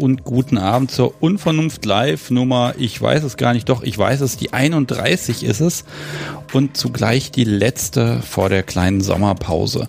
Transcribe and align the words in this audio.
und 0.00 0.24
guten 0.24 0.58
Abend 0.58 0.90
zur 0.90 1.14
Unvernunft 1.22 1.84
Live 1.84 2.30
Nummer, 2.30 2.74
ich 2.78 3.00
weiß 3.00 3.22
es 3.22 3.36
gar 3.36 3.52
nicht, 3.52 3.68
doch, 3.68 3.82
ich 3.82 3.96
weiß 3.96 4.22
es, 4.22 4.36
die 4.36 4.52
31 4.52 5.44
ist 5.44 5.60
es 5.60 5.84
und 6.52 6.76
zugleich 6.76 7.30
die 7.30 7.44
letzte 7.44 8.20
vor 8.22 8.48
der 8.48 8.62
kleinen 8.62 9.00
Sommerpause. 9.00 9.88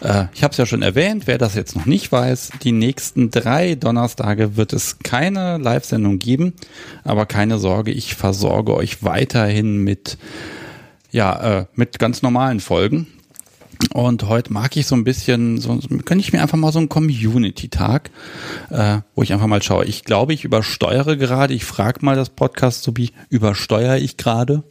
Äh, 0.00 0.24
ich 0.34 0.42
habe 0.42 0.52
es 0.52 0.58
ja 0.58 0.66
schon 0.66 0.82
erwähnt, 0.82 1.26
wer 1.26 1.38
das 1.38 1.54
jetzt 1.54 1.76
noch 1.76 1.86
nicht 1.86 2.10
weiß, 2.10 2.50
die 2.62 2.72
nächsten 2.72 3.30
drei 3.30 3.76
Donnerstage 3.76 4.56
wird 4.56 4.72
es 4.72 4.98
keine 4.98 5.58
Live-Sendung 5.58 6.18
geben, 6.18 6.54
aber 7.04 7.26
keine 7.26 7.58
Sorge, 7.58 7.92
ich 7.92 8.14
versorge 8.16 8.74
euch 8.74 9.02
weiterhin 9.04 9.78
mit 9.78 10.18
ja, 11.14 11.60
äh, 11.60 11.66
mit 11.74 12.00
ganz 12.00 12.22
normalen 12.22 12.58
Folgen. 12.58 13.06
Und 13.92 14.24
heute 14.28 14.52
mag 14.52 14.76
ich 14.76 14.86
so 14.86 14.94
ein 14.94 15.04
bisschen, 15.04 15.58
so, 15.60 15.78
kann 16.04 16.18
ich 16.18 16.32
mir 16.32 16.42
einfach 16.42 16.58
mal 16.58 16.72
so 16.72 16.78
einen 16.78 16.88
Community-Tag, 16.88 18.10
äh, 18.70 18.98
wo 19.14 19.22
ich 19.22 19.32
einfach 19.32 19.46
mal 19.46 19.62
schaue. 19.62 19.84
Ich 19.84 20.04
glaube, 20.04 20.32
ich 20.32 20.44
übersteuere 20.44 21.16
gerade. 21.16 21.54
Ich 21.54 21.64
frage 21.64 22.04
mal 22.04 22.16
das 22.16 22.30
Podcast 22.30 22.82
so 22.82 22.96
wie, 22.96 23.10
übersteuere 23.28 23.98
ich 23.98 24.16
gerade? 24.16 24.62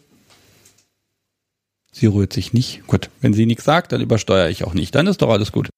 Sie 1.92 2.08
rührt 2.08 2.34
sich 2.34 2.54
nicht. 2.54 2.86
Gut, 2.88 3.10
wenn 3.22 3.34
sie 3.34 3.46
nichts 3.46 3.64
sagt, 3.64 3.92
dann 3.92 4.02
übersteuere 4.02 4.50
ich 4.50 4.64
auch 4.64 4.74
nicht. 4.74 4.96
Dann 4.96 5.08
ist 5.08 5.22
doch 5.22 5.30
alles 5.30 5.52
gut. 5.52 5.70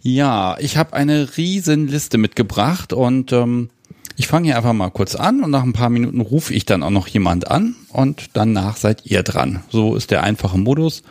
Ja, 0.00 0.56
ich 0.60 0.76
habe 0.76 0.92
eine 0.92 1.36
riesen 1.36 1.88
Liste 1.88 2.16
mitgebracht 2.16 2.92
und 2.92 3.32
ähm, 3.32 3.70
ich 4.16 4.28
fange 4.28 4.46
hier 4.46 4.56
einfach 4.56 4.72
mal 4.72 4.90
kurz 4.90 5.14
an 5.14 5.42
und 5.42 5.50
nach 5.50 5.62
ein 5.62 5.72
paar 5.72 5.90
Minuten 5.90 6.20
rufe 6.20 6.54
ich 6.54 6.64
dann 6.64 6.82
auch 6.82 6.90
noch 6.90 7.08
jemand 7.08 7.50
an 7.50 7.74
und 7.88 8.30
danach 8.34 8.76
seid 8.76 9.04
ihr 9.04 9.22
dran. 9.22 9.62
So 9.68 9.96
ist 9.96 10.10
der 10.10 10.22
einfache 10.22 10.58
Modus. 10.58 11.02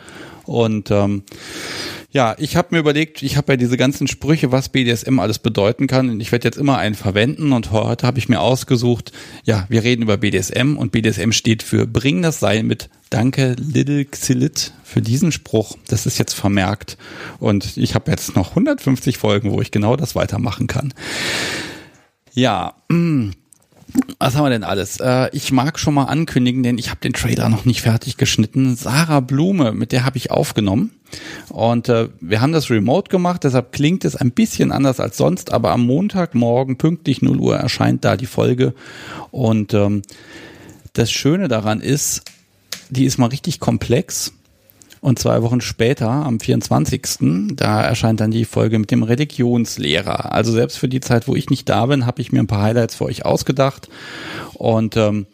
Und 0.46 0.90
ähm, 0.90 1.24
ja, 2.10 2.34
ich 2.38 2.56
habe 2.56 2.68
mir 2.70 2.78
überlegt, 2.78 3.22
ich 3.22 3.36
habe 3.36 3.52
ja 3.52 3.56
diese 3.56 3.76
ganzen 3.76 4.06
Sprüche, 4.06 4.50
was 4.52 4.70
BDSM 4.70 5.18
alles 5.18 5.38
bedeuten 5.38 5.86
kann. 5.86 6.08
Und 6.08 6.20
ich 6.20 6.32
werde 6.32 6.48
jetzt 6.48 6.56
immer 6.56 6.78
einen 6.78 6.94
verwenden 6.94 7.52
und 7.52 7.72
heute 7.72 8.06
habe 8.06 8.18
ich 8.18 8.28
mir 8.28 8.40
ausgesucht, 8.40 9.12
ja, 9.44 9.66
wir 9.68 9.84
reden 9.84 10.02
über 10.02 10.16
BDSM 10.16 10.76
und 10.76 10.92
BDSM 10.92 11.32
steht 11.32 11.62
für 11.62 11.86
Bring 11.86 12.22
das 12.22 12.40
Seil 12.40 12.62
mit. 12.62 12.88
Danke, 13.10 13.54
Little 13.58 14.04
Xylit, 14.04 14.72
für 14.82 15.02
diesen 15.02 15.30
Spruch. 15.30 15.76
Das 15.88 16.06
ist 16.06 16.18
jetzt 16.18 16.32
vermerkt. 16.32 16.96
Und 17.38 17.76
ich 17.76 17.94
habe 17.94 18.10
jetzt 18.10 18.34
noch 18.34 18.50
150 18.50 19.18
Folgen, 19.18 19.52
wo 19.52 19.60
ich 19.60 19.70
genau 19.70 19.96
das 19.96 20.14
weitermachen 20.14 20.66
kann. 20.66 20.94
Ja, 22.32 22.74
mh. 22.88 23.32
Was 24.18 24.34
haben 24.34 24.44
wir 24.44 24.50
denn 24.50 24.64
alles? 24.64 24.98
Äh, 24.98 25.28
ich 25.32 25.52
mag 25.52 25.78
schon 25.78 25.94
mal 25.94 26.04
ankündigen, 26.04 26.62
denn 26.62 26.78
ich 26.78 26.90
habe 26.90 27.00
den 27.00 27.12
Trailer 27.12 27.48
noch 27.48 27.64
nicht 27.64 27.82
fertig 27.82 28.16
geschnitten. 28.16 28.74
Sarah 28.76 29.20
Blume, 29.20 29.72
mit 29.72 29.92
der 29.92 30.04
habe 30.04 30.16
ich 30.16 30.30
aufgenommen. 30.30 30.92
Und 31.50 31.88
äh, 31.88 32.08
wir 32.20 32.40
haben 32.40 32.52
das 32.52 32.70
remote 32.70 33.10
gemacht, 33.10 33.44
deshalb 33.44 33.72
klingt 33.72 34.04
es 34.04 34.16
ein 34.16 34.32
bisschen 34.32 34.72
anders 34.72 34.98
als 34.98 35.16
sonst, 35.16 35.52
aber 35.52 35.70
am 35.70 35.86
Montagmorgen 35.86 36.78
pünktlich 36.78 37.22
0 37.22 37.38
Uhr 37.38 37.56
erscheint 37.56 38.04
da 38.04 38.16
die 38.16 38.26
Folge. 38.26 38.74
Und 39.30 39.72
ähm, 39.72 40.02
das 40.94 41.12
Schöne 41.12 41.46
daran 41.48 41.80
ist, 41.80 42.22
die 42.90 43.04
ist 43.04 43.18
mal 43.18 43.26
richtig 43.26 43.60
komplex 43.60 44.32
und 45.06 45.20
zwei 45.20 45.40
Wochen 45.42 45.60
später, 45.60 46.10
am 46.10 46.40
24., 46.40 47.54
da 47.54 47.80
erscheint 47.80 48.18
dann 48.18 48.32
die 48.32 48.44
Folge 48.44 48.76
mit 48.76 48.90
dem 48.90 49.04
Religionslehrer. 49.04 50.32
Also 50.32 50.50
selbst 50.50 50.78
für 50.78 50.88
die 50.88 50.98
Zeit, 50.98 51.28
wo 51.28 51.36
ich 51.36 51.48
nicht 51.48 51.68
da 51.68 51.86
bin, 51.86 52.06
habe 52.06 52.20
ich 52.20 52.32
mir 52.32 52.40
ein 52.40 52.48
paar 52.48 52.62
Highlights 52.62 52.96
für 52.96 53.04
euch 53.04 53.24
ausgedacht. 53.24 53.88
Und 54.54 54.96
ähm, 54.96 55.26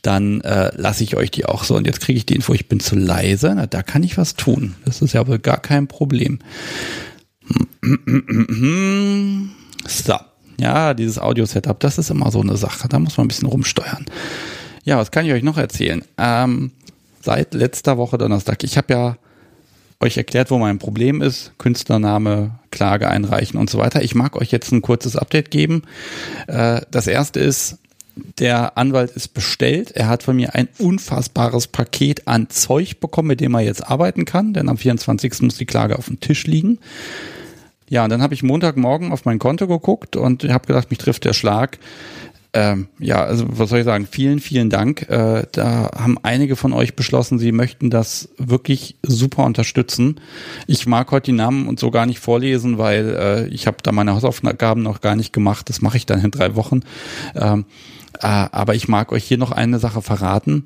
dann 0.00 0.40
äh, 0.40 0.70
lasse 0.74 1.04
ich 1.04 1.14
euch 1.14 1.30
die 1.30 1.44
auch 1.44 1.64
so. 1.64 1.76
Und 1.76 1.86
jetzt 1.86 2.00
kriege 2.00 2.16
ich 2.16 2.24
die 2.24 2.36
Info, 2.36 2.54
ich 2.54 2.70
bin 2.70 2.80
zu 2.80 2.96
leise. 2.96 3.52
Na, 3.54 3.66
da 3.66 3.82
kann 3.82 4.02
ich 4.02 4.16
was 4.16 4.34
tun. 4.34 4.76
Das 4.86 5.02
ist 5.02 5.12
ja 5.12 5.26
wohl 5.26 5.38
gar 5.38 5.60
kein 5.60 5.88
Problem. 5.88 6.38
So. 9.86 10.14
Ja, 10.58 10.94
dieses 10.94 11.18
Audio-Setup, 11.18 11.78
das 11.80 11.98
ist 11.98 12.08
immer 12.08 12.30
so 12.30 12.40
eine 12.40 12.56
Sache. 12.56 12.88
Da 12.88 12.98
muss 12.98 13.18
man 13.18 13.26
ein 13.26 13.28
bisschen 13.28 13.48
rumsteuern. 13.48 14.06
Ja, 14.84 14.96
was 14.96 15.10
kann 15.10 15.26
ich 15.26 15.32
euch 15.32 15.42
noch 15.42 15.58
erzählen? 15.58 16.02
Ähm, 16.16 16.72
seit 17.28 17.52
letzter 17.52 17.98
Woche 17.98 18.16
Donnerstag. 18.16 18.64
Ich 18.64 18.78
habe 18.78 18.90
ja 18.90 19.16
euch 20.00 20.16
erklärt, 20.16 20.50
wo 20.50 20.56
mein 20.56 20.78
Problem 20.78 21.20
ist, 21.20 21.52
Künstlername, 21.58 22.52
Klage 22.70 23.06
einreichen 23.06 23.60
und 23.60 23.68
so 23.68 23.76
weiter. 23.76 24.02
Ich 24.02 24.14
mag 24.14 24.34
euch 24.34 24.50
jetzt 24.50 24.72
ein 24.72 24.80
kurzes 24.80 25.14
Update 25.14 25.50
geben. 25.50 25.82
Äh, 26.46 26.80
das 26.90 27.06
erste 27.06 27.38
ist, 27.40 27.76
der 28.38 28.78
Anwalt 28.78 29.10
ist 29.10 29.34
bestellt. 29.34 29.90
Er 29.90 30.08
hat 30.08 30.22
von 30.22 30.36
mir 30.36 30.54
ein 30.54 30.70
unfassbares 30.78 31.66
Paket 31.66 32.26
an 32.26 32.48
Zeug 32.48 32.98
bekommen, 32.98 33.28
mit 33.28 33.40
dem 33.40 33.52
er 33.52 33.60
jetzt 33.60 33.86
arbeiten 33.86 34.24
kann, 34.24 34.54
denn 34.54 34.70
am 34.70 34.78
24. 34.78 35.42
muss 35.42 35.58
die 35.58 35.66
Klage 35.66 35.98
auf 35.98 36.06
dem 36.06 36.20
Tisch 36.20 36.46
liegen. 36.46 36.78
Ja, 37.90 38.04
und 38.04 38.10
dann 38.10 38.22
habe 38.22 38.32
ich 38.32 38.42
Montagmorgen 38.42 39.12
auf 39.12 39.26
mein 39.26 39.38
Konto 39.38 39.66
geguckt 39.66 40.16
und 40.16 40.44
habe 40.44 40.66
gedacht, 40.66 40.88
mich 40.88 40.98
trifft 40.98 41.26
der 41.26 41.34
Schlag. 41.34 41.78
Ähm, 42.54 42.88
ja, 42.98 43.22
also 43.22 43.44
was 43.48 43.68
soll 43.68 43.80
ich 43.80 43.84
sagen? 43.84 44.08
Vielen, 44.10 44.40
vielen 44.40 44.70
Dank. 44.70 45.02
Äh, 45.10 45.46
da 45.52 45.90
haben 45.94 46.16
einige 46.22 46.56
von 46.56 46.72
euch 46.72 46.96
beschlossen, 46.96 47.38
sie 47.38 47.52
möchten 47.52 47.90
das 47.90 48.30
wirklich 48.38 48.96
super 49.02 49.44
unterstützen. 49.44 50.20
Ich 50.66 50.86
mag 50.86 51.10
heute 51.10 51.26
die 51.26 51.36
Namen 51.36 51.68
und 51.68 51.78
so 51.78 51.90
gar 51.90 52.06
nicht 52.06 52.20
vorlesen, 52.20 52.78
weil 52.78 53.14
äh, 53.14 53.48
ich 53.48 53.66
habe 53.66 53.78
da 53.82 53.92
meine 53.92 54.14
Hausaufgaben 54.14 54.82
noch 54.82 55.00
gar 55.00 55.14
nicht 55.14 55.32
gemacht. 55.32 55.68
Das 55.68 55.82
mache 55.82 55.98
ich 55.98 56.06
dann 56.06 56.24
in 56.24 56.30
drei 56.30 56.56
Wochen. 56.56 56.80
Ähm, 57.34 57.66
äh, 58.20 58.26
aber 58.26 58.74
ich 58.74 58.88
mag 58.88 59.12
euch 59.12 59.24
hier 59.24 59.38
noch 59.38 59.52
eine 59.52 59.78
Sache 59.78 60.00
verraten, 60.00 60.64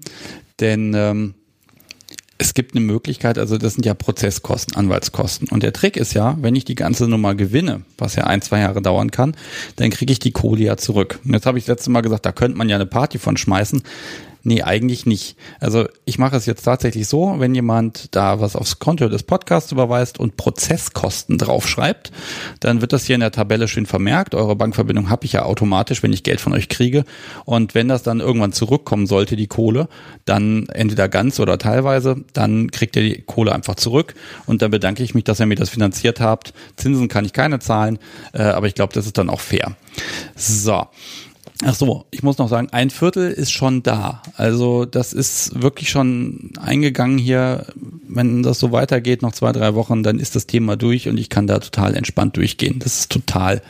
denn 0.61 0.95
ähm, 0.95 1.35
es 2.39 2.55
gibt 2.55 2.75
eine 2.75 2.85
Möglichkeit, 2.85 3.39
also 3.39 3.59
das 3.59 3.75
sind 3.75 3.87
ja 3.87 3.95
Prozesskosten, 3.95 4.77
Anwaltskosten. 4.77 5.49
Und 5.49 5.63
der 5.63 5.73
Trick 5.73 5.97
ist 5.97 6.15
ja, 6.15 6.37
wenn 6.41 6.57
ich 6.57 6.65
die 6.65 6.75
ganze 6.75 7.07
Nummer 7.09 7.35
gewinne, 7.35 7.83
was 7.99 8.17
ja 8.17 8.25
ein, 8.25 8.43
zwei 8.43 8.61
Jahre 8.61 8.83
dauern 8.83 9.11
kann, 9.11 9.37
dann 9.77 9.91
kriege 9.91 10.13
ich 10.13 10.19
die 10.19 10.33
Kohle 10.33 10.63
ja 10.63 10.77
zurück. 10.77 11.21
Und 11.25 11.35
jetzt 11.35 11.47
habe 11.47 11.59
ich 11.59 11.65
das 11.65 11.77
letzte 11.77 11.91
Mal 11.91 12.01
gesagt, 12.01 12.27
da 12.27 12.33
könnte 12.33 12.59
man 12.59 12.69
ja 12.69 12.77
eine 12.77 12.87
Party 12.87 13.19
von 13.19 13.37
schmeißen. 13.37 13.83
Nee, 14.45 14.63
eigentlich 14.63 15.07
nicht. 15.07 15.37
Also 15.61 15.87
ich 16.05 16.19
mache 16.19 16.37
es 16.37 16.47
jetzt 16.47 16.65
tatsächlich 16.65 17.07
so, 17.07 17.37
wenn 17.39 17.55
jemand 17.55 18.15
da 18.15 18.41
was 18.41 18.57
aufs 18.57 18.81
Konto 18.81 19.09
des 19.09 19.23
Podcasts 19.23 19.71
überweist 19.71 20.19
und 20.19 20.37
Prozesskosten 20.37 21.39
draufschreibt, 21.39 22.11
dann 22.59 22.81
wird 22.81 22.93
das 22.93 23.05
hier 23.05 23.15
in 23.15 23.21
der 23.21 23.31
Tabelle 23.31 23.69
schön 23.69 23.87
vermerkt. 23.87 24.35
Eure 24.35 24.57
Bankverbindung 24.57 25.11
habe 25.11 25.27
ich 25.27 25.35
ja 25.35 25.45
automatisch, 25.45 26.03
wenn 26.03 26.13
ich 26.13 26.25
Geld 26.25 26.41
von 26.41 26.53
euch 26.55 26.69
kriege. 26.69 27.05
Und 27.45 27.77
wenn 27.77 27.87
das 27.87 28.03
dann 28.03 28.19
irgendwann 28.19 28.53
zurückkommen 28.53 29.07
sollte, 29.07 29.37
die 29.37 29.47
Kohle, 29.47 29.89
dann 30.25 30.67
entweder 30.69 31.09
ganz 31.09 31.39
oder 31.39 31.59
teilweise, 31.59 32.25
dann 32.33 32.73
kriegt 32.73 32.97
ihr 32.97 33.03
die 33.03 33.23
Kohle 33.23 33.53
einfach 33.53 33.77
zurück. 33.77 34.15
Und 34.47 34.61
dann 34.61 34.73
bedanke 34.73 35.05
ich 35.05 35.15
mich, 35.15 35.23
dass 35.23 35.39
ihr 35.39 35.47
mir 35.47 35.55
das 35.55 35.71
finanziert 35.71 36.19
habt. 36.19 36.53
Zinsen 36.77 37.07
kann 37.07 37.25
ich 37.25 37.33
keine 37.33 37.61
zahlen, 37.61 38.01
äh, 38.33 38.43
aber 38.43 38.67
ich 38.67 38.75
glaube, 38.75 38.93
das 38.93 39.07
ist 39.07 39.19
dann 39.19 39.31
auch 39.31 39.41
fair. 39.41 39.77
So. 40.35 40.87
Ach 41.65 41.75
so, 41.75 42.07
ich 42.11 42.25
muss 42.25 42.39
noch 42.39 42.49
sagen, 42.49 42.69
ein 42.73 42.91
Viertel 42.91 43.31
ist 43.31 43.53
schon 43.53 43.85
da. 43.85 44.23
Also 44.37 44.85
das 44.85 45.13
ist 45.13 45.63
wirklich 45.63 45.91
schon 45.91 46.51
eingegangen 46.61 47.19
hier. 47.19 47.67
Wenn 48.09 48.43
das 48.43 48.59
so 48.59 48.73
weitergeht, 48.73 49.23
noch 49.23 49.33
zwei, 49.33 49.53
drei 49.53 49.75
Wochen, 49.75 50.03
dann 50.03 50.19
ist 50.19 50.35
das 50.35 50.49
Thema 50.49 50.77
durch 50.77 51.09
und 51.09 51.19
ich 51.19 51.29
kann 51.29 51.47
da 51.47 51.61
total 51.61 51.95
entspannt 51.95 52.37
durchgehen. 52.37 52.81
Das 52.81 52.99
ist 52.99 53.13
total 53.13 53.63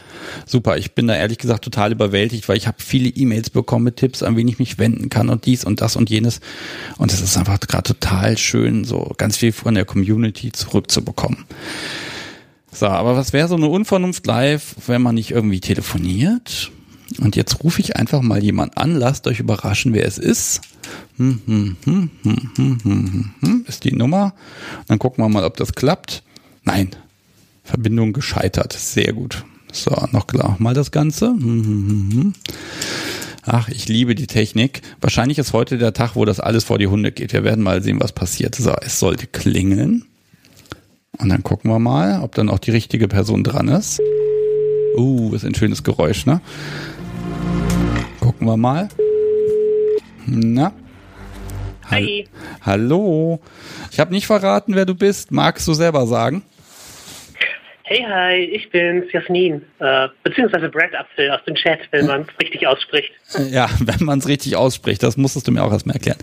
super. 0.47 0.78
Ich 0.78 0.94
bin 0.94 1.06
da 1.06 1.14
ehrlich 1.14 1.36
gesagt 1.36 1.64
total 1.64 1.92
überwältigt, 1.92 2.48
weil 2.48 2.56
ich 2.56 2.66
habe 2.66 2.78
viele 2.80 3.10
E-Mails 3.10 3.50
bekommen 3.50 3.84
mit 3.84 3.97
Tipps, 3.97 4.22
an 4.22 4.36
wen 4.36 4.48
ich 4.48 4.59
mich 4.59 4.78
wenden 4.78 5.10
kann 5.10 5.28
und 5.28 5.44
dies 5.44 5.64
und 5.64 5.82
das 5.82 5.94
und 5.94 6.09
jenes. 6.09 6.41
Und 6.97 7.12
es 7.12 7.20
ist 7.20 7.36
einfach 7.36 7.60
gerade 7.60 7.94
total 7.94 8.38
schön, 8.38 8.84
so 8.84 9.12
ganz 9.19 9.36
viel 9.36 9.53
von 9.53 9.74
der 9.74 9.84
Community 9.84 10.50
zurückzubekommen. 10.50 11.44
So, 12.72 12.86
aber 12.86 13.16
was 13.16 13.34
wäre 13.34 13.48
so 13.48 13.56
eine 13.56 13.69
Unvernunft 13.69 14.26
live, 14.26 14.76
wenn 14.86 15.03
man 15.03 15.14
nicht 15.14 15.30
irgendwie 15.30 15.60
telefoniert? 15.60 16.71
Und 17.20 17.36
jetzt 17.36 17.62
rufe 17.62 17.80
ich 17.80 17.97
einfach 17.97 18.22
mal 18.22 18.42
jemand 18.42 18.76
an, 18.78 18.97
lasst 18.97 19.26
euch 19.26 19.41
überraschen, 19.41 19.94
wer 19.94 20.06
es 20.06 20.18
ist. 20.18 20.60
Hm, 21.16 21.41
hm, 21.47 21.76
hm, 21.84 22.10
hm, 22.22 22.50
hm, 22.56 22.78
hm, 22.82 23.30
hm, 23.41 23.64
ist 23.68 23.84
die 23.84 23.92
Nummer. 23.92 24.34
Dann 24.86 24.98
gucken 24.98 25.24
wir 25.24 25.28
mal, 25.28 25.44
ob 25.44 25.56
das 25.56 25.74
klappt. 25.74 26.22
Nein, 26.64 26.91
Verbindung 27.64 28.12
gescheitert. 28.12 28.72
Sehr 28.72 29.12
gut. 29.12 29.44
So, 29.72 29.91
noch 30.12 30.26
klar 30.26 30.56
mal 30.59 30.74
das 30.74 30.91
Ganze. 30.91 31.28
Hm, 31.28 31.41
hm, 31.41 31.64
hm, 31.64 32.10
hm. 32.12 32.32
Ach, 33.44 33.68
ich 33.68 33.88
liebe 33.88 34.15
die 34.15 34.28
Technik. 34.28 34.82
Wahrscheinlich 35.00 35.38
ist 35.38 35.53
heute 35.53 35.76
der 35.76 35.92
Tag, 35.92 36.15
wo 36.15 36.24
das 36.24 36.38
alles 36.38 36.62
vor 36.62 36.78
die 36.78 36.86
Hunde 36.86 37.10
geht. 37.10 37.32
Wir 37.32 37.42
werden 37.42 37.65
mal 37.65 37.82
sehen, 37.82 38.00
was 38.00 38.12
passiert. 38.12 38.54
So, 38.54 38.72
es 38.82 39.00
sollte 39.00 39.26
klingeln. 39.26 40.04
Und 41.18 41.28
dann 41.28 41.42
gucken 41.42 41.70
wir 41.70 41.78
mal, 41.78 42.22
ob 42.22 42.34
dann 42.36 42.48
auch 42.48 42.60
die 42.60 42.70
richtige 42.70 43.08
Person 43.08 43.42
dran 43.42 43.68
ist. 43.68 44.00
Uh, 44.97 45.34
ist 45.34 45.44
ein 45.44 45.54
schönes 45.54 45.82
Geräusch, 45.82 46.26
ne? 46.26 46.41
Gucken 48.21 48.47
wir 48.47 48.57
mal. 48.57 48.89
Na? 50.27 50.72
Hi. 51.91 52.27
Hallo. 52.65 53.41
Ich 53.91 54.01
habe 54.01 54.13
nicht 54.13 54.27
verraten, 54.27 54.75
wer 54.75 54.87
du 54.87 54.95
bist. 54.95 55.31
Magst 55.31 55.66
du 55.69 55.75
selber 55.75 56.07
sagen? 56.07 56.43
Hey, 57.84 58.07
hi, 58.09 58.34
ich 58.45 58.71
bin's, 58.71 59.04
Jasmin. 59.13 59.60
Äh, 59.78 60.09
beziehungsweise 60.22 60.71
Brad 60.71 60.95
Apfel 60.95 61.31
aus 61.31 61.41
dem 61.47 61.54
Chat, 61.57 61.81
wenn 61.91 62.07
man 62.07 62.22
es 62.22 62.28
richtig 62.41 62.66
ausspricht. 62.66 63.10
Ja, 63.51 63.69
wenn 63.81 64.07
man 64.07 64.19
es 64.21 64.28
richtig 64.28 64.57
ausspricht. 64.57 65.03
Das 65.03 65.16
musstest 65.19 65.49
du 65.49 65.53
mir 65.53 65.63
auch 65.63 65.72
erstmal 65.72 65.97
erklären. 65.97 66.19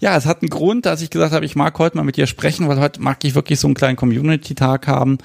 Ja, 0.00 0.16
es 0.16 0.24
hat 0.24 0.40
einen 0.40 0.48
Grund, 0.48 0.86
dass 0.86 1.02
ich 1.02 1.10
gesagt 1.10 1.32
habe, 1.34 1.44
ich 1.44 1.56
mag 1.56 1.78
heute 1.78 1.96
mal 1.98 2.04
mit 2.04 2.16
dir 2.16 2.26
sprechen, 2.26 2.68
weil 2.68 2.80
heute 2.80 3.02
mag 3.02 3.22
ich 3.24 3.34
wirklich 3.34 3.60
so 3.60 3.66
einen 3.66 3.74
kleinen 3.74 3.96
Community-Tag 3.96 4.86
haben. 4.86 5.18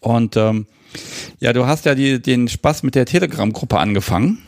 Und 0.00 0.36
ähm, 0.36 0.66
Ja, 1.40 1.52
du 1.54 1.64
hast 1.66 1.86
ja 1.86 1.94
die, 1.94 2.20
den 2.20 2.48
Spaß 2.48 2.82
mit 2.82 2.94
der 2.94 3.06
Telegram-Gruppe 3.06 3.78
angefangen. 3.78 4.38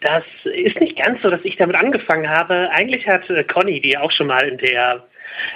Das 0.00 0.24
ist 0.44 0.78
nicht 0.80 0.96
ganz 0.96 1.22
so, 1.22 1.30
dass 1.30 1.40
ich 1.44 1.56
damit 1.56 1.76
angefangen 1.76 2.28
habe. 2.28 2.70
Eigentlich 2.70 3.06
hat 3.06 3.28
äh, 3.30 3.44
Conny, 3.44 3.80
die 3.80 3.96
auch 3.96 4.12
schon 4.12 4.26
mal 4.26 4.46
in 4.46 4.58
der 4.58 5.06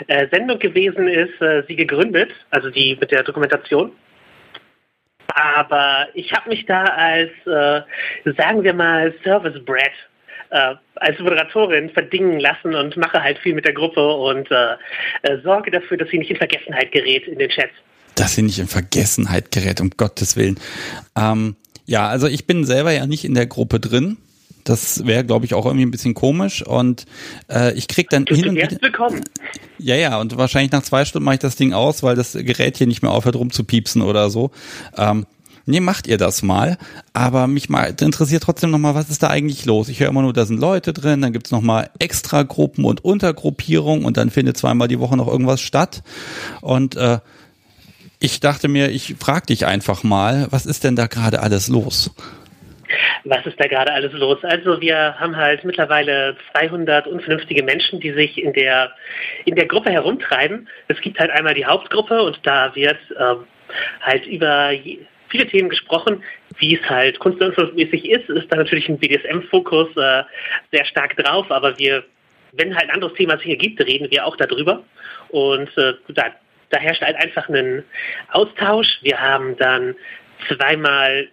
äh, 0.07 0.27
Sendung 0.33 0.59
gewesen 0.59 1.09
ist, 1.09 1.41
äh, 1.41 1.63
sie 1.69 1.77
gegründet, 1.77 2.33
also 2.51 2.71
die 2.71 2.97
mit 3.01 3.11
der 3.11 3.23
Dokumentation. 3.23 3.93
Aber 5.33 6.09
ich 6.15 6.33
habe 6.33 6.49
mich 6.49 6.67
da 6.67 6.83
als, 6.83 7.31
sagen 7.45 8.65
wir 8.65 8.75
mal, 8.75 9.15
Service 9.23 9.65
Brat 9.65 9.93
äh, 10.51 10.75
als 10.97 11.19
Moderatorin 11.19 11.91
verdingen 11.91 12.41
lassen 12.41 12.75
und 12.75 12.97
mache 12.97 13.23
halt 13.23 13.39
viel 13.39 13.55
mit 13.55 13.65
der 13.65 13.73
Gruppe 13.73 14.13
und 14.13 14.51
äh, 14.51 14.77
sorge 15.43 15.71
dafür, 15.71 15.97
dass 15.97 16.09
sie 16.11 16.19
nicht 16.19 16.31
in 16.31 16.37
Vergessenheit 16.37 16.93
gerät 16.93 17.27
in 17.27 17.39
den 17.39 17.49
Chats. 17.49 17.73
Dass 18.17 18.35
sie 18.35 18.43
nicht 18.43 18.59
in 18.59 18.67
Vergessenheit 18.67 19.51
gerät, 19.51 19.81
um 19.81 19.91
Gottes 19.91 20.37
Willen. 20.37 20.59
Ähm, 21.17 21.57
ja, 21.87 22.09
also 22.09 22.27
ich 22.27 22.47
bin 22.47 22.65
selber 22.65 22.93
ja 22.93 23.07
nicht 23.07 23.25
in 23.25 23.35
der 23.35 23.47
Gruppe 23.47 23.81
drin. 23.81 24.19
Das 24.65 25.07
wäre, 25.07 25.25
glaube 25.25 25.47
ich, 25.47 25.55
auch 25.55 25.67
irgendwie 25.67 25.87
ein 25.87 25.91
bisschen 25.91 26.15
komisch. 26.15 26.65
Und 26.67 27.07
äh, 27.51 27.73
ich 27.75 27.89
krieg 27.89 28.09
dann 28.11 28.25
du 28.25 28.35
hin 28.35 28.49
und 28.49 28.57
wieder. 28.57 28.77
Willkommen. 28.81 29.23
Ja, 29.79 29.97
ja, 29.97 30.19
und 30.21 30.37
wahrscheinlich 30.37 30.73
nach 30.73 30.83
zwei 30.83 31.05
Stunden 31.05 31.25
mache 31.25 31.35
ich 31.35 31.41
das 31.41 31.57
Ding 31.57 31.73
aus, 31.73 32.03
weil 32.03 32.17
das 32.17 32.33
Gerät 32.33 32.77
hier 32.79 32.87
nicht 32.87 33.03
mehr 33.03 33.13
aufhört 33.13 33.37
rumzupiepsen 33.37 34.03
oder 34.03 34.31
so. 34.31 34.51
Ähm, 34.97 35.27
nee, 35.67 35.81
macht 35.81 36.07
ihr 36.07 36.19
das 36.19 36.43
mal. 36.43 36.77
Aber 37.13 37.47
mich 37.47 37.69
mal 37.69 37.95
interessiert 37.99 38.43
trotzdem 38.43 38.71
nochmal, 38.71 38.95
was 38.95 39.11
ist 39.11 39.23
da 39.23 39.29
eigentlich 39.29 39.65
los? 39.65 39.89
Ich 39.89 40.01
höre 40.01 40.09
immer 40.09 40.23
nur, 40.23 40.33
da 40.33 40.45
sind 40.45 40.61
Leute 40.61 40.93
drin, 40.93 41.23
dann 41.23 41.33
gibt's 41.33 41.51
nochmal 41.51 41.91
Extragruppen 41.99 42.85
und 42.85 43.05
Untergruppierungen 43.05 44.05
und 44.05 44.17
dann 44.17 44.31
findet 44.31 44.57
zweimal 44.57 44.89
die 44.89 45.01
Woche 45.01 45.17
noch 45.17 45.29
irgendwas 45.29 45.61
statt. 45.61 46.03
Und 46.61 46.97
äh, 46.97 47.21
ich 48.19 48.41
dachte 48.41 48.69
mir, 48.69 48.91
ich 48.91 49.17
frage 49.19 49.47
dich 49.47 49.65
einfach 49.65 50.03
mal, 50.03 50.47
was 50.51 50.67
ist 50.67 50.85
denn 50.85 50.95
da 50.95 51.07
gerade 51.07 51.43
alles 51.43 51.69
los? 51.69 52.11
Was 53.25 53.45
ist 53.47 53.61
da 53.61 53.67
gerade 53.67 53.93
alles 53.93 54.13
los? 54.13 54.39
Also 54.43 54.81
wir 54.81 55.19
haben 55.19 55.37
halt 55.37 55.65
mittlerweile 55.65 56.37
200 56.53 57.07
unvernünftige 57.07 57.63
Menschen, 57.63 58.01
die 58.01 58.13
sich 58.13 58.43
in 58.43 58.53
der, 58.53 58.93
in 59.45 59.55
der 59.55 59.67
Gruppe 59.67 59.91
herumtreiben. 59.91 60.69
Es 60.89 61.01
gibt 61.01 61.19
halt 61.19 61.31
einmal 61.31 61.55
die 61.55 61.67
Hauptgruppe 61.67 62.23
und 62.23 62.39
da 62.43 62.75
wird 62.75 62.99
ähm, 63.19 63.47
halt 64.01 64.27
über 64.27 64.73
viele 65.31 65.47
Themen 65.47 65.71
gesprochen, 65.71 66.23
wie 66.59 66.77
es 66.77 66.91
halt 66.91 67.19
kunstmäßig 67.19 68.11
ist, 68.11 68.29
ist 68.29 68.53
da 68.53 68.57
natürlich 68.57 68.89
ein 68.89 68.99
BDSM-Fokus 68.99 69.97
äh, 69.97 70.25
sehr 70.73 70.85
stark 70.85 71.17
drauf, 71.17 71.51
aber 71.51 71.79
wir, 71.79 72.05
wenn 72.53 72.75
halt 72.75 72.89
ein 72.89 72.95
anderes 72.95 73.15
Thema 73.15 73.39
sich 73.39 73.49
ergibt, 73.49 73.81
reden 73.81 74.11
wir 74.11 74.27
auch 74.27 74.37
darüber. 74.37 74.83
Und 75.29 75.69
äh, 75.79 75.95
da, 76.09 76.25
da 76.71 76.79
herrscht 76.79 77.03
halt 77.03 77.17
einfach 77.17 77.49
ein 77.49 77.85
Austausch. 78.33 78.99
Wir 79.03 79.21
haben 79.21 79.57
dann 79.57 79.95
zweimal 80.49 81.29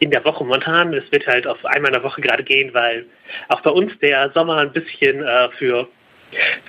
in 0.00 0.10
der 0.10 0.24
Woche 0.24 0.44
momentan. 0.44 0.94
Es 0.94 1.10
wird 1.12 1.26
halt 1.26 1.46
auf 1.46 1.64
einmal 1.64 1.90
in 1.90 2.00
der 2.00 2.04
Woche 2.04 2.20
gerade 2.20 2.42
gehen, 2.42 2.72
weil 2.74 3.06
auch 3.48 3.60
bei 3.60 3.70
uns 3.70 3.96
der 4.00 4.30
Sommer 4.30 4.58
ein 4.58 4.72
bisschen 4.72 5.22
äh, 5.22 5.48
für 5.58 5.88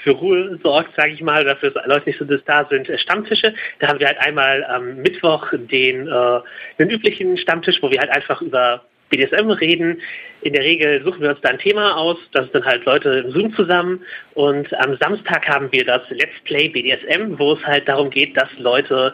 für 0.04 0.12
Ruhe 0.12 0.58
sorgt, 0.64 0.96
sage 0.96 1.12
ich 1.12 1.22
mal, 1.22 1.44
dafür, 1.44 1.72
dass 1.72 1.86
Leute 1.86 2.10
nicht 2.10 2.20
so 2.20 2.26
da 2.26 2.66
sind, 2.70 2.90
Stammtische. 3.00 3.54
Da 3.80 3.90
haben 3.90 4.00
wir 4.00 4.08
halt 4.08 4.20
einmal 4.20 4.64
am 4.64 4.98
Mittwoch 4.98 5.48
den, 5.52 6.08
äh, 6.08 6.40
den 6.80 6.90
üblichen 6.90 7.38
Stammtisch, 7.38 7.78
wo 7.81 7.92
wir 7.92 8.00
halt 8.00 8.12
einfach 8.12 8.42
über 8.42 8.86
BDSM 9.10 9.50
reden. 9.50 10.02
In 10.42 10.54
der 10.54 10.64
Regel 10.64 11.04
suchen 11.04 11.22
wir 11.22 11.31
uns 11.31 11.42
da 11.42 11.50
ein 11.50 11.60
Thema 11.60 11.98
aus, 11.98 12.18
das 12.31 12.44
sind 12.44 12.56
dann 12.56 12.66
halt 12.66 12.86
Leute 12.86 13.10
im 13.26 13.31
Zoom 13.31 13.54
zusammen 13.54 14.02
und 14.36 14.74
am 14.80 14.96
Samstag 14.98 15.48
haben 15.50 15.70
wir 15.72 15.84
das 15.84 16.02
Let's 16.10 16.40
Play 16.46 16.70
BDSM, 16.70 17.38
wo 17.38 17.54
es 17.54 17.66
halt 17.66 17.88
darum 17.90 18.10
geht, 18.10 18.38
dass 18.38 18.48
Leute 18.58 19.12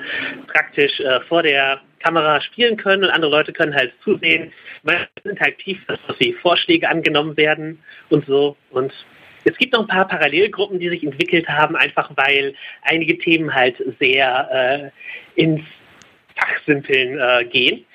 praktisch 0.47 0.99
äh, 0.99 1.21
vor 1.21 1.41
der 1.41 1.81
Kamera 2.05 2.39
spielen 2.39 2.77
können 2.77 3.03
und 3.03 3.09
andere 3.09 3.31
Leute 3.31 3.51
können 3.51 3.73
halt 3.73 3.91
zusehen. 4.03 4.53
Man 4.83 4.97
ist 5.15 5.25
interaktiv, 5.25 5.79
dass 5.87 5.99
die 6.19 6.33
Vorschläge 6.33 6.87
angenommen 6.87 7.35
werden 7.35 7.83
und 8.09 8.25
so. 8.27 8.55
Und 8.69 8.93
es 9.43 9.57
gibt 9.57 9.73
noch 9.73 9.81
ein 9.81 9.87
paar 9.87 10.07
Parallelgruppen, 10.07 10.79
die 10.79 10.89
sich 10.89 11.03
entwickelt 11.03 11.47
haben, 11.47 11.75
einfach 11.75 12.11
weil 12.15 12.53
einige 12.83 13.17
Themen 13.17 13.53
halt 13.53 13.75
sehr 13.99 14.91
äh, 15.35 15.41
ins 15.41 15.61
Fachsimpeln 16.35 17.19
äh, 17.19 17.45
gehen. 17.45 17.85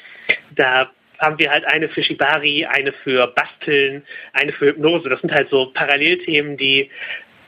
Da 0.57 0.91
haben 1.21 1.39
wir 1.39 1.51
halt 1.51 1.65
eine 1.67 1.89
für 1.89 2.03
Shibari, 2.03 2.67
eine 2.67 2.93
für 2.93 3.29
Basteln, 3.29 4.03
eine 4.33 4.53
für 4.53 4.67
Hypnose. 4.67 5.09
Das 5.09 5.21
sind 5.21 5.33
halt 5.33 5.51
so 5.51 5.71
Parallelthemen, 5.73 6.57
die 6.57 6.91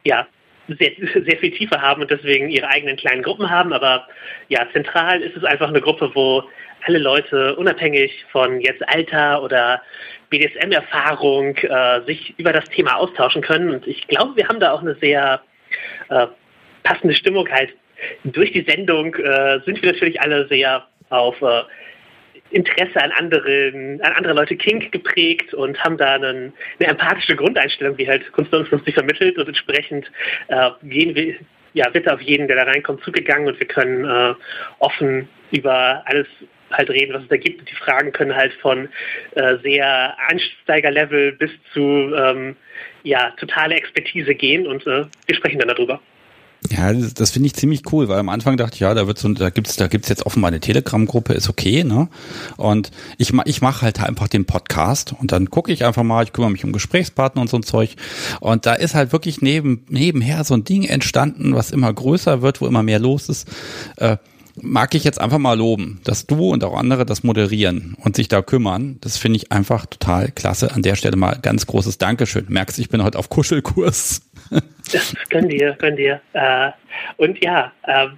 ja 0.04 0.28
sehr, 0.68 0.92
sehr 0.98 1.38
viel 1.38 1.50
Tiefe 1.50 1.80
haben 1.80 2.02
und 2.02 2.10
deswegen 2.10 2.50
ihre 2.50 2.68
eigenen 2.68 2.96
kleinen 2.96 3.22
Gruppen 3.22 3.50
haben. 3.50 3.72
Aber 3.72 4.06
ja, 4.48 4.66
zentral 4.72 5.22
ist 5.22 5.36
es 5.36 5.44
einfach 5.44 5.68
eine 5.68 5.80
Gruppe, 5.80 6.10
wo 6.14 6.44
alle 6.84 6.98
Leute 6.98 7.54
unabhängig 7.56 8.24
von 8.30 8.60
jetzt 8.60 8.86
Alter 8.88 9.42
oder 9.42 9.82
BDSM-Erfahrung 10.30 11.56
äh, 11.58 12.00
sich 12.06 12.34
über 12.38 12.52
das 12.52 12.64
Thema 12.70 12.96
austauschen 12.96 13.42
können. 13.42 13.70
Und 13.70 13.86
ich 13.86 14.06
glaube, 14.08 14.36
wir 14.36 14.48
haben 14.48 14.60
da 14.60 14.72
auch 14.72 14.80
eine 14.80 14.94
sehr 14.96 15.42
äh, 16.08 16.26
passende 16.82 17.14
Stimmung 17.14 17.48
halt. 17.50 17.70
Durch 18.24 18.50
die 18.52 18.64
Sendung 18.66 19.14
äh, 19.14 19.60
sind 19.64 19.80
wir 19.82 19.92
natürlich 19.92 20.20
alle 20.20 20.48
sehr 20.48 20.86
auf 21.10 21.40
äh, 21.42 21.62
Interesse 22.52 23.02
an 23.02 23.12
anderen, 23.12 24.00
an 24.02 24.12
andere 24.12 24.34
Leute 24.34 24.56
Kink 24.56 24.92
geprägt 24.92 25.54
und 25.54 25.82
haben 25.82 25.96
da 25.96 26.14
einen, 26.14 26.52
eine 26.78 26.88
empathische 26.90 27.36
Grundeinstellung, 27.36 27.96
wie 27.98 28.08
halt 28.08 28.30
Kunst 28.32 28.52
59 28.52 28.94
vermittelt 28.94 29.38
und 29.38 29.48
entsprechend 29.48 30.10
äh, 30.48 30.70
gehen 30.82 31.14
wir, 31.14 31.34
ja, 31.74 31.92
wird 31.94 32.08
auf 32.08 32.20
jeden, 32.20 32.48
der 32.48 32.56
da 32.56 32.64
reinkommt, 32.64 33.02
zugegangen 33.02 33.48
und 33.48 33.58
wir 33.58 33.66
können 33.66 34.04
äh, 34.04 34.34
offen 34.78 35.28
über 35.50 36.02
alles 36.06 36.26
halt 36.70 36.90
reden, 36.90 37.14
was 37.14 37.22
es 37.22 37.28
da 37.28 37.36
gibt. 37.36 37.68
Die 37.70 37.74
Fragen 37.74 38.12
können 38.12 38.34
halt 38.34 38.52
von 38.54 38.88
äh, 39.34 39.56
sehr 39.62 40.16
Einsteigerlevel 40.28 41.32
bis 41.32 41.50
zu 41.72 41.80
ähm, 42.14 42.56
ja, 43.02 43.30
totale 43.38 43.74
Expertise 43.74 44.34
gehen 44.34 44.66
und 44.66 44.86
äh, 44.86 45.04
wir 45.26 45.34
sprechen 45.34 45.58
dann 45.58 45.68
darüber. 45.68 46.00
Ja, 46.70 46.92
das, 46.92 47.32
finde 47.32 47.48
ich 47.48 47.54
ziemlich 47.54 47.82
cool, 47.92 48.08
weil 48.08 48.18
am 48.18 48.28
Anfang 48.28 48.56
dachte 48.56 48.74
ich, 48.74 48.80
ja, 48.80 48.94
da 48.94 49.06
wird 49.06 49.18
so, 49.18 49.28
da 49.28 49.50
gibt's, 49.50 49.76
da 49.76 49.88
gibt's 49.88 50.08
jetzt 50.08 50.24
offenbar 50.24 50.48
eine 50.48 50.60
Telegram-Gruppe, 50.60 51.32
ist 51.32 51.48
okay, 51.48 51.82
ne? 51.82 52.08
Und 52.56 52.92
ich 53.18 53.32
ich 53.46 53.62
mache 53.62 53.82
halt 53.82 54.00
einfach 54.00 54.28
den 54.28 54.44
Podcast 54.44 55.12
und 55.18 55.32
dann 55.32 55.50
gucke 55.50 55.72
ich 55.72 55.84
einfach 55.84 56.04
mal, 56.04 56.22
ich 56.22 56.32
kümmere 56.32 56.52
mich 56.52 56.64
um 56.64 56.72
Gesprächspartner 56.72 57.42
und 57.42 57.50
so 57.50 57.56
ein 57.56 57.64
Zeug. 57.64 57.96
Und 58.40 58.64
da 58.64 58.74
ist 58.74 58.94
halt 58.94 59.12
wirklich 59.12 59.42
neben 59.42 59.84
nebenher 59.88 60.44
so 60.44 60.54
ein 60.54 60.64
Ding 60.64 60.84
entstanden, 60.84 61.54
was 61.54 61.72
immer 61.72 61.92
größer 61.92 62.42
wird, 62.42 62.60
wo 62.60 62.66
immer 62.66 62.84
mehr 62.84 63.00
los 63.00 63.28
ist. 63.28 63.48
Äh, 63.96 64.18
mag 64.60 64.94
ich 64.94 65.04
jetzt 65.04 65.20
einfach 65.20 65.38
mal 65.38 65.56
loben, 65.56 66.00
dass 66.04 66.26
du 66.26 66.50
und 66.50 66.64
auch 66.64 66.76
andere 66.76 67.06
das 67.06 67.22
moderieren 67.22 67.96
und 68.02 68.16
sich 68.16 68.28
da 68.28 68.42
kümmern. 68.42 68.98
Das 69.00 69.16
finde 69.16 69.38
ich 69.38 69.52
einfach 69.52 69.86
total 69.86 70.30
klasse. 70.30 70.72
An 70.72 70.82
der 70.82 70.96
Stelle 70.96 71.16
mal 71.16 71.38
ganz 71.40 71.66
großes 71.66 71.98
Dankeschön. 71.98 72.46
Merkst, 72.48 72.78
ich 72.78 72.88
bin 72.88 73.02
heute 73.02 73.18
auf 73.18 73.28
Kuschelkurs. 73.28 74.22
Das 74.92 75.14
könnt 75.30 75.52
ihr, 75.52 75.72
könnt 75.74 75.98
ihr. 75.98 76.20
Äh, 76.34 76.70
und 77.16 77.42
ja, 77.42 77.72
äh, 77.84 78.08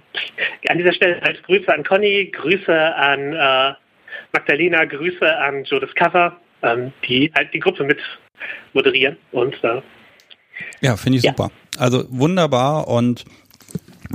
an 0.67 0.77
dieser 0.77 0.91
Stelle 0.93 1.21
halt 1.21 1.41
Grüße 1.43 1.73
an 1.73 1.83
Conny, 1.83 2.25
Grüße 2.25 2.95
an 2.95 3.33
äh, 3.33 3.73
Magdalena, 4.33 4.83
Grüße 4.83 5.37
an 5.37 5.63
Joe 5.63 5.79
Discover, 5.79 6.35
ähm, 6.63 6.91
die 7.07 7.31
halt 7.33 7.53
die 7.53 7.59
Gruppe 7.59 7.83
mit 7.83 7.99
moderieren. 8.73 9.15
Und 9.31 9.55
äh, 9.63 9.81
ja, 10.81 10.97
finde 10.97 11.19
ich 11.19 11.23
ja. 11.23 11.31
super. 11.31 11.51
Also 11.77 12.05
wunderbar 12.09 12.87
und 12.87 13.25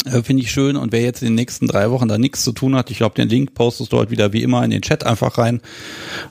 äh, 0.04 0.22
Finde 0.22 0.42
ich 0.42 0.50
schön. 0.50 0.76
Und 0.76 0.92
wer 0.92 1.02
jetzt 1.02 1.22
in 1.22 1.28
den 1.28 1.34
nächsten 1.34 1.66
drei 1.66 1.90
Wochen 1.90 2.08
da 2.08 2.18
nichts 2.18 2.44
zu 2.44 2.52
tun 2.52 2.74
hat, 2.74 2.90
ich 2.90 2.98
glaube, 2.98 3.14
den 3.14 3.28
Link 3.28 3.54
postest 3.54 3.92
du 3.92 3.98
heute 3.98 4.10
wieder 4.10 4.32
wie 4.32 4.42
immer 4.42 4.64
in 4.64 4.70
den 4.70 4.82
Chat 4.82 5.04
einfach 5.04 5.38
rein. 5.38 5.60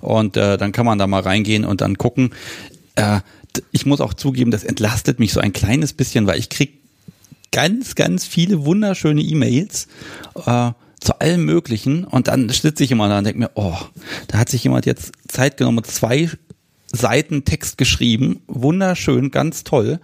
Und 0.01 0.37
äh, 0.37 0.57
dann 0.57 0.71
kann 0.71 0.85
man 0.85 0.99
da 0.99 1.07
mal 1.07 1.21
reingehen 1.21 1.65
und 1.65 1.81
dann 1.81 1.97
gucken. 1.97 2.31
Äh, 2.95 3.19
ich 3.71 3.85
muss 3.85 4.01
auch 4.01 4.13
zugeben, 4.13 4.51
das 4.51 4.63
entlastet 4.63 5.19
mich 5.19 5.33
so 5.33 5.39
ein 5.39 5.53
kleines 5.53 5.93
bisschen, 5.93 6.27
weil 6.27 6.39
ich 6.39 6.49
krieg 6.49 6.79
ganz, 7.51 7.95
ganz 7.95 8.25
viele 8.25 8.63
wunderschöne 8.65 9.21
E-Mails. 9.21 9.87
Äh, 10.45 10.71
zu 10.99 11.17
allem 11.21 11.45
Möglichen 11.45 12.03
und 12.03 12.27
dann 12.27 12.49
sitze 12.49 12.83
ich 12.83 12.91
immer 12.91 13.07
da 13.07 13.19
und 13.19 13.23
denke 13.23 13.39
mir, 13.39 13.51
oh, 13.55 13.77
da 14.27 14.37
hat 14.37 14.49
sich 14.49 14.65
jemand 14.65 14.85
jetzt 14.85 15.13
Zeit 15.29 15.55
genommen, 15.55 15.85
zwei 15.85 16.29
Seiten 16.91 17.45
Text 17.45 17.77
geschrieben, 17.77 18.41
wunderschön, 18.47 19.31
ganz 19.31 19.63
toll 19.63 20.01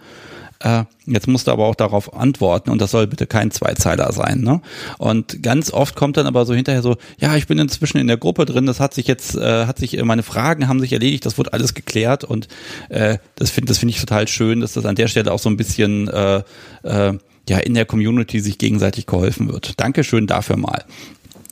äh, 0.66 0.84
jetzt 1.06 1.28
musst 1.28 1.46
du 1.46 1.52
aber 1.52 1.64
auch 1.64 1.76
darauf 1.76 2.12
antworten 2.12 2.70
und 2.70 2.80
das 2.80 2.90
soll 2.90 3.06
bitte 3.06 3.26
kein 3.26 3.52
Zweizeiler 3.52 4.10
sein. 4.12 4.40
Ne? 4.40 4.60
Und 4.98 5.42
ganz 5.42 5.72
oft 5.72 5.94
kommt 5.94 6.16
dann 6.16 6.26
aber 6.26 6.44
so 6.44 6.54
hinterher 6.54 6.82
so, 6.82 6.96
ja, 7.18 7.36
ich 7.36 7.46
bin 7.46 7.58
inzwischen 7.58 7.98
in 7.98 8.08
der 8.08 8.16
Gruppe 8.16 8.46
drin, 8.46 8.66
das 8.66 8.80
hat 8.80 8.92
sich 8.92 9.06
jetzt, 9.06 9.36
äh, 9.36 9.66
hat 9.66 9.78
sich, 9.78 10.02
meine 10.02 10.24
Fragen 10.24 10.66
haben 10.66 10.80
sich 10.80 10.92
erledigt, 10.92 11.24
das 11.24 11.38
wurde 11.38 11.52
alles 11.52 11.74
geklärt 11.74 12.24
und 12.24 12.48
äh, 12.88 13.18
das 13.36 13.50
finde 13.50 13.68
das 13.68 13.78
finde 13.78 13.94
ich 13.94 14.00
total 14.00 14.26
schön, 14.26 14.60
dass 14.60 14.72
das 14.72 14.86
an 14.86 14.96
der 14.96 15.06
Stelle 15.06 15.32
auch 15.32 15.38
so 15.38 15.48
ein 15.48 15.56
bisschen 15.56 16.08
äh, 16.08 16.42
äh, 16.82 17.12
ja 17.48 17.58
in 17.58 17.74
der 17.74 17.84
Community 17.84 18.40
sich 18.40 18.58
gegenseitig 18.58 19.06
geholfen 19.06 19.52
wird. 19.52 19.78
Dankeschön 19.80 20.26
dafür 20.26 20.56
mal. 20.56 20.84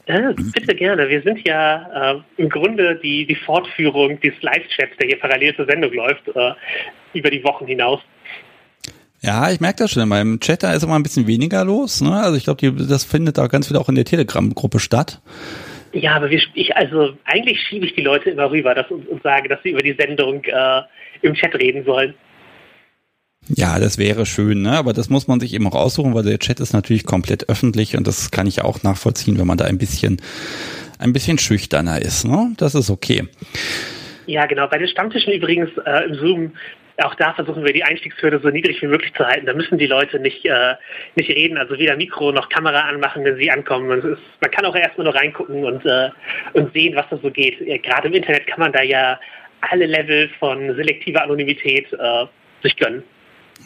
Ja, 0.06 0.32
bitte 0.36 0.74
gerne. 0.74 1.08
Wir 1.08 1.22
sind 1.22 1.46
ja 1.46 2.12
äh, 2.12 2.20
im 2.36 2.50
Grunde 2.50 2.96
die, 3.02 3.26
die 3.26 3.36
Fortführung 3.36 4.20
des 4.20 4.34
Live-Chats, 4.42 4.96
der 4.98 5.06
hier 5.06 5.18
parallel 5.18 5.56
zur 5.56 5.64
Sendung 5.66 5.92
läuft, 5.92 6.28
äh, 6.28 6.52
über 7.14 7.30
die 7.30 7.42
Wochen 7.42 7.66
hinaus. 7.66 8.00
Ja, 9.24 9.50
ich 9.50 9.60
merke 9.60 9.78
das 9.78 9.90
schon. 9.90 10.02
In 10.02 10.08
meinem 10.10 10.38
Chat 10.38 10.62
da 10.62 10.74
ist 10.74 10.82
immer 10.82 10.96
ein 10.96 11.02
bisschen 11.02 11.26
weniger 11.26 11.64
los. 11.64 12.02
Ne? 12.02 12.12
Also 12.12 12.36
ich 12.36 12.44
glaube, 12.44 12.72
das 12.72 13.04
findet 13.04 13.38
da 13.38 13.46
ganz 13.46 13.68
viel 13.68 13.76
auch 13.78 13.88
in 13.88 13.94
der 13.94 14.04
Telegram-Gruppe 14.04 14.78
statt. 14.78 15.22
Ja, 15.92 16.16
aber 16.16 16.28
wir, 16.28 16.42
ich, 16.54 16.76
also 16.76 17.16
eigentlich 17.24 17.58
schiebe 17.62 17.86
ich 17.86 17.94
die 17.94 18.02
Leute 18.02 18.30
immer 18.30 18.50
rüber 18.50 18.74
das, 18.74 18.90
und, 18.90 19.08
und 19.08 19.22
sage, 19.22 19.48
dass 19.48 19.62
sie 19.62 19.70
über 19.70 19.80
die 19.80 19.96
Sendung 19.98 20.44
äh, 20.44 20.82
im 21.22 21.34
Chat 21.34 21.54
reden 21.54 21.84
sollen. 21.84 22.14
Ja, 23.48 23.78
das 23.78 23.96
wäre 23.96 24.26
schön, 24.26 24.62
ne? 24.62 24.72
aber 24.72 24.92
das 24.92 25.08
muss 25.08 25.26
man 25.26 25.40
sich 25.40 25.54
eben 25.54 25.66
auch 25.68 25.74
aussuchen, 25.74 26.14
weil 26.14 26.22
der 26.22 26.38
Chat 26.38 26.60
ist 26.60 26.72
natürlich 26.72 27.04
komplett 27.04 27.48
öffentlich 27.48 27.96
und 27.96 28.06
das 28.06 28.30
kann 28.30 28.46
ich 28.46 28.62
auch 28.62 28.82
nachvollziehen, 28.82 29.38
wenn 29.38 29.46
man 29.46 29.58
da 29.58 29.64
ein 29.64 29.78
bisschen, 29.78 30.20
ein 30.98 31.12
bisschen 31.12 31.38
schüchterner 31.38 32.00
ist. 32.00 32.26
Ne? 32.26 32.52
Das 32.58 32.74
ist 32.74 32.90
okay. 32.90 33.24
Ja, 34.26 34.46
genau. 34.46 34.66
Bei 34.68 34.78
den 34.78 34.88
Stammtischen 34.88 35.32
übrigens 35.32 35.70
äh, 35.84 36.08
im 36.08 36.14
Zoom, 36.14 36.52
auch 37.02 37.14
da 37.16 37.34
versuchen 37.34 37.64
wir 37.64 37.72
die 37.72 37.82
Einstiegshürde 37.82 38.40
so 38.42 38.50
niedrig 38.50 38.80
wie 38.80 38.86
möglich 38.86 39.12
zu 39.14 39.24
halten. 39.24 39.46
Da 39.46 39.54
müssen 39.54 39.78
die 39.78 39.86
Leute 39.86 40.20
nicht, 40.20 40.44
äh, 40.44 40.74
nicht 41.16 41.28
reden, 41.28 41.58
also 41.58 41.76
weder 41.78 41.96
Mikro 41.96 42.30
noch 42.30 42.48
Kamera 42.48 42.82
anmachen, 42.82 43.24
wenn 43.24 43.36
sie 43.36 43.50
ankommen. 43.50 43.88
Man, 43.88 43.98
ist, 43.98 44.22
man 44.40 44.50
kann 44.50 44.64
auch 44.64 44.76
erstmal 44.76 45.04
nur 45.04 45.14
reingucken 45.14 45.64
und, 45.64 45.84
äh, 45.84 46.10
und 46.52 46.72
sehen, 46.72 46.94
was 46.94 47.06
da 47.10 47.18
so 47.20 47.30
geht. 47.30 47.58
Gerade 47.82 48.08
im 48.08 48.14
Internet 48.14 48.46
kann 48.46 48.60
man 48.60 48.72
da 48.72 48.82
ja 48.82 49.18
alle 49.60 49.86
Level 49.86 50.30
von 50.38 50.74
selektiver 50.76 51.22
Anonymität 51.22 51.92
äh, 51.92 52.26
sich 52.62 52.76
gönnen. 52.76 53.02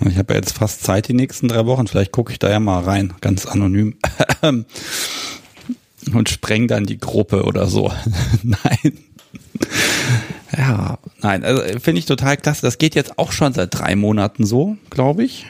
Ich 0.07 0.17
habe 0.17 0.33
ja 0.35 0.39
jetzt 0.39 0.57
fast 0.57 0.85
Zeit 0.85 1.09
die 1.09 1.15
nächsten 1.15 1.49
drei 1.49 1.67
Wochen. 1.67 1.87
Vielleicht 1.87 2.13
gucke 2.13 2.33
ich 2.33 2.39
da 2.39 2.49
ja 2.49 2.61
mal 2.61 2.83
rein, 2.83 3.15
ganz 3.21 3.47
anonym. 3.47 3.99
Und 6.15 6.29
spreng 6.29 6.69
dann 6.69 6.87
die 6.87 6.99
Gruppe 6.99 7.43
oder 7.43 7.67
so. 7.67 7.93
Nein. 8.43 8.99
Ja, 10.57 10.99
nein, 11.21 11.45
also 11.45 11.63
finde 11.79 11.99
ich 11.99 12.07
total 12.07 12.37
klasse. 12.37 12.63
Das 12.63 12.79
geht 12.79 12.95
jetzt 12.95 13.19
auch 13.19 13.33
schon 13.33 13.53
seit 13.53 13.79
drei 13.79 13.97
Monaten 13.97 14.47
so, 14.47 14.77
glaube 14.91 15.25
ich. 15.25 15.47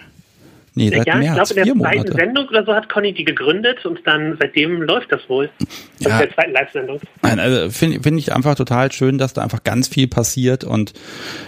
Nee, 0.75 0.91
seit 0.91 1.09
ja, 1.09 1.17
mehr 1.17 1.33
ich 1.33 1.35
glaube, 1.35 1.51
in 1.51 1.57
der 1.57 1.65
zweiten 1.65 1.99
Monate. 1.99 2.13
Sendung 2.13 2.49
oder 2.49 2.65
so 2.65 2.73
hat 2.73 2.89
Conny 2.89 3.13
die 3.13 3.25
gegründet 3.25 3.85
und 3.85 4.01
dann 4.07 4.37
seitdem 4.39 4.83
läuft 4.83 5.11
das 5.11 5.29
wohl. 5.29 5.51
Ja. 5.99 6.11
In 6.11 6.19
der 6.19 6.35
zweiten 6.35 6.53
Live-Sendung. 6.53 7.01
Nein, 7.23 7.41
also 7.41 7.71
finde 7.71 8.01
find 8.01 8.19
ich 8.19 8.33
einfach 8.33 8.55
total 8.55 8.93
schön, 8.93 9.19
dass 9.19 9.33
da 9.33 9.43
einfach 9.43 9.65
ganz 9.65 9.89
viel 9.89 10.07
passiert 10.07 10.63
und 10.63 10.93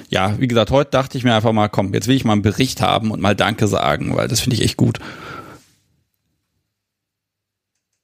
ja, 0.09 0.35
wie 0.41 0.49
gesagt, 0.49 0.73
heute 0.73 0.91
dachte 0.91 1.17
ich 1.17 1.23
mir 1.23 1.35
einfach 1.35 1.53
mal, 1.53 1.69
komm, 1.69 1.95
jetzt 1.95 2.09
will 2.09 2.17
ich 2.17 2.25
mal 2.25 2.33
einen 2.33 2.43
Bericht 2.43 2.81
haben 2.81 3.13
und 3.13 3.21
mal 3.21 3.37
Danke 3.37 3.69
sagen, 3.69 4.17
weil 4.17 4.27
das 4.27 4.41
finde 4.41 4.57
ich 4.57 4.65
echt 4.65 4.77
gut. 4.77 4.99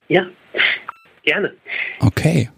Ja, 0.07 0.25
gerne. 1.23 1.53
Okay. 1.99 2.49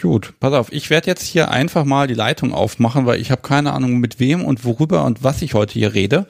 Gut, 0.00 0.34
pass 0.38 0.52
auf, 0.52 0.72
ich 0.72 0.90
werde 0.90 1.08
jetzt 1.08 1.26
hier 1.26 1.50
einfach 1.50 1.84
mal 1.84 2.06
die 2.06 2.14
Leitung 2.14 2.52
aufmachen, 2.52 3.06
weil 3.06 3.20
ich 3.20 3.30
habe 3.30 3.42
keine 3.42 3.72
Ahnung 3.72 3.98
mit 3.98 4.20
wem 4.20 4.44
und 4.44 4.64
worüber 4.64 5.04
und 5.04 5.24
was 5.24 5.42
ich 5.42 5.54
heute 5.54 5.74
hier 5.74 5.94
rede. 5.94 6.26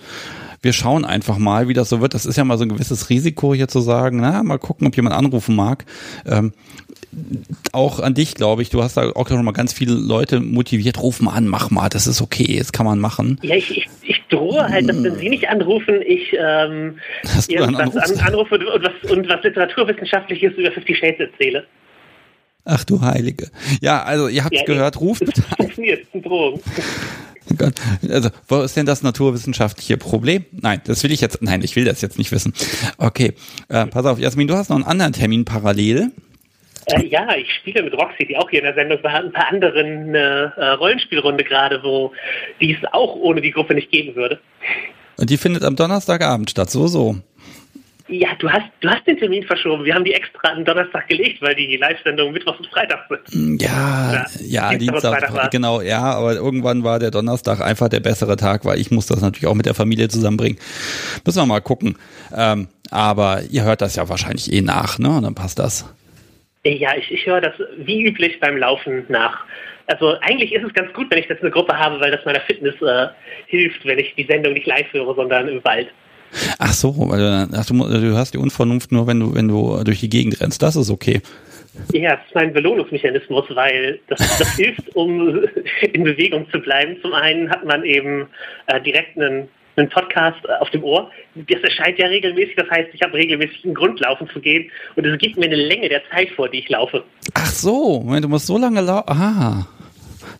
Wir 0.61 0.73
schauen 0.73 1.05
einfach 1.05 1.39
mal, 1.39 1.69
wie 1.69 1.75
das 1.75 1.89
so 1.89 2.01
wird. 2.01 2.15
Das 2.15 2.27
ist 2.27 2.37
ja 2.37 2.45
mal 2.45 2.59
so 2.59 2.65
ein 2.65 2.69
gewisses 2.69 3.11
Risiko 3.11 3.55
hier 3.55 3.69
zu 3.69 3.81
sagen, 3.81 4.21
na, 4.21 4.43
mal 4.43 4.59
gucken, 4.59 4.87
ob 4.89 4.97
jemand 4.97 5.15
anrufen 5.15 5.55
mag. 5.55 5.85
Ähm, 6.27 6.53
auch 7.73 8.01
an 8.01 8.15
dich, 8.15 8.35
glaube 8.35 8.63
ich, 8.63 8.71
du 8.71 8.83
hast 8.83 8.97
da 8.97 9.13
auch 9.13 9.31
noch 9.31 9.43
mal 9.43 9.53
ganz 9.53 9.73
viele 9.73 9.95
Leute 9.95 10.41
motiviert, 10.41 11.01
ruf 11.01 11.21
mal 11.21 11.33
an, 11.33 11.47
mach 11.47 11.71
mal, 11.71 11.89
das 11.89 12.07
ist 12.07 12.21
okay, 12.21 12.57
das 12.59 12.73
kann 12.73 12.87
man 12.87 12.99
machen. 12.99 13.39
Ja, 13.43 13.55
ich, 13.55 13.71
ich, 13.77 13.89
ich 14.03 14.21
drohe 14.29 14.69
halt, 14.69 14.89
dass 14.89 15.03
wenn 15.03 15.17
sie 15.17 15.29
nicht 15.29 15.49
anrufen, 15.49 16.03
ich 16.05 16.33
ähm, 16.39 16.99
irgendwas 17.49 17.97
an, 17.97 18.27
anrufe 18.27 18.57
und 18.57 18.83
was, 18.83 19.11
und 19.11 19.29
was 19.29 19.43
Literaturwissenschaftliches 19.43 20.55
über 20.55 20.73
Fifty 20.73 20.95
Shades 20.95 21.21
erzähle. 21.21 21.67
Ach 22.71 22.85
du 22.85 23.01
Heilige. 23.01 23.51
Ja, 23.81 24.03
also 24.03 24.29
ihr 24.29 24.45
habt 24.45 24.55
ja, 24.55 24.63
gehört, 24.65 25.01
ruft 25.01 25.25
bitte 25.25 25.43
an. 25.59 26.23
Drogen. 26.23 26.61
Also, 28.11 28.29
wo 28.47 28.61
ist 28.61 28.77
denn 28.77 28.85
das 28.85 29.03
naturwissenschaftliche 29.03 29.97
Problem? 29.97 30.45
Nein, 30.53 30.83
das 30.85 31.03
will 31.03 31.11
ich 31.11 31.23
jetzt, 31.23 31.41
nein, 31.41 31.63
ich 31.65 31.77
will 31.77 31.87
das 31.87 32.03
jetzt 32.03 32.19
nicht 32.19 32.31
wissen. 32.31 32.53
Okay, 32.99 33.33
äh, 33.71 33.87
pass 33.87 34.05
auf, 34.05 34.19
Jasmin, 34.19 34.49
du 34.49 34.55
hast 34.55 34.69
noch 34.69 34.77
einen 34.77 34.85
anderen 34.85 35.15
Termin 35.15 35.47
parallel. 35.47 36.13
Äh, 36.87 37.07
ja, 37.07 37.35
ich 37.37 37.51
spiele 37.55 37.83
mit 37.83 37.95
Roxy, 37.95 38.27
die 38.27 38.37
auch 38.37 38.51
hier 38.51 38.59
in 38.59 38.67
der 38.67 38.75
Sendung 38.75 39.03
war, 39.03 39.15
ein 39.15 39.33
paar 39.33 39.49
anderen 39.49 40.11
eine 40.11 40.53
äh, 40.59 40.69
Rollenspielrunde 40.73 41.45
gerade, 41.45 41.83
wo 41.83 42.13
die 42.61 42.75
es 42.75 42.93
auch 42.93 43.15
ohne 43.17 43.41
die 43.41 43.51
Gruppe 43.51 43.75
nicht 43.75 43.91
geben 43.91 44.15
würde. 44.15 44.39
Und 45.17 45.31
die 45.31 45.39
findet 45.39 45.65
am 45.65 45.75
Donnerstagabend 45.75 46.51
statt, 46.51 46.71
so, 46.71 46.87
so. 46.87 47.17
Ja, 48.09 48.29
du 48.39 48.51
hast, 48.51 48.65
du 48.81 48.89
hast 48.89 49.07
den 49.07 49.19
Termin 49.19 49.45
verschoben. 49.45 49.85
Wir 49.85 49.95
haben 49.95 50.05
die 50.05 50.15
extra 50.15 50.53
am 50.53 50.65
Donnerstag 50.65 51.09
gelegt, 51.09 51.43
weil 51.43 51.55
die 51.55 51.77
Live-Sendung 51.77 52.33
Mittwoch 52.33 52.59
und 52.59 52.67
Freitag 52.69 53.07
sind. 53.09 53.61
Ja, 53.61 54.25
ja, 54.41 54.71
ja 54.71 54.79
Dienstag, 54.79 55.51
genau, 55.51 55.83
ja, 55.83 56.01
aber 56.01 56.35
irgendwann 56.35 56.85
war 56.85 56.99
der 56.99 57.11
Donnerstag 57.11 57.61
einfach 57.61 57.91
der 57.91 58.01
bessere 58.01 58.37
Tag, 58.37 58.65
weil 58.65 58.81
ich 58.81 58.91
muss 58.91 59.07
das 59.07 59.21
natürlich 59.21 59.47
auch 59.47 59.55
mit 59.55 59.67
der 59.67 59.75
Familie 59.75 60.09
zusammenbringen. 60.09 60.59
Müssen 61.25 61.43
wir 61.43 61.47
mal 61.47 61.61
gucken. 61.61 61.99
Ähm, 62.35 62.69
aber 62.91 63.43
ihr 63.51 63.65
hört 63.65 63.83
das 63.83 63.97
ja 63.97 64.09
wahrscheinlich 64.09 64.51
eh 64.53 64.63
nach, 64.63 64.99
ne? 64.99 65.11
Und 65.11 65.25
dann 65.25 65.35
passt 65.35 65.59
das. 65.59 65.93
Ja, 66.65 66.97
ich, 66.97 67.11
ich 67.11 67.27
höre 67.27 67.43
das 67.43 67.55
wie 67.77 68.05
üblich 68.05 68.41
beim 68.41 68.57
Laufen 68.57 69.05
nach. 69.09 69.45
Also 69.87 70.19
eigentlich 70.21 70.53
ist 70.53 70.65
es 70.65 70.73
ganz 70.75 70.93
gut, 70.93 71.11
wenn 71.11 71.19
ich 71.19 71.29
das 71.29 71.39
in 71.39 71.45
eine 71.45 71.51
Gruppe 71.51 71.79
habe, 71.79 72.01
weil 72.01 72.11
das 72.11 72.25
meiner 72.25 72.41
Fitness 72.41 72.75
äh, 72.83 73.09
hilft, 73.47 73.85
wenn 73.87 73.99
ich 73.99 74.15
die 74.15 74.25
Sendung 74.25 74.53
nicht 74.53 74.67
live 74.67 74.93
höre, 74.93 75.15
sondern 75.15 75.49
im 75.49 75.65
Wald. 75.65 75.89
Ach 76.59 76.73
so, 76.73 77.11
ach, 77.13 77.67
du, 77.67 77.75
du 77.75 78.17
hast 78.17 78.35
die 78.35 78.39
Unvernunft 78.39 78.93
nur, 78.93 79.07
wenn 79.07 79.21
du, 79.21 79.35
wenn 79.35 79.49
du 79.49 79.83
durch 79.85 80.01
die 80.01 80.09
Gegend 80.09 80.41
rennst. 80.41 80.63
Das 80.63 80.77
ist 80.77 80.91
okay. 80.91 81.23
Ja, 81.93 82.17
das 82.17 82.27
ist 82.27 82.35
mein 82.35 82.53
Belohnungsmechanismus, 82.53 83.45
weil 83.51 84.01
das, 84.09 84.19
das 84.39 84.57
hilft, 84.57 84.95
um 84.97 85.45
in 85.93 86.05
Bewegung 86.05 86.51
zu 86.51 86.59
bleiben. 86.59 86.97
Zum 87.03 87.13
einen 87.13 87.51
hat 87.51 87.65
man 87.65 87.85
eben 87.85 88.27
äh, 88.67 88.81
direkt 88.81 89.17
einen, 89.17 89.49
einen 89.77 89.89
Podcast 89.89 90.49
auf 90.61 90.71
dem 90.71 90.83
Ohr. 90.83 91.11
Das 91.35 91.61
erscheint 91.63 91.99
ja 91.99 92.09
regelmäßig, 92.09 92.57
das 92.57 92.69
heißt, 92.71 92.89
ich 92.93 93.03
habe 93.03 93.15
regelmäßig 93.15 93.65
einen 93.65 93.75
Grund, 93.75 94.01
laufen 94.01 94.29
zu 94.33 94.41
gehen 94.41 94.71
und 94.97 95.07
es 95.07 95.19
gibt 95.19 95.37
mir 95.37 95.47
eine 95.47 95.57
Länge 95.57 95.89
der 95.89 96.03
Zeit 96.11 96.31
vor, 96.31 96.49
die 96.49 96.59
ich 96.59 96.69
laufe. 96.69 97.05
Ach 97.35 97.47
so, 97.47 98.05
du 98.21 98.29
musst 98.29 98.47
so 98.47 98.59
lange 98.59 98.81
laufen. 98.81 99.09
Ah. 99.09 99.67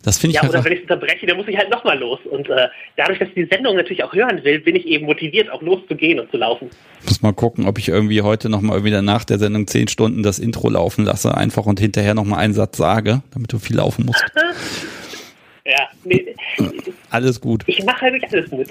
Das 0.03 0.17
finde 0.17 0.35
ich 0.35 0.41
Ja, 0.41 0.49
oder 0.49 0.63
wenn 0.63 0.73
ich 0.73 0.81
unterbreche, 0.81 1.25
dann 1.25 1.37
muss 1.37 1.47
ich 1.47 1.57
halt 1.57 1.69
nochmal 1.69 1.99
los. 1.99 2.19
Und 2.29 2.49
äh, 2.49 2.67
dadurch, 2.95 3.19
dass 3.19 3.27
ich 3.29 3.33
die 3.33 3.47
Sendung 3.51 3.75
natürlich 3.75 4.03
auch 4.03 4.13
hören 4.13 4.43
will, 4.43 4.59
bin 4.59 4.75
ich 4.75 4.85
eben 4.85 5.05
motiviert, 5.05 5.51
auch 5.51 5.61
loszugehen 5.61 6.19
und 6.19 6.31
zu 6.31 6.37
laufen. 6.37 6.69
Muss 7.05 7.21
mal 7.21 7.33
gucken, 7.33 7.67
ob 7.67 7.77
ich 7.77 7.89
irgendwie 7.89 8.21
heute 8.21 8.49
nochmal 8.49 8.83
wieder 8.83 9.01
nach 9.01 9.25
der 9.25 9.39
Sendung 9.39 9.67
zehn 9.67 9.87
Stunden 9.87 10.23
das 10.23 10.39
Intro 10.39 10.69
laufen 10.69 11.05
lasse, 11.05 11.35
einfach 11.35 11.65
und 11.65 11.79
hinterher 11.79 12.13
nochmal 12.13 12.39
einen 12.39 12.53
Satz 12.53 12.77
sage, 12.77 13.21
damit 13.31 13.51
du 13.51 13.59
viel 13.59 13.77
laufen 13.77 14.05
musst. 14.05 14.23
Ja, 15.69 15.87
nee. 16.03 16.35
Alles 17.11 17.39
gut. 17.39 17.63
Ich 17.67 17.83
mache 17.83 18.01
halt 18.01 18.13
nicht 18.13 18.33
alles 18.33 18.51
mit. 18.51 18.69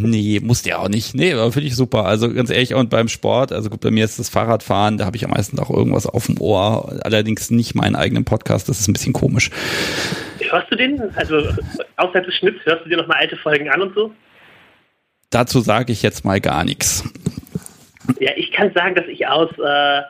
Nee, 0.00 0.40
musst 0.42 0.66
ja 0.66 0.78
auch 0.78 0.88
nicht. 0.88 1.14
Nee, 1.14 1.32
aber 1.34 1.52
finde 1.52 1.68
ich 1.68 1.76
super. 1.76 2.04
Also 2.04 2.32
ganz 2.32 2.50
ehrlich, 2.50 2.74
und 2.74 2.90
beim 2.90 3.06
Sport, 3.06 3.52
also 3.52 3.70
gut, 3.70 3.80
bei 3.80 3.92
mir 3.92 4.04
ist 4.04 4.18
das 4.18 4.28
Fahrradfahren, 4.28 4.98
da 4.98 5.04
habe 5.04 5.16
ich 5.16 5.24
am 5.24 5.30
meisten 5.30 5.58
auch 5.60 5.70
irgendwas 5.70 6.06
auf 6.06 6.26
dem 6.26 6.40
Ohr. 6.40 7.00
Allerdings 7.04 7.50
nicht 7.50 7.76
meinen 7.76 7.94
eigenen 7.94 8.24
Podcast, 8.24 8.68
das 8.68 8.80
ist 8.80 8.88
ein 8.88 8.92
bisschen 8.92 9.12
komisch. 9.12 9.50
Hörst 10.50 10.70
du 10.70 10.76
den? 10.76 11.00
Also 11.14 11.36
außerhalb 11.96 12.24
des 12.24 12.34
Schnitts, 12.34 12.64
hörst 12.64 12.84
du 12.84 12.88
dir 12.88 12.96
nochmal 12.96 13.18
alte 13.18 13.36
Folgen 13.36 13.68
an 13.68 13.82
und 13.82 13.94
so? 13.94 14.12
Dazu 15.30 15.60
sage 15.60 15.92
ich 15.92 16.02
jetzt 16.02 16.24
mal 16.24 16.40
gar 16.40 16.64
nichts. 16.64 17.04
Ja, 18.18 18.32
ich 18.36 18.50
kann 18.50 18.72
sagen, 18.74 18.96
dass 18.96 19.06
ich 19.06 19.28
aus 19.28 19.50
äh, 19.58 20.02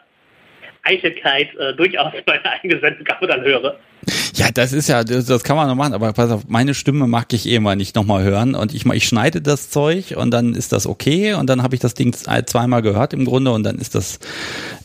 Eitelkeit 0.82 1.54
äh, 1.56 1.74
durchaus 1.74 2.12
meine 2.26 2.50
eigene 2.50 2.80
Sendung 2.80 3.06
ab 3.06 3.22
und 3.22 3.30
an 3.30 3.42
höre. 3.42 3.78
Ja, 4.34 4.50
das 4.50 4.72
ist 4.72 4.88
ja, 4.88 5.04
das, 5.04 5.26
das 5.26 5.44
kann 5.44 5.56
man 5.56 5.68
noch 5.68 5.76
machen, 5.76 5.94
aber 5.94 6.12
pass 6.12 6.30
auf, 6.30 6.48
meine 6.48 6.74
Stimme 6.74 7.06
mag 7.06 7.32
ich 7.32 7.46
eh 7.46 7.60
mal 7.60 7.76
nicht 7.76 7.94
nochmal 7.94 8.24
hören 8.24 8.56
und 8.56 8.74
ich, 8.74 8.84
ich 8.84 9.06
schneide 9.06 9.40
das 9.40 9.70
Zeug 9.70 10.14
und 10.16 10.32
dann 10.32 10.54
ist 10.54 10.72
das 10.72 10.86
okay 10.86 11.34
und 11.34 11.48
dann 11.48 11.62
habe 11.62 11.76
ich 11.76 11.80
das 11.80 11.94
Ding 11.94 12.12
zweimal 12.12 12.82
gehört 12.82 13.12
im 13.12 13.24
Grunde 13.24 13.52
und 13.52 13.62
dann 13.62 13.78
ist 13.78 13.94
das, 13.94 14.18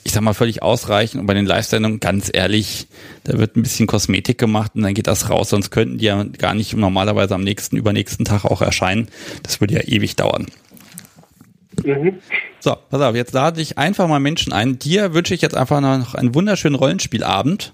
ich 0.03 0.11
sag 0.11 0.21
mal, 0.21 0.33
völlig 0.33 0.61
ausreichend 0.61 1.21
und 1.21 1.27
bei 1.27 1.33
den 1.33 1.47
Live-Sendungen, 1.47 1.99
ganz 1.99 2.29
ehrlich, 2.31 2.87
da 3.23 3.39
wird 3.39 3.55
ein 3.55 3.63
bisschen 3.63 3.87
Kosmetik 3.87 4.37
gemacht 4.37 4.73
und 4.75 4.83
dann 4.83 4.93
geht 4.93 5.07
das 5.07 5.31
raus, 5.31 5.49
sonst 5.49 5.71
könnten 5.71 5.97
die 5.97 6.05
ja 6.05 6.23
gar 6.37 6.53
nicht 6.53 6.75
normalerweise 6.75 7.33
am 7.33 7.41
nächsten, 7.41 7.77
übernächsten 7.77 8.25
Tag 8.25 8.45
auch 8.45 8.61
erscheinen. 8.61 9.07
Das 9.41 9.61
würde 9.61 9.75
ja 9.75 9.81
ewig 9.81 10.15
dauern. 10.15 10.45
Mhm. 11.83 12.19
So, 12.59 12.75
pass 12.89 13.01
auf, 13.01 13.15
jetzt 13.15 13.33
lade 13.33 13.61
ich 13.61 13.77
einfach 13.77 14.07
mal 14.07 14.19
Menschen 14.19 14.53
ein. 14.53 14.79
Dir 14.79 15.13
wünsche 15.13 15.33
ich 15.33 15.41
jetzt 15.41 15.55
einfach 15.55 15.81
noch 15.81 16.15
einen 16.15 16.33
wunderschönen 16.35 16.75
Rollenspielabend. 16.75 17.73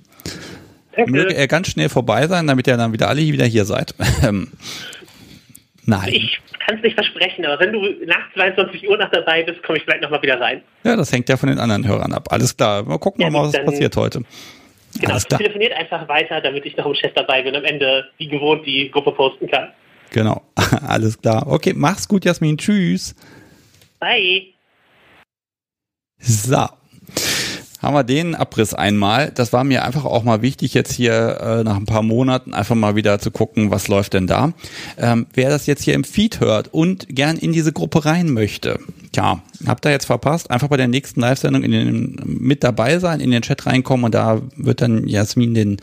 Danke. 0.95 1.11
Möge 1.11 1.35
er 1.35 1.47
ganz 1.47 1.69
schnell 1.69 1.89
vorbei 1.89 2.27
sein, 2.27 2.47
damit 2.47 2.67
ihr 2.67 2.77
dann 2.77 2.93
wieder 2.93 3.09
alle 3.09 3.21
wieder 3.21 3.45
hier 3.45 3.65
seid. 3.65 3.95
Ähm, 4.23 4.51
nein. 5.85 6.09
Ich 6.13 6.39
kann 6.65 6.77
es 6.77 6.83
nicht 6.83 6.95
versprechen, 6.95 7.45
aber 7.45 7.59
wenn 7.59 7.73
du 7.73 7.81
nach 8.05 8.31
22 8.33 8.87
Uhr 8.87 8.97
noch 8.97 9.09
dabei 9.09 9.43
bist, 9.43 9.61
komme 9.63 9.77
ich 9.77 9.83
vielleicht 9.83 10.01
nochmal 10.01 10.21
wieder 10.21 10.39
rein. 10.39 10.61
Ja, 10.83 10.95
das 10.95 11.11
hängt 11.11 11.27
ja 11.29 11.35
von 11.35 11.49
den 11.49 11.59
anderen 11.59 11.85
Hörern 11.85 12.13
ab. 12.13 12.27
Alles 12.31 12.55
klar. 12.55 12.83
Mal 12.83 12.99
gucken 12.99 13.21
ja, 13.21 13.29
mal, 13.29 13.47
was 13.47 13.65
passiert 13.65 13.97
heute. 13.97 14.23
Genau, 15.01 15.17
telefoniert 15.17 15.73
einfach 15.73 16.07
weiter, 16.07 16.39
damit 16.39 16.65
ich 16.65 16.77
noch 16.77 16.85
im 16.85 16.93
Chat 16.93 17.17
dabei 17.17 17.41
bin. 17.41 17.55
Am 17.55 17.65
Ende, 17.65 18.05
wie 18.17 18.27
gewohnt, 18.27 18.65
die 18.65 18.91
Gruppe 18.91 19.11
posten 19.11 19.49
kann. 19.49 19.69
Genau. 20.11 20.43
Alles 20.87 21.19
klar. 21.19 21.47
Okay, 21.47 21.73
mach's 21.75 22.07
gut, 22.07 22.23
Jasmin. 22.23 22.57
Tschüss. 22.57 23.15
Bye. 24.03 24.47
So. 26.19 26.67
Haben 27.81 27.95
wir 27.95 28.03
den 28.03 28.35
Abriss 28.35 28.73
einmal. 28.73 29.31
Das 29.31 29.53
war 29.53 29.63
mir 29.63 29.85
einfach 29.85 30.03
auch 30.03 30.23
mal 30.23 30.41
wichtig, 30.41 30.73
jetzt 30.73 30.91
hier 30.91 31.39
äh, 31.39 31.63
nach 31.63 31.77
ein 31.77 31.85
paar 31.85 32.01
Monaten 32.01 32.53
einfach 32.53 32.75
mal 32.75 32.97
wieder 32.97 33.19
zu 33.19 33.31
gucken, 33.31 33.71
was 33.71 33.87
läuft 33.87 34.13
denn 34.13 34.27
da. 34.27 34.51
Ähm, 34.97 35.27
wer 35.33 35.49
das 35.49 35.67
jetzt 35.67 35.83
hier 35.83 35.93
im 35.93 36.03
Feed 36.03 36.41
hört 36.41 36.73
und 36.73 37.07
gern 37.07 37.37
in 37.37 37.53
diese 37.53 37.71
Gruppe 37.71 38.03
rein 38.03 38.31
möchte, 38.31 38.77
Tja, 39.13 39.43
habt 39.67 39.85
ihr 39.85 39.91
jetzt 39.91 40.05
verpasst. 40.05 40.49
Einfach 40.49 40.69
bei 40.69 40.77
der 40.77 40.87
nächsten 40.87 41.21
Live-Sendung 41.21 41.63
in 41.63 41.71
den, 41.71 42.19
mit 42.25 42.63
dabei 42.63 42.97
sein, 42.97 43.19
in 43.19 43.29
den 43.29 43.43
Chat 43.43 43.67
reinkommen 43.67 44.05
und 44.05 44.15
da 44.15 44.41
wird 44.57 44.81
dann 44.81 45.07
Jasmin 45.07 45.53
den 45.53 45.77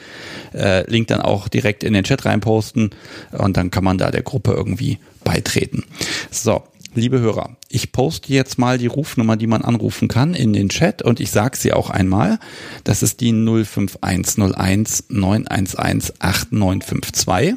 äh, 0.53 0.85
Link 0.91 1.07
dann 1.07 1.21
auch 1.23 1.47
direkt 1.47 1.85
in 1.85 1.93
den 1.93 2.03
Chat 2.03 2.25
reinposten 2.25 2.91
und 3.31 3.57
dann 3.57 3.71
kann 3.71 3.85
man 3.85 3.99
da 3.99 4.11
der 4.11 4.23
Gruppe 4.23 4.53
irgendwie 4.53 4.99
beitreten. 5.23 5.85
So, 6.31 6.65
liebe 6.95 7.21
Hörer, 7.21 7.57
ich 7.69 7.93
poste 7.93 8.33
jetzt 8.33 8.59
mal 8.59 8.79
die 8.79 8.87
Rufnummer, 8.87 9.37
die 9.37 9.47
man 9.47 9.63
anrufen 9.63 10.09
kann 10.09 10.35
in 10.35 10.53
den 10.53 10.69
Chat 10.69 11.03
und 11.03 11.21
ich 11.21 11.31
sage 11.31 11.57
sie 11.57 11.73
auch 11.73 11.91
einmal. 11.91 12.39
Das 12.85 13.03
ist 13.03 13.21
die 13.21 13.33
05101 13.33 15.05
911 15.09 15.77
8952. 16.19 17.57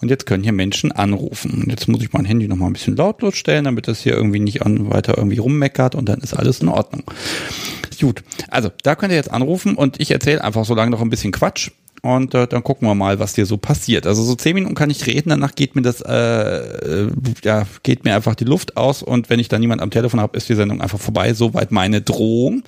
Und 0.00 0.08
jetzt 0.08 0.26
können 0.26 0.44
hier 0.44 0.52
Menschen 0.52 0.92
anrufen. 0.92 1.62
Und 1.62 1.70
jetzt 1.70 1.88
muss 1.88 2.02
ich 2.02 2.12
mein 2.12 2.24
Handy 2.24 2.46
nochmal 2.46 2.70
ein 2.70 2.74
bisschen 2.74 2.96
lautlos 2.96 3.36
stellen, 3.36 3.64
damit 3.64 3.88
das 3.88 4.00
hier 4.00 4.14
irgendwie 4.14 4.38
nicht 4.38 4.60
weiter 4.62 5.18
irgendwie 5.18 5.38
rummeckert 5.38 5.94
und 5.94 6.08
dann 6.08 6.20
ist 6.20 6.34
alles 6.34 6.60
in 6.60 6.68
Ordnung. 6.68 7.02
Gut, 8.00 8.22
also 8.48 8.70
da 8.82 8.94
könnt 8.94 9.12
ihr 9.12 9.16
jetzt 9.16 9.30
anrufen 9.30 9.74
und 9.76 10.00
ich 10.00 10.10
erzähle 10.10 10.44
einfach 10.44 10.64
so 10.64 10.74
lange 10.74 10.90
noch 10.90 11.00
ein 11.00 11.10
bisschen 11.10 11.32
Quatsch 11.32 11.70
und 12.04 12.34
äh, 12.34 12.46
dann 12.46 12.62
gucken 12.62 12.86
wir 12.86 12.94
mal, 12.94 13.18
was 13.18 13.34
hier 13.34 13.46
so 13.46 13.56
passiert. 13.56 14.06
Also 14.06 14.22
so 14.22 14.34
zehn 14.34 14.54
Minuten 14.54 14.74
kann 14.74 14.90
ich 14.90 15.06
reden, 15.06 15.30
danach 15.30 15.54
geht 15.54 15.74
mir 15.74 15.80
das, 15.80 16.02
äh, 16.02 16.12
äh, 16.12 17.10
ja, 17.42 17.66
geht 17.82 18.04
mir 18.04 18.14
einfach 18.14 18.34
die 18.34 18.44
Luft 18.44 18.76
aus 18.76 19.02
und 19.02 19.30
wenn 19.30 19.40
ich 19.40 19.48
da 19.48 19.58
niemand 19.58 19.80
am 19.80 19.90
Telefon 19.90 20.20
habe, 20.20 20.36
ist 20.36 20.46
die 20.50 20.54
Sendung 20.54 20.82
einfach 20.82 21.00
vorbei. 21.00 21.32
Soweit 21.32 21.72
meine 21.72 22.02
Drohung. 22.02 22.62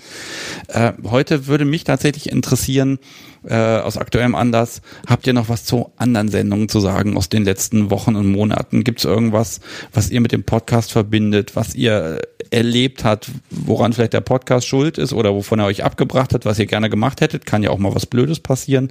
Äh, 0.69 0.95
heute 1.05 1.47
würde 1.49 1.67
mich 1.67 1.85
tatsächlich 1.85 2.31
interessieren, 2.33 2.99
äh, 3.47 3.55
aus 3.55 3.97
aktuellem 3.97 4.35
Anlass, 4.35 4.83
habt 5.07 5.27
ihr 5.27 5.33
noch 5.33 5.49
was 5.49 5.65
zu 5.65 5.91
anderen 5.97 6.29
Sendungen 6.29 6.69
zu 6.69 6.81
sagen 6.81 7.17
aus 7.17 7.29
den 7.29 7.45
letzten 7.45 7.91
Wochen 7.91 8.17
und 8.17 8.31
Monaten? 8.31 8.85
Gibt 8.85 9.01
es 9.01 9.05
irgendwas, 9.05 9.61
was 9.93 10.11
ihr 10.11 10.21
mit 10.21 10.33
dem 10.33 10.45
Podcast 10.45 10.93
verbindet, 10.93 11.57
was 11.57 11.75
ihr 11.75 12.21
erlebt 12.51 13.05
habt, 13.05 13.31
woran 13.51 13.93
vielleicht 13.93 14.13
der 14.13 14.21
Podcast 14.21 14.67
schuld 14.67 14.99
ist 14.99 15.13
oder 15.13 15.35
wovon 15.35 15.59
er 15.59 15.67
euch 15.67 15.85
abgebracht 15.85 16.35
hat, 16.35 16.45
was 16.45 16.59
ihr 16.59 16.67
gerne 16.67 16.91
gemacht 16.91 17.21
hättet? 17.21 17.47
Kann 17.47 17.63
ja 17.63 17.71
auch 17.71 17.79
mal 17.79 17.95
was 17.95 18.07
Blödes 18.07 18.41
passieren. 18.41 18.91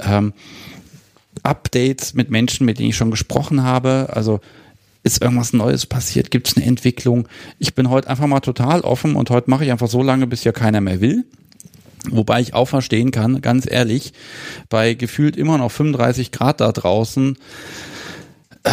Ähm, 0.00 0.32
Updates 1.42 2.14
mit 2.14 2.30
Menschen, 2.30 2.66
mit 2.66 2.78
denen 2.78 2.90
ich 2.90 2.96
schon 2.96 3.10
gesprochen 3.10 3.62
habe, 3.62 4.08
also 4.12 4.40
ist 5.02 5.22
irgendwas 5.22 5.52
Neues 5.52 5.86
passiert? 5.86 6.30
Gibt 6.30 6.48
es 6.48 6.56
eine 6.56 6.66
Entwicklung? 6.66 7.28
Ich 7.58 7.74
bin 7.74 7.88
heute 7.88 8.10
einfach 8.10 8.26
mal 8.26 8.40
total 8.40 8.80
offen 8.80 9.14
und 9.14 9.30
heute 9.30 9.48
mache 9.48 9.64
ich 9.64 9.70
einfach 9.70 9.88
so 9.88 10.02
lange, 10.02 10.26
bis 10.26 10.42
hier 10.42 10.52
keiner 10.52 10.80
mehr 10.80 11.00
will. 11.00 11.24
Wobei 12.12 12.40
ich 12.40 12.54
auch 12.54 12.68
verstehen 12.68 13.10
kann, 13.10 13.40
ganz 13.40 13.66
ehrlich, 13.70 14.12
bei 14.68 14.94
gefühlt 14.94 15.36
immer 15.36 15.58
noch 15.58 15.70
35 15.70 16.32
Grad 16.32 16.60
da 16.60 16.72
draußen, 16.72 17.36
äh, 18.64 18.70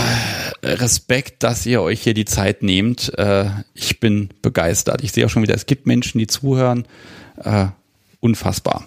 Respekt, 0.63 1.43
dass 1.43 1.65
ihr 1.65 1.81
euch 1.81 2.01
hier 2.01 2.13
die 2.13 2.25
Zeit 2.25 2.63
nehmt. 2.63 3.17
Äh, 3.17 3.45
ich 3.73 3.99
bin 3.99 4.29
begeistert. 4.41 5.03
Ich 5.03 5.11
sehe 5.11 5.25
auch 5.25 5.29
schon 5.29 5.43
wieder, 5.43 5.55
es 5.55 5.65
gibt 5.65 5.85
Menschen, 5.85 6.19
die 6.19 6.27
zuhören. 6.27 6.87
Äh, 7.37 7.67
unfassbar. 8.25 8.83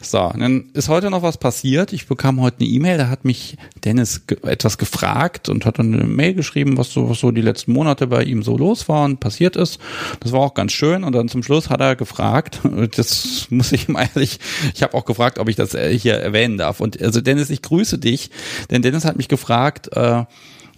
So, 0.00 0.32
dann 0.36 0.64
ist 0.74 0.88
heute 0.88 1.08
noch 1.08 1.22
was 1.22 1.38
passiert. 1.38 1.92
Ich 1.92 2.08
bekam 2.08 2.40
heute 2.40 2.58
eine 2.60 2.68
E-Mail, 2.68 2.98
da 2.98 3.08
hat 3.08 3.24
mich 3.24 3.56
Dennis 3.84 4.26
ge 4.26 4.36
etwas 4.42 4.78
gefragt 4.78 5.48
und 5.48 5.64
hat 5.64 5.78
dann 5.78 5.94
eine 5.94 6.04
Mail 6.04 6.34
geschrieben, 6.34 6.76
was 6.76 6.92
so, 6.92 7.08
was 7.08 7.20
so 7.20 7.30
die 7.30 7.40
letzten 7.40 7.72
Monate 7.72 8.08
bei 8.08 8.24
ihm 8.24 8.42
so 8.42 8.58
los 8.58 8.88
war 8.88 9.04
und 9.04 9.20
passiert 9.20 9.54
ist. 9.54 9.78
Das 10.20 10.32
war 10.32 10.40
auch 10.40 10.54
ganz 10.54 10.72
schön 10.72 11.04
und 11.04 11.14
dann 11.14 11.28
zum 11.28 11.44
Schluss 11.44 11.70
hat 11.70 11.80
er 11.80 11.94
gefragt, 11.94 12.60
das 12.96 13.46
muss 13.50 13.70
ich 13.70 13.88
ihm 13.88 13.96
ehrlich, 13.96 14.40
ich 14.74 14.82
habe 14.82 14.94
auch 14.94 15.04
gefragt, 15.04 15.38
ob 15.38 15.48
ich 15.48 15.56
das 15.56 15.74
äh, 15.74 15.96
hier 15.96 16.14
erwähnen 16.14 16.58
darf. 16.58 16.80
Und 16.80 17.00
also 17.00 17.20
Dennis, 17.20 17.48
ich 17.50 17.62
grüße 17.62 17.98
dich, 17.98 18.30
denn 18.70 18.82
Dennis 18.82 19.04
hat 19.04 19.16
mich 19.16 19.28
gefragt, 19.28 19.88
äh, 19.92 20.24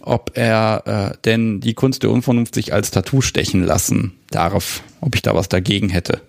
ob 0.01 0.31
er 0.35 0.83
äh, 0.85 1.17
denn 1.25 1.61
die 1.61 1.73
Kunst 1.73 2.03
der 2.03 2.11
Unvernunft 2.11 2.53
sich 2.53 2.73
als 2.73 2.91
Tattoo 2.91 3.21
stechen 3.21 3.63
lassen 3.63 4.13
darf, 4.29 4.83
ob 5.01 5.15
ich 5.15 5.23
da 5.23 5.33
was 5.33 5.49
dagegen 5.49 5.89
hätte 5.89 6.21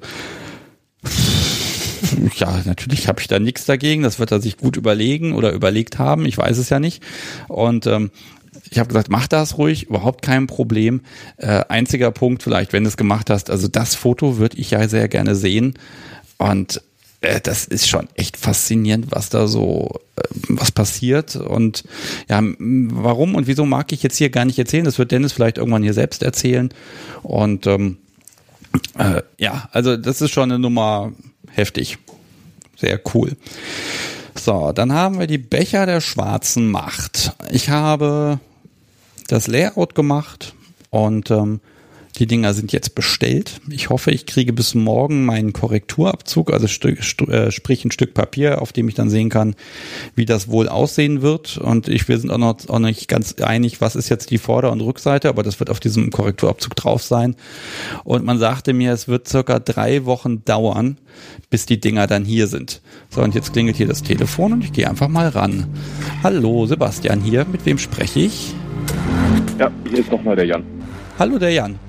ja, 2.36 2.62
natürlich 2.64 3.08
habe 3.08 3.20
ich 3.20 3.28
da 3.28 3.38
nichts 3.38 3.64
dagegen. 3.64 4.02
Das 4.02 4.18
wird 4.18 4.32
er 4.32 4.40
sich 4.40 4.56
gut 4.56 4.76
überlegen 4.76 5.34
oder 5.34 5.52
überlegt 5.52 5.98
haben. 5.98 6.26
Ich 6.26 6.38
weiß 6.38 6.58
es 6.58 6.70
ja 6.70 6.80
nicht. 6.80 7.02
Und 7.48 7.86
ähm, 7.86 8.10
ich 8.70 8.78
habe 8.78 8.88
gesagt, 8.88 9.10
mach 9.10 9.26
das 9.26 9.58
ruhig, 9.58 9.84
überhaupt 9.84 10.22
kein 10.22 10.46
Problem. 10.46 11.00
Äh, 11.36 11.64
einziger 11.68 12.10
Punkt 12.10 12.42
vielleicht, 12.42 12.72
wenn 12.72 12.84
du 12.84 12.88
es 12.88 12.96
gemacht 12.96 13.30
hast, 13.30 13.50
also 13.50 13.68
das 13.68 13.94
Foto 13.94 14.38
würde 14.38 14.58
ich 14.58 14.70
ja 14.72 14.88
sehr 14.88 15.08
gerne 15.08 15.34
sehen. 15.34 15.74
Und 16.38 16.82
äh, 17.20 17.40
das 17.40 17.64
ist 17.64 17.88
schon 17.88 18.08
echt 18.14 18.36
faszinierend, 18.36 19.06
was 19.10 19.28
da 19.28 19.46
so, 19.46 20.00
äh, 20.16 20.22
was 20.48 20.72
passiert. 20.72 21.36
Und 21.36 21.84
ja, 22.28 22.42
warum 22.58 23.34
und 23.34 23.46
wieso 23.46 23.64
mag 23.66 23.92
ich 23.92 24.02
jetzt 24.02 24.16
hier 24.16 24.30
gar 24.30 24.44
nicht 24.44 24.58
erzählen? 24.58 24.84
Das 24.84 24.98
wird 24.98 25.12
Dennis 25.12 25.32
vielleicht 25.32 25.58
irgendwann 25.58 25.82
hier 25.82 25.94
selbst 25.94 26.22
erzählen. 26.22 26.70
Und 27.22 27.66
ähm, 27.66 27.98
äh, 28.98 29.22
ja, 29.38 29.68
also 29.72 29.96
das 29.96 30.20
ist 30.20 30.32
schon 30.32 30.50
eine 30.50 30.58
Nummer 30.58 31.12
heftig. 31.50 31.98
Sehr 32.76 33.00
cool. 33.14 33.36
So, 34.34 34.72
dann 34.72 34.92
haben 34.92 35.18
wir 35.18 35.26
die 35.26 35.38
Becher 35.38 35.84
der 35.86 36.00
schwarzen 36.00 36.70
Macht. 36.70 37.32
Ich 37.50 37.70
habe 37.70 38.38
das 39.26 39.46
Layout 39.46 39.94
gemacht 39.94 40.54
und 40.90 41.30
ähm, 41.30 41.60
die 42.18 42.26
Dinger 42.26 42.52
sind 42.52 42.72
jetzt 42.72 42.94
bestellt. 42.94 43.60
Ich 43.70 43.90
hoffe, 43.90 44.10
ich 44.10 44.26
kriege 44.26 44.52
bis 44.52 44.74
morgen 44.74 45.24
meinen 45.24 45.52
Korrekturabzug, 45.52 46.52
also 46.52 46.66
äh, 46.66 47.50
sprich 47.52 47.84
ein 47.84 47.92
Stück 47.92 48.14
Papier, 48.14 48.60
auf 48.60 48.72
dem 48.72 48.88
ich 48.88 48.94
dann 48.94 49.08
sehen 49.08 49.30
kann, 49.30 49.54
wie 50.16 50.24
das 50.24 50.48
wohl 50.48 50.68
aussehen 50.68 51.22
wird. 51.22 51.58
Und 51.58 51.88
ich, 51.88 52.08
wir 52.08 52.18
sind 52.18 52.30
auch 52.30 52.38
noch, 52.38 52.68
auch 52.68 52.80
nicht 52.80 53.08
ganz 53.08 53.36
einig, 53.40 53.80
was 53.80 53.94
ist 53.94 54.08
jetzt 54.08 54.30
die 54.30 54.38
Vorder- 54.38 54.72
und 54.72 54.80
Rückseite, 54.80 55.28
aber 55.28 55.42
das 55.42 55.60
wird 55.60 55.70
auf 55.70 55.78
diesem 55.78 56.10
Korrekturabzug 56.10 56.74
drauf 56.74 57.04
sein. 57.04 57.36
Und 58.02 58.24
man 58.24 58.38
sagte 58.38 58.72
mir, 58.72 58.92
es 58.92 59.06
wird 59.06 59.28
circa 59.28 59.60
drei 59.60 60.04
Wochen 60.04 60.44
dauern, 60.44 60.98
bis 61.50 61.66
die 61.66 61.80
Dinger 61.80 62.08
dann 62.08 62.24
hier 62.24 62.48
sind. 62.48 62.82
So, 63.10 63.22
und 63.22 63.34
jetzt 63.34 63.52
klingelt 63.52 63.76
hier 63.76 63.86
das 63.86 64.02
Telefon 64.02 64.54
und 64.54 64.64
ich 64.64 64.72
gehe 64.72 64.88
einfach 64.90 65.08
mal 65.08 65.28
ran. 65.28 65.66
Hallo, 66.24 66.66
Sebastian 66.66 67.20
hier. 67.20 67.44
Mit 67.44 67.64
wem 67.64 67.78
spreche 67.78 68.20
ich? 68.20 68.54
Ja, 69.58 69.70
hier 69.88 70.00
ist 70.00 70.10
nochmal 70.10 70.34
der 70.34 70.46
Jan. 70.46 70.64
Hallo, 71.18 71.38
der 71.38 71.50
Jan. 71.50 71.87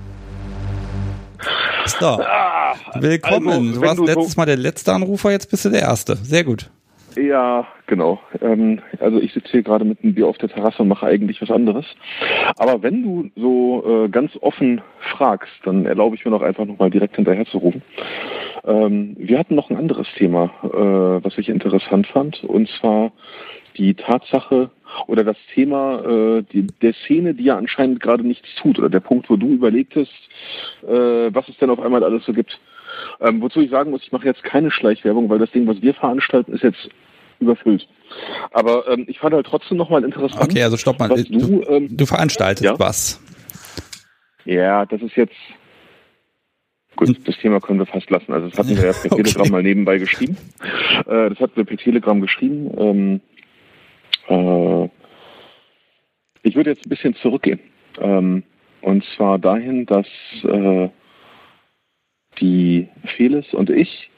So. 1.85 2.05
Ah, 2.05 2.75
Willkommen. 2.99 3.49
Also, 3.49 3.73
du 3.73 3.81
warst 3.81 3.99
du 3.99 4.05
letztes 4.05 4.33
so 4.33 4.39
Mal 4.39 4.45
der 4.45 4.57
letzte 4.57 4.93
Anrufer, 4.93 5.31
jetzt 5.31 5.49
bist 5.49 5.65
du 5.65 5.69
der 5.69 5.81
Erste. 5.81 6.15
Sehr 6.17 6.43
gut. 6.43 6.69
Ja, 7.15 7.67
genau. 7.87 8.19
Ähm, 8.41 8.81
also 8.99 9.19
ich 9.19 9.33
sitze 9.33 9.49
hier 9.51 9.63
gerade 9.63 9.83
mit 9.83 10.03
einem 10.03 10.13
Bier 10.13 10.27
auf 10.27 10.37
der 10.37 10.49
Terrasse 10.49 10.83
und 10.83 10.87
mache 10.89 11.07
eigentlich 11.07 11.41
was 11.41 11.49
anderes. 11.49 11.85
Aber 12.57 12.83
wenn 12.83 13.03
du 13.03 13.29
so 13.35 14.05
äh, 14.05 14.09
ganz 14.09 14.31
offen 14.41 14.81
fragst, 14.99 15.51
dann 15.63 15.85
erlaube 15.85 16.15
ich 16.15 16.23
mir 16.23 16.31
noch 16.31 16.41
einfach 16.41 16.65
nochmal 16.65 16.91
direkt 16.91 17.15
hinterher 17.15 17.45
zu 17.45 17.57
rufen. 17.57 17.81
Ähm, 18.65 19.15
wir 19.17 19.39
hatten 19.39 19.55
noch 19.55 19.69
ein 19.69 19.77
anderes 19.77 20.07
Thema, 20.17 20.51
äh, 20.63 21.23
was 21.23 21.37
ich 21.37 21.49
interessant 21.49 22.07
fand, 22.07 22.43
und 22.43 22.69
zwar 22.79 23.11
die 23.77 23.95
Tatsache, 23.95 24.69
oder 25.07 25.23
das 25.23 25.37
Thema 25.53 26.03
äh, 26.05 26.43
die, 26.43 26.67
der 26.81 26.93
Szene, 26.93 27.33
die 27.33 27.45
ja 27.45 27.57
anscheinend 27.57 27.99
gerade 27.99 28.25
nichts 28.25 28.47
tut, 28.61 28.79
oder 28.79 28.89
der 28.89 28.99
Punkt, 28.99 29.29
wo 29.29 29.35
du 29.35 29.47
überlegtest, 29.47 30.11
äh, 30.83 31.33
was 31.33 31.47
es 31.49 31.57
denn 31.57 31.69
auf 31.69 31.79
einmal 31.79 32.03
alles 32.03 32.25
so 32.25 32.33
gibt. 32.33 32.59
Ähm, 33.21 33.41
wozu 33.41 33.61
ich 33.61 33.69
sagen 33.69 33.91
muss, 33.91 34.03
ich 34.03 34.11
mache 34.11 34.25
jetzt 34.25 34.43
keine 34.43 34.71
Schleichwerbung, 34.71 35.29
weil 35.29 35.39
das 35.39 35.51
Ding, 35.51 35.67
was 35.67 35.81
wir 35.81 35.93
veranstalten, 35.93 36.53
ist 36.53 36.63
jetzt 36.63 36.89
überfüllt. 37.39 37.87
Aber 38.51 38.87
ähm, 38.87 39.05
ich 39.07 39.19
fand 39.19 39.33
halt 39.33 39.45
trotzdem 39.45 39.77
nochmal 39.77 40.03
interessant. 40.03 40.41
Okay, 40.41 40.63
also 40.63 40.77
stopp 40.77 40.99
mal. 40.99 41.09
Du, 41.09 41.23
du, 41.23 41.63
ähm, 41.69 41.95
du, 41.95 42.05
veranstaltest 42.05 42.65
ja? 42.65 42.79
was? 42.79 43.21
Ja, 44.45 44.85
das 44.85 45.01
ist 45.01 45.15
jetzt. 45.15 45.35
Gut, 46.95 47.15
das 47.25 47.37
Thema 47.37 47.61
können 47.61 47.79
wir 47.79 47.85
fast 47.85 48.09
lassen. 48.09 48.33
Also 48.33 48.49
das 48.49 48.57
hatten 48.57 48.75
wir 48.75 48.85
ja 48.85 48.93
per 49.01 49.11
okay. 49.11 49.23
Telegram 49.23 49.49
mal 49.49 49.63
nebenbei 49.63 49.99
geschrieben. 49.99 50.37
Äh, 51.05 51.29
das 51.29 51.39
hatten 51.39 51.55
wir 51.55 51.65
per 51.65 51.77
Telegram 51.77 52.19
geschrieben. 52.19 52.71
Ähm, 52.77 53.21
äh, 54.29 54.89
ich 56.43 56.55
würde 56.55 56.71
jetzt 56.71 56.85
ein 56.85 56.89
bisschen 56.89 57.15
zurückgehen. 57.15 57.59
Ähm, 57.99 58.43
und 58.81 59.03
zwar 59.15 59.39
dahin, 59.39 59.85
dass 59.85 60.07
äh, 60.43 60.89
die 62.39 62.87
Felis 63.17 63.53
und 63.53 63.69
ich 63.69 64.09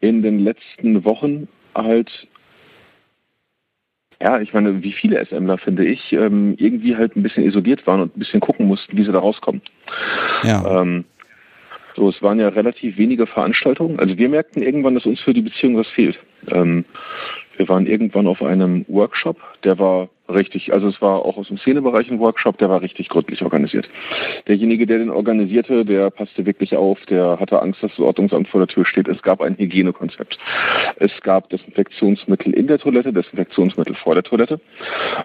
in 0.00 0.22
den 0.22 0.40
letzten 0.40 1.04
Wochen 1.04 1.48
halt, 1.74 2.28
ja, 4.20 4.40
ich 4.40 4.52
meine, 4.52 4.82
wie 4.82 4.92
viele 4.92 5.24
SMler, 5.24 5.58
finde 5.58 5.84
ich, 5.84 6.12
ähm, 6.12 6.54
irgendwie 6.58 6.96
halt 6.96 7.16
ein 7.16 7.22
bisschen 7.22 7.44
isoliert 7.44 7.86
waren 7.86 8.00
und 8.00 8.16
ein 8.16 8.20
bisschen 8.20 8.40
gucken 8.40 8.66
mussten, 8.66 8.96
wie 8.96 9.04
sie 9.04 9.12
da 9.12 9.18
rauskommen. 9.18 9.62
Ja. 10.44 10.82
Ähm, 10.82 11.04
so, 11.96 12.08
es 12.08 12.22
waren 12.22 12.38
ja 12.38 12.48
relativ 12.48 12.98
wenige 12.98 13.26
Veranstaltungen. 13.26 13.98
Also 13.98 14.16
wir 14.16 14.28
merkten 14.28 14.62
irgendwann, 14.62 14.94
dass 14.94 15.06
uns 15.06 15.20
für 15.20 15.34
die 15.34 15.42
Beziehung 15.42 15.76
was 15.76 15.88
fehlt. 15.88 16.18
Ähm, 16.48 16.84
wir 17.56 17.68
waren 17.68 17.86
irgendwann 17.86 18.26
auf 18.26 18.42
einem 18.42 18.84
Workshop, 18.86 19.38
der 19.64 19.78
war 19.78 20.10
richtig, 20.28 20.74
also 20.74 20.88
es 20.88 21.00
war 21.00 21.24
auch 21.24 21.38
aus 21.38 21.48
dem 21.48 21.56
Szenebereich 21.56 22.10
ein 22.10 22.18
Workshop, 22.18 22.58
der 22.58 22.68
war 22.68 22.82
richtig 22.82 23.08
gründlich 23.08 23.42
organisiert. 23.42 23.88
Derjenige, 24.46 24.86
der 24.86 24.98
den 24.98 25.10
organisierte, 25.10 25.84
der 25.84 26.10
passte 26.10 26.44
wirklich 26.44 26.76
auf, 26.76 26.98
der 27.06 27.38
hatte 27.40 27.62
Angst, 27.62 27.82
dass 27.82 27.92
das 27.92 28.00
Ordnungsamt 28.00 28.48
vor 28.48 28.60
der 28.60 28.68
Tür 28.68 28.84
steht. 28.84 29.08
Es 29.08 29.22
gab 29.22 29.40
ein 29.40 29.56
Hygienekonzept. 29.56 30.38
Es 30.96 31.12
gab 31.22 31.48
Desinfektionsmittel 31.48 32.52
in 32.52 32.66
der 32.66 32.78
Toilette, 32.78 33.12
Desinfektionsmittel 33.12 33.94
vor 33.94 34.14
der 34.14 34.24
Toilette. 34.24 34.60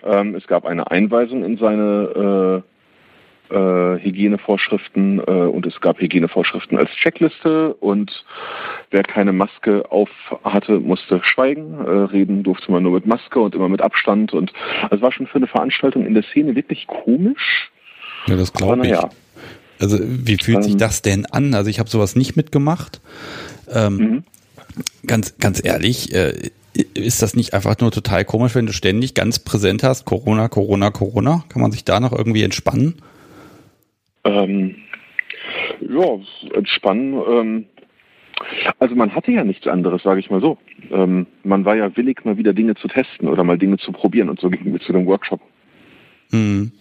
Ähm, 0.05 0.36
es 0.36 0.47
gab 0.47 0.65
eine 0.65 0.89
Einweisung 0.89 1.43
in 1.43 1.57
seine 1.57 2.63
äh, 3.51 3.99
Hygienevorschriften 4.03 5.19
äh, 5.19 5.31
und 5.31 5.65
es 5.65 5.79
gab 5.81 5.99
Hygienevorschriften 5.99 6.77
als 6.77 6.89
Checkliste 6.91 7.73
und 7.75 8.25
wer 8.89 9.03
keine 9.03 9.33
Maske 9.33 9.89
auf 9.91 10.09
hatte, 10.43 10.79
musste 10.79 11.21
schweigen. 11.23 11.79
Äh, 11.85 11.89
reden 12.11 12.43
durfte 12.43 12.71
man 12.71 12.83
nur 12.83 12.93
mit 12.93 13.05
Maske 13.05 13.39
und 13.39 13.55
immer 13.55 13.69
mit 13.69 13.81
Abstand 13.81 14.33
und 14.33 14.51
es 14.89 15.01
war 15.01 15.11
schon 15.11 15.27
für 15.27 15.35
eine 15.35 15.47
Veranstaltung 15.47 16.05
in 16.05 16.13
der 16.13 16.23
Szene 16.23 16.55
wirklich 16.55 16.87
komisch. 16.87 17.71
Ja, 18.27 18.35
das 18.35 18.53
glaube 18.53 18.85
ich. 18.85 18.91
Ja. 18.91 19.09
Also 19.79 19.97
wie 20.01 20.37
fühlt 20.37 20.57
ähm, 20.57 20.63
sich 20.63 20.77
das 20.77 21.01
denn 21.01 21.25
an? 21.25 21.53
Also 21.53 21.69
ich 21.69 21.79
habe 21.79 21.89
sowas 21.89 22.15
nicht 22.15 22.35
mitgemacht. 22.35 23.01
Ähm, 23.69 23.95
mhm. 23.95 24.23
Ganz, 25.05 25.37
ganz 25.37 25.63
ehrlich, 25.63 26.13
äh, 26.13 26.51
ist 26.93 27.21
das 27.21 27.35
nicht 27.35 27.53
einfach 27.53 27.77
nur 27.79 27.91
total 27.91 28.23
komisch, 28.23 28.55
wenn 28.55 28.65
du 28.65 28.73
ständig 28.73 29.13
ganz 29.13 29.39
präsent 29.39 29.83
hast, 29.83 30.05
Corona, 30.05 30.47
Corona, 30.47 30.91
Corona? 30.91 31.43
Kann 31.49 31.61
man 31.61 31.71
sich 31.71 31.83
da 31.83 31.99
noch 31.99 32.13
irgendwie 32.13 32.43
entspannen? 32.43 33.01
Ähm, 34.23 34.75
ja, 35.79 36.55
entspannen. 36.55 37.21
Ähm, 37.27 37.65
also 38.79 38.95
man 38.95 39.13
hatte 39.13 39.31
ja 39.31 39.43
nichts 39.43 39.67
anderes, 39.67 40.03
sage 40.03 40.19
ich 40.19 40.29
mal 40.29 40.41
so. 40.41 40.57
Ähm, 40.91 41.27
man 41.43 41.65
war 41.65 41.75
ja 41.75 41.95
willig, 41.95 42.23
mal 42.25 42.38
wieder 42.38 42.53
Dinge 42.53 42.75
zu 42.75 42.88
testen 42.88 43.27
oder 43.27 43.43
mal 43.43 43.57
Dinge 43.57 43.77
zu 43.77 43.91
probieren 43.91 44.29
und 44.29 44.39
so 44.39 44.49
gingen 44.49 44.73
wir 44.73 44.79
zu 44.79 44.93
dem 44.93 45.05
Workshop. 45.05 45.41
Hm. 46.31 46.71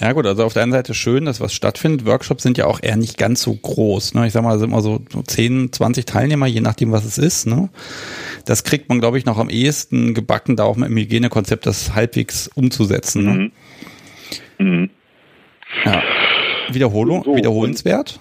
Ja 0.00 0.12
gut, 0.12 0.24
also 0.24 0.44
auf 0.44 0.54
der 0.54 0.62
einen 0.62 0.72
Seite 0.72 0.94
schön, 0.94 1.26
dass 1.26 1.40
was 1.40 1.52
stattfindet. 1.52 2.06
Workshops 2.06 2.42
sind 2.42 2.56
ja 2.56 2.64
auch 2.64 2.80
eher 2.82 2.96
nicht 2.96 3.18
ganz 3.18 3.42
so 3.42 3.54
groß. 3.54 4.14
Ne? 4.14 4.26
Ich 4.26 4.32
sag 4.32 4.42
mal, 4.42 4.54
es 4.54 4.60
sind 4.60 4.70
immer 4.70 4.80
so 4.80 5.02
10, 5.26 5.70
20 5.72 6.06
Teilnehmer, 6.06 6.46
je 6.46 6.60
nachdem, 6.60 6.92
was 6.92 7.04
es 7.04 7.18
ist. 7.18 7.46
Ne? 7.46 7.68
Das 8.46 8.64
kriegt 8.64 8.88
man, 8.88 9.00
glaube 9.00 9.18
ich, 9.18 9.26
noch 9.26 9.38
am 9.38 9.50
ehesten 9.50 10.14
gebacken, 10.14 10.56
da 10.56 10.64
auch 10.64 10.76
mit 10.76 10.88
dem 10.88 10.96
Hygienekonzept 10.96 11.66
das 11.66 11.94
halbwegs 11.94 12.48
umzusetzen. 12.48 13.24
Ne? 13.24 13.52
Mhm. 14.58 14.66
Mhm. 14.66 14.90
Ja. 15.84 16.02
Wiederholung, 16.74 17.24
so, 17.24 17.36
wiederholenswert? 17.36 18.20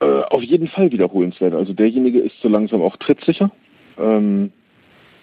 Äh, 0.00 0.22
auf 0.30 0.42
jeden 0.42 0.68
Fall 0.68 0.90
wiederholenswert. 0.90 1.54
Also 1.54 1.72
derjenige 1.72 2.20
ist 2.20 2.40
so 2.42 2.48
langsam 2.48 2.82
auch 2.82 2.96
trittsicher. 2.96 3.50
Ähm, 3.98 4.52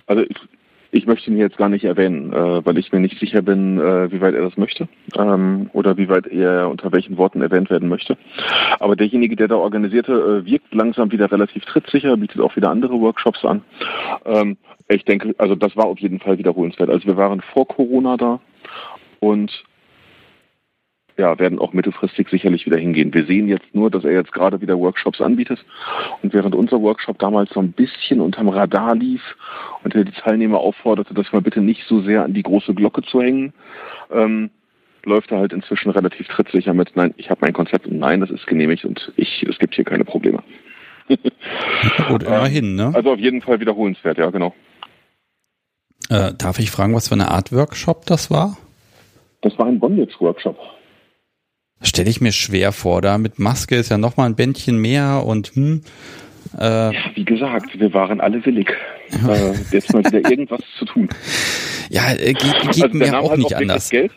also 0.08 0.24
ich, 0.24 0.38
ich 0.92 1.06
möchte 1.06 1.30
ihn 1.30 1.38
jetzt 1.38 1.58
gar 1.58 1.70
nicht 1.70 1.84
erwähnen, 1.84 2.34
äh, 2.34 2.66
weil 2.66 2.78
ich 2.78 2.92
mir 2.92 3.00
nicht 3.00 3.20
sicher 3.20 3.42
bin, 3.42 3.80
äh, 3.80 4.12
wie 4.12 4.22
weit 4.22 4.34
er 4.34 4.42
das 4.42 4.58
möchte 4.58 4.88
ähm, 5.18 5.70
oder 5.74 5.98
wie 5.98 6.10
weit 6.10 6.28
er 6.28 6.70
unter 6.70 6.92
welchen 6.92 7.18
Worten 7.18 7.42
erwähnt 7.42 7.70
werden 7.70 7.90
möchte. 7.90 8.18
Aber 8.80 8.96
derjenige, 8.96 9.36
der 9.36 9.48
da 9.48 9.56
organisierte, 9.56 10.14
äh, 10.14 10.50
wirkt 10.50 10.74
langsam 10.74 11.12
wieder 11.12 11.32
relativ 11.32 11.64
trittsicher, 11.66 12.18
bietet 12.18 12.42
auch 12.42 12.56
wieder 12.56 12.72
andere 12.72 13.00
Workshops 13.00 13.46
an. 13.46 13.62
Ähm, 14.26 14.58
ich 14.88 15.06
denke, 15.06 15.36
also 15.38 15.56
das 15.56 15.76
war 15.76 15.86
auf 15.86 16.00
jeden 16.00 16.20
Fall 16.20 16.38
wiederholenswert. 16.40 16.90
Also 16.90 17.06
wir 17.06 17.18
waren 17.18 17.42
vor 17.54 17.68
Corona 17.68 18.18
da 18.18 18.40
und 19.20 19.64
ja, 21.20 21.38
werden 21.38 21.60
auch 21.60 21.74
mittelfristig 21.74 22.30
sicherlich 22.30 22.66
wieder 22.66 22.78
hingehen. 22.78 23.14
Wir 23.14 23.26
sehen 23.26 23.48
jetzt 23.50 23.76
nur, 23.76 23.92
dass 23.92 24.06
er 24.06 24.14
jetzt 24.14 24.32
gerade 24.32 24.62
wieder 24.62 24.80
Workshops 24.80 25.20
anbietet. 25.20 25.60
Und 26.24 26.34
während 26.34 26.56
unser 26.56 26.82
Workshop 26.82 27.20
damals 27.20 27.52
so 27.52 27.60
ein 27.60 27.74
bisschen 27.74 28.22
unterm 28.22 28.48
Radar 28.48 28.96
lief 28.96 29.22
und 29.84 29.94
er 29.94 30.06
die 30.06 30.14
Teilnehmer 30.14 30.60
aufforderte, 30.60 31.14
das 31.14 31.32
mal 31.34 31.42
bitte 31.42 31.62
nicht 31.62 31.84
so 31.88 32.02
sehr 32.02 32.24
an 32.24 32.34
die 32.34 32.42
große 32.42 32.74
Glocke 32.74 33.02
zu 33.04 33.22
hängen, 33.22 33.54
ähm, 34.12 34.50
läuft 35.04 35.32
er 35.32 35.40
halt 35.40 35.52
inzwischen 35.52 35.92
relativ 35.92 36.28
trittsicher 36.28 36.74
mit, 36.74 36.96
nein, 36.96 37.14
ich 37.18 37.30
habe 37.30 37.42
mein 37.42 37.54
Konzept 37.54 37.86
und 37.86 38.00
nein, 38.00 38.22
das 38.22 38.30
ist 38.30 38.48
genehmigt 38.48 38.86
und 38.86 39.12
ich, 39.18 39.44
es 39.44 39.60
gibt 39.60 39.76
hier 39.76 39.86
keine 39.86 40.06
Probleme. 40.06 40.42
Gut, 42.08 42.24
immerhin, 42.24 42.76
ne? 42.76 42.92
Also 42.94 43.12
auf 43.12 43.20
jeden 43.20 43.42
Fall 43.42 43.60
wiederholenswert, 43.60 44.18
ja, 44.18 44.30
genau. 44.30 44.54
Äh, 46.10 46.34
darf 46.38 46.60
ich 46.60 46.72
fragen, 46.72 46.96
was 46.96 47.10
für 47.10 47.16
eine 47.16 47.30
Art 47.30 47.52
Workshop 47.52 48.06
das 48.06 48.32
war? 48.32 48.58
Das 49.42 49.58
war 49.58 49.68
ein 49.68 49.80
Bondage-Workshop. 49.80 50.58
Stelle 51.82 52.10
ich 52.10 52.22
mir 52.22 52.32
schwer 52.32 52.72
vor, 52.72 53.02
da 53.02 53.18
mit 53.18 53.40
Maske 53.40 53.76
ist 53.76 53.90
ja 53.90 53.98
noch 53.98 54.18
mal 54.18 54.26
ein 54.26 54.36
Bändchen 54.36 54.78
mehr 54.78 55.24
und 55.26 55.56
hm, 55.56 55.82
äh, 56.58 56.94
ja, 56.94 57.12
wie 57.14 57.26
gesagt, 57.26 57.80
wir 57.80 57.94
waren 57.94 58.22
alle 58.22 58.44
willig, 58.46 58.72
äh, 59.28 59.54
jetzt 59.72 59.94
mal 59.94 60.04
wieder 60.04 60.30
irgendwas 60.30 60.62
zu 60.78 60.86
tun. 60.86 61.10
Ja, 61.90 62.12
äh, 62.12 62.34
geht, 62.34 62.42
geht 62.42 62.84
also 62.84 62.88
mir 62.90 63.20
auch 63.20 63.36
nicht 63.36 63.56
auch 63.56 63.60
anders. 63.60 63.90
Geld. 63.90 64.12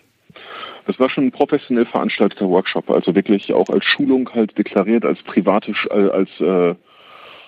Das 0.87 0.99
war 0.99 1.09
schon 1.09 1.27
ein 1.27 1.33
professionell 1.33 1.87
veranstalteter 1.87 2.49
Workshop, 2.49 2.91
also 2.91 3.15
wirklich 3.15 3.53
auch 3.53 3.69
als 3.69 3.85
Schulung 3.85 4.29
halt 4.35 4.57
deklariert, 4.59 5.05
als 5.05 5.23
private, 5.23 5.73
äh, 5.91 6.11
als 6.11 6.29
äh, 6.41 6.75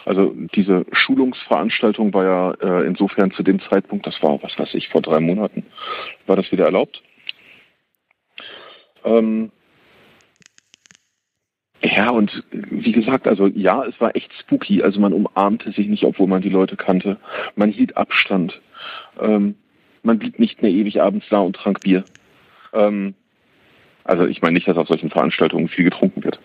also 0.05 0.35
diese 0.55 0.85
Schulungsveranstaltung 0.93 2.13
war 2.13 2.25
ja 2.25 2.51
äh, 2.61 2.87
insofern 2.87 3.33
zu 3.33 3.43
dem 3.43 3.61
Zeitpunkt, 3.61 4.07
das 4.07 4.23
war, 4.23 4.43
was 4.43 4.57
weiß 4.59 4.75
ich, 4.75 4.89
vor 4.91 5.01
drei 5.01 5.19
Monaten, 5.19 5.65
war 6.27 6.37
das 6.37 6.53
wieder 6.53 6.67
erlaubt. 6.67 7.03
Ähm, 9.05 9.51
ja, 11.85 12.11
und 12.11 12.43
wie 12.51 12.93
gesagt, 12.93 13.29
also 13.29 13.47
ja, 13.47 13.85
es 13.85 14.01
war 14.01 14.17
echt 14.17 14.33
spooky. 14.41 14.83
Also 14.83 15.01
man 15.01 15.13
umarmte 15.13 15.71
sich 15.73 15.87
nicht, 15.87 16.05
obwohl 16.05 16.27
man 16.27 16.41
die 16.41 16.49
Leute 16.49 16.77
kannte. 16.77 17.19
Man 17.57 17.71
hielt 17.71 17.97
Abstand. 17.97 18.61
Ähm, 19.21 19.55
man 20.03 20.19
blieb 20.19 20.39
nicht 20.39 20.63
mehr 20.63 20.71
ewig 20.71 21.03
abends 21.03 21.27
da 21.29 21.41
und 21.41 21.57
trank 21.57 21.81
Bier. 21.81 22.05
Ähm, 22.73 23.15
also 24.03 24.25
ich 24.25 24.41
meine 24.41 24.55
nicht, 24.55 24.67
dass 24.67 24.79
auf 24.79 24.89
solchen 24.89 25.11
Veranstaltungen 25.11 25.69
viel 25.69 25.85
getrunken 25.85 26.25
wird. 26.25 26.39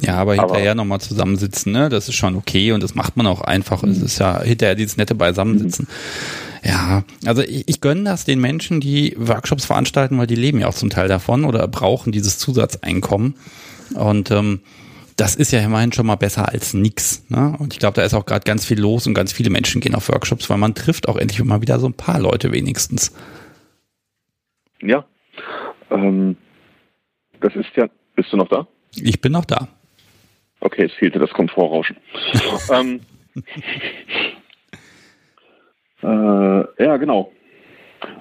Ja, 0.00 0.16
aber, 0.16 0.34
hinterher 0.34 0.74
nochmal 0.74 1.00
zusammensitzen, 1.00 1.72
ne? 1.72 1.88
Das 1.88 2.08
ist 2.08 2.14
schon 2.14 2.36
okay 2.36 2.72
und 2.72 2.82
das 2.82 2.94
macht 2.94 3.16
man 3.16 3.26
auch 3.26 3.40
einfach. 3.40 3.82
Es 3.84 4.02
ist 4.02 4.18
ja 4.18 4.42
hinterher 4.42 4.74
dieses 4.74 4.96
nette 4.96 5.14
Beisammensitzen. 5.14 5.86
Mhm. 5.88 6.68
Ja, 6.68 7.04
also 7.24 7.42
ich, 7.42 7.64
ich 7.66 7.80
gönne 7.80 8.04
das 8.04 8.24
den 8.24 8.40
Menschen, 8.40 8.80
die 8.80 9.14
Workshops 9.16 9.64
veranstalten, 9.64 10.18
weil 10.18 10.26
die 10.26 10.34
leben 10.34 10.60
ja 10.60 10.66
auch 10.66 10.74
zum 10.74 10.90
Teil 10.90 11.08
davon 11.08 11.44
oder 11.44 11.66
brauchen 11.68 12.12
dieses 12.12 12.38
Zusatzeinkommen. 12.38 13.34
Und 13.94 14.30
ähm, 14.30 14.60
das 15.16 15.34
ist 15.34 15.52
ja 15.52 15.60
immerhin 15.60 15.92
schon 15.92 16.06
mal 16.06 16.16
besser 16.16 16.48
als 16.48 16.74
nix. 16.74 17.28
Ne? 17.28 17.56
Und 17.58 17.72
ich 17.72 17.80
glaube, 17.80 17.94
da 17.94 18.02
ist 18.02 18.14
auch 18.14 18.24
gerade 18.24 18.44
ganz 18.44 18.64
viel 18.64 18.80
los 18.80 19.06
und 19.06 19.14
ganz 19.14 19.32
viele 19.32 19.50
Menschen 19.50 19.80
gehen 19.80 19.94
auf 19.94 20.08
Workshops, 20.08 20.48
weil 20.48 20.58
man 20.58 20.74
trifft 20.74 21.08
auch 21.08 21.16
endlich 21.16 21.42
mal 21.44 21.60
wieder 21.60 21.80
so 21.80 21.88
ein 21.88 21.94
paar 21.94 22.20
Leute 22.20 22.52
wenigstens. 22.52 23.12
Ja. 24.80 25.04
Ähm, 25.90 26.36
das 27.40 27.54
ist 27.56 27.70
ja. 27.76 27.88
Bist 28.14 28.32
du 28.32 28.36
noch 28.36 28.48
da? 28.48 28.66
Ich 28.94 29.20
bin 29.20 29.32
noch 29.32 29.44
da. 29.44 29.68
Okay, 30.60 30.84
es 30.84 30.92
fehlte 30.92 31.18
das 31.18 31.30
Komfortrauschen. 31.30 31.96
ähm, 32.72 33.00
äh, 36.02 36.84
ja, 36.84 36.96
genau. 36.96 37.32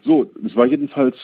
So, 0.03 0.31
es 0.45 0.55
war 0.55 0.65
jedenfalls 0.65 1.15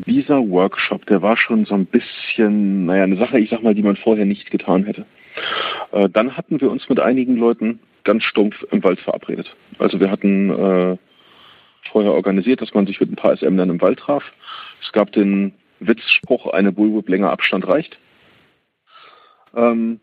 dieser 0.00 0.48
Workshop, 0.48 1.06
der 1.06 1.22
war 1.22 1.36
schon 1.36 1.64
so 1.64 1.74
ein 1.74 1.86
bisschen, 1.86 2.86
naja, 2.86 3.04
eine 3.04 3.16
Sache, 3.16 3.38
ich 3.38 3.50
sag 3.50 3.62
mal, 3.62 3.74
die 3.74 3.82
man 3.82 3.96
vorher 3.96 4.24
nicht 4.24 4.50
getan 4.50 4.84
hätte. 4.84 5.04
Äh, 5.92 6.08
dann 6.08 6.36
hatten 6.36 6.60
wir 6.60 6.70
uns 6.70 6.88
mit 6.88 7.00
einigen 7.00 7.36
Leuten 7.36 7.80
ganz 8.04 8.24
stumpf 8.24 8.62
im 8.70 8.82
Wald 8.82 9.00
verabredet. 9.00 9.54
Also 9.78 10.00
wir 10.00 10.10
hatten 10.10 10.50
äh, 10.50 10.96
vorher 11.90 12.12
organisiert, 12.12 12.60
dass 12.60 12.74
man 12.74 12.86
sich 12.86 13.00
mit 13.00 13.10
ein 13.10 13.16
paar 13.16 13.36
SM 13.36 13.56
dann 13.56 13.70
im 13.70 13.80
Wald 13.80 13.98
traf. 13.98 14.24
Es 14.82 14.92
gab 14.92 15.12
den 15.12 15.52
Witzspruch, 15.80 16.46
eine 16.46 16.72
Bullwhip 16.72 17.08
länger 17.08 17.30
Abstand 17.30 17.66
reicht. 17.66 17.98
Ähm, 19.54 20.00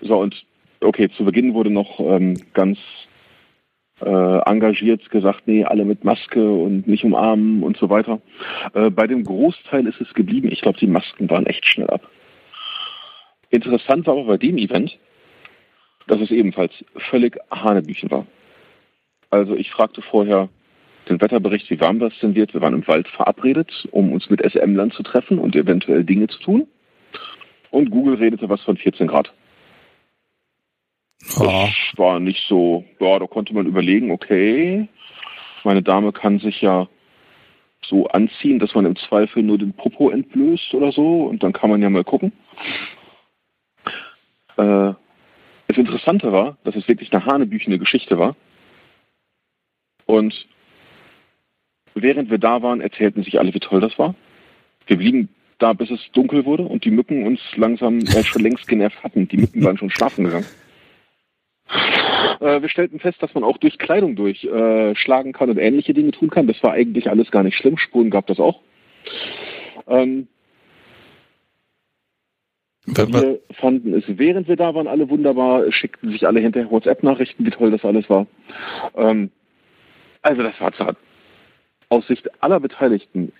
so, 0.00 0.18
und 0.18 0.44
okay, 0.80 1.08
zu 1.16 1.24
Beginn 1.24 1.54
wurde 1.54 1.70
noch 1.70 2.00
ähm, 2.00 2.36
ganz 2.52 2.78
engagiert 4.06 5.10
gesagt, 5.10 5.42
nee, 5.46 5.64
alle 5.64 5.84
mit 5.84 6.04
Maske 6.04 6.50
und 6.50 6.86
nicht 6.86 7.04
umarmen 7.04 7.62
und 7.62 7.76
so 7.76 7.90
weiter. 7.90 8.20
Äh, 8.74 8.90
bei 8.90 9.06
dem 9.06 9.24
Großteil 9.24 9.86
ist 9.86 10.00
es 10.00 10.12
geblieben. 10.14 10.50
Ich 10.50 10.60
glaube, 10.60 10.78
die 10.78 10.86
Masken 10.86 11.30
waren 11.30 11.46
echt 11.46 11.66
schnell 11.66 11.88
ab. 11.90 12.08
Interessant 13.50 14.06
war 14.06 14.14
aber 14.14 14.24
bei 14.24 14.36
dem 14.38 14.58
Event, 14.58 14.98
dass 16.06 16.20
es 16.20 16.30
ebenfalls 16.30 16.72
völlig 17.10 17.38
Hanebüchen 17.50 18.10
war. 18.10 18.26
Also 19.30 19.54
ich 19.54 19.70
fragte 19.70 20.02
vorher 20.02 20.48
den 21.08 21.20
Wetterbericht, 21.20 21.70
wie 21.70 21.80
warm 21.80 21.98
das 21.98 22.12
denn 22.20 22.34
wird. 22.34 22.54
Wir 22.54 22.60
waren 22.60 22.74
im 22.74 22.86
Wald 22.86 23.08
verabredet, 23.08 23.88
um 23.90 24.12
uns 24.12 24.30
mit 24.30 24.40
SM-Land 24.40 24.94
zu 24.94 25.02
treffen 25.02 25.38
und 25.38 25.56
eventuell 25.56 26.04
Dinge 26.04 26.28
zu 26.28 26.38
tun. 26.40 26.66
Und 27.70 27.90
Google 27.90 28.16
redete 28.16 28.48
was 28.48 28.60
von 28.62 28.76
14 28.76 29.06
Grad. 29.06 29.32
Ja. 31.36 31.66
Das 31.66 31.74
war 31.96 32.20
nicht 32.20 32.44
so, 32.48 32.84
ja, 33.00 33.18
da 33.18 33.26
konnte 33.26 33.54
man 33.54 33.66
überlegen, 33.66 34.10
okay, 34.10 34.88
meine 35.64 35.82
Dame 35.82 36.12
kann 36.12 36.38
sich 36.40 36.60
ja 36.60 36.88
so 37.84 38.06
anziehen, 38.08 38.58
dass 38.58 38.74
man 38.74 38.86
im 38.86 38.96
Zweifel 38.96 39.42
nur 39.42 39.58
den 39.58 39.72
Popo 39.72 40.10
entblößt 40.10 40.74
oder 40.74 40.92
so 40.92 41.24
und 41.24 41.42
dann 41.42 41.52
kann 41.52 41.70
man 41.70 41.82
ja 41.82 41.90
mal 41.90 42.04
gucken. 42.04 42.32
Äh, 44.56 44.94
das 45.68 45.78
Interessante 45.78 46.32
war, 46.32 46.58
dass 46.64 46.76
es 46.76 46.86
wirklich 46.88 47.12
eine 47.12 47.24
hanebüchene 47.24 47.78
Geschichte 47.78 48.18
war. 48.18 48.36
Und 50.06 50.46
während 51.94 52.30
wir 52.30 52.38
da 52.38 52.62
waren, 52.62 52.80
erzählten 52.80 53.22
sich 53.22 53.38
alle, 53.38 53.54
wie 53.54 53.60
toll 53.60 53.80
das 53.80 53.98
war. 53.98 54.14
Wir 54.86 54.98
blieben 54.98 55.28
da, 55.58 55.72
bis 55.72 55.90
es 55.90 56.00
dunkel 56.12 56.44
wurde 56.44 56.64
und 56.64 56.84
die 56.84 56.90
Mücken 56.90 57.24
uns 57.26 57.40
langsam 57.56 58.00
äh, 58.00 58.22
schon 58.24 58.42
längst 58.42 58.66
genervt 58.66 59.02
hatten. 59.02 59.28
Die 59.28 59.36
Mücken 59.36 59.64
waren 59.64 59.78
schon 59.78 59.90
schlafen 59.90 60.24
gegangen. 60.24 60.46
Äh, 62.40 62.62
wir 62.62 62.68
stellten 62.68 62.98
fest, 62.98 63.22
dass 63.22 63.34
man 63.34 63.44
auch 63.44 63.58
durch 63.58 63.78
Kleidung 63.78 64.16
durchschlagen 64.16 65.30
äh, 65.30 65.32
kann 65.32 65.50
und 65.50 65.58
ähnliche 65.58 65.94
Dinge 65.94 66.10
tun 66.12 66.30
kann. 66.30 66.46
Das 66.46 66.62
war 66.62 66.72
eigentlich 66.72 67.08
alles 67.08 67.30
gar 67.30 67.42
nicht 67.42 67.56
schlimm. 67.56 67.78
Spuren 67.78 68.10
gab 68.10 68.26
das 68.26 68.40
auch. 68.40 68.60
Ähm, 69.86 70.28
wir 72.84 73.38
fanden 73.52 73.94
es, 73.94 74.04
während 74.06 74.48
wir 74.48 74.56
da 74.56 74.74
waren, 74.74 74.88
alle 74.88 75.08
wunderbar, 75.08 75.70
schickten 75.70 76.10
sich 76.10 76.26
alle 76.26 76.40
hinterher 76.40 76.70
WhatsApp-Nachrichten, 76.70 77.46
wie 77.46 77.50
toll 77.50 77.70
das 77.70 77.84
alles 77.84 78.10
war. 78.10 78.26
Ähm, 78.96 79.30
also 80.22 80.42
das 80.42 80.60
war 80.60 80.72
zwar 80.72 80.96
aus 81.88 82.06
Sicht 82.08 82.28
aller 82.42 82.58
Beteiligten, 82.58 83.32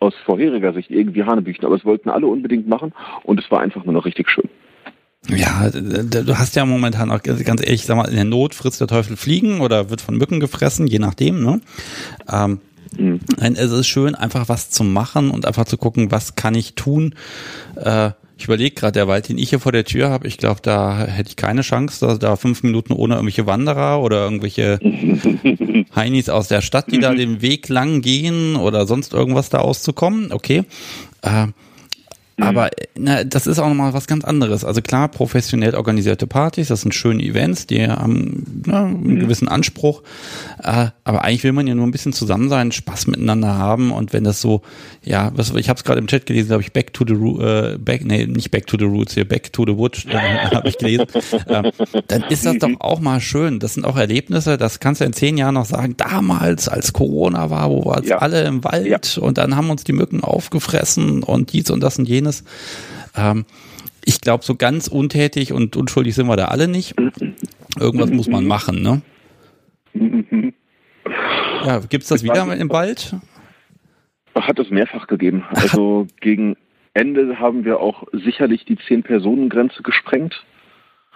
aus 0.00 0.14
vorheriger 0.26 0.74
Sicht 0.74 0.90
irgendwie 0.90 1.24
Hanebüchen, 1.24 1.64
aber 1.64 1.76
es 1.76 1.84
wollten 1.84 2.10
alle 2.10 2.26
unbedingt 2.26 2.68
machen 2.68 2.92
und 3.22 3.40
es 3.40 3.50
war 3.50 3.60
einfach 3.60 3.84
nur 3.84 3.94
noch 3.94 4.04
richtig 4.04 4.28
schön. 4.28 4.50
Ja, 5.28 5.70
du 5.70 6.38
hast 6.38 6.54
ja 6.54 6.66
momentan 6.66 7.10
auch 7.10 7.22
ganz 7.22 7.62
ehrlich, 7.62 7.86
sag 7.86 7.96
mal, 7.96 8.08
in 8.08 8.14
der 8.14 8.24
Not 8.24 8.54
frisst 8.54 8.80
der 8.80 8.88
Teufel 8.88 9.16
fliegen 9.16 9.60
oder 9.60 9.88
wird 9.88 10.00
von 10.00 10.16
Mücken 10.16 10.38
gefressen, 10.38 10.86
je 10.86 10.98
nachdem, 10.98 11.42
ne? 11.42 11.60
Ähm, 12.30 12.60
mhm. 12.98 13.20
Es 13.38 13.72
ist 13.72 13.86
schön, 13.86 14.14
einfach 14.14 14.48
was 14.48 14.70
zu 14.70 14.84
machen 14.84 15.30
und 15.30 15.46
einfach 15.46 15.64
zu 15.64 15.78
gucken, 15.78 16.10
was 16.10 16.34
kann 16.34 16.54
ich 16.54 16.74
tun, 16.74 17.14
äh, 17.76 18.10
ich 18.36 18.46
überlege 18.46 18.74
gerade, 18.74 18.92
der 18.92 19.08
Wald, 19.08 19.28
den 19.28 19.38
ich 19.38 19.50
hier 19.50 19.60
vor 19.60 19.72
der 19.72 19.84
Tür 19.84 20.10
habe, 20.10 20.26
ich 20.26 20.38
glaube, 20.38 20.60
da 20.60 21.06
hätte 21.06 21.30
ich 21.30 21.36
keine 21.36 21.62
Chance, 21.62 22.04
da, 22.04 22.16
da 22.16 22.36
fünf 22.36 22.62
Minuten 22.64 22.92
ohne 22.92 23.14
irgendwelche 23.14 23.46
Wanderer 23.46 24.02
oder 24.02 24.24
irgendwelche 24.24 24.80
Heinis 25.94 26.28
aus 26.28 26.48
der 26.48 26.60
Stadt, 26.60 26.90
die 26.90 26.98
da 26.98 27.12
mhm. 27.12 27.16
den 27.16 27.42
Weg 27.42 27.68
lang 27.68 28.02
gehen 28.02 28.56
oder 28.56 28.86
sonst 28.86 29.14
irgendwas 29.14 29.50
da 29.50 29.58
auszukommen. 29.58 30.32
Okay. 30.32 30.64
Äh, 31.22 31.46
Mhm. 31.46 31.52
Aber 32.40 32.70
na, 32.98 33.22
das 33.22 33.46
ist 33.46 33.60
auch 33.60 33.68
nochmal 33.68 33.92
was 33.94 34.08
ganz 34.08 34.24
anderes. 34.24 34.64
Also 34.64 34.82
klar, 34.82 35.08
professionell 35.08 35.74
organisierte 35.74 36.26
Partys, 36.26 36.68
das 36.68 36.80
sind 36.80 36.92
schöne 36.92 37.22
Events, 37.22 37.66
die 37.66 37.86
haben 37.86 38.62
na, 38.66 38.86
einen 38.86 39.14
mhm. 39.14 39.20
gewissen 39.20 39.46
Anspruch. 39.46 40.02
Äh, 40.62 40.88
aber 41.04 41.22
eigentlich 41.22 41.44
will 41.44 41.52
man 41.52 41.66
ja 41.66 41.74
nur 41.74 41.86
ein 41.86 41.92
bisschen 41.92 42.12
zusammen 42.12 42.48
sein, 42.48 42.72
Spaß 42.72 43.06
miteinander 43.06 43.56
haben. 43.56 43.92
Und 43.92 44.12
wenn 44.12 44.24
das 44.24 44.40
so, 44.40 44.62
ja, 45.04 45.30
was, 45.36 45.54
ich 45.54 45.68
habe 45.68 45.76
es 45.76 45.84
gerade 45.84 46.00
im 46.00 46.08
Chat 46.08 46.26
gelesen, 46.26 46.48
glaube 46.48 46.62
ich, 46.62 46.72
Back 46.72 46.92
to 46.92 47.04
the 47.06 47.14
äh, 47.14 47.78
Back, 47.78 48.04
nee, 48.04 48.26
nicht 48.26 48.50
Back 48.50 48.66
to 48.66 48.76
the 48.78 48.84
Roots 48.84 49.14
hier, 49.14 49.28
Back 49.28 49.52
to 49.52 49.64
the 49.64 49.76
Wood, 49.76 50.04
äh, 50.08 50.16
habe 50.54 50.68
ich 50.68 50.78
gelesen. 50.78 51.06
äh, 51.46 51.70
dann 52.08 52.22
ist 52.30 52.44
das 52.44 52.58
doch 52.58 52.70
auch 52.80 53.00
mal 53.00 53.20
schön. 53.20 53.60
Das 53.60 53.74
sind 53.74 53.84
auch 53.84 53.96
Erlebnisse, 53.96 54.58
das 54.58 54.80
kannst 54.80 55.00
du 55.00 55.04
in 55.04 55.12
zehn 55.12 55.36
Jahren 55.36 55.54
noch 55.54 55.66
sagen. 55.66 55.96
Damals, 55.96 56.68
als 56.68 56.92
Corona 56.92 57.50
war, 57.50 57.70
wo 57.70 57.84
wir 57.84 58.02
ja. 58.04 58.18
alle 58.18 58.42
im 58.44 58.64
Wald 58.64 58.86
ja. 59.16 59.22
und 59.22 59.38
dann 59.38 59.56
haben 59.56 59.70
uns 59.70 59.84
die 59.84 59.92
Mücken 59.92 60.24
aufgefressen 60.24 61.22
und 61.22 61.52
dies 61.52 61.70
und 61.70 61.80
das 61.80 61.98
und 61.98 62.08
jenes 62.08 62.23
jenes. 62.24 62.44
Ähm, 63.16 63.44
ich 64.04 64.20
glaube, 64.20 64.44
so 64.44 64.54
ganz 64.54 64.88
untätig 64.88 65.52
und 65.52 65.76
unschuldig 65.76 66.14
sind 66.14 66.26
wir 66.26 66.36
da 66.36 66.46
alle 66.46 66.68
nicht. 66.68 66.94
Irgendwas 67.78 68.10
muss 68.10 68.28
man 68.28 68.46
machen, 68.46 68.82
ne? 68.82 69.02
Ja, 71.64 71.78
gibt's 71.80 72.08
das 72.08 72.22
wieder 72.22 72.54
im 72.54 72.70
Wald? 72.70 73.16
Hat 74.34 74.58
es 74.58 74.70
mehrfach 74.70 75.06
gegeben. 75.06 75.44
Also 75.50 76.06
gegen 76.20 76.56
Ende 76.92 77.38
haben 77.38 77.64
wir 77.64 77.80
auch 77.80 78.04
sicherlich 78.12 78.64
die 78.64 78.76
Zehn-Personen-Grenze 78.76 79.82
gesprengt. 79.82 80.44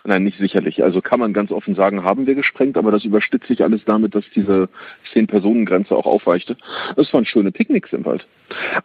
Nein, 0.09 0.25
nicht 0.25 0.39
sicherlich. 0.39 0.83
Also 0.83 1.03
kann 1.03 1.21
man 1.21 1.35
ganz 1.35 1.51
offen 1.51 1.75
sagen, 1.75 2.03
haben 2.03 2.27
wir 2.27 2.35
gesprengt, 2.35 2.79
aber 2.79 2.91
das 2.91 3.05
überstützt 3.05 3.47
sich 3.47 3.63
alles 3.63 3.85
damit, 3.85 4.15
dass 4.15 4.25
diese 4.35 4.71
Zehn-Personen-Grenze 5.13 5.95
auch 5.95 6.07
aufweichte. 6.07 6.57
Das 6.97 7.13
waren 7.13 7.27
schöne 7.27 7.53
Picknicks 7.53 7.93
im 7.93 8.07
Wald. 8.07 8.27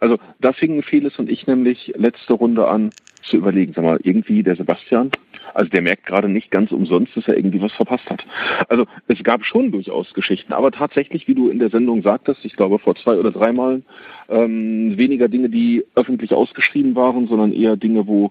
Also 0.00 0.18
da 0.42 0.52
fingen 0.52 0.82
Felis 0.82 1.18
und 1.18 1.30
ich 1.30 1.46
nämlich 1.46 1.94
letzte 1.96 2.34
Runde 2.34 2.68
an 2.68 2.90
zu 3.22 3.38
überlegen, 3.38 3.72
sag 3.74 3.84
mal, 3.84 3.98
irgendwie 4.02 4.42
der 4.42 4.56
Sebastian, 4.56 5.12
also 5.54 5.70
der 5.70 5.80
merkt 5.80 6.04
gerade 6.04 6.28
nicht 6.28 6.50
ganz 6.50 6.72
umsonst, 6.72 7.16
dass 7.16 7.26
er 7.26 7.38
irgendwie 7.38 7.62
was 7.62 7.72
verpasst 7.72 8.10
hat. 8.10 8.26
Also 8.68 8.84
es 9.08 9.22
gab 9.22 9.46
schon 9.46 9.72
durchaus 9.72 10.12
Geschichten, 10.12 10.52
aber 10.52 10.72
tatsächlich, 10.72 11.26
wie 11.26 11.34
du 11.34 11.48
in 11.48 11.58
der 11.58 11.70
Sendung 11.70 12.02
sagtest, 12.02 12.44
ich 12.44 12.54
glaube 12.54 12.78
vor 12.78 12.96
zwei 12.96 13.16
oder 13.16 13.30
drei 13.30 13.54
Malen, 13.54 13.86
ähm, 14.28 14.98
weniger 14.98 15.28
Dinge, 15.28 15.48
die 15.48 15.86
öffentlich 15.94 16.34
ausgeschrieben 16.34 16.94
waren, 16.94 17.28
sondern 17.28 17.54
eher 17.54 17.78
Dinge, 17.78 18.06
wo 18.06 18.30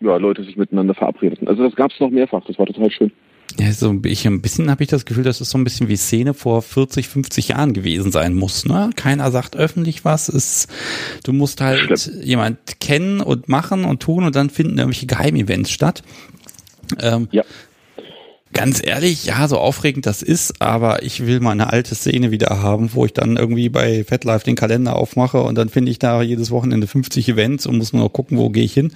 ja, 0.00 0.16
Leute 0.16 0.44
sich 0.44 0.56
miteinander 0.56 0.94
verabredeten. 0.94 1.48
Also 1.48 1.64
das 1.64 1.74
gab 1.74 1.90
es 1.90 2.00
noch 2.00 2.10
mehrfach, 2.10 2.44
das 2.46 2.58
war 2.58 2.66
total 2.66 2.90
schön. 2.90 3.12
Ja, 3.58 3.72
so 3.72 3.98
ich, 4.04 4.26
ein 4.26 4.42
bisschen 4.42 4.70
habe 4.70 4.82
ich 4.82 4.88
das 4.88 5.06
Gefühl, 5.06 5.24
dass 5.24 5.40
es 5.40 5.50
so 5.50 5.58
ein 5.58 5.64
bisschen 5.64 5.88
wie 5.88 5.96
Szene 5.96 6.34
vor 6.34 6.62
40, 6.62 7.08
50 7.08 7.48
Jahren 7.48 7.72
gewesen 7.72 8.12
sein 8.12 8.34
muss. 8.34 8.66
Ne? 8.66 8.90
Keiner 8.94 9.30
sagt 9.30 9.56
öffentlich 9.56 10.04
was. 10.04 10.28
Ist, 10.28 10.68
du 11.24 11.32
musst 11.32 11.60
halt 11.60 11.80
Schlimm. 11.80 12.22
jemand 12.22 12.80
kennen 12.80 13.20
und 13.20 13.48
machen 13.48 13.84
und 13.84 14.00
tun 14.00 14.24
und 14.24 14.36
dann 14.36 14.50
finden 14.50 14.78
irgendwelche 14.78 15.06
Geheimevents 15.06 15.70
statt. 15.70 16.02
Ähm, 17.00 17.28
ja. 17.32 17.42
Ganz 18.54 18.80
ehrlich, 18.84 19.26
ja, 19.26 19.46
so 19.46 19.58
aufregend 19.58 20.06
das 20.06 20.22
ist, 20.22 20.62
aber 20.62 21.02
ich 21.02 21.26
will 21.26 21.40
mal 21.40 21.52
eine 21.52 21.70
alte 21.70 21.94
Szene 21.94 22.30
wieder 22.30 22.62
haben, 22.62 22.90
wo 22.94 23.04
ich 23.04 23.12
dann 23.12 23.36
irgendwie 23.36 23.68
bei 23.68 24.04
FatLife 24.04 24.44
den 24.44 24.56
Kalender 24.56 24.96
aufmache 24.96 25.42
und 25.42 25.56
dann 25.56 25.68
finde 25.68 25.90
ich 25.90 25.98
da 25.98 26.22
jedes 26.22 26.50
Wochenende 26.50 26.86
50 26.86 27.28
Events 27.28 27.66
und 27.66 27.76
muss 27.76 27.92
nur 27.92 28.02
noch 28.02 28.12
gucken, 28.12 28.38
wo 28.38 28.48
gehe 28.48 28.64
ich 28.64 28.72
hin. 28.72 28.92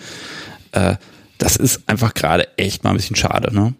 Äh, 0.73 0.97
das 1.39 1.57
ist 1.57 1.89
einfach 1.89 2.15
gerade 2.15 2.49
echt 2.57 2.85
mal 2.85 2.91
ein 2.91 2.97
bisschen 2.97 3.17
schade, 3.17 3.55
ne? 3.55 3.75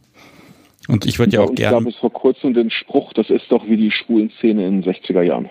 Und 0.89 1.07
ich 1.07 1.19
würde 1.19 1.37
ja 1.37 1.43
auch 1.43 1.55
gerne. 1.55 1.77
Es 1.77 1.85
gab 1.85 1.93
es 1.93 1.99
vor 1.99 2.13
kurzem 2.13 2.55
den 2.55 2.71
Spruch, 2.71 3.13
das 3.13 3.31
ist 3.31 3.51
doch 3.51 3.65
wie 3.67 3.77
die 3.77 3.93
schwulen 3.93 4.31
Szene 4.39 4.67
in 4.67 4.83
den 4.83 4.93
60er 4.93 5.23
Jahren. 5.23 5.49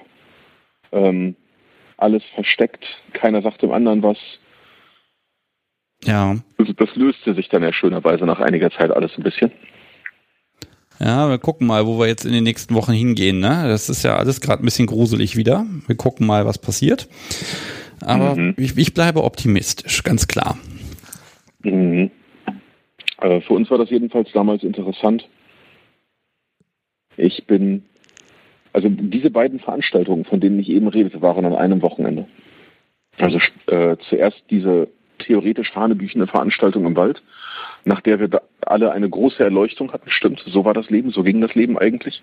Ähm, 0.91 1.35
alles 1.97 2.23
versteckt, 2.35 2.83
keiner 3.13 3.41
sagt 3.41 3.61
dem 3.61 3.71
anderen 3.71 4.03
was. 4.03 4.17
Ja. 6.03 6.35
Also 6.57 6.73
das 6.73 6.95
löste 6.95 7.33
sich 7.35 7.47
dann 7.49 7.63
ja 7.63 7.71
schönerweise 7.71 8.25
nach 8.25 8.39
einiger 8.39 8.71
Zeit 8.71 8.91
alles 8.91 9.11
ein 9.17 9.23
bisschen. 9.23 9.51
Ja, 10.99 11.29
wir 11.29 11.39
gucken 11.39 11.65
mal, 11.65 11.87
wo 11.87 11.99
wir 11.99 12.07
jetzt 12.07 12.25
in 12.25 12.33
den 12.33 12.43
nächsten 12.43 12.75
Wochen 12.75 12.91
hingehen. 12.91 13.39
Ne? 13.39 13.63
Das 13.67 13.89
ist 13.89 14.03
ja 14.03 14.17
alles 14.17 14.41
gerade 14.41 14.61
ein 14.63 14.65
bisschen 14.65 14.85
gruselig 14.85 15.35
wieder. 15.35 15.65
Wir 15.87 15.95
gucken 15.95 16.27
mal, 16.27 16.45
was 16.45 16.59
passiert. 16.59 17.07
Aber 18.01 18.35
mhm. 18.35 18.55
ich, 18.57 18.77
ich 18.77 18.93
bleibe 18.93 19.23
optimistisch, 19.23 20.03
ganz 20.03 20.27
klar. 20.27 20.57
Mhm. 21.63 22.11
Äh, 23.21 23.41
für 23.41 23.53
uns 23.53 23.69
war 23.69 23.77
das 23.77 23.89
jedenfalls 23.89 24.31
damals 24.31 24.63
interessant. 24.63 25.27
Ich 27.17 27.45
bin, 27.45 27.83
also 28.73 28.89
diese 28.89 29.29
beiden 29.29 29.59
Veranstaltungen, 29.59 30.25
von 30.25 30.39
denen 30.39 30.59
ich 30.59 30.69
eben 30.69 30.87
redete, 30.87 31.21
waren 31.21 31.45
an 31.45 31.55
einem 31.55 31.81
Wochenende. 31.81 32.27
Also 33.17 33.39
äh, 33.67 33.97
zuerst 34.09 34.43
diese 34.49 34.87
theoretisch 35.19 35.75
hanebüchene 35.75 36.27
Veranstaltung 36.27 36.85
im 36.85 36.95
Wald, 36.95 37.21
nach 37.85 38.01
der 38.01 38.19
wir 38.19 38.41
alle 38.61 38.91
eine 38.91 39.09
große 39.09 39.43
Erleuchtung 39.43 39.91
hatten. 39.91 40.09
Stimmt, 40.09 40.43
so 40.47 40.65
war 40.65 40.73
das 40.73 40.89
Leben, 40.89 41.11
so 41.11 41.23
ging 41.23 41.41
das 41.41 41.53
Leben 41.53 41.77
eigentlich. 41.77 42.21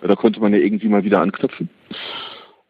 Da 0.00 0.14
konnte 0.14 0.40
man 0.40 0.52
ja 0.52 0.60
irgendwie 0.60 0.88
mal 0.88 1.04
wieder 1.04 1.20
anknüpfen. 1.20 1.68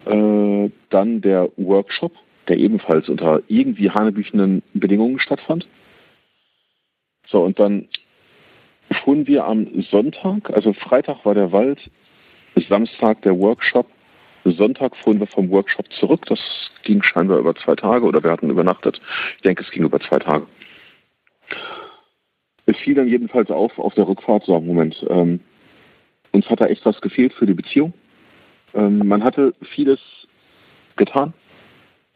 Äh, 0.05 0.71
dann 0.91 1.21
der 1.21 1.51
Workshop, 1.57 2.13
der 2.49 2.59
ebenfalls 2.59 3.09
unter 3.09 3.43
irgendwie 3.49 3.91
hanebüchenen 3.91 4.63
Bedingungen 4.75 5.21
stattfand. 5.21 5.67
So, 7.31 7.43
und 7.43 7.59
dann 7.59 7.89
fuhren 9.05 9.27
wir 9.27 9.45
am 9.45 9.83
Sonntag, 9.91 10.51
also 10.51 10.73
Freitag 10.73 11.25
war 11.25 11.35
der 11.35 11.53
Wald, 11.53 11.91
Samstag 12.69 13.23
der 13.23 13.39
Workshop, 13.39 13.87
Sonntag 14.45 14.97
fuhren 14.97 15.21
wir 15.21 15.27
vom 15.27 15.51
Workshop 15.51 15.93
zurück. 15.93 16.25
Das 16.27 16.41
ging 16.83 17.03
scheinbar 17.03 17.39
über 17.39 17.55
zwei 17.55 17.75
Tage 17.75 18.05
oder 18.07 18.23
wir 18.23 18.31
hatten 18.31 18.51
übernachtet. 18.51 19.01
Ich 19.37 19.43
denke, 19.43 19.63
es 19.63 19.71
ging 19.71 19.85
über 19.85 20.01
zwei 20.01 20.19
Tage. 20.19 20.47
Es 22.67 22.77
fiel 22.79 22.95
dann 22.95 23.09
jedenfalls 23.09 23.51
auf, 23.51 23.79
auf 23.79 23.95
der 23.95 24.09
Rückfahrt, 24.09 24.45
so, 24.45 24.59
Moment, 24.61 25.05
ähm, 25.09 25.41
uns 26.33 26.49
hat 26.51 26.61
da 26.61 26.67
echt 26.67 26.85
was 26.85 27.01
gefehlt 27.01 27.33
für 27.33 27.47
die 27.47 27.55
Beziehung. 27.55 27.95
Ähm, 28.75 29.07
man 29.07 29.25
hatte 29.25 29.55
vieles 29.75 30.01
getan, 30.97 31.33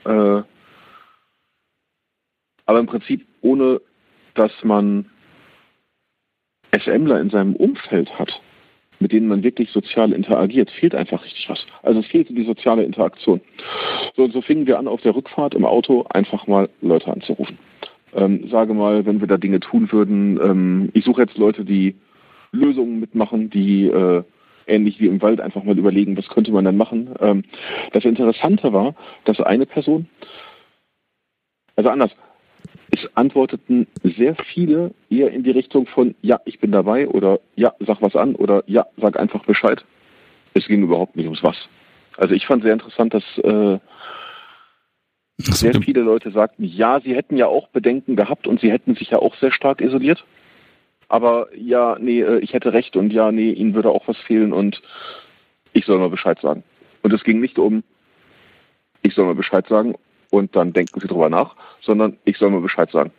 äh, 0.05 0.43
aber 2.67 2.79
im 2.79 2.87
Prinzip 2.87 3.27
ohne 3.41 3.81
dass 4.35 4.53
man 4.63 5.07
SMler 6.77 7.21
in 7.21 7.31
seinem 7.31 7.55
Umfeld 7.57 8.19
hat, 8.19 8.41
mit 8.99 9.13
denen 9.13 9.29
man 9.29 9.43
wirklich 9.43 9.71
sozial 9.71 10.13
interagiert, 10.13 10.71
fehlt 10.71 10.95
einfach 10.95 11.23
richtig 11.25 11.49
was. 11.49 11.67
Also 11.83 12.01
es 12.01 12.07
fehlt 12.07 12.29
die 12.29 12.45
soziale 12.45 12.85
Interaktion. 12.85 13.41
So 14.17 14.25
und 14.25 14.33
so 14.33 14.41
fingen 14.41 14.67
wir 14.67 14.79
an, 14.79 14.89
auf 14.89 15.03
der 15.03 15.15
Rückfahrt 15.15 15.55
im 15.55 15.65
Auto 15.65 16.05
einfach 16.11 16.47
mal 16.47 16.69
Leute 16.81 17.13
anzurufen. 17.13 17.59
Ähm, 18.15 18.49
sage 18.49 18.75
mal, 18.75 19.05
wenn 19.07 19.21
wir 19.21 19.27
da 19.27 19.37
Dinge 19.37 19.61
tun 19.61 19.91
würden, 19.91 20.39
ähm, 20.43 20.91
ich 20.93 21.05
suche 21.05 21.23
jetzt 21.23 21.37
Leute, 21.37 21.65
die 21.65 21.97
Lösungen 22.53 23.01
mitmachen, 23.01 23.51
die 23.51 23.87
äh, 23.87 24.23
ähnlich 24.67 25.01
wie 25.01 25.07
im 25.07 25.21
Wald 25.23 25.41
einfach 25.41 25.65
mal 25.65 25.79
überlegen, 25.79 26.17
was 26.17 26.29
könnte 26.29 26.53
man 26.53 26.65
dann 26.65 26.77
machen. 26.77 27.11
Ähm, 27.21 27.43
das 27.93 28.05
Interessante 28.05 28.73
war, 28.73 28.95
dass 29.25 29.41
eine 29.41 29.67
Person, 29.67 30.07
also 31.77 31.91
anders, 31.91 32.11
es 32.93 33.09
antworteten 33.15 33.87
sehr 34.03 34.37
viele 34.53 34.93
eher 35.09 35.31
in 35.31 35.43
die 35.43 35.51
Richtung 35.51 35.87
von 35.87 36.15
ja, 36.21 36.41
ich 36.45 36.61
bin 36.61 36.73
dabei 36.73 37.09
oder 37.09 37.41
ja, 37.57 37.73
sag 37.81 38.03
was 38.03 38.15
an 38.15 38.35
oder 38.35 38.63
ja, 38.67 38.87
sag 38.99 39.19
einfach 39.19 39.45
Bescheid. 39.47 39.85
Es 40.55 40.67
ging 40.67 40.83
überhaupt 40.83 41.17
nicht 41.17 41.25
ums 41.25 41.43
was. 41.43 41.57
Also 42.19 42.35
ich 42.35 42.47
fand 42.47 42.63
sehr 42.63 42.75
interessant, 42.75 43.15
dass 43.15 43.25
äh, 43.39 43.79
sehr 45.39 45.75
viele 45.83 46.03
Leute 46.03 46.31
sagten, 46.31 46.65
ja, 46.65 47.01
sie 47.01 47.17
hätten 47.17 47.39
ja 47.39 47.47
auch 47.47 47.69
Bedenken 47.69 48.15
gehabt 48.15 48.47
und 48.47 48.61
sie 48.61 48.71
hätten 48.71 48.95
sich 48.95 49.11
ja 49.11 49.19
auch 49.19 49.35
sehr 49.37 49.53
stark 49.53 49.81
isoliert. 49.81 50.25
aber 51.09 51.49
ja, 51.57 51.97
nee, 51.99 52.21
äh, 52.21 52.41
ich 52.41 52.53
hätte 52.53 52.75
recht 52.75 52.95
und 52.97 53.11
ja, 53.11 53.33
nee, 53.33 53.53
ihnen 53.53 53.75
würde 53.75 53.91
auch 53.91 54.07
was 54.07 54.19
fehlen 54.19 54.53
und 54.53 54.83
ich 55.73 55.87
soll 55.87 55.99
mal 55.99 56.11
Bescheid 56.11 56.39
sagen. 56.41 56.63
Und 57.03 57.15
es 57.15 57.25
ging 57.25 57.41
nicht 57.41 57.59
um, 57.59 57.83
ich 59.01 59.15
soll 59.15 59.25
mal 59.25 59.35
Bescheid 59.35 59.67
sagen 59.67 59.95
und 60.33 60.57
dann 60.57 60.73
denken 60.73 60.99
sie 60.99 61.07
drüber 61.07 61.29
nach, 61.29 61.55
sondern 61.83 62.17
ich 62.25 62.39
soll 62.39 62.51
mal 62.51 62.63
Bescheid 62.63 62.91
sagen. 62.91 63.13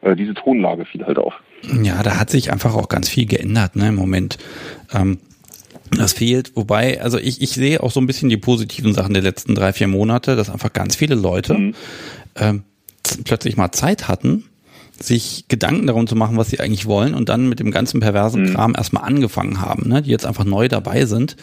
Äh, 0.00 0.16
diese 0.16 0.32
Tonlage 0.32 0.86
fiel 0.86 1.04
halt 1.04 1.18
auf. 1.18 1.34
Ja, 1.82 2.02
da 2.02 2.18
hat 2.18 2.30
sich 2.30 2.50
einfach 2.50 2.74
auch 2.74 2.88
ganz 2.88 3.08
viel 3.08 3.26
geändert 3.26 3.76
ne, 3.76 3.88
im 3.88 3.94
Moment. 3.94 4.38
Ähm, 4.92 5.18
das 5.90 6.14
fehlt, 6.14 6.56
wobei, 6.56 7.02
also 7.02 7.18
ich, 7.18 7.42
ich 7.42 7.50
sehe 7.50 7.82
auch 7.82 7.90
so 7.90 8.00
ein 8.00 8.06
bisschen 8.06 8.30
die 8.30 8.38
positiven 8.38 8.94
Sachen 8.94 9.12
der 9.12 9.22
letzten 9.22 9.54
drei, 9.54 9.74
vier 9.74 9.86
Monate, 9.86 10.36
dass 10.36 10.48
einfach 10.48 10.72
ganz 10.72 10.96
viele 10.96 11.14
Leute 11.14 11.54
mhm. 11.54 11.74
ähm, 12.36 12.62
plötzlich 13.24 13.58
mal 13.58 13.70
Zeit 13.72 14.08
hatten, 14.08 14.44
sich 14.98 15.44
Gedanken 15.48 15.86
darum 15.86 16.06
zu 16.06 16.16
machen, 16.16 16.38
was 16.38 16.48
sie 16.48 16.60
eigentlich 16.60 16.86
wollen 16.86 17.14
und 17.14 17.28
dann 17.28 17.46
mit 17.46 17.60
dem 17.60 17.70
ganzen 17.70 18.00
perversen 18.00 18.44
mhm. 18.44 18.54
Kram 18.54 18.74
erstmal 18.74 19.04
angefangen 19.04 19.60
haben, 19.60 19.86
ne, 19.90 20.00
die 20.00 20.10
jetzt 20.10 20.24
einfach 20.24 20.44
neu 20.44 20.68
dabei 20.68 21.04
sind. 21.04 21.36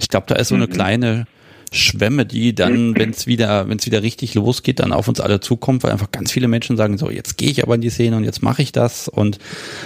Ich 0.00 0.08
glaube, 0.08 0.26
da 0.26 0.34
ist 0.34 0.48
so 0.48 0.56
eine 0.56 0.66
mhm. 0.66 0.72
kleine 0.72 1.26
Schwemme, 1.72 2.26
die 2.26 2.54
dann, 2.54 2.96
wenn 2.96 3.10
es 3.10 3.26
wieder, 3.26 3.68
wenn 3.68 3.78
es 3.78 3.86
wieder 3.86 4.02
richtig 4.02 4.34
losgeht, 4.34 4.80
dann 4.80 4.92
auf 4.92 5.08
uns 5.08 5.20
alle 5.20 5.40
zukommt, 5.40 5.82
weil 5.82 5.92
einfach 5.92 6.10
ganz 6.12 6.32
viele 6.32 6.48
Menschen 6.48 6.76
sagen, 6.76 6.98
so 6.98 7.10
jetzt 7.10 7.36
gehe 7.36 7.50
ich 7.50 7.62
aber 7.62 7.74
in 7.74 7.80
die 7.80 7.90
Szene 7.90 8.16
und 8.16 8.24
jetzt 8.24 8.42
mache 8.42 8.62
ich 8.62 8.72
das 8.72 9.08
und 9.08 9.38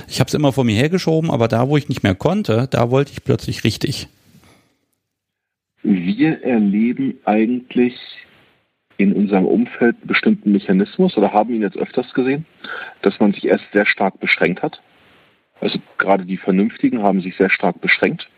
ich 0.09 0.21
habe 0.21 0.29
es 0.29 0.35
immer 0.35 0.53
vor 0.53 0.65
mir 0.65 0.77
hergeschoben, 0.77 1.31
aber 1.31 1.49
da, 1.49 1.69
wo 1.69 1.77
ich 1.77 1.89
nicht 1.89 2.03
mehr 2.03 2.15
konnte, 2.15 2.69
da 2.71 2.91
wollte 2.91 3.13
ich 3.13 3.25
plötzlich 3.25 3.65
richtig. 3.65 4.09
Wir 5.83 6.43
erleben 6.43 7.19
eigentlich 7.25 7.95
in 8.99 9.15
unserem 9.15 9.47
Umfeld 9.47 9.97
einen 9.97 10.07
bestimmten 10.07 10.53
Mechanismus 10.53 11.17
oder 11.17 11.33
haben 11.33 11.55
ihn 11.55 11.63
jetzt 11.63 11.79
öfters 11.79 12.13
gesehen, 12.13 12.45
dass 13.01 13.19
man 13.19 13.33
sich 13.33 13.47
erst 13.47 13.65
sehr 13.73 13.87
stark 13.87 14.21
beschränkt 14.21 14.63
hat. 14.63 14.83
Also 15.61 15.79
gerade 15.97 16.27
die 16.27 16.37
Vernünftigen 16.37 17.03
haben 17.03 17.23
sich 17.23 17.37
sehr 17.37 17.51
stark 17.51 17.81
beschränkt. 17.81 18.29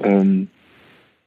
Ähm, 0.00 0.48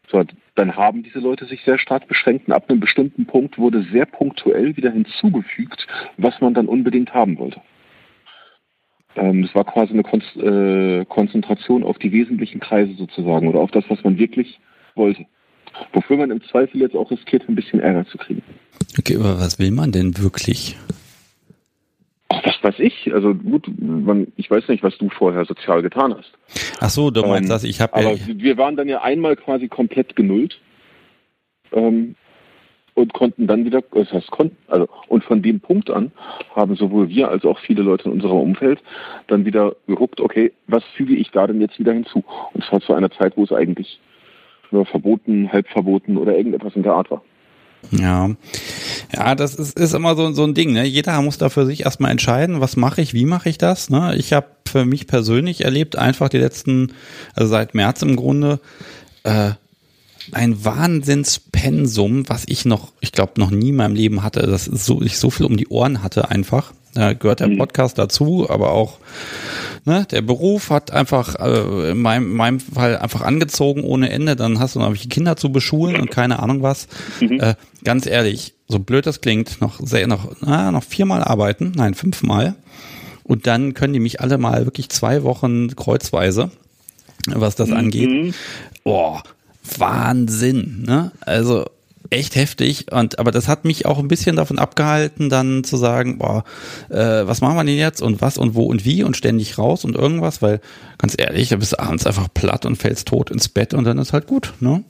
so, 0.10 0.24
dann 0.56 0.76
haben 0.76 1.04
diese 1.04 1.20
Leute 1.20 1.46
sich 1.46 1.64
sehr 1.64 1.78
stark 1.78 2.08
beschränkt 2.08 2.48
und 2.48 2.54
ab 2.54 2.70
einem 2.70 2.80
bestimmten 2.80 3.26
Punkt 3.26 3.58
wurde 3.58 3.86
sehr 3.92 4.06
punktuell 4.06 4.76
wieder 4.78 4.92
hinzugefügt, 4.92 5.86
was 6.18 6.40
man 6.42 6.54
dann 6.54 6.68
unbedingt 6.68 7.14
haben 7.14 7.38
wollte. 7.38 7.62
Ähm, 9.16 9.44
das 9.44 9.54
war 9.54 9.66
quasi 9.66 9.94
eine 9.94 11.02
äh, 11.02 11.06
Konzentration 11.06 11.84
auf 11.84 11.98
die 12.00 12.12
wesentlichen 12.12 12.60
Kreise 12.60 12.94
sozusagen 12.96 13.48
oder 13.48 13.60
auf 13.60 13.72
das, 13.72 13.86
was 13.90 14.04
man 14.04 14.18
wirklich 14.18 14.60
wollte. 14.96 15.26
Wofür 15.92 16.18
man 16.18 16.32
im 16.32 16.42
Zweifel 16.44 16.82
jetzt 16.82 16.96
auch 16.96 17.12
riskiert, 17.12 17.48
ein 17.50 17.56
bisschen 17.56 17.82
Ärger 17.82 18.06
zu 18.06 18.18
kriegen. 18.18 18.42
Okay, 18.98 19.18
aber 19.18 19.40
was 19.40 19.60
will 19.60 19.72
man 19.72 19.92
denn 19.92 20.18
wirklich? 20.18 20.78
Was 22.44 22.64
weiß 22.64 22.80
ich. 22.80 23.14
Also 23.14 23.34
gut, 23.34 23.68
man, 23.78 24.28
ich 24.36 24.50
weiß 24.50 24.68
nicht, 24.68 24.84
was 24.84 24.98
du 24.98 25.10
vorher 25.10 25.46
sozial 25.46 25.82
getan 25.82 26.16
hast. 26.16 26.32
Ach 26.80 26.90
so, 26.90 27.12
du 27.12 27.22
meinst 27.22 27.44
ähm, 27.44 27.50
das, 27.50 27.64
ich 27.64 27.82
habe 27.82 27.94
Aber 27.94 28.12
ja, 28.12 28.28
wir 28.28 28.58
waren 28.58 28.76
dann 28.76 28.88
ja 28.88 29.02
einmal 29.02 29.36
quasi 29.36 29.68
komplett 29.68 30.16
genullt 30.16 30.60
ähm, 31.72 32.16
und 32.94 33.14
konnten 33.14 33.48
dann 33.48 33.66
wieder, 33.66 33.82
das 33.94 34.12
heißt 34.12 34.32
konnten, 34.32 34.58
also 34.68 34.88
und 35.08 35.24
von 35.24 35.42
dem 35.42 35.60
Punkt 35.60 35.90
an 35.90 36.12
haben 36.56 36.76
sowohl 36.76 37.10
wir 37.10 37.30
als 37.30 37.46
auch 37.46 37.60
viele 37.60 37.84
Leute 37.84 38.06
in 38.06 38.12
unserem 38.12 38.38
Umfeld 38.38 38.80
dann 39.28 39.46
wieder 39.46 39.76
geguckt, 39.88 40.20
okay, 40.20 40.52
was 40.68 40.84
füge 40.96 41.16
ich 41.16 41.32
da 41.32 41.48
denn 41.48 41.62
jetzt 41.62 41.78
wieder 41.80 41.94
hinzu? 41.94 42.24
Und 42.54 42.64
zwar 42.64 42.82
zu 42.82 42.94
einer 42.94 43.12
Zeit, 43.12 43.36
wo 43.36 43.44
es 43.44 43.52
eigentlich 43.52 44.00
nur 44.72 44.86
verboten, 44.86 45.52
halb 45.52 45.68
verboten 45.68 46.18
oder 46.18 46.36
irgendetwas 46.36 46.76
in 46.76 46.84
der 46.84 46.94
Art 46.94 47.12
war. 47.12 47.22
Ja, 47.92 48.30
ja, 49.14 49.36
das 49.36 49.56
ist, 49.56 49.78
ist 49.78 49.94
immer 49.94 50.16
so, 50.16 50.32
so 50.34 50.44
ein 50.44 50.54
Ding. 50.54 50.74
Ne? 50.74 50.86
Jeder 50.86 51.22
muss 51.22 51.38
da 51.38 51.50
für 51.50 51.66
sich 51.66 51.82
erstmal 51.86 52.12
entscheiden, 52.12 52.62
was 52.62 52.76
mache 52.76 53.02
ich, 53.02 53.14
wie 53.14 53.26
mache 53.26 53.50
ich 53.50 53.58
das. 53.58 53.90
Ne? 53.90 54.16
Ich 54.18 54.34
habe 54.34 54.48
für 54.68 54.86
mich 54.86 55.08
persönlich 55.08 55.64
erlebt, 55.64 55.98
einfach 55.98 56.30
die 56.30 56.38
letzten, 56.38 56.94
also 57.34 57.50
seit 57.50 57.76
März 57.76 58.02
im 58.02 58.16
Grunde, 58.16 58.60
äh, 59.24 59.52
ein 60.32 60.66
Wahnsinnspensum, 60.66 62.28
was 62.30 62.46
ich 62.48 62.66
noch, 62.66 62.94
ich 63.00 63.12
glaube, 63.12 63.34
noch 63.38 63.52
nie 63.52 63.70
in 63.70 63.76
meinem 63.76 63.96
Leben 63.96 64.24
hatte, 64.24 64.42
dass 64.48 64.66
so, 64.66 65.02
ich 65.02 65.18
so 65.18 65.30
viel 65.30 65.46
um 65.46 65.58
die 65.58 65.68
Ohren 65.68 66.02
hatte 66.04 66.30
einfach. 66.30 66.74
Da 66.96 67.14
gehört 67.14 67.42
der 67.42 67.50
mhm. 67.50 67.58
Podcast 67.58 67.98
dazu, 67.98 68.50
aber 68.50 68.72
auch 68.72 68.98
ne, 69.84 70.08
der 70.10 70.22
Beruf 70.22 70.70
hat 70.70 70.92
einfach 70.92 71.36
äh, 71.36 71.92
in, 71.92 72.02
meinem, 72.02 72.32
in 72.32 72.38
meinem 72.38 72.60
Fall 72.60 72.98
einfach 72.98 73.22
angezogen 73.22 73.84
ohne 73.84 74.10
Ende. 74.10 74.36
Dann 74.36 74.60
hast 74.60 74.76
du 74.76 74.80
noch 74.80 74.96
Kinder 74.96 75.36
zu 75.36 75.52
beschulen 75.52 75.98
und 75.98 76.10
keine 76.10 76.40
Ahnung 76.40 76.64
was. 76.64 76.88
Mhm. 77.20 77.40
Äh, 77.40 77.56
ganz 77.84 78.06
ehrlich, 78.06 78.55
so 78.68 78.80
blöd 78.80 79.06
das 79.06 79.22
klingt, 79.22 79.62
noch 79.62 79.80
sehr, 79.80 80.08
noch, 80.08 80.36
na, 80.42 80.72
noch 80.72 80.84
viermal 80.84 81.24
arbeiten, 81.24 81.74
nein, 81.76 81.94
fünfmal. 81.94 82.56
Und 83.24 83.48
dann 83.48 83.74
können 83.74 83.94
die 83.94 84.00
mich 84.00 84.22
alle 84.22 84.38
mal 84.38 84.66
wirklich 84.66 84.90
zwei 84.90 85.24
Wochen 85.24 85.76
kreuzweise, 85.76 86.52
was 87.28 87.56
das 87.56 87.70
mhm. 87.70 87.78
angeht. 87.78 88.36
Boah, 88.84 89.24
Wahnsinn, 89.78 90.84
ne? 90.86 91.12
Also 91.22 91.66
echt 92.12 92.36
heftig 92.36 92.92
und 92.92 93.18
aber 93.18 93.32
das 93.32 93.48
hat 93.48 93.66
mich 93.66 93.86
auch 93.86 93.98
ein 93.98 94.08
bisschen 94.08 94.36
davon 94.36 94.60
abgehalten, 94.60 95.30
dann 95.30 95.64
zu 95.64 95.76
sagen, 95.76 96.20
boah, 96.20 96.44
äh, 96.90 97.26
was 97.26 97.42
machen 97.42 97.56
wir 97.56 97.64
denn 97.64 97.78
jetzt 97.78 98.02
und 98.02 98.22
was 98.22 98.38
und 98.38 98.54
wo 98.54 98.66
und 98.66 98.86
wie 98.86 99.04
und 99.04 99.18
ständig 99.18 99.58
raus 99.58 99.84
und 99.86 99.96
irgendwas, 99.96 100.42
weil 100.42 100.62
ganz 100.98 101.16
ehrlich, 101.18 101.50
da 101.50 101.56
bist 101.56 101.74
du 101.74 101.80
abends 101.80 102.06
einfach 102.06 102.28
platt 102.34 102.66
und 102.66 102.76
fällst 102.76 103.08
tot 103.08 103.32
ins 103.32 103.50
Bett 103.50 103.74
und 103.74 103.86
dann 103.86 103.98
ist 103.98 104.14
halt 104.14 104.28
gut, 104.28 104.54
ne? 104.60 104.84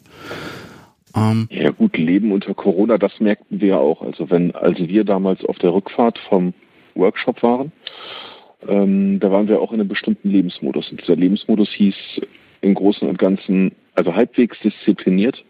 Ähm, 1.15 1.47
ja 1.49 1.71
gut, 1.71 1.97
Leben 1.97 2.32
unter 2.32 2.54
Corona, 2.54 2.97
das 2.97 3.19
merkten 3.19 3.62
wir 3.62 3.80
auch. 3.80 4.01
Also 4.01 4.30
wenn, 4.30 4.54
also 4.54 4.88
wir 4.88 5.04
damals 5.04 5.43
auf 5.45 5.58
der 5.60 5.73
Rückfahrt 5.73 6.19
vom 6.30 6.54
Workshop 6.95 7.41
waren, 7.41 7.71
ähm, 8.67 9.19
da 9.19 9.32
waren 9.32 9.47
wir 9.47 9.62
auch 9.62 9.71
in 9.71 9.80
einem 9.80 9.89
bestimmten 9.89 10.30
Lebensmodus. 10.30 10.91
Und 10.91 11.01
dieser 11.01 11.15
Lebensmodus 11.15 11.69
hieß 11.69 11.95
im 12.62 12.73
Großen 12.73 13.08
und 13.08 13.17
Ganzen, 13.17 13.73
also 13.93 14.15
halbwegs 14.15 14.60
diszipliniert, 14.60 15.43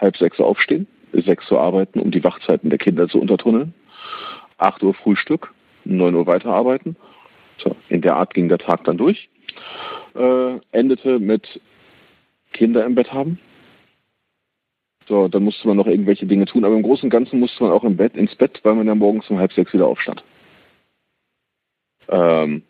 halb 0.00 0.16
sechs 0.16 0.38
aufstehen, 0.40 0.86
sechs 1.12 1.50
Uhr 1.50 1.60
arbeiten, 1.60 2.00
um 2.00 2.10
die 2.10 2.22
Wachzeiten 2.22 2.70
der 2.70 2.78
Kinder 2.78 3.08
zu 3.08 3.20
untertunneln, 3.20 3.74
acht 4.58 4.82
Uhr 4.82 4.94
Frühstück, 4.94 5.52
neun 5.84 6.14
Uhr 6.14 6.26
weiterarbeiten. 6.26 6.96
So, 7.58 7.76
in 7.88 8.00
der 8.00 8.16
Art 8.16 8.34
ging 8.34 8.48
der 8.48 8.58
Tag 8.58 8.84
dann 8.84 8.96
durch. 8.96 9.28
Äh, 10.14 10.58
endete 10.72 11.18
mit 11.18 11.60
Kinder 12.52 12.84
im 12.84 12.94
Bett 12.94 13.12
haben. 13.12 13.38
So, 15.10 15.26
dann 15.26 15.42
musste 15.42 15.66
man 15.66 15.76
noch 15.76 15.88
irgendwelche 15.88 16.24
Dinge 16.24 16.46
tun, 16.46 16.64
aber 16.64 16.76
im 16.76 16.84
Großen 16.84 17.02
und 17.06 17.10
Ganzen 17.10 17.40
musste 17.40 17.64
man 17.64 17.72
auch 17.72 17.82
im 17.82 17.96
Bett, 17.96 18.14
ins 18.14 18.36
Bett, 18.36 18.60
weil 18.62 18.76
man 18.76 18.86
ja 18.86 18.94
morgens 18.94 19.28
um 19.28 19.38
halb 19.38 19.52
sechs 19.52 19.72
wieder 19.72 19.88
aufstand. 19.88 20.22
Ähm, 22.08 22.62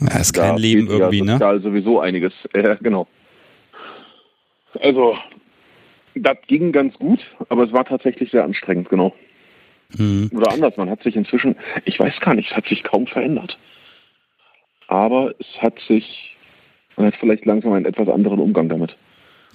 ja, 0.00 0.20
ist 0.20 0.32
kein 0.32 0.56
Leben 0.56 0.86
irgendwie, 0.86 1.24
ja 1.24 1.52
ne? 1.52 1.60
sowieso 1.60 2.00
einiges. 2.00 2.32
Äh, 2.52 2.76
genau. 2.80 3.08
Also, 4.80 5.16
das 6.14 6.36
ging 6.46 6.70
ganz 6.70 6.94
gut, 6.94 7.18
aber 7.48 7.64
es 7.64 7.72
war 7.72 7.84
tatsächlich 7.84 8.30
sehr 8.30 8.44
anstrengend, 8.44 8.88
genau. 8.88 9.12
Mhm. 9.98 10.30
Oder 10.32 10.52
anders, 10.52 10.76
man 10.76 10.90
hat 10.90 11.02
sich 11.02 11.16
inzwischen, 11.16 11.56
ich 11.86 11.98
weiß 11.98 12.20
gar 12.20 12.34
nicht, 12.34 12.52
es 12.52 12.56
hat 12.56 12.66
sich 12.66 12.84
kaum 12.84 13.08
verändert. 13.08 13.58
Aber 14.86 15.34
es 15.40 15.60
hat 15.60 15.80
sich, 15.88 16.36
man 16.96 17.08
hat 17.08 17.16
vielleicht 17.16 17.46
langsam 17.46 17.72
einen 17.72 17.86
etwas 17.86 18.08
anderen 18.08 18.38
Umgang 18.38 18.68
damit. 18.68 18.96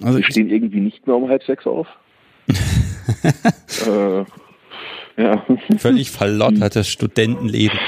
Also 0.02 0.18
Wir 0.18 0.24
stehen 0.24 0.50
irgendwie 0.50 0.80
nicht 0.80 1.06
mehr 1.06 1.16
um 1.16 1.30
halb 1.30 1.42
sechs 1.42 1.66
auf. 1.66 1.88
Äh, 3.86 4.24
ja. 5.16 5.46
Völlig 5.78 6.10
verlottertes 6.10 6.88
Studentenleben. 6.88 7.78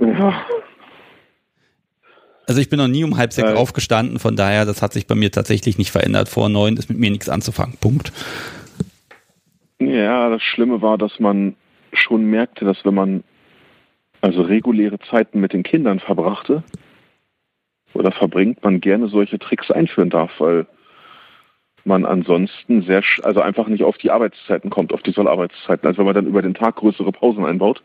Ja. 0.00 0.46
Also 2.46 2.60
ich 2.60 2.68
bin 2.68 2.78
noch 2.78 2.88
nie 2.88 3.02
um 3.02 3.16
halb 3.16 3.32
sechs 3.32 3.50
äh, 3.50 3.54
aufgestanden, 3.54 4.20
von 4.20 4.36
daher, 4.36 4.64
das 4.64 4.80
hat 4.80 4.92
sich 4.92 5.06
bei 5.06 5.16
mir 5.16 5.32
tatsächlich 5.32 5.78
nicht 5.78 5.90
verändert. 5.90 6.28
Vor 6.28 6.48
neun 6.48 6.76
ist 6.76 6.88
mit 6.88 6.98
mir 6.98 7.10
nichts 7.10 7.28
anzufangen. 7.28 7.76
Punkt. 7.80 8.12
Ja, 9.80 10.30
das 10.30 10.42
Schlimme 10.42 10.80
war, 10.80 10.96
dass 10.96 11.18
man 11.18 11.56
schon 11.92 12.24
merkte, 12.24 12.64
dass 12.64 12.84
wenn 12.84 12.94
man 12.94 13.24
also 14.20 14.42
reguläre 14.42 14.98
Zeiten 15.10 15.40
mit 15.40 15.52
den 15.52 15.62
Kindern 15.62 16.00
verbrachte 16.00 16.62
oder 17.94 18.12
verbringt, 18.12 18.62
man 18.62 18.80
gerne 18.80 19.08
solche 19.08 19.38
Tricks 19.38 19.70
einführen 19.70 20.10
darf, 20.10 20.30
weil 20.38 20.66
man 21.86 22.04
ansonsten 22.04 22.82
sehr, 22.82 23.02
also 23.22 23.40
einfach 23.40 23.68
nicht 23.68 23.84
auf 23.84 23.98
die 23.98 24.10
Arbeitszeiten 24.10 24.70
kommt, 24.70 24.92
auf 24.92 25.02
die 25.02 25.12
Sollarbeitszeiten. 25.12 25.86
Also 25.86 25.98
wenn 25.98 26.06
man 26.06 26.14
dann 26.14 26.26
über 26.26 26.42
den 26.42 26.54
Tag 26.54 26.76
größere 26.76 27.12
Pausen 27.12 27.44
einbaut, 27.44 27.82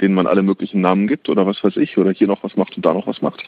denen 0.00 0.14
man 0.14 0.26
alle 0.26 0.42
möglichen 0.42 0.80
Namen 0.80 1.06
gibt 1.06 1.28
oder 1.28 1.46
was 1.46 1.62
weiß 1.62 1.76
ich, 1.76 1.96
oder 1.98 2.10
hier 2.10 2.26
noch 2.26 2.42
was 2.42 2.56
macht 2.56 2.76
und 2.76 2.84
da 2.84 2.92
noch 2.92 3.06
was 3.06 3.22
macht 3.22 3.44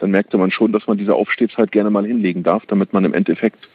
dann 0.00 0.10
merkte 0.10 0.38
man 0.38 0.50
schon, 0.50 0.72
dass 0.72 0.86
man 0.86 0.98
diese 0.98 1.14
Aufstehzeit 1.14 1.70
gerne 1.70 1.90
mal 1.90 2.04
hinlegen 2.04 2.42
darf, 2.42 2.64
damit 2.66 2.92
man 2.92 3.04
im 3.04 3.14
Endeffekt 3.14 3.68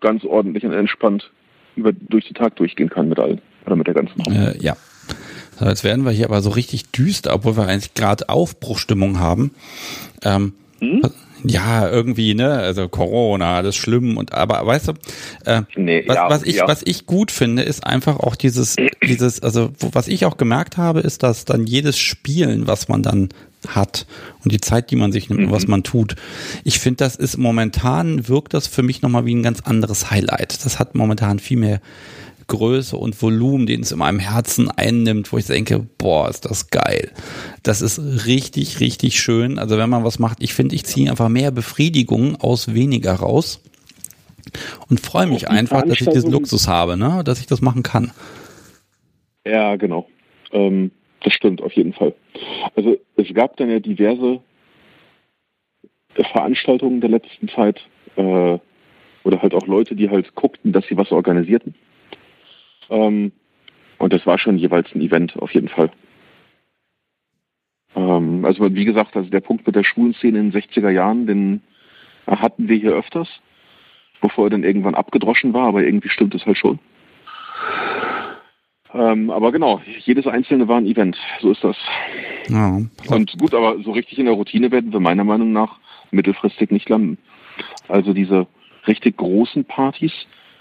ganz 0.00 0.24
ordentlich 0.24 0.64
und 0.64 0.72
entspannt 0.72 1.30
über, 1.76 1.92
durch 1.92 2.26
den 2.26 2.34
Tag 2.34 2.56
durchgehen 2.56 2.90
kann 2.90 3.08
mit 3.08 3.18
allen 3.18 3.40
oder 3.66 3.76
mit 3.76 3.86
der 3.86 3.94
ganzen 3.94 4.18
Gruppe. 4.22 4.56
Äh, 4.58 4.62
ja. 4.62 4.76
So, 5.58 5.66
jetzt 5.66 5.84
werden 5.84 6.04
wir 6.04 6.10
hier 6.10 6.26
aber 6.26 6.40
so 6.40 6.50
richtig 6.50 6.90
düster, 6.90 7.34
obwohl 7.34 7.56
wir 7.56 7.68
eigentlich 7.68 7.94
gerade 7.94 8.28
Aufbruchstimmung 8.28 9.20
haben. 9.20 9.52
Ähm, 10.24 10.54
hm? 10.80 11.02
Ja, 11.44 11.88
irgendwie, 11.88 12.34
ne, 12.34 12.58
also 12.58 12.88
Corona, 12.88 13.56
alles 13.56 13.76
schlimm 13.76 14.16
und 14.16 14.32
aber 14.32 14.64
weißt 14.64 14.88
du, 14.88 14.92
äh, 15.44 15.62
nee, 15.76 16.04
was, 16.06 16.16
ja, 16.16 16.30
was 16.30 16.42
ich 16.42 16.56
ja. 16.56 16.68
was 16.68 16.82
ich 16.84 17.06
gut 17.06 17.30
finde, 17.30 17.62
ist 17.62 17.84
einfach 17.84 18.18
auch 18.18 18.36
dieses 18.36 18.76
dieses 19.04 19.42
also 19.42 19.72
was 19.78 20.08
ich 20.08 20.24
auch 20.24 20.36
gemerkt 20.36 20.76
habe, 20.76 21.00
ist, 21.00 21.22
dass 21.22 21.44
dann 21.44 21.66
jedes 21.66 21.98
Spielen, 21.98 22.66
was 22.66 22.88
man 22.88 23.02
dann 23.02 23.28
hat 23.68 24.06
und 24.44 24.52
die 24.52 24.60
Zeit, 24.60 24.90
die 24.90 24.96
man 24.96 25.12
sich 25.12 25.28
nimmt, 25.28 25.48
mhm. 25.48 25.50
was 25.50 25.66
man 25.66 25.82
tut. 25.82 26.16
Ich 26.64 26.78
finde, 26.78 26.98
das 26.98 27.16
ist 27.16 27.36
momentan 27.36 28.28
wirkt 28.28 28.54
das 28.54 28.66
für 28.66 28.82
mich 28.82 29.02
nochmal 29.02 29.24
wie 29.26 29.34
ein 29.34 29.42
ganz 29.42 29.60
anderes 29.60 30.10
Highlight. 30.10 30.64
Das 30.64 30.78
hat 30.78 30.94
momentan 30.94 31.38
viel 31.38 31.58
mehr 31.58 31.80
Größe 32.46 32.96
und 32.96 33.20
Volumen, 33.20 33.66
den 33.66 33.80
es 33.80 33.92
in 33.92 33.98
meinem 33.98 34.18
Herzen 34.18 34.70
einnimmt, 34.70 35.32
wo 35.32 35.38
ich 35.38 35.46
denke, 35.46 35.78
boah, 35.98 36.28
ist 36.28 36.44
das 36.44 36.70
geil. 36.70 37.10
Das 37.62 37.82
ist 37.82 38.26
richtig, 38.26 38.80
richtig 38.80 39.20
schön. 39.20 39.58
Also 39.58 39.78
wenn 39.78 39.90
man 39.90 40.04
was 40.04 40.18
macht, 40.18 40.42
ich 40.42 40.54
finde, 40.54 40.74
ich 40.74 40.84
ziehe 40.84 41.10
einfach 41.10 41.28
mehr 41.28 41.50
Befriedigung 41.50 42.36
aus 42.36 42.74
weniger 42.74 43.14
raus 43.14 43.60
und 44.88 45.00
freue 45.00 45.26
mich 45.26 45.48
einfach, 45.48 45.82
dass 45.82 46.00
ich 46.00 46.08
diesen 46.08 46.30
Luxus 46.30 46.68
habe, 46.68 46.96
ne? 46.96 47.22
dass 47.24 47.40
ich 47.40 47.46
das 47.46 47.62
machen 47.62 47.82
kann. 47.82 48.12
Ja, 49.46 49.76
genau. 49.76 50.06
Ähm, 50.52 50.90
das 51.22 51.32
stimmt 51.32 51.62
auf 51.62 51.72
jeden 51.72 51.92
Fall. 51.92 52.14
Also 52.74 52.96
es 53.16 53.32
gab 53.34 53.56
dann 53.56 53.70
ja 53.70 53.80
diverse 53.80 54.40
Veranstaltungen 56.14 57.00
der 57.00 57.10
letzten 57.10 57.48
Zeit 57.48 57.80
äh, 58.16 58.58
oder 59.24 59.42
halt 59.42 59.54
auch 59.54 59.66
Leute, 59.66 59.94
die 59.94 60.10
halt 60.10 60.34
guckten, 60.34 60.72
dass 60.72 60.86
sie 60.86 60.96
was 60.96 61.10
organisierten. 61.10 61.74
Ähm, 62.90 63.32
und 63.98 64.12
das 64.12 64.26
war 64.26 64.38
schon 64.38 64.58
jeweils 64.58 64.92
ein 64.94 65.00
Event 65.00 65.36
auf 65.36 65.52
jeden 65.52 65.68
Fall. 65.68 65.90
Ähm, 67.94 68.44
also 68.44 68.74
wie 68.74 68.84
gesagt, 68.84 69.16
also 69.16 69.30
der 69.30 69.40
Punkt 69.40 69.66
mit 69.66 69.76
der 69.76 69.84
schwulen 69.84 70.14
Szene 70.14 70.40
in 70.40 70.50
den 70.50 70.60
60er 70.60 70.90
Jahren, 70.90 71.26
den 71.26 71.62
hatten 72.26 72.68
wir 72.68 72.76
hier 72.76 72.92
öfters, 72.92 73.28
bevor 74.20 74.46
er 74.46 74.50
dann 74.50 74.64
irgendwann 74.64 74.94
abgedroschen 74.94 75.52
war, 75.52 75.68
aber 75.68 75.82
irgendwie 75.82 76.08
stimmt 76.08 76.34
es 76.34 76.46
halt 76.46 76.58
schon. 76.58 76.78
Ähm, 78.94 79.30
aber 79.30 79.52
genau, 79.52 79.80
jedes 80.00 80.26
einzelne 80.26 80.68
war 80.68 80.76
ein 80.76 80.86
Event, 80.86 81.16
so 81.40 81.50
ist 81.50 81.64
das. 81.64 81.76
Ja. 82.48 82.78
Und 83.08 83.38
gut, 83.38 83.54
aber 83.54 83.78
so 83.82 83.92
richtig 83.92 84.18
in 84.18 84.26
der 84.26 84.34
Routine 84.34 84.70
werden 84.70 84.92
wir 84.92 85.00
meiner 85.00 85.24
Meinung 85.24 85.52
nach 85.52 85.78
mittelfristig 86.10 86.70
nicht 86.70 86.88
landen. 86.88 87.18
Also 87.88 88.12
diese 88.12 88.46
richtig 88.86 89.16
großen 89.16 89.64
Partys 89.64 90.12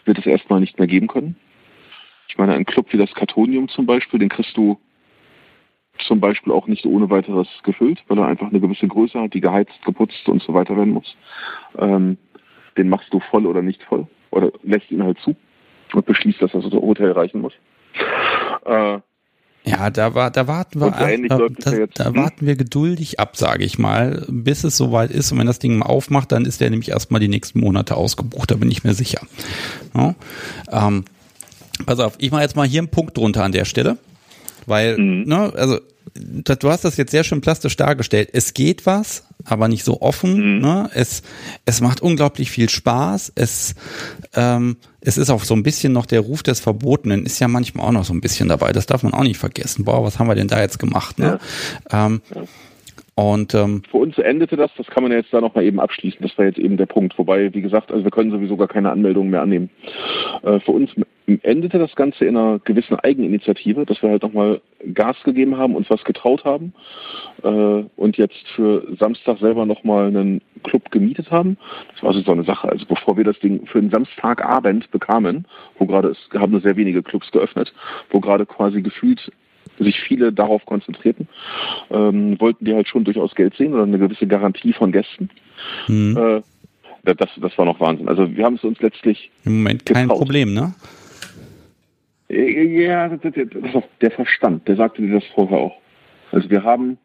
wird 0.05 0.17
es 0.17 0.25
erstmal 0.25 0.61
nicht 0.61 0.79
mehr 0.79 0.87
geben 0.87 1.07
können. 1.07 1.35
Ich 2.31 2.37
meine, 2.37 2.53
ein 2.53 2.63
Club 2.65 2.87
wie 2.93 2.97
das 2.97 3.13
Kartonium 3.13 3.67
zum 3.67 3.85
Beispiel, 3.85 4.17
den 4.17 4.29
kriegst 4.29 4.55
du 4.55 4.79
zum 6.07 6.21
Beispiel 6.21 6.53
auch 6.53 6.65
nicht 6.65 6.85
ohne 6.85 7.09
weiteres 7.09 7.49
gefüllt, 7.63 8.01
weil 8.07 8.19
er 8.19 8.25
einfach 8.25 8.47
eine 8.49 8.61
gewisse 8.61 8.87
Größe 8.87 9.19
hat, 9.19 9.33
die 9.33 9.41
geheizt, 9.41 9.73
geputzt 9.85 10.29
und 10.29 10.41
so 10.41 10.53
weiter 10.53 10.77
werden 10.77 10.93
muss. 10.93 11.13
Ähm, 11.77 12.17
den 12.77 12.87
machst 12.87 13.13
du 13.13 13.19
voll 13.19 13.45
oder 13.45 13.61
nicht 13.61 13.83
voll. 13.83 14.07
Oder 14.29 14.49
lässt 14.63 14.89
ihn 14.91 15.03
halt 15.03 15.19
zu 15.19 15.35
und 15.91 16.05
beschließt, 16.05 16.41
dass 16.41 16.53
er 16.53 16.61
das 16.61 16.71
Hotel 16.71 17.11
reichen 17.11 17.41
muss. 17.41 17.51
Äh, 18.65 18.99
ja, 19.65 19.89
da, 19.89 20.15
war, 20.15 20.31
da 20.31 20.47
warten 20.47 20.79
wir, 20.79 20.85
so 21.37 21.49
da, 21.49 21.71
da, 21.71 21.85
da 21.93 22.05
hm? 22.05 22.15
warten 22.15 22.45
wir 22.47 22.55
geduldig 22.55 23.19
ab, 23.19 23.35
sage 23.35 23.65
ich 23.65 23.77
mal, 23.77 24.25
bis 24.29 24.63
es 24.63 24.77
soweit 24.77 25.11
ist. 25.11 25.33
Und 25.33 25.39
wenn 25.39 25.47
das 25.47 25.59
Ding 25.59 25.77
mal 25.77 25.87
aufmacht, 25.87 26.31
dann 26.31 26.45
ist 26.45 26.61
der 26.61 26.69
nämlich 26.69 26.89
erstmal 26.89 27.19
die 27.19 27.27
nächsten 27.27 27.59
Monate 27.59 27.97
ausgebucht, 27.97 28.51
da 28.51 28.55
bin 28.55 28.71
ich 28.71 28.85
mir 28.85 28.93
sicher. 28.93 29.19
Ja, 29.93 30.15
ähm, 30.71 31.03
pass 31.85 31.99
auf, 31.99 32.13
ich 32.17 32.31
mache 32.31 32.41
jetzt 32.41 32.55
mal 32.55 32.67
hier 32.67 32.81
einen 32.81 32.89
Punkt 32.89 33.17
drunter 33.17 33.43
an 33.43 33.51
der 33.51 33.65
Stelle. 33.65 33.97
Weil, 34.65 34.97
mhm. 34.97 35.23
ne, 35.27 35.53
also 35.55 35.79
du 36.13 36.69
hast 36.69 36.85
das 36.85 36.97
jetzt 36.97 37.11
sehr 37.11 37.23
schön 37.23 37.41
plastisch 37.41 37.75
dargestellt. 37.77 38.29
Es 38.33 38.53
geht 38.53 38.85
was, 38.85 39.23
aber 39.45 39.67
nicht 39.67 39.83
so 39.83 40.01
offen. 40.01 40.57
Mhm. 40.57 40.61
Ne? 40.61 40.89
Es, 40.93 41.23
es 41.65 41.81
macht 41.81 42.01
unglaublich 42.01 42.51
viel 42.51 42.69
Spaß. 42.69 43.33
Es, 43.35 43.75
ähm, 44.33 44.77
es 44.99 45.17
ist 45.17 45.29
auch 45.29 45.43
so 45.43 45.53
ein 45.53 45.63
bisschen 45.63 45.93
noch 45.93 46.05
der 46.05 46.21
Ruf 46.21 46.43
des 46.43 46.59
Verbotenen, 46.59 47.25
ist 47.25 47.39
ja 47.39 47.47
manchmal 47.47 47.87
auch 47.87 47.91
noch 47.91 48.05
so 48.05 48.13
ein 48.13 48.21
bisschen 48.21 48.49
dabei. 48.49 48.71
Das 48.71 48.85
darf 48.85 49.03
man 49.03 49.13
auch 49.13 49.23
nicht 49.23 49.37
vergessen. 49.37 49.85
Boah, 49.85 50.03
was 50.03 50.19
haben 50.19 50.27
wir 50.27 50.35
denn 50.35 50.47
da 50.47 50.61
jetzt 50.61 50.79
gemacht? 50.79 51.17
Ne? 51.19 51.39
Ja. 51.91 52.05
Ähm, 52.07 52.21
ja. 52.33 52.41
Und 53.15 53.53
ähm, 53.53 53.83
für 53.89 53.97
uns 53.97 54.17
endete 54.17 54.55
das, 54.55 54.71
das 54.77 54.87
kann 54.87 55.03
man 55.03 55.11
jetzt 55.11 55.33
da 55.33 55.41
noch 55.41 55.53
mal 55.53 55.63
eben 55.63 55.79
abschließen. 55.79 56.19
Das 56.21 56.37
war 56.37 56.45
jetzt 56.45 56.57
eben 56.57 56.77
der 56.77 56.85
Punkt. 56.85 57.17
Wobei, 57.17 57.53
wie 57.53 57.61
gesagt, 57.61 57.91
also 57.91 58.03
wir 58.03 58.11
können 58.11 58.31
sowieso 58.31 58.55
gar 58.55 58.69
keine 58.69 58.89
Anmeldungen 58.89 59.29
mehr 59.29 59.41
annehmen. 59.41 59.69
Äh, 60.43 60.59
für 60.61 60.71
uns 60.71 60.91
endete 61.43 61.77
das 61.77 61.95
Ganze 61.95 62.25
in 62.25 62.37
einer 62.37 62.59
gewissen 62.59 62.95
Eigeninitiative, 62.95 63.85
dass 63.85 64.01
wir 64.01 64.09
halt 64.09 64.23
nochmal 64.23 64.61
Gas 64.93 65.17
gegeben 65.23 65.57
haben, 65.57 65.75
uns 65.75 65.89
was 65.89 66.03
getraut 66.03 66.43
haben 66.45 66.73
äh, 67.43 67.83
und 67.95 68.17
jetzt 68.17 68.47
für 68.55 68.87
Samstag 68.99 69.39
selber 69.39 69.65
nochmal 69.65 70.07
einen 70.07 70.41
Club 70.63 70.89
gemietet 70.91 71.31
haben. 71.31 71.57
Das 71.93 72.03
war 72.03 72.13
so 72.13 72.31
eine 72.31 72.43
Sache. 72.43 72.69
Also 72.69 72.85
bevor 72.85 73.17
wir 73.17 73.23
das 73.23 73.39
Ding 73.39 73.65
für 73.67 73.81
den 73.81 73.91
Samstagabend 73.91 74.89
bekamen, 74.91 75.45
wo 75.77 75.85
gerade 75.85 76.09
es 76.09 76.39
haben 76.39 76.51
nur 76.51 76.61
sehr 76.61 76.75
wenige 76.75 77.03
Clubs 77.03 77.29
geöffnet, 77.31 77.73
wo 78.09 78.19
gerade 78.19 78.45
quasi 78.45 78.81
gefühlt 78.81 79.31
sich 79.79 79.99
viele 79.99 80.31
darauf 80.31 80.65
konzentrierten, 80.65 81.27
ähm, 81.89 82.39
wollten 82.39 82.65
die 82.65 82.73
halt 82.73 82.87
schon 82.87 83.03
durchaus 83.03 83.35
Geld 83.35 83.55
sehen 83.55 83.73
oder 83.73 83.83
eine 83.83 83.97
gewisse 83.97 84.27
Garantie 84.27 84.73
von 84.73 84.91
Gästen. 84.91 85.29
Mhm. 85.87 86.17
Äh, 86.17 86.41
das, 87.03 87.29
das 87.37 87.57
war 87.57 87.65
noch 87.65 87.79
Wahnsinn. 87.79 88.07
Also 88.07 88.35
wir 88.35 88.45
haben 88.45 88.55
es 88.55 88.63
uns 88.63 88.79
letztlich. 88.79 89.31
Im 89.43 89.57
Moment 89.57 89.85
kein 89.85 90.07
getraut. 90.07 90.19
Problem, 90.19 90.53
ne? 90.53 90.73
Äh, 92.29 92.83
ja, 92.83 93.09
das, 93.09 93.33
das, 93.33 93.83
der 94.01 94.11
Verstand, 94.11 94.67
der 94.67 94.75
sagte 94.75 95.01
dir 95.01 95.15
das 95.15 95.25
vorher 95.33 95.57
auch. 95.57 95.77
Also 96.31 96.49
wir 96.49 96.63
haben, 96.63 96.97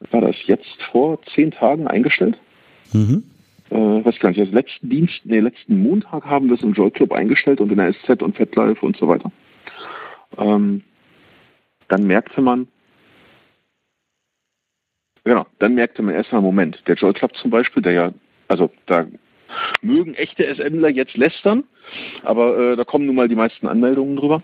was 0.00 0.12
war 0.12 0.20
das, 0.22 0.36
jetzt 0.46 0.82
vor 0.90 1.20
zehn 1.34 1.50
Tagen 1.50 1.86
eingestellt? 1.86 2.38
Mhm. 2.92 3.24
Äh, 3.70 3.74
weiß 3.74 4.18
gar 4.20 4.28
nicht, 4.28 4.38
also 4.38 4.52
letzten 4.52 4.88
Dienst, 4.88 5.20
nee, 5.24 5.40
letzten 5.40 5.82
Montag 5.82 6.24
haben 6.24 6.46
wir 6.46 6.54
es 6.54 6.62
im 6.62 6.72
Joy 6.72 6.90
Club 6.92 7.12
eingestellt 7.12 7.60
und 7.60 7.70
in 7.70 7.78
der 7.78 7.92
SZ 7.92 8.22
und 8.22 8.36
FetLife 8.36 8.86
und 8.86 8.96
so 8.96 9.08
weiter. 9.08 9.32
Ähm, 10.38 10.82
dann 11.88 12.06
merkte 12.06 12.40
man, 12.40 12.68
genau, 15.24 15.46
dann 15.58 15.74
merkte 15.74 16.02
man 16.02 16.14
erstmal, 16.14 16.42
Moment, 16.42 16.82
der 16.86 16.96
Joy 16.96 17.12
Club 17.12 17.36
zum 17.36 17.50
Beispiel, 17.50 17.82
der 17.82 17.92
ja, 17.92 18.12
also 18.48 18.70
da 18.86 19.06
mögen 19.80 20.14
echte 20.14 20.44
SMler 20.54 20.88
jetzt 20.88 21.16
lästern, 21.16 21.64
aber 22.22 22.58
äh, 22.58 22.76
da 22.76 22.84
kommen 22.84 23.06
nun 23.06 23.14
mal 23.14 23.28
die 23.28 23.36
meisten 23.36 23.66
Anmeldungen 23.66 24.16
drüber. 24.16 24.42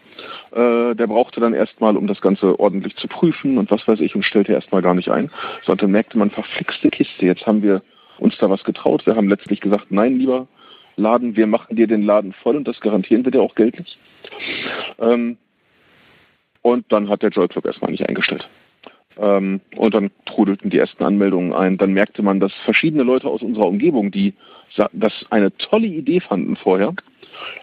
Äh, 0.53 0.95
der 0.95 1.07
brauchte 1.07 1.41
dann 1.41 1.55
erstmal, 1.55 1.97
um 1.97 2.07
das 2.07 2.21
Ganze 2.21 2.59
ordentlich 2.59 2.97
zu 2.97 3.09
prüfen 3.09 3.59
und 3.59 3.71
was 3.71 3.87
weiß 3.87 4.01
ich, 4.01 4.15
und 4.15 4.25
stellte 4.25 4.53
erstmal 4.53 4.83
gar 4.83 4.95
nicht 4.95 5.11
ein. 5.11 5.31
Sondern 5.65 5.91
merkte 5.91 6.19
man, 6.19 6.31
verflixte 6.31 6.91
Kiste, 6.91 7.27
jetzt 7.27 7.47
haben 7.47 7.63
wir 7.63 7.83
uns 8.19 8.37
da 8.39 8.49
was 8.49 8.63
getraut. 8.65 9.05
Wir 9.07 9.17
haben 9.17 9.29
letztlich 9.29 9.61
gesagt, 9.61 9.91
nein, 9.91 10.19
lieber 10.19 10.47
Laden, 10.97 11.37
wir 11.37 11.47
machen 11.47 11.77
dir 11.77 11.87
den 11.87 12.03
Laden 12.03 12.33
voll 12.33 12.57
und 12.57 12.69
das 12.69 12.81
garantieren 12.81 13.25
wir 13.25 13.33
dir 13.33 13.43
auch 13.43 13.55
geldlich. 13.55 13.99
Ähm, 15.01 15.39
und 16.63 16.91
dann 16.91 17.09
hat 17.09 17.23
der 17.23 17.31
Joy 17.31 17.49
Club 17.49 17.67
erstmal 17.67 17.91
nicht 17.91 18.09
eingestellt. 18.09 18.49
Ähm, 19.19 19.61
und 19.77 19.95
dann 19.95 20.11
trudelten 20.25 20.71
die 20.71 20.79
ersten 20.79 21.05
Anmeldungen 21.05 21.53
ein. 21.53 21.77
Dann 21.77 21.93
merkte 21.93 22.23
man, 22.23 22.41
dass 22.41 22.53
verschiedene 22.65 23.03
Leute 23.03 23.29
aus 23.29 23.43
unserer 23.43 23.67
Umgebung, 23.67 24.11
die 24.11 24.35
das 24.93 25.13
eine 25.29 25.55
tolle 25.59 25.87
Idee 25.87 26.21
fanden 26.21 26.57
vorher, 26.57 26.95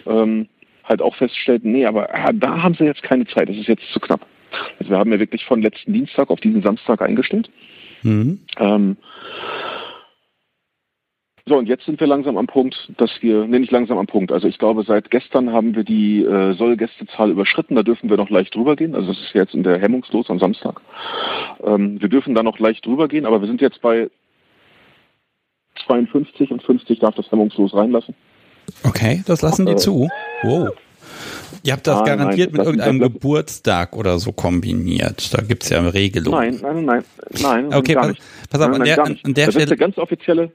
ähm, 0.05 0.47
halt 0.83 1.01
auch 1.01 1.15
feststellten, 1.15 1.71
nee, 1.71 1.85
aber 1.85 2.13
ah, 2.13 2.31
da 2.33 2.61
haben 2.61 2.75
sie 2.75 2.83
jetzt 2.83 3.03
keine 3.03 3.25
Zeit, 3.27 3.49
das 3.49 3.57
ist 3.57 3.67
jetzt 3.67 3.87
zu 3.91 3.99
knapp. 3.99 4.25
Also 4.79 4.91
wir 4.91 4.97
haben 4.97 5.11
ja 5.11 5.19
wirklich 5.19 5.45
von 5.45 5.61
letzten 5.61 5.93
Dienstag 5.93 6.29
auf 6.29 6.39
diesen 6.39 6.61
Samstag 6.61 7.01
eingestellt. 7.01 7.49
Mhm. 8.03 8.39
Ähm, 8.57 8.97
so, 11.49 11.57
und 11.57 11.67
jetzt 11.67 11.85
sind 11.85 11.99
wir 11.99 12.07
langsam 12.07 12.37
am 12.37 12.47
Punkt, 12.47 12.91
dass 12.97 13.09
wir, 13.21 13.45
nee, 13.45 13.59
nicht 13.59 13.71
langsam 13.71 13.97
am 13.97 14.07
Punkt, 14.07 14.31
also 14.31 14.47
ich 14.47 14.59
glaube, 14.59 14.83
seit 14.83 15.11
gestern 15.11 15.51
haben 15.51 15.75
wir 15.75 15.83
die 15.83 16.23
äh, 16.23 16.53
Sollgästezahl 16.53 17.31
überschritten, 17.31 17.75
da 17.75 17.83
dürfen 17.83 18.09
wir 18.09 18.17
noch 18.17 18.29
leicht 18.29 18.55
drüber 18.55 18.75
gehen, 18.75 18.95
also 18.95 19.07
das 19.07 19.19
ist 19.19 19.33
jetzt 19.33 19.53
in 19.53 19.63
der 19.63 19.79
Hemmungslos 19.79 20.29
am 20.29 20.39
Samstag. 20.39 20.79
Ähm, 21.63 21.99
wir 21.99 22.07
dürfen 22.07 22.35
da 22.35 22.43
noch 22.43 22.59
leicht 22.59 22.85
drüber 22.85 23.07
gehen, 23.07 23.25
aber 23.25 23.41
wir 23.41 23.47
sind 23.47 23.61
jetzt 23.61 23.81
bei 23.81 24.09
52 25.85 26.51
und 26.51 26.63
50 26.63 26.99
darf 26.99 27.15
das 27.15 27.31
Hemmungslos 27.31 27.73
reinlassen. 27.73 28.13
Okay, 28.83 29.23
das 29.25 29.41
lassen 29.41 29.65
die 29.65 29.73
äh, 29.73 29.77
zu. 29.77 30.07
Wow. 30.43 30.69
Ihr 31.63 31.73
habt 31.73 31.87
das 31.87 31.97
nein, 31.97 32.05
garantiert 32.05 32.51
nein, 32.51 32.57
mit 32.57 32.65
irgendeinem 32.65 32.99
Geburtstag 32.99 33.97
oder 33.97 34.19
so 34.19 34.31
kombiniert. 34.31 35.33
Da 35.33 35.41
gibt 35.41 35.63
es 35.63 35.69
ja 35.69 35.81
Regelungen. 35.81 36.59
Nein, 36.61 36.85
nein, 36.85 36.85
nein, 36.85 37.03
nein. 37.41 37.73
Okay, 37.73 37.95
pass, 37.95 38.13
pass, 38.49 38.61
auf, 38.61 38.69
nein, 38.69 38.81
an 38.81 38.85
der, 38.85 39.03
an, 39.03 39.33
der 39.33 39.45
das 39.47 39.55
Stelle. 39.55 39.65
ist 39.65 39.71
eine 39.71 39.77
ganz 39.77 39.97
offizielle, 39.97 40.51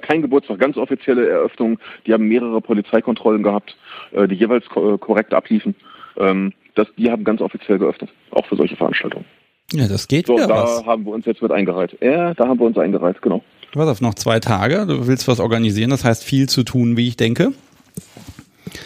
kein 0.00 0.22
Geburtstag, 0.22 0.58
ganz 0.58 0.76
offizielle 0.76 1.28
Eröffnung. 1.28 1.78
Die 2.06 2.12
haben 2.12 2.26
mehrere 2.28 2.60
Polizeikontrollen 2.60 3.42
gehabt, 3.42 3.76
äh, 4.12 4.28
die 4.28 4.34
jeweils 4.34 4.64
äh, 4.76 4.98
korrekt 4.98 5.34
abliefen. 5.34 5.74
Ähm, 6.16 6.52
das, 6.74 6.88
die 6.96 7.10
haben 7.10 7.24
ganz 7.24 7.40
offiziell 7.40 7.78
geöffnet, 7.78 8.10
auch 8.30 8.46
für 8.46 8.56
solche 8.56 8.76
Veranstaltungen. 8.76 9.24
Ja, 9.72 9.88
das 9.88 10.06
geht 10.06 10.26
so, 10.26 10.36
da 10.36 10.48
was. 10.48 10.86
haben 10.86 11.04
wir 11.04 11.12
uns 11.12 11.26
jetzt 11.26 11.42
mit 11.42 11.50
eingereiht. 11.50 11.96
Ja, 12.00 12.34
da 12.34 12.46
haben 12.46 12.60
wir 12.60 12.66
uns 12.66 12.78
eingereiht, 12.78 13.20
genau. 13.20 13.42
Du 13.72 13.80
hast 13.80 13.88
auf 13.88 14.00
noch 14.00 14.14
zwei 14.14 14.38
Tage, 14.38 14.86
du 14.86 15.06
willst 15.08 15.26
was 15.26 15.40
organisieren, 15.40 15.90
das 15.90 16.04
heißt 16.04 16.22
viel 16.22 16.48
zu 16.48 16.62
tun, 16.62 16.96
wie 16.96 17.08
ich 17.08 17.16
denke. 17.16 17.52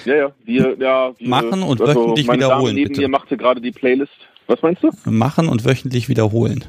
Ja, 0.05 0.15
ja, 0.15 0.33
wir, 0.45 0.77
ja, 0.79 1.13
wir, 1.19 1.29
machen 1.29 1.63
und 1.63 1.81
also 1.81 1.95
wöchentlich 1.95 2.27
meine 2.27 2.39
wiederholen. 2.39 2.65
Dame 2.65 2.75
neben 2.75 2.89
bitte. 2.89 3.01
mir 3.03 3.09
machte 3.09 3.37
gerade 3.37 3.61
die 3.61 3.73
Playlist. 3.73 4.13
Was 4.47 4.63
meinst 4.63 4.83
du? 4.83 4.91
Machen 5.05 5.49
und 5.49 5.65
wöchentlich 5.65 6.09
wiederholen. 6.09 6.65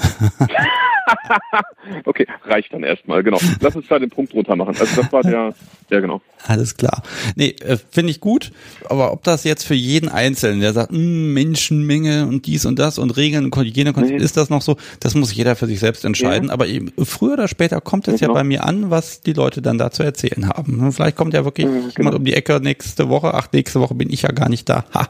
okay, 2.04 2.26
reicht 2.44 2.72
dann 2.72 2.84
erstmal, 2.84 3.22
genau. 3.22 3.38
Lass 3.60 3.76
uns 3.76 3.86
da 3.88 3.98
den 3.98 4.10
Punkt 4.10 4.34
runter 4.34 4.56
machen. 4.56 4.74
Also 4.78 5.02
das 5.02 5.12
war 5.12 5.22
der, 5.22 5.54
ja 5.90 6.00
genau. 6.00 6.20
Alles 6.44 6.76
klar. 6.76 7.02
Nee, 7.36 7.54
äh, 7.64 7.76
finde 7.90 8.10
ich 8.10 8.20
gut, 8.20 8.50
aber 8.88 9.12
ob 9.12 9.22
das 9.22 9.44
jetzt 9.44 9.64
für 9.64 9.74
jeden 9.74 10.08
Einzelnen, 10.08 10.60
der 10.60 10.72
sagt, 10.72 10.90
hm, 10.90 11.32
Menschenmenge 11.34 12.26
und 12.26 12.46
dies 12.46 12.66
und 12.66 12.78
das 12.78 12.98
und 12.98 13.16
Regeln 13.16 13.44
und 13.44 13.56
Hygienekonzept, 13.56 14.18
nee. 14.18 14.24
ist 14.24 14.36
das 14.36 14.50
noch 14.50 14.62
so, 14.62 14.76
das 15.00 15.14
muss 15.14 15.34
jeder 15.34 15.54
für 15.54 15.66
sich 15.66 15.78
selbst 15.78 16.04
entscheiden, 16.04 16.48
ja. 16.48 16.54
aber 16.54 16.66
eben, 16.66 16.92
früher 17.04 17.34
oder 17.34 17.48
später 17.48 17.80
kommt 17.80 18.08
es 18.08 18.20
ja, 18.20 18.26
genau. 18.26 18.38
ja 18.38 18.42
bei 18.42 18.44
mir 18.44 18.64
an, 18.64 18.90
was 18.90 19.20
die 19.20 19.34
Leute 19.34 19.62
dann 19.62 19.78
da 19.78 19.90
zu 19.90 20.02
erzählen 20.02 20.48
haben. 20.48 20.90
Vielleicht 20.92 21.16
kommt 21.16 21.34
ja 21.34 21.44
wirklich 21.44 21.66
ja, 21.66 21.72
genau. 21.72 21.92
jemand 21.96 22.16
um 22.16 22.24
die 22.24 22.34
Ecke 22.34 22.60
nächste 22.60 23.08
Woche, 23.08 23.34
ach, 23.34 23.48
nächste 23.52 23.80
Woche 23.80 23.94
bin 23.94 24.10
ich 24.10 24.22
ja 24.22 24.32
gar 24.32 24.48
nicht 24.48 24.68
da. 24.68 24.84
Ha. 24.94 25.06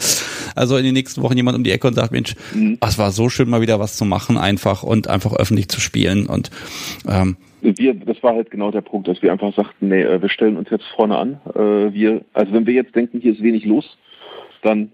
Also 0.54 0.76
in 0.76 0.84
den 0.84 0.94
nächsten 0.94 1.22
Wochen 1.22 1.36
jemand 1.36 1.56
um 1.56 1.64
die 1.64 1.70
Ecke 1.70 1.86
und 1.86 1.94
sagt, 1.94 2.12
Mensch, 2.12 2.34
mhm. 2.52 2.78
es 2.80 2.98
war 2.98 3.10
so 3.10 3.28
schön 3.28 3.48
mal 3.48 3.60
wieder 3.60 3.80
was 3.80 3.96
zu 3.96 4.04
machen 4.04 4.36
einfach 4.36 4.71
und 4.82 5.08
einfach 5.08 5.34
öffentlich 5.34 5.68
zu 5.68 5.80
spielen 5.80 6.26
und 6.26 6.50
ähm, 7.08 7.36
wir, 7.62 7.94
das 7.94 8.20
war 8.22 8.34
halt 8.34 8.50
genau 8.50 8.70
der 8.72 8.80
Punkt, 8.80 9.06
dass 9.06 9.22
wir 9.22 9.30
einfach 9.30 9.54
sagten, 9.54 9.88
nee, 9.88 10.02
äh, 10.02 10.20
wir 10.20 10.28
stellen 10.28 10.56
uns 10.56 10.68
jetzt 10.70 10.84
vorne 10.96 11.16
an. 11.16 11.40
Äh, 11.54 11.94
wir, 11.94 12.22
also 12.32 12.52
wenn 12.52 12.66
wir 12.66 12.74
jetzt 12.74 12.94
denken, 12.94 13.20
hier 13.20 13.32
ist 13.32 13.42
wenig 13.42 13.64
los, 13.64 13.84
dann 14.62 14.90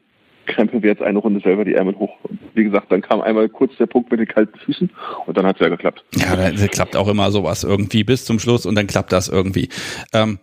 krempeln 0.47 0.83
wir 0.83 0.91
jetzt 0.91 1.03
eine 1.03 1.19
Runde 1.19 1.41
selber 1.41 1.65
die 1.65 1.75
Ärmel 1.75 1.97
hoch. 1.97 2.17
Wie 2.55 2.65
gesagt, 2.65 2.91
dann 2.91 3.03
kam 3.03 3.21
einmal 3.21 3.49
kurz 3.49 3.77
der 3.79 3.87
Punkt 3.87 4.11
mit 4.11 4.21
den 4.21 4.27
kalten 4.27 4.59
Füßen 4.59 4.91
und 5.27 5.37
dann 5.37 5.47
hat 5.47 5.57
es 5.57 5.61
ja 5.61 5.69
geklappt. 5.69 6.05
Ja, 6.17 6.37
da 6.37 6.67
klappt 6.67 6.97
auch 6.97 7.09
immer 7.09 7.31
sowas 7.31 7.65
irgendwie 7.65 8.05
bis 8.05 8.25
zum 8.25 8.39
Schluss 8.39 8.67
und 8.67 8.75
dann 8.75 8.87
klappt 8.87 9.13
das 9.13 9.29
irgendwie. 9.29 9.69
Ähm, 10.13 10.39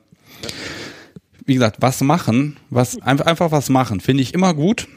wie 1.45 1.53
gesagt, 1.53 1.77
was 1.79 2.01
machen, 2.01 2.57
was 2.69 2.99
einfach, 3.01 3.25
einfach 3.25 3.51
was 3.51 3.69
machen, 3.69 3.99
finde 3.99 4.23
ich 4.23 4.33
immer 4.33 4.53
gut. 4.53 4.88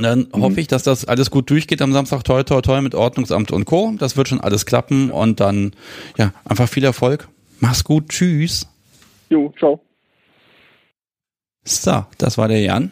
Dann 0.00 0.28
mhm. 0.34 0.42
hoffe 0.42 0.60
ich, 0.60 0.68
dass 0.68 0.82
das 0.82 1.04
alles 1.04 1.30
gut 1.30 1.50
durchgeht 1.50 1.82
am 1.82 1.92
Samstag. 1.92 2.24
Toi, 2.24 2.42
toi, 2.42 2.60
toi 2.60 2.80
mit 2.80 2.94
Ordnungsamt 2.94 3.50
und 3.50 3.64
Co. 3.64 3.94
Das 3.98 4.16
wird 4.16 4.28
schon 4.28 4.40
alles 4.40 4.66
klappen 4.66 5.10
und 5.10 5.40
dann, 5.40 5.72
ja, 6.16 6.32
einfach 6.44 6.68
viel 6.68 6.84
Erfolg. 6.84 7.28
Mach's 7.60 7.84
gut. 7.84 8.08
Tschüss. 8.08 8.68
Jo, 9.30 9.52
ciao. 9.58 9.80
So, 11.64 12.04
das 12.18 12.38
war 12.38 12.48
der 12.48 12.60
Jan. 12.60 12.90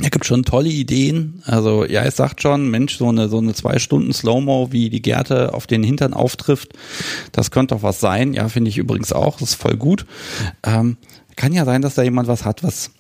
Er 0.01 0.09
gibt 0.09 0.25
schon 0.25 0.43
tolle 0.43 0.69
Ideen. 0.69 1.41
Also 1.45 1.86
ja, 1.86 2.03
es 2.03 2.15
sagt 2.15 2.41
schon, 2.41 2.69
Mensch, 2.69 2.97
so 2.97 3.09
eine 3.09 3.27
so 3.27 3.38
eine 3.38 3.53
zwei 3.53 3.80
Stunden 3.80 4.13
Slow-Mo, 4.13 4.71
wie 4.71 4.89
die 4.89 5.01
Gerte 5.01 5.53
auf 5.53 5.67
den 5.67 5.84
Hintern 5.84 6.13
auftrifft, 6.13 6.73
das 7.32 7.51
könnte 7.51 7.75
doch 7.75 7.84
was 7.84 7.99
sein. 7.99 8.34
Ja, 8.34 8.47
finde 8.49 8.69
ich 8.69 8.77
übrigens 8.77 9.11
auch. 9.11 9.39
Das 9.39 9.49
ist 9.49 9.61
voll 9.61 9.75
gut. 9.75 10.05
Ähm, 10.63 10.97
kann 11.39 11.53
ja 11.53 11.63
sein, 11.63 11.81
dass 11.81 11.95
da 11.95 12.03
jemand 12.03 12.27
was 12.27 12.43
hat, 12.43 12.63
was, 12.63 12.91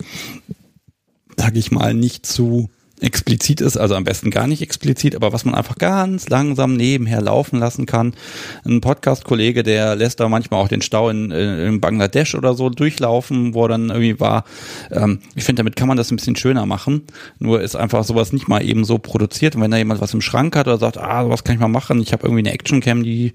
sag 1.35 1.57
ich 1.57 1.71
mal, 1.71 1.93
nicht 1.93 2.25
zu 2.25 2.69
explizit 3.01 3.61
ist, 3.61 3.77
also 3.77 3.95
am 3.95 4.03
besten 4.03 4.29
gar 4.29 4.47
nicht 4.47 4.61
explizit, 4.61 5.15
aber 5.15 5.31
was 5.33 5.45
man 5.45 5.55
einfach 5.55 5.77
ganz 5.77 6.29
langsam 6.29 6.75
nebenher 6.75 7.21
laufen 7.21 7.59
lassen 7.59 7.85
kann. 7.85 8.13
Ein 8.65 8.81
Podcast-Kollege, 8.81 9.63
der 9.63 9.95
lässt 9.95 10.19
da 10.19 10.29
manchmal 10.29 10.61
auch 10.61 10.67
den 10.67 10.81
Stau 10.81 11.09
in, 11.09 11.31
in 11.31 11.81
Bangladesch 11.81 12.35
oder 12.35 12.53
so 12.53 12.69
durchlaufen, 12.69 13.53
wo 13.53 13.65
er 13.65 13.69
dann 13.69 13.89
irgendwie 13.89 14.19
war. 14.19 14.43
Ähm, 14.91 15.19
ich 15.35 15.43
finde, 15.43 15.61
damit 15.61 15.75
kann 15.75 15.87
man 15.87 15.97
das 15.97 16.11
ein 16.11 16.17
bisschen 16.17 16.35
schöner 16.35 16.65
machen. 16.65 17.03
Nur 17.39 17.61
ist 17.61 17.75
einfach 17.75 18.03
sowas 18.03 18.33
nicht 18.33 18.47
mal 18.47 18.63
eben 18.63 18.83
so 18.83 18.97
produziert. 18.97 19.55
Und 19.55 19.61
wenn 19.61 19.71
da 19.71 19.77
jemand 19.77 20.01
was 20.01 20.13
im 20.13 20.21
Schrank 20.21 20.55
hat 20.55 20.67
oder 20.67 20.77
sagt, 20.77 20.97
ah, 20.97 21.23
sowas 21.23 21.43
kann 21.43 21.55
ich 21.55 21.61
mal 21.61 21.67
machen, 21.67 22.01
ich 22.01 22.13
habe 22.13 22.23
irgendwie 22.23 22.41
eine 22.41 22.53
Actioncam, 22.53 23.03
die, 23.03 23.33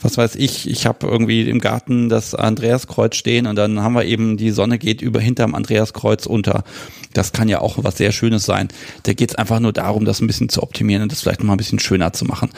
was 0.00 0.16
weiß 0.16 0.36
ich, 0.36 0.68
ich 0.68 0.86
habe 0.86 1.06
irgendwie 1.06 1.48
im 1.48 1.58
Garten 1.58 2.08
das 2.08 2.34
Andreaskreuz 2.34 3.16
stehen 3.16 3.46
und 3.46 3.56
dann 3.56 3.80
haben 3.80 3.94
wir 3.94 4.04
eben, 4.04 4.36
die 4.36 4.50
Sonne 4.50 4.78
geht 4.78 5.02
über 5.02 5.20
hinterm 5.20 5.54
Andreaskreuz 5.54 6.26
unter. 6.26 6.64
Das 7.12 7.32
kann 7.32 7.48
ja 7.48 7.60
auch 7.60 7.76
was 7.82 7.98
sehr 7.98 8.12
Schönes 8.12 8.44
sein. 8.44 8.68
Da 9.02 9.12
geht 9.12 9.30
es 9.30 9.34
einfach 9.36 9.60
nur 9.60 9.72
darum, 9.72 10.04
das 10.04 10.20
ein 10.20 10.26
bisschen 10.26 10.48
zu 10.48 10.62
optimieren 10.62 11.02
und 11.02 11.12
das 11.12 11.20
vielleicht 11.20 11.42
mal 11.42 11.54
ein 11.54 11.58
bisschen 11.58 11.78
schöner 11.78 12.12
zu 12.12 12.24
machen. 12.24 12.50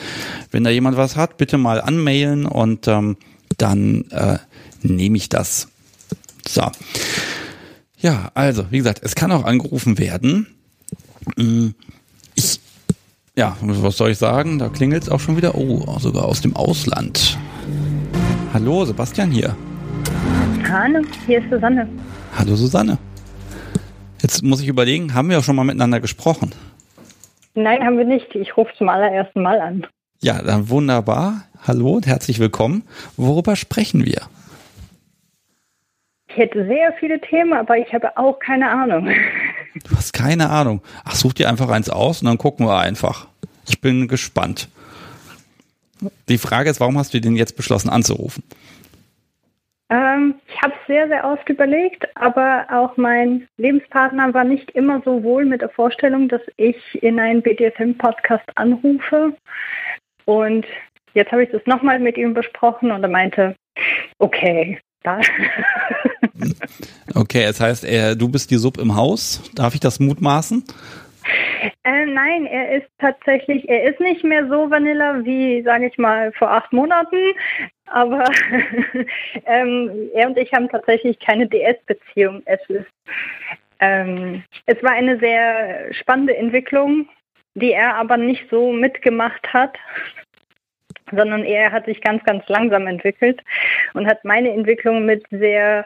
Wenn 0.51 0.63
da 0.63 0.69
jemand 0.69 0.97
was 0.97 1.15
hat, 1.15 1.37
bitte 1.37 1.57
mal 1.57 1.81
anmailen 1.81 2.45
und 2.45 2.87
ähm, 2.87 3.17
dann 3.57 4.05
äh, 4.11 4.37
nehme 4.81 5.17
ich 5.17 5.29
das. 5.29 5.67
So. 6.47 6.63
Ja, 7.97 8.31
also, 8.33 8.65
wie 8.69 8.77
gesagt, 8.77 9.01
es 9.03 9.15
kann 9.15 9.31
auch 9.31 9.45
angerufen 9.45 9.97
werden. 9.97 10.47
Mm, 11.37 11.69
ich, 12.35 12.59
ja, 13.35 13.57
was 13.61 13.97
soll 13.97 14.11
ich 14.11 14.17
sagen? 14.17 14.59
Da 14.59 14.69
klingelt 14.69 15.03
es 15.03 15.09
auch 15.09 15.19
schon 15.19 15.37
wieder. 15.37 15.55
Oh, 15.55 15.97
sogar 15.99 16.25
aus 16.25 16.41
dem 16.41 16.55
Ausland. 16.55 17.37
Hallo, 18.53 18.85
Sebastian 18.85 19.31
hier. 19.31 19.55
Hallo, 20.69 21.01
hier 21.25 21.39
ist 21.39 21.49
Susanne. 21.49 21.87
Hallo, 22.37 22.55
Susanne. 22.55 22.97
Jetzt 24.25 24.41
muss 24.41 24.59
ich 24.59 24.67
überlegen, 24.67 25.13
haben 25.13 25.29
wir 25.29 25.37
auch 25.37 25.43
schon 25.43 25.55
mal 25.55 25.65
miteinander 25.65 25.99
gesprochen? 25.99 26.51
Nein, 27.53 27.83
haben 27.83 27.99
wir 27.99 28.05
nicht. 28.05 28.33
Ich 28.33 28.57
rufe 28.57 28.71
zum 28.75 28.89
allerersten 28.89 29.43
Mal 29.43 29.61
an. 29.61 29.85
Ja, 30.19 30.41
dann 30.41 30.67
wunderbar. 30.67 31.43
Hallo 31.67 31.91
und 31.91 32.07
herzlich 32.07 32.39
willkommen. 32.39 32.87
Worüber 33.17 33.55
sprechen 33.55 34.03
wir? 34.03 34.23
Ich 36.27 36.37
hätte 36.37 36.65
sehr 36.65 36.91
viele 36.99 37.21
Themen, 37.21 37.53
aber 37.53 37.77
ich 37.77 37.93
habe 37.93 38.17
auch 38.17 38.39
keine 38.39 38.67
Ahnung. 38.67 39.11
Du 39.83 39.95
hast 39.95 40.11
keine 40.11 40.49
Ahnung. 40.49 40.81
Ach, 41.03 41.13
such 41.13 41.33
dir 41.33 41.47
einfach 41.47 41.69
eins 41.69 41.91
aus 41.91 42.23
und 42.23 42.27
dann 42.27 42.39
gucken 42.39 42.65
wir 42.65 42.79
einfach. 42.79 43.27
Ich 43.67 43.79
bin 43.79 44.07
gespannt. 44.07 44.69
Die 46.29 46.39
Frage 46.39 46.71
ist, 46.71 46.79
warum 46.79 46.97
hast 46.97 47.13
du 47.13 47.21
den 47.21 47.35
jetzt 47.35 47.55
beschlossen 47.55 47.89
anzurufen? 47.89 48.41
Ähm, 49.89 50.35
ich 50.47 50.61
habe 50.61 50.73
es 50.73 50.87
sehr, 50.87 51.07
sehr 51.07 51.25
oft 51.25 51.47
überlegt, 51.47 52.07
aber 52.15 52.65
auch 52.71 52.97
mein 52.97 53.47
Lebenspartner 53.57 54.33
war 54.33 54.43
nicht 54.43 54.71
immer 54.71 55.01
so 55.05 55.23
wohl 55.23 55.45
mit 55.45 55.61
der 55.61 55.69
Vorstellung, 55.69 56.27
dass 56.27 56.41
ich 56.57 56.77
in 57.03 57.19
einen 57.19 57.43
BDSM-Podcast 57.43 58.45
anrufe. 58.55 59.35
Und 60.25 60.65
jetzt 61.13 61.31
habe 61.31 61.43
ich 61.43 61.51
das 61.51 61.61
nochmal 61.65 61.99
mit 61.99 62.17
ihm 62.17 62.33
besprochen 62.33 62.91
und 62.91 63.03
er 63.03 63.09
meinte, 63.09 63.55
okay, 64.17 64.79
da. 65.03 65.19
okay, 67.15 67.45
das 67.45 67.59
heißt, 67.61 67.83
er, 67.83 68.15
du 68.15 68.27
bist 68.27 68.49
die 68.49 68.57
Sub 68.57 68.79
im 68.79 68.95
Haus. 68.95 69.51
Darf 69.53 69.75
ich 69.75 69.79
das 69.79 69.99
mutmaßen? 69.99 70.63
Äh, 71.83 72.05
nein, 72.07 72.45
er 72.45 72.77
ist 72.77 72.87
tatsächlich, 72.99 73.67
er 73.69 73.83
ist 73.83 73.99
nicht 73.99 74.23
mehr 74.23 74.47
so 74.47 74.69
Vanilla 74.69 75.23
wie, 75.23 75.61
sage 75.63 75.87
ich 75.87 75.97
mal, 75.97 76.31
vor 76.33 76.51
acht 76.51 76.73
Monaten. 76.73 77.17
Aber 77.87 78.25
ähm, 79.45 80.09
er 80.13 80.27
und 80.27 80.37
ich 80.37 80.51
haben 80.53 80.69
tatsächlich 80.69 81.19
keine 81.19 81.47
DS-Beziehung. 81.47 82.41
Es 82.45 82.59
ist, 82.67 82.87
ähm, 83.79 84.43
es 84.65 84.81
war 84.81 84.91
eine 84.91 85.19
sehr 85.19 85.93
spannende 85.93 86.35
Entwicklung, 86.35 87.07
die 87.53 87.71
er 87.71 87.95
aber 87.95 88.17
nicht 88.17 88.49
so 88.49 88.71
mitgemacht 88.71 89.53
hat 89.53 89.77
sondern 91.11 91.43
er 91.43 91.71
hat 91.71 91.85
sich 91.85 92.01
ganz, 92.01 92.23
ganz 92.23 92.43
langsam 92.47 92.87
entwickelt 92.87 93.41
und 93.93 94.07
hat 94.07 94.23
meine 94.25 94.51
Entwicklung 94.51 95.05
mit 95.05 95.23
sehr 95.29 95.85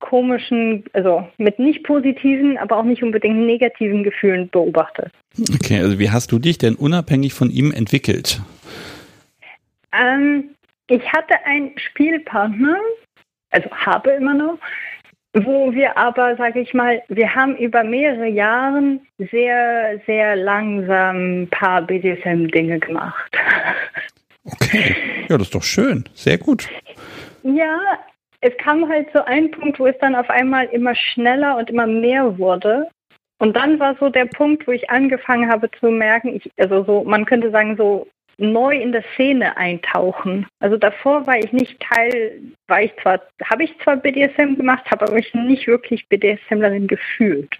komischen, 0.00 0.84
also 0.92 1.26
mit 1.38 1.58
nicht 1.58 1.84
positiven, 1.84 2.58
aber 2.58 2.78
auch 2.78 2.84
nicht 2.84 3.02
unbedingt 3.02 3.38
negativen 3.38 4.02
Gefühlen 4.02 4.48
beobachtet. 4.50 5.12
Okay, 5.54 5.80
also 5.80 5.98
wie 5.98 6.10
hast 6.10 6.32
du 6.32 6.38
dich 6.38 6.58
denn 6.58 6.74
unabhängig 6.74 7.32
von 7.32 7.50
ihm 7.50 7.72
entwickelt? 7.72 8.40
Ähm, 9.92 10.50
ich 10.92 11.12
hatte 11.12 11.34
einen 11.44 11.76
Spielpartner, 11.78 12.76
also 13.50 13.70
habe 13.70 14.10
immer 14.10 14.34
noch, 14.34 14.58
wo 15.32 15.72
wir 15.72 15.96
aber, 15.96 16.36
sage 16.36 16.60
ich 16.60 16.74
mal, 16.74 17.02
wir 17.08 17.34
haben 17.34 17.56
über 17.56 17.82
mehrere 17.82 18.26
Jahre 18.26 19.00
sehr, 19.30 19.98
sehr 20.06 20.36
langsam 20.36 21.42
ein 21.42 21.48
paar 21.48 21.80
BDSM-Dinge 21.82 22.78
gemacht. 22.78 23.32
Okay, 24.44 24.94
ja, 25.28 25.38
das 25.38 25.46
ist 25.46 25.54
doch 25.54 25.62
schön, 25.62 26.04
sehr 26.12 26.36
gut. 26.36 26.68
Ja, 27.42 27.78
es 28.42 28.54
kam 28.58 28.86
halt 28.88 29.08
so 29.14 29.24
ein 29.24 29.50
Punkt, 29.50 29.78
wo 29.78 29.86
es 29.86 29.96
dann 30.00 30.14
auf 30.14 30.28
einmal 30.28 30.66
immer 30.66 30.94
schneller 30.94 31.56
und 31.56 31.70
immer 31.70 31.86
mehr 31.86 32.36
wurde. 32.36 32.88
Und 33.38 33.56
dann 33.56 33.80
war 33.80 33.96
so 33.98 34.10
der 34.10 34.26
Punkt, 34.26 34.66
wo 34.66 34.72
ich 34.72 34.90
angefangen 34.90 35.50
habe 35.50 35.70
zu 35.80 35.86
merken, 35.86 36.36
ich, 36.36 36.50
also 36.58 36.84
so, 36.84 37.04
man 37.04 37.24
könnte 37.24 37.50
sagen, 37.50 37.76
so 37.76 38.06
neu 38.38 38.74
in 38.76 38.92
der 38.92 39.04
Szene 39.14 39.56
eintauchen. 39.56 40.46
Also 40.60 40.76
davor 40.76 41.26
war 41.26 41.38
ich 41.38 41.52
nicht 41.52 41.78
Teil, 41.80 42.40
war 42.66 42.82
ich 42.82 42.92
zwar, 43.02 43.20
habe 43.44 43.64
ich 43.64 43.72
zwar 43.82 43.96
BDSM 43.96 44.56
gemacht, 44.56 44.84
habe 44.90 45.06
aber 45.06 45.14
mich 45.14 45.32
nicht 45.34 45.66
wirklich 45.66 46.08
BDSMlerin 46.08 46.86
gefühlt. 46.86 47.56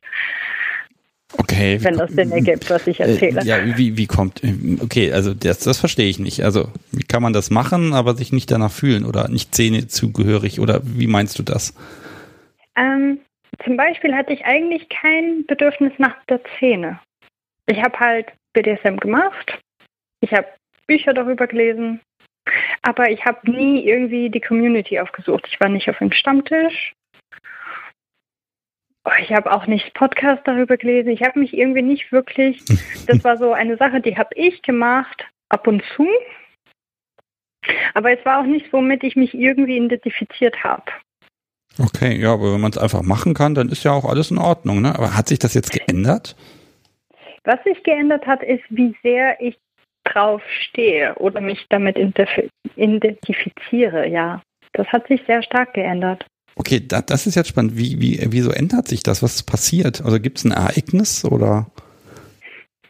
Okay. 1.39 1.79
Wenn 1.81 1.97
das 1.97 2.13
Sinn 2.13 2.31
ergibt, 2.31 2.69
was 2.69 2.87
ich 2.87 3.01
erzähle. 3.01 3.41
Äh, 3.41 3.45
ja, 3.45 3.79
wie, 3.79 3.97
wie 3.97 4.07
kommt, 4.07 4.43
okay, 4.81 5.13
also 5.13 5.33
das, 5.33 5.61
das 5.61 5.81
verstehe 5.81 6.09
ich 6.09 6.19
nicht. 6.19 6.45
Also 6.45 6.69
wie 6.91 7.05
kann 7.05 7.23
man 7.23 7.33
das 7.33 7.51
machen, 7.51 7.95
aber 7.95 8.15
sich 8.15 8.33
nicht 8.33 8.51
danach 8.51 8.73
fühlen 8.73 9.05
oder 9.05 9.29
nicht 9.29 9.55
Szene 9.55 9.87
zugehörig 9.87 10.61
oder 10.61 10.81
wie 10.85 11.07
meinst 11.07 11.39
du 11.39 11.43
das? 11.43 11.75
Ähm, 12.77 13.19
zum 13.65 13.77
Beispiel 13.77 14.15
hatte 14.15 14.33
ich 14.33 14.45
eigentlich 14.45 14.89
kein 14.89 15.45
Bedürfnis 15.47 15.93
nach 15.99 16.17
der 16.29 16.41
Szene. 16.57 17.01
Ich 17.67 17.79
habe 17.79 17.99
halt 17.99 18.27
BDSM 18.53 18.97
gemacht, 18.97 19.59
ich 20.21 20.33
habe 20.33 20.47
Bücher 20.93 21.15
darüber 21.15 21.47
gelesen, 21.47 22.01
aber 22.83 23.11
ich 23.11 23.25
habe 23.25 23.51
nie 23.51 23.83
irgendwie 23.83 24.29
die 24.29 24.43
Community 24.43 25.01
aufgesucht. 25.01 25.47
Ich 25.49 25.59
war 25.59 25.71
nicht 25.71 25.89
auf 25.89 25.97
dem 25.97 26.13
Stammtisch. 26.13 26.93
Oh, 29.05 29.11
ich 29.19 29.33
habe 29.33 29.51
auch 29.51 29.67
nicht 29.67 29.95
Podcast 29.95 30.43
darüber 30.45 30.77
gelesen. 30.77 31.09
Ich 31.09 31.23
habe 31.23 31.41
mich 31.41 31.55
irgendwie 31.55 31.83
nicht 31.83 32.13
wirklich. 32.13 32.63
Das 33.07 33.25
war 33.25 33.37
so 33.37 33.53
eine 33.53 33.77
Sache, 33.79 34.01
die 34.01 34.17
habe 34.17 34.31
ich 34.37 34.63
gemacht 34.63 35.27
ab 35.49 35.67
und 35.67 35.83
zu. 35.97 36.07
Aber 37.95 38.17
es 38.17 38.25
war 38.25 38.41
auch 38.41 38.47
nicht, 38.47 38.73
womit 38.73 39.03
ich 39.03 39.17
mich 39.17 39.35
irgendwie 39.35 39.77
identifiziert 39.77 40.63
habe. 40.63 40.85
Okay, 41.79 42.17
ja, 42.17 42.35
aber 42.35 42.53
wenn 42.53 42.61
man 42.61 42.71
es 42.71 42.79
einfach 42.79 43.03
machen 43.03 43.35
kann, 43.35 43.55
dann 43.55 43.71
ist 43.71 43.83
ja 43.83 43.93
auch 43.93 44.05
alles 44.05 44.31
in 44.31 44.39
Ordnung. 44.39 44.83
Ne? 44.83 44.95
Aber 44.95 45.17
hat 45.17 45.29
sich 45.29 45.39
das 45.39 45.55
jetzt 45.55 45.73
geändert? 45.73 46.37
Was 47.45 47.63
sich 47.65 47.83
geändert 47.83 48.27
hat, 48.27 48.43
ist, 48.43 48.63
wie 48.69 48.95
sehr 49.03 49.41
ich 49.41 49.59
drauf 50.05 50.43
stehe 50.69 51.15
oder 51.17 51.41
mich 51.41 51.67
damit 51.69 51.97
identifiziere, 52.77 54.09
ja. 54.09 54.43
Das 54.73 54.87
hat 54.89 55.07
sich 55.09 55.23
sehr 55.27 55.43
stark 55.43 55.75
geändert. 55.75 56.25
Okay, 56.57 56.81
da, 56.87 57.01
das 57.03 57.27
ist 57.27 57.35
jetzt 57.35 57.49
spannend. 57.49 57.77
Wie, 57.77 58.01
wie, 58.01 58.21
wieso 58.31 58.51
ändert 58.51 58.89
sich 58.89 59.03
das? 59.03 59.23
Was 59.23 59.43
passiert? 59.43 60.03
Also 60.05 60.21
gibt 60.21 60.39
es 60.39 60.45
ein 60.45 60.53
Ereignis 60.53 61.25
oder? 61.25 61.67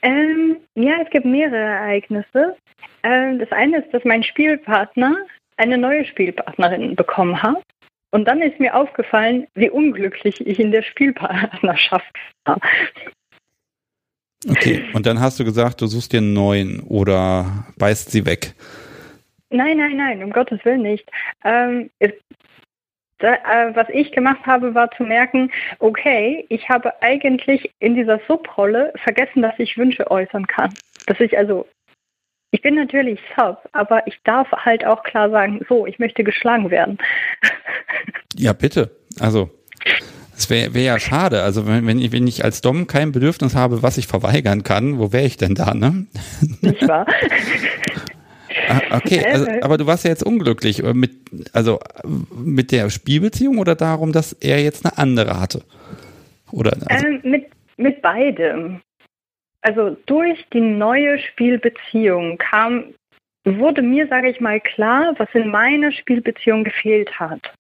Ähm, 0.02 0.56
ja, 0.74 0.94
es 1.02 1.10
gibt 1.10 1.26
mehrere 1.26 1.56
Ereignisse. 1.56 2.56
Ähm, 3.04 3.38
das 3.38 3.52
eine 3.52 3.78
ist, 3.78 3.92
dass 3.94 4.04
mein 4.04 4.22
Spielpartner 4.22 5.16
eine 5.56 5.78
neue 5.78 6.04
Spielpartnerin 6.04 6.96
bekommen 6.96 7.42
hat. 7.42 7.62
Und 8.10 8.26
dann 8.26 8.42
ist 8.42 8.60
mir 8.60 8.74
aufgefallen, 8.74 9.46
wie 9.54 9.70
unglücklich 9.70 10.44
ich 10.46 10.58
in 10.60 10.72
der 10.72 10.82
Spielpartnerschaft 10.82 12.12
war. 12.44 12.60
Okay, 14.48 14.84
und 14.92 15.06
dann 15.06 15.20
hast 15.20 15.38
du 15.38 15.44
gesagt, 15.44 15.80
du 15.80 15.86
suchst 15.86 16.12
dir 16.12 16.18
einen 16.18 16.32
neuen 16.32 16.80
oder 16.80 17.66
beißt 17.78 18.10
sie 18.10 18.26
weg. 18.26 18.54
Nein, 19.50 19.76
nein, 19.76 19.96
nein, 19.96 20.22
um 20.22 20.30
Gottes 20.30 20.64
Willen 20.64 20.82
nicht. 20.82 21.08
Ähm, 21.44 21.90
es, 21.98 22.12
da, 23.18 23.34
äh, 23.34 23.76
was 23.76 23.88
ich 23.90 24.12
gemacht 24.12 24.44
habe, 24.46 24.74
war 24.74 24.90
zu 24.92 25.04
merken, 25.04 25.50
okay, 25.78 26.44
ich 26.48 26.68
habe 26.68 26.92
eigentlich 27.02 27.70
in 27.78 27.94
dieser 27.94 28.20
Subrolle 28.26 28.92
vergessen, 29.04 29.42
dass 29.42 29.54
ich 29.58 29.76
Wünsche 29.76 30.10
äußern 30.10 30.46
kann. 30.46 30.72
Dass 31.06 31.20
ich 31.20 31.36
also 31.36 31.66
ich 32.54 32.60
bin 32.60 32.74
natürlich 32.74 33.18
Sub, 33.34 33.66
aber 33.72 34.06
ich 34.06 34.20
darf 34.24 34.50
halt 34.52 34.84
auch 34.84 35.02
klar 35.04 35.30
sagen, 35.30 35.64
so, 35.68 35.86
ich 35.86 35.98
möchte 35.98 36.22
geschlagen 36.22 36.70
werden. 36.70 36.98
Ja, 38.34 38.54
bitte. 38.54 38.90
Also, 39.20 39.50
es 40.36 40.50
wäre 40.50 40.74
wär 40.74 40.82
ja 40.82 40.98
schade. 40.98 41.42
Also, 41.42 41.66
wenn, 41.66 41.86
wenn, 41.86 41.98
ich, 41.98 42.12
wenn 42.12 42.26
ich 42.26 42.44
als 42.44 42.60
Dom 42.60 42.86
kein 42.86 43.12
Bedürfnis 43.12 43.54
habe, 43.54 43.82
was 43.82 43.98
ich 43.98 44.06
verweigern 44.06 44.62
kann, 44.62 44.98
wo 44.98 45.12
wäre 45.12 45.24
ich 45.24 45.36
denn 45.36 45.54
da, 45.54 45.74
ne? 45.74 46.06
Nicht 46.60 46.86
wahr? 46.88 47.06
Ah, 48.68 48.96
okay, 48.96 49.24
also, 49.24 49.46
aber 49.62 49.78
du 49.78 49.86
warst 49.86 50.04
ja 50.04 50.10
jetzt 50.10 50.22
unglücklich 50.22 50.84
äh, 50.84 50.92
mit, 50.92 51.12
also 51.54 51.80
mit 52.36 52.70
der 52.70 52.90
Spielbeziehung 52.90 53.56
oder 53.56 53.74
darum, 53.74 54.12
dass 54.12 54.34
er 54.34 54.62
jetzt 54.62 54.84
eine 54.84 54.98
andere 54.98 55.40
hatte? 55.40 55.62
Oder 56.52 56.76
also 56.86 57.06
ähm, 57.06 57.20
mit, 57.24 57.46
mit 57.78 58.02
beidem 58.02 58.82
also 59.62 59.96
durch 60.06 60.44
die 60.52 60.60
neue 60.60 61.18
Spielbeziehung 61.18 62.36
kam, 62.38 62.94
wurde 63.44 63.82
mir, 63.82 64.06
sage 64.08 64.28
ich 64.28 64.40
mal, 64.40 64.60
klar, 64.60 65.14
was 65.18 65.28
in 65.34 65.48
meiner 65.48 65.92
Spielbeziehung 65.92 66.64
gefehlt 66.64 67.18
hat. 67.18 67.54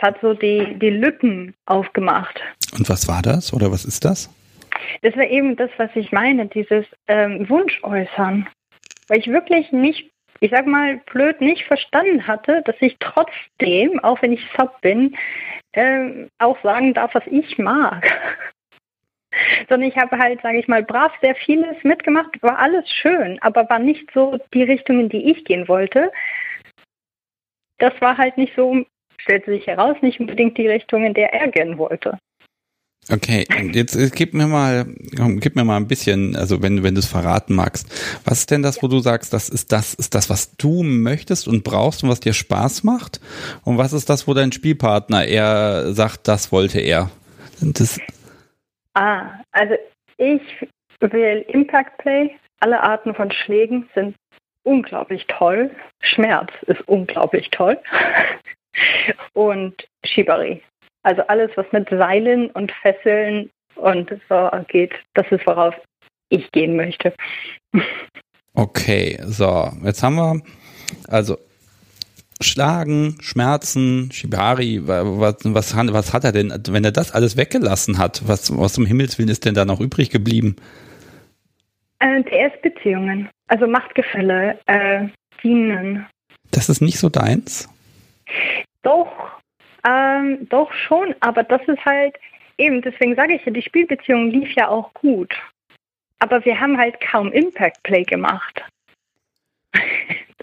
Hat 0.00 0.18
so 0.20 0.34
die, 0.34 0.78
die 0.78 0.90
Lücken 0.90 1.54
aufgemacht. 1.66 2.40
Und 2.76 2.88
was 2.88 3.08
war 3.08 3.22
das 3.22 3.52
oder 3.52 3.70
was 3.72 3.84
ist 3.84 4.04
das? 4.04 4.30
Das 5.02 5.16
war 5.16 5.24
eben 5.24 5.56
das, 5.56 5.70
was 5.76 5.90
ich 5.94 6.12
meine, 6.12 6.46
dieses 6.46 6.86
ähm, 7.08 7.48
Wunsch 7.48 7.82
äußern. 7.82 8.48
Weil 9.08 9.18
ich 9.18 9.26
wirklich 9.26 9.72
nicht, 9.72 10.10
ich 10.40 10.50
sag 10.50 10.66
mal, 10.66 10.98
blöd 11.12 11.40
nicht 11.40 11.64
verstanden 11.64 12.26
hatte, 12.26 12.62
dass 12.64 12.76
ich 12.80 12.96
trotzdem, 13.00 13.98
auch 14.00 14.22
wenn 14.22 14.32
ich 14.32 14.46
Sub 14.56 14.80
bin, 14.80 15.16
ähm, 15.72 16.28
auch 16.38 16.60
sagen 16.62 16.94
darf, 16.94 17.14
was 17.14 17.26
ich 17.26 17.58
mag. 17.58 18.06
sondern 19.68 19.88
ich 19.88 19.96
habe 19.96 20.18
halt, 20.18 20.40
sage 20.42 20.58
ich 20.58 20.68
mal, 20.68 20.82
brav 20.82 21.12
sehr 21.20 21.34
vieles 21.34 21.82
mitgemacht, 21.84 22.42
war 22.42 22.58
alles 22.58 22.88
schön, 22.90 23.38
aber 23.42 23.68
war 23.68 23.78
nicht 23.78 24.10
so 24.12 24.38
die 24.54 24.62
Richtung, 24.62 25.00
in 25.00 25.08
die 25.08 25.30
ich 25.30 25.44
gehen 25.44 25.68
wollte. 25.68 26.10
Das 27.78 27.92
war 28.00 28.16
halt 28.16 28.36
nicht 28.36 28.54
so, 28.56 28.84
stellte 29.18 29.50
sich 29.50 29.66
heraus, 29.66 29.96
nicht 30.02 30.20
unbedingt 30.20 30.56
die 30.58 30.68
Richtung, 30.68 31.04
in 31.04 31.14
der 31.14 31.32
er 31.32 31.48
gehen 31.48 31.78
wollte. 31.78 32.18
Okay, 33.10 33.46
jetzt 33.72 33.96
gib 34.16 34.34
mir 34.34 34.46
mal, 34.46 34.84
gib 35.40 35.56
mir 35.56 35.64
mal 35.64 35.78
ein 35.78 35.88
bisschen, 35.88 36.36
also 36.36 36.62
wenn, 36.62 36.82
wenn 36.82 36.94
du 36.94 36.98
es 36.98 37.06
verraten 37.06 37.54
magst. 37.54 37.88
Was 38.26 38.40
ist 38.40 38.50
denn 38.50 38.62
das, 38.62 38.82
wo 38.82 38.88
du 38.88 38.98
sagst, 38.98 39.32
das 39.32 39.48
ist 39.48 39.72
das, 39.72 39.94
ist 39.94 40.14
das, 40.14 40.28
was 40.28 40.56
du 40.56 40.82
möchtest 40.82 41.48
und 41.48 41.64
brauchst 41.64 42.02
und 42.02 42.10
was 42.10 42.20
dir 42.20 42.34
Spaß 42.34 42.84
macht? 42.84 43.20
Und 43.64 43.78
was 43.78 43.94
ist 43.94 44.10
das, 44.10 44.28
wo 44.28 44.34
dein 44.34 44.52
Spielpartner 44.52 45.24
eher 45.24 45.94
sagt, 45.94 46.28
das 46.28 46.52
wollte 46.52 46.80
er? 46.80 47.10
Das 47.60 47.98
Ah, 48.98 49.30
also 49.52 49.74
ich 50.16 50.42
will 51.00 51.44
Impact 51.48 51.98
Play. 51.98 52.36
Alle 52.60 52.82
Arten 52.82 53.14
von 53.14 53.30
Schlägen 53.30 53.88
sind 53.94 54.16
unglaublich 54.64 55.24
toll. 55.28 55.70
Schmerz 56.00 56.50
ist 56.66 56.80
unglaublich 56.88 57.48
toll. 57.50 57.78
und 59.34 59.74
Shibari. 60.04 60.62
Also 61.02 61.22
alles, 61.28 61.50
was 61.56 61.66
mit 61.72 61.88
Seilen 61.88 62.50
und 62.50 62.72
Fesseln 62.82 63.50
und 63.76 64.10
so 64.28 64.50
geht, 64.68 64.92
das 65.14 65.26
ist, 65.30 65.46
worauf 65.46 65.74
ich 66.28 66.50
gehen 66.52 66.76
möchte. 66.76 67.14
Okay, 68.54 69.18
so, 69.22 69.70
jetzt 69.84 70.02
haben 70.02 70.16
wir, 70.16 70.42
also 71.08 71.38
Schlagen, 72.40 73.16
Schmerzen, 73.20 74.10
Shibari, 74.12 74.80
was, 74.84 75.36
was, 75.42 75.76
was 75.76 76.12
hat 76.12 76.24
er 76.24 76.32
denn, 76.32 76.52
wenn 76.68 76.84
er 76.84 76.92
das 76.92 77.12
alles 77.12 77.36
weggelassen 77.36 77.98
hat? 77.98 78.22
Was, 78.26 78.56
was 78.56 78.74
zum 78.74 78.86
Himmelswillen 78.86 79.30
ist 79.30 79.44
denn 79.44 79.54
da 79.54 79.64
noch 79.64 79.80
übrig 79.80 80.10
geblieben? 80.10 80.56
Äh, 81.98 82.22
DS-Beziehungen, 82.22 83.28
also 83.48 83.66
Machtgefälle, 83.66 84.58
äh, 84.66 85.08
dienen. 85.42 86.06
Das 86.52 86.68
ist 86.68 86.80
nicht 86.80 86.98
so 86.98 87.08
deins? 87.08 87.68
Doch, 88.82 89.40
ähm, 89.86 90.48
doch 90.48 90.72
schon, 90.72 91.14
aber 91.20 91.42
das 91.42 91.62
ist 91.66 91.84
halt 91.84 92.16
eben, 92.58 92.82
deswegen 92.82 93.14
sage 93.14 93.34
ich 93.34 93.44
ja, 93.44 93.52
die 93.52 93.62
Spielbeziehung 93.62 94.30
lief 94.30 94.52
ja 94.54 94.68
auch 94.68 94.92
gut. 94.94 95.34
Aber 96.20 96.44
wir 96.44 96.58
haben 96.58 96.76
halt 96.76 97.00
kaum 97.00 97.32
Impact 97.32 97.82
Play 97.84 98.02
gemacht. 98.02 98.62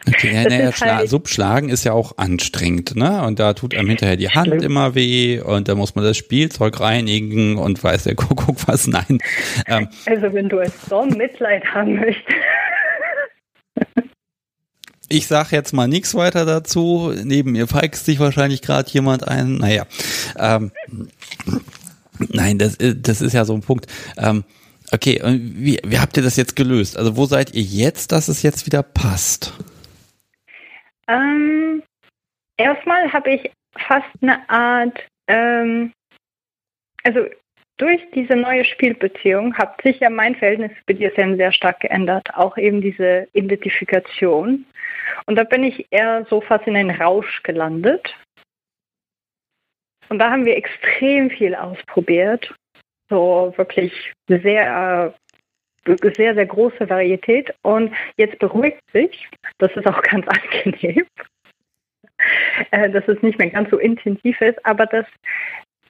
Okay, 0.08 0.34
ja, 0.34 0.72
halt 0.72 1.10
Subschlagen 1.10 1.70
ist 1.70 1.84
ja 1.84 1.94
auch 1.94 2.18
anstrengend, 2.18 2.96
ne? 2.96 3.24
Und 3.24 3.40
da 3.40 3.54
tut 3.54 3.76
einem 3.76 3.90
hinterher 3.90 4.18
die 4.18 4.30
Hand 4.30 4.62
immer 4.62 4.94
weh 4.94 5.40
und 5.40 5.68
da 5.68 5.76
muss 5.76 5.96
man 5.96 6.06
das 6.06 6.16
Spielzeug 6.16 6.80
reinigen 6.80 7.58
und 7.58 7.84
weiß 7.84 8.04
der 8.04 8.16
Kuckuck 8.16 8.68
was. 8.68 8.88
Nein. 8.88 9.20
Ähm, 9.68 9.90
also 10.06 10.32
wenn 10.32 10.48
du 10.48 10.60
als 10.60 10.86
Storm 10.86 11.10
Mitleid 11.10 11.66
haben 11.74 11.96
möchtest. 11.96 12.38
Ich 15.16 15.28
sag 15.28 15.54
jetzt 15.54 15.72
mal 15.72 15.88
nichts 15.88 16.14
weiter 16.14 16.46
dazu. 16.46 17.14
Neben 17.24 17.54
mir 17.54 17.68
feigst 17.68 18.04
sich 18.04 18.20
wahrscheinlich 18.20 18.62
gerade 18.62 18.92
jemand 18.92 19.26
ein. 19.26 19.56
Naja. 19.56 19.86
Ähm, 20.38 20.74
nein, 22.20 22.60
das, 22.60 22.78
das 22.78 23.22
ist 23.22 23.32
ja 23.32 23.46
so 23.46 23.54
ein 23.54 23.62
Punkt. 23.62 23.88
Ähm, 24.18 24.44
okay, 24.92 25.22
wie, 25.24 25.80
wie 25.86 26.00
habt 26.00 26.18
ihr 26.18 26.24
das 26.24 26.36
jetzt 26.36 26.58
gelöst? 26.58 26.98
Also 26.98 27.16
wo 27.16 27.28
seid 27.28 27.54
ihr 27.54 27.62
jetzt, 27.62 28.12
dass 28.12 28.28
es 28.28 28.42
jetzt 28.42 28.66
wieder 28.66 28.84
passt? 28.84 29.54
Ähm, 31.08 31.82
erstmal 32.58 33.14
habe 33.14 33.36
ich 33.36 33.52
fast 33.88 34.10
eine 34.22 34.50
Art, 34.50 35.00
ähm, 35.28 35.94
also 37.04 37.22
durch 37.78 38.02
diese 38.14 38.36
neue 38.36 38.66
Spielbeziehung 38.66 39.54
hat 39.58 39.82
sich 39.82 40.00
ja 40.00 40.10
mein 40.10 40.36
Verhältnis 40.36 40.72
zu 40.72 40.86
BDSM 40.86 41.36
sehr 41.36 41.52
stark 41.52 41.82
geändert, 41.82 42.28
auch 42.36 42.58
eben 42.58 42.82
diese 42.82 43.28
Identifikation. 43.34 44.66
Und 45.26 45.36
da 45.36 45.44
bin 45.44 45.64
ich 45.64 45.86
eher 45.92 46.26
so 46.30 46.42
fast 46.42 46.68
in 46.68 46.76
einen 46.76 47.02
Rausch 47.02 47.44
gelandet. 47.44 48.16
Und 50.10 50.20
da 50.20 50.32
haben 50.32 50.46
wir 50.46 50.56
extrem 50.56 51.30
viel 51.30 51.56
ausprobiert. 51.56 52.54
So 53.10 53.54
wirklich 53.58 54.14
sehr 54.28 55.14
sehr, 55.86 56.34
sehr 56.34 56.46
große 56.46 56.90
Varietät 56.90 57.54
und 57.62 57.94
jetzt 58.18 58.40
beruhigt 58.40 58.82
sich. 58.92 59.30
Das 59.60 59.72
ist 59.76 59.86
auch 59.88 60.02
ganz 60.02 60.26
angenehm, 60.28 61.06
äh, 62.72 62.90
dass 62.90 63.08
es 63.08 63.22
nicht 63.22 63.38
mehr 63.38 63.50
ganz 63.50 63.70
so 63.70 63.78
intensiv 63.78 64.40
ist, 64.42 64.66
aber 64.66 64.86
das 64.86 65.06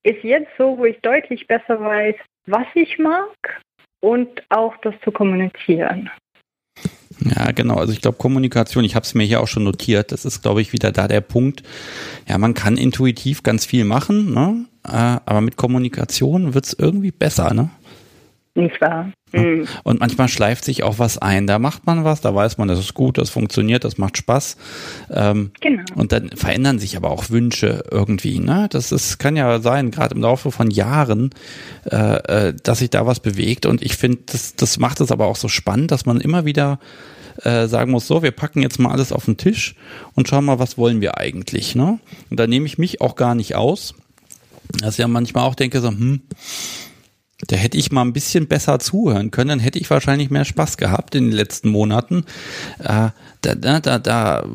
ist 0.05 0.23
jetzt 0.23 0.51
so, 0.57 0.77
wo 0.77 0.85
ich 0.85 0.99
deutlich 1.01 1.47
besser 1.47 1.79
weiß, 1.79 2.15
was 2.45 2.67
ich 2.75 2.99
mag 2.99 3.61
und 4.01 4.29
auch 4.49 4.75
das 4.83 4.93
zu 5.03 5.11
kommunizieren. 5.11 6.09
Ja, 7.23 7.51
genau. 7.51 7.75
Also 7.75 7.93
ich 7.93 8.01
glaube, 8.01 8.17
Kommunikation, 8.17 8.83
ich 8.83 8.95
habe 8.95 9.03
es 9.03 9.15
mir 9.15 9.23
hier 9.23 9.41
auch 9.41 9.47
schon 9.47 9.63
notiert, 9.63 10.11
das 10.11 10.25
ist, 10.25 10.41
glaube 10.41 10.61
ich, 10.61 10.73
wieder 10.73 10.91
da 10.91 11.07
der 11.07 11.21
Punkt. 11.21 11.63
Ja, 12.27 12.37
man 12.37 12.53
kann 12.53 12.77
intuitiv 12.77 13.41
ganz 13.41 13.65
viel 13.65 13.85
machen, 13.85 14.33
ne? 14.33 14.65
Äh, 14.85 15.19
aber 15.25 15.41
mit 15.41 15.55
Kommunikation 15.55 16.53
wird 16.53 16.65
es 16.65 16.73
irgendwie 16.73 17.11
besser, 17.11 17.53
ne? 17.53 17.69
Nicht 18.57 18.79
wahr? 18.79 19.11
Mhm. 19.33 19.67
Und 19.83 19.99
manchmal 19.99 20.29
schleift 20.29 20.63
sich 20.63 20.83
auch 20.83 20.97
was 20.97 21.17
ein. 21.17 21.45
Da 21.45 21.59
macht 21.59 21.85
man 21.85 22.05
was, 22.05 22.21
da 22.21 22.33
weiß 22.33 22.57
man, 22.57 22.69
das 22.69 22.79
ist 22.79 22.93
gut, 22.93 23.17
das 23.17 23.29
funktioniert, 23.29 23.83
das 23.83 23.97
macht 23.97 24.17
Spaß. 24.17 24.55
Ähm, 25.11 25.51
genau. 25.59 25.83
Und 25.95 26.13
dann 26.13 26.29
verändern 26.29 26.79
sich 26.79 26.95
aber 26.95 27.09
auch 27.11 27.29
Wünsche 27.29 27.83
irgendwie. 27.91 28.39
Ne? 28.39 28.67
Das 28.71 28.93
ist, 28.93 29.19
kann 29.19 29.35
ja 29.35 29.59
sein, 29.59 29.91
gerade 29.91 30.15
im 30.15 30.21
Laufe 30.21 30.51
von 30.51 30.71
Jahren, 30.71 31.31
äh, 31.91 32.47
äh, 32.47 32.53
dass 32.63 32.79
sich 32.79 32.89
da 32.89 33.05
was 33.05 33.19
bewegt. 33.19 33.65
Und 33.65 33.81
ich 33.81 33.97
finde, 33.97 34.19
das, 34.27 34.55
das 34.55 34.79
macht 34.79 35.01
es 35.01 35.11
aber 35.11 35.25
auch 35.25 35.35
so 35.35 35.49
spannend, 35.49 35.91
dass 35.91 36.05
man 36.05 36.21
immer 36.21 36.45
wieder 36.45 36.79
äh, 37.43 37.67
sagen 37.67 37.91
muss, 37.91 38.07
so, 38.07 38.23
wir 38.23 38.31
packen 38.31 38.61
jetzt 38.61 38.79
mal 38.79 38.91
alles 38.91 39.11
auf 39.11 39.25
den 39.25 39.35
Tisch 39.35 39.75
und 40.13 40.29
schauen 40.29 40.45
mal, 40.45 40.59
was 40.59 40.77
wollen 40.77 41.01
wir 41.01 41.17
eigentlich. 41.17 41.75
Ne? 41.75 41.99
Und 42.29 42.39
da 42.39 42.47
nehme 42.47 42.65
ich 42.67 42.77
mich 42.77 43.01
auch 43.01 43.15
gar 43.15 43.35
nicht 43.35 43.55
aus. 43.55 43.95
Dass 44.79 44.93
ich 44.93 44.99
ja 44.99 45.07
manchmal 45.07 45.43
auch 45.43 45.55
denke, 45.55 45.79
so, 45.81 45.89
hm, 45.89 46.21
da 47.41 47.55
hätte 47.55 47.77
ich 47.77 47.91
mal 47.91 48.01
ein 48.01 48.13
bisschen 48.13 48.47
besser 48.47 48.79
zuhören 48.79 49.29
können, 49.31 49.49
dann 49.49 49.59
hätte 49.59 49.79
ich 49.79 49.89
wahrscheinlich 49.89 50.29
mehr 50.29 50.45
Spaß 50.45 50.77
gehabt 50.77 51.15
in 51.15 51.25
den 51.25 51.33
letzten 51.33 51.69
Monaten. 51.69 52.25
Äh, 52.79 53.09
da, 53.41 53.55
da, 53.55 53.79
da, 53.79 53.99
da 53.99 54.45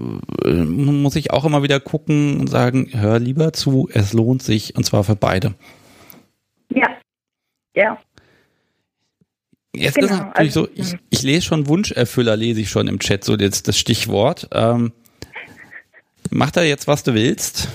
äh, 0.45 0.51
muss 0.51 1.17
ich 1.17 1.31
auch 1.31 1.45
immer 1.45 1.63
wieder 1.63 1.79
gucken 1.79 2.41
und 2.41 2.47
sagen, 2.49 2.89
hör 2.93 3.19
lieber 3.19 3.53
zu, 3.53 3.89
es 3.93 4.13
lohnt 4.13 4.43
sich 4.43 4.77
und 4.77 4.85
zwar 4.85 5.05
für 5.05 5.17
beide. 5.17 5.55
Ja, 6.71 6.89
ja. 7.75 7.99
Jetzt 9.75 9.95
genau. 9.97 10.07
ist 10.07 10.19
natürlich 10.19 10.37
also, 10.37 10.65
so, 10.65 10.69
ich, 10.75 10.97
ich, 11.11 11.23
lese 11.23 11.43
schon 11.43 11.69
Wunscherfüller, 11.69 12.37
lese 12.37 12.63
ich 12.63 12.71
schon 12.71 12.89
im 12.89 12.99
Chat, 12.99 13.23
so 13.23 13.37
jetzt 13.37 13.69
das 13.69 13.79
Stichwort. 13.79 14.49
Ähm, 14.53 14.93
mach 16.31 16.51
da 16.51 16.63
jetzt, 16.63 16.89
was 16.89 17.05
du 17.05 17.15
willst. 17.15 17.69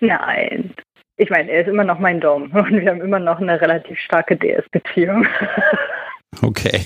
Nein, 0.00 0.74
ich 1.22 1.30
meine, 1.30 1.50
er 1.50 1.62
ist 1.62 1.68
immer 1.68 1.84
noch 1.84 1.98
mein 1.98 2.20
Dom 2.20 2.50
und 2.52 2.72
wir 2.72 2.90
haben 2.90 3.00
immer 3.00 3.18
noch 3.18 3.40
eine 3.40 3.60
relativ 3.60 3.98
starke 3.98 4.36
DS-Beziehung. 4.36 5.26
Okay. 6.40 6.80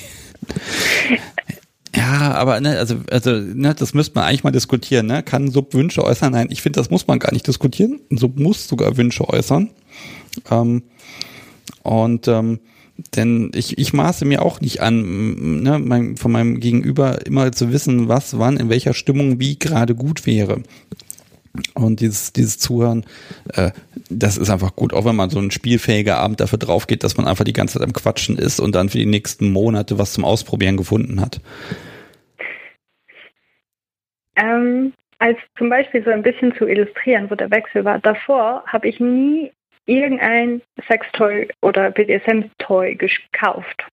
Ja, 1.95 2.33
aber 2.33 2.61
ne, 2.61 2.77
also, 2.79 2.97
also 3.13 3.31
ne, 3.31 3.77
das 3.79 3.95
müsste 3.95 4.17
man 4.17 4.25
eigentlich 4.25 4.43
mal 4.43 4.51
diskutieren. 4.51 5.07
Ne? 5.07 5.23
Kann 5.23 5.53
Sub 5.53 5.73
Wünsche 5.73 6.03
äußern? 6.03 6.33
Nein, 6.33 6.49
ich 6.51 6.63
finde, 6.63 6.81
das 6.81 6.91
muss 6.91 7.07
man 7.07 7.21
gar 7.21 7.33
nicht 7.33 7.47
diskutieren. 7.47 8.01
Sub 8.11 8.41
muss 8.41 8.67
sogar 8.67 8.97
Wünsche 8.97 9.29
äußern. 9.29 9.71
Ähm, 10.51 10.83
und 11.85 12.27
ähm, 12.27 12.59
denn 13.15 13.53
ich, 13.55 13.79
ich 13.79 13.93
maße 13.93 14.25
mir 14.25 14.43
auch 14.43 14.61
nicht 14.61 14.81
an, 14.81 15.63
ne, 15.63 15.79
mein, 15.79 16.17
von 16.17 16.33
meinem 16.33 16.59
Gegenüber 16.59 17.25
immer 17.25 17.53
zu 17.53 17.73
wissen, 17.73 18.09
was, 18.09 18.37
wann, 18.37 18.57
in 18.57 18.69
welcher 18.69 18.93
Stimmung 18.93 19.39
wie 19.39 19.59
gerade 19.59 19.95
gut 19.95 20.27
wäre. 20.27 20.63
Und 21.75 22.01
dieses, 22.01 22.33
dieses 22.33 22.59
Zuhören, 22.59 23.05
äh, 23.55 23.71
das 24.11 24.37
ist 24.37 24.51
einfach 24.51 24.77
gut, 24.77 24.93
auch 24.93 25.05
wenn 25.05 25.17
man 25.17 25.31
so 25.31 25.39
ein 25.39 25.51
spielfähiger 25.51 26.19
Abend 26.19 26.41
dafür 26.41 26.59
drauf 26.59 26.87
geht, 26.87 27.05
dass 27.05 27.17
man 27.17 27.27
einfach 27.27 27.45
die 27.45 27.53
ganze 27.53 27.79
Zeit 27.79 27.87
am 27.87 27.93
Quatschen 27.93 28.39
ist 28.39 28.61
und 28.61 28.75
dann 28.75 28.89
für 28.89 28.99
die 28.99 29.07
nächsten 29.07 29.51
Monate 29.51 29.99
was 29.99 30.13
zum 30.13 30.25
Ausprobieren 30.25 30.77
gefunden 30.77 31.21
hat. 31.21 31.41
Ähm, 34.37 34.93
als 35.19 35.39
zum 35.57 35.69
Beispiel 35.69 36.05
so 36.05 36.11
ein 36.11 36.23
bisschen 36.23 36.55
zu 36.57 36.67
illustrieren, 36.67 37.31
wo 37.31 37.35
der 37.35 37.51
Wechsel 37.51 37.85
war, 37.85 37.99
davor 37.99 38.65
habe 38.67 38.89
ich 38.89 39.01
nie 39.01 39.51
irgendein 39.87 40.61
Sextoy 40.87 41.49
oder 41.63 41.91
BDSM-Toy 41.91 42.97
gekauft. 42.97 43.87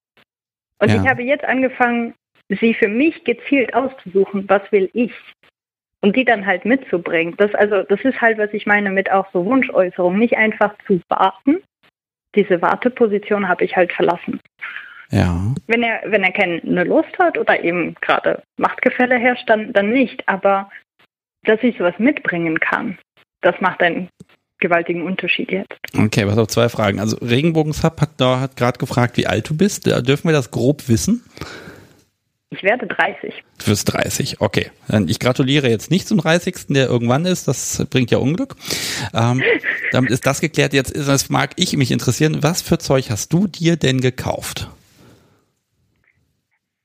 Und 0.80 0.89
ja. 0.89 1.01
ich 1.01 1.07
habe 1.07 1.24
jetzt 1.24 1.45
angefangen, 1.45 2.14
sie 2.49 2.74
für 2.74 2.89
mich 2.89 3.24
gezielt 3.24 3.74
auszusuchen, 3.74 4.49
was 4.49 4.61
will 4.72 4.89
ich 4.93 5.14
und 6.04 6.18
die 6.18 6.26
dann 6.26 6.45
halt 6.45 6.66
mitzubringen. 6.66 7.34
Das 7.38 7.56
also, 7.56 7.84
das 7.84 8.01
ist 8.01 8.20
halt, 8.20 8.38
was 8.38 8.54
ich 8.54 8.66
meine 8.66 8.91
mit 8.91 9.10
auch 9.10 9.26
so 9.32 9.45
Wunschäußerung, 9.45 10.20
nicht 10.20 10.36
einfach 10.36 10.76
zu 10.86 11.01
warten. 11.08 11.64
Diese 12.36 12.62
Warteposition 12.62 13.47
habe 13.47 13.64
ich 13.64 13.76
halt 13.76 13.93
verlassen. 13.93 14.41
Ja. 15.12 15.54
Wenn 15.68 15.82
er, 15.82 16.01
wenn 16.06 16.24
er 16.24 16.32
keine 16.32 16.60
Lust 16.84 17.18
hat 17.20 17.38
oder 17.38 17.64
eben 17.64 17.95
gerade 18.01 18.43
Machtgefälle 18.58 19.18
herrscht, 19.18 19.49
dann, 19.49 19.72
dann 19.72 19.91
nicht. 19.91 20.28
Aber 20.28 20.70
dass 21.45 21.64
ich 21.64 21.78
sowas 21.78 21.95
mitbringen 21.99 22.60
kann, 22.60 22.97
das 23.41 23.56
macht 23.62 23.82
einen 23.82 24.10
gewaltigen 24.60 25.04
Unterschied 25.04 25.51
jetzt. 25.51 25.74
Okay, 25.97 26.28
was 26.28 26.38
auf 26.38 26.47
zwei 26.47 26.68
Fragen. 26.68 26.99
Also 26.99 27.16
Regenbogensub 27.18 28.01
hat, 28.01 28.10
hat 28.20 28.58
gerade 28.58 28.78
gefragt, 28.78 29.16
wie 29.16 29.28
alt 29.28 29.49
du 29.49 29.56
bist. 29.56 29.86
Dürfen 29.86 30.28
wir 30.28 30.34
das 30.34 30.51
grob 30.51 30.89
wissen? 30.89 31.24
Ich 32.54 32.62
werde 32.62 32.86
30. 32.86 33.34
Du 33.58 33.68
wirst 33.68 33.91
30, 33.91 34.39
okay. 34.39 34.70
Ich 35.08 35.20
gratuliere 35.20 35.70
jetzt 35.70 35.89
nicht 35.89 36.08
zum 36.08 36.20
30., 36.20 36.68
der 36.70 36.88
irgendwann 36.88 37.26
ist, 37.26 37.47
das 37.47 37.86
bringt 37.89 38.12
ja 38.12 38.20
Unglück. 38.20 38.56
Ähm, 39.14 39.41
damit 39.91 40.12
ist 40.12 40.28
das 40.28 40.39
geklärt. 40.39 40.74
Jetzt 40.74 40.91
ist, 40.91 41.08
das 41.08 41.30
mag 41.30 41.51
ich 41.56 41.76
mich 41.76 41.91
interessieren. 41.91 42.43
Was 42.43 42.62
für 42.62 42.78
Zeug 42.78 43.10
hast 43.10 43.34
du 43.34 43.47
dir 43.47 43.76
denn 43.76 44.01
gekauft? 44.01 44.70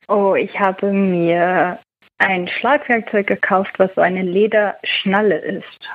Oh, 0.09 0.35
ich 0.35 0.59
habe 0.59 0.91
mir 0.91 1.79
ein 2.17 2.49
Schlagwerkzeug 2.49 3.27
gekauft, 3.27 3.73
was 3.77 3.91
so 3.95 4.01
eine 4.01 4.23
Lederschnalle 4.23 5.39
ist. 5.39 5.89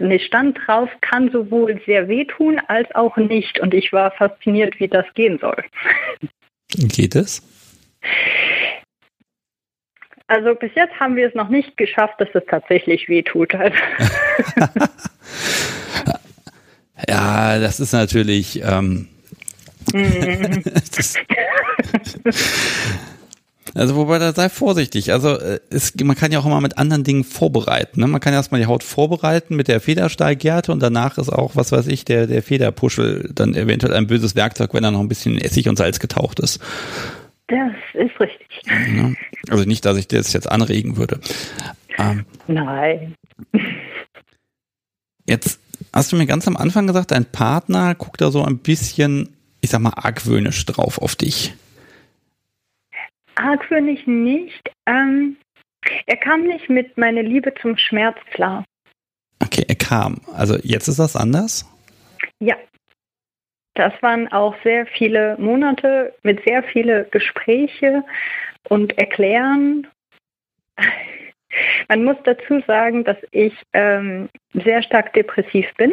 Und 0.00 0.10
es 0.10 0.22
stand 0.22 0.58
drauf, 0.66 0.90
kann 1.00 1.30
sowohl 1.30 1.80
sehr 1.86 2.08
wehtun 2.08 2.60
als 2.66 2.92
auch 2.96 3.16
nicht. 3.16 3.60
Und 3.60 3.72
ich 3.72 3.92
war 3.92 4.10
fasziniert, 4.10 4.80
wie 4.80 4.88
das 4.88 5.06
gehen 5.14 5.38
soll. 5.38 5.62
Geht 6.74 7.14
es? 7.14 7.42
Also 10.26 10.54
bis 10.54 10.70
jetzt 10.74 10.98
haben 10.98 11.16
wir 11.16 11.28
es 11.28 11.34
noch 11.34 11.50
nicht 11.50 11.76
geschafft, 11.76 12.14
dass 12.18 12.28
es 12.32 12.44
tatsächlich 12.48 13.08
wehtut. 13.08 13.52
ja, 17.08 17.58
das 17.58 17.80
ist 17.80 17.92
natürlich. 17.92 18.62
Ähm, 18.62 19.08
mhm. 19.92 20.62
das, 20.96 21.16
also 23.74 23.96
wobei 23.96 24.18
da 24.18 24.32
sei 24.32 24.48
vorsichtig. 24.48 25.12
Also 25.12 25.38
äh, 25.38 25.60
es, 25.70 25.94
man 26.02 26.16
kann 26.16 26.32
ja 26.32 26.38
auch 26.38 26.46
immer 26.46 26.60
mit 26.60 26.78
anderen 26.78 27.04
Dingen 27.04 27.24
vorbereiten. 27.24 28.00
Ne? 28.00 28.06
Man 28.06 28.20
kann 28.20 28.34
erstmal 28.34 28.60
die 28.60 28.66
Haut 28.66 28.82
vorbereiten 28.82 29.56
mit 29.56 29.68
der 29.68 29.80
Federsteiggerte 29.80 30.72
und 30.72 30.80
danach 30.80 31.18
ist 31.18 31.30
auch, 31.30 31.56
was 31.56 31.72
weiß 31.72 31.86
ich, 31.86 32.04
der, 32.04 32.26
der 32.26 32.42
Federpuschel 32.42 33.30
dann 33.34 33.54
eventuell 33.54 33.94
ein 33.94 34.06
böses 34.06 34.34
Werkzeug, 34.36 34.74
wenn 34.74 34.82
da 34.82 34.90
noch 34.90 35.00
ein 35.00 35.08
bisschen 35.08 35.38
Essig 35.38 35.68
und 35.68 35.76
Salz 35.76 36.00
getaucht 36.00 36.40
ist. 36.40 36.60
Das 37.48 37.72
ist 37.94 38.18
richtig. 38.20 38.62
Also 39.50 39.64
nicht, 39.64 39.84
dass 39.84 39.98
ich 39.98 40.08
das 40.08 40.32
jetzt 40.32 40.50
anregen 40.50 40.96
würde. 40.96 41.20
Ähm, 41.98 42.24
Nein. 42.46 43.14
Jetzt 45.26 45.60
hast 45.92 46.12
du 46.12 46.16
mir 46.16 46.26
ganz 46.26 46.46
am 46.48 46.56
Anfang 46.56 46.86
gesagt, 46.86 47.10
dein 47.10 47.26
Partner 47.26 47.94
guckt 47.94 48.20
da 48.20 48.30
so 48.30 48.44
ein 48.44 48.58
bisschen, 48.58 49.36
ich 49.60 49.70
sag 49.70 49.80
mal, 49.80 49.94
argwöhnisch 49.94 50.64
drauf 50.66 50.98
auf 50.98 51.16
dich. 51.16 51.54
Argwöhnisch 53.34 54.06
nicht. 54.06 54.70
Ähm, 54.86 55.36
er 56.06 56.16
kam 56.16 56.42
nicht 56.42 56.68
mit 56.68 56.96
meiner 56.96 57.22
Liebe 57.22 57.52
zum 57.60 57.76
Schmerz 57.76 58.16
klar. 58.32 58.64
Okay, 59.42 59.64
er 59.66 59.74
kam. 59.74 60.20
Also 60.34 60.56
jetzt 60.62 60.88
ist 60.88 60.98
das 60.98 61.16
anders? 61.16 61.66
Ja, 62.40 62.56
das 63.74 63.92
waren 64.02 64.30
auch 64.32 64.54
sehr 64.62 64.86
viele 64.86 65.36
Monate 65.38 66.14
mit 66.22 66.44
sehr 66.44 66.62
viele 66.62 67.04
Gespräche 67.10 68.04
und 68.68 68.96
Erklären. 68.98 69.86
Man 71.88 72.04
muss 72.04 72.16
dazu 72.24 72.60
sagen, 72.66 73.04
dass 73.04 73.18
ich 73.30 73.54
ähm, 73.74 74.28
sehr 74.54 74.82
stark 74.82 75.12
depressiv 75.12 75.66
bin 75.76 75.92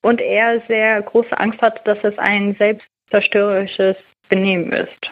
und 0.00 0.20
er 0.20 0.62
sehr 0.68 1.02
große 1.02 1.38
Angst 1.38 1.60
hat, 1.60 1.86
dass 1.86 1.98
es 2.02 2.16
ein 2.18 2.54
selbstzerstörerisches 2.56 3.96
Benehmen 4.30 4.72
ist. 4.72 5.10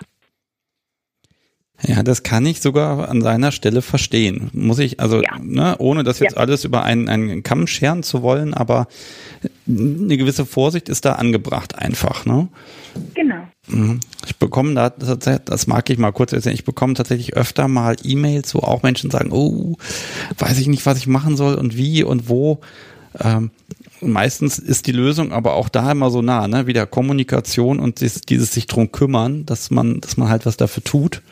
Ja, 1.82 2.02
das 2.02 2.22
kann 2.22 2.46
ich 2.46 2.62
sogar 2.62 3.08
an 3.08 3.20
seiner 3.20 3.52
Stelle 3.52 3.82
verstehen. 3.82 4.50
Muss 4.52 4.78
ich, 4.78 4.98
also, 4.98 5.20
ja. 5.20 5.38
ne, 5.40 5.76
ohne 5.78 6.04
das 6.04 6.20
jetzt 6.20 6.34
ja. 6.34 6.38
alles 6.38 6.64
über 6.64 6.82
einen, 6.84 7.08
einen 7.08 7.42
Kamm 7.42 7.66
scheren 7.66 8.02
zu 8.02 8.22
wollen, 8.22 8.54
aber 8.54 8.88
eine 9.68 10.16
gewisse 10.16 10.46
Vorsicht 10.46 10.88
ist 10.88 11.04
da 11.04 11.14
angebracht 11.14 11.76
einfach, 11.76 12.24
ne? 12.24 12.48
Genau. 13.14 13.46
Mhm. 13.68 14.00
Ich 14.26 14.36
bekomme 14.36 14.74
da, 14.74 14.90
das 14.90 15.66
mag 15.66 15.90
ich 15.90 15.98
mal 15.98 16.12
kurz 16.12 16.32
erzählen, 16.32 16.54
ich 16.54 16.64
bekomme 16.64 16.94
tatsächlich 16.94 17.34
öfter 17.34 17.68
mal 17.68 17.96
E-Mails, 18.02 18.54
wo 18.54 18.60
auch 18.60 18.82
Menschen 18.82 19.10
sagen, 19.10 19.30
oh, 19.32 19.76
weiß 20.38 20.58
ich 20.58 20.68
nicht, 20.68 20.86
was 20.86 20.98
ich 20.98 21.06
machen 21.06 21.36
soll 21.36 21.56
und 21.56 21.76
wie 21.76 22.02
und 22.04 22.28
wo. 22.28 22.60
Ähm, 23.20 23.50
meistens 24.00 24.58
ist 24.58 24.86
die 24.86 24.92
Lösung 24.92 25.32
aber 25.32 25.54
auch 25.54 25.68
da 25.68 25.92
immer 25.92 26.10
so 26.10 26.22
nah, 26.22 26.48
ne? 26.48 26.66
Wieder 26.66 26.86
Kommunikation 26.86 27.78
und 27.80 28.00
dieses, 28.00 28.22
dieses 28.22 28.52
sich 28.52 28.66
drum 28.66 28.92
kümmern, 28.92 29.46
dass 29.46 29.70
man, 29.70 30.00
dass 30.00 30.16
man 30.16 30.28
halt 30.28 30.46
was 30.46 30.56
dafür 30.56 30.84
tut. 30.84 31.22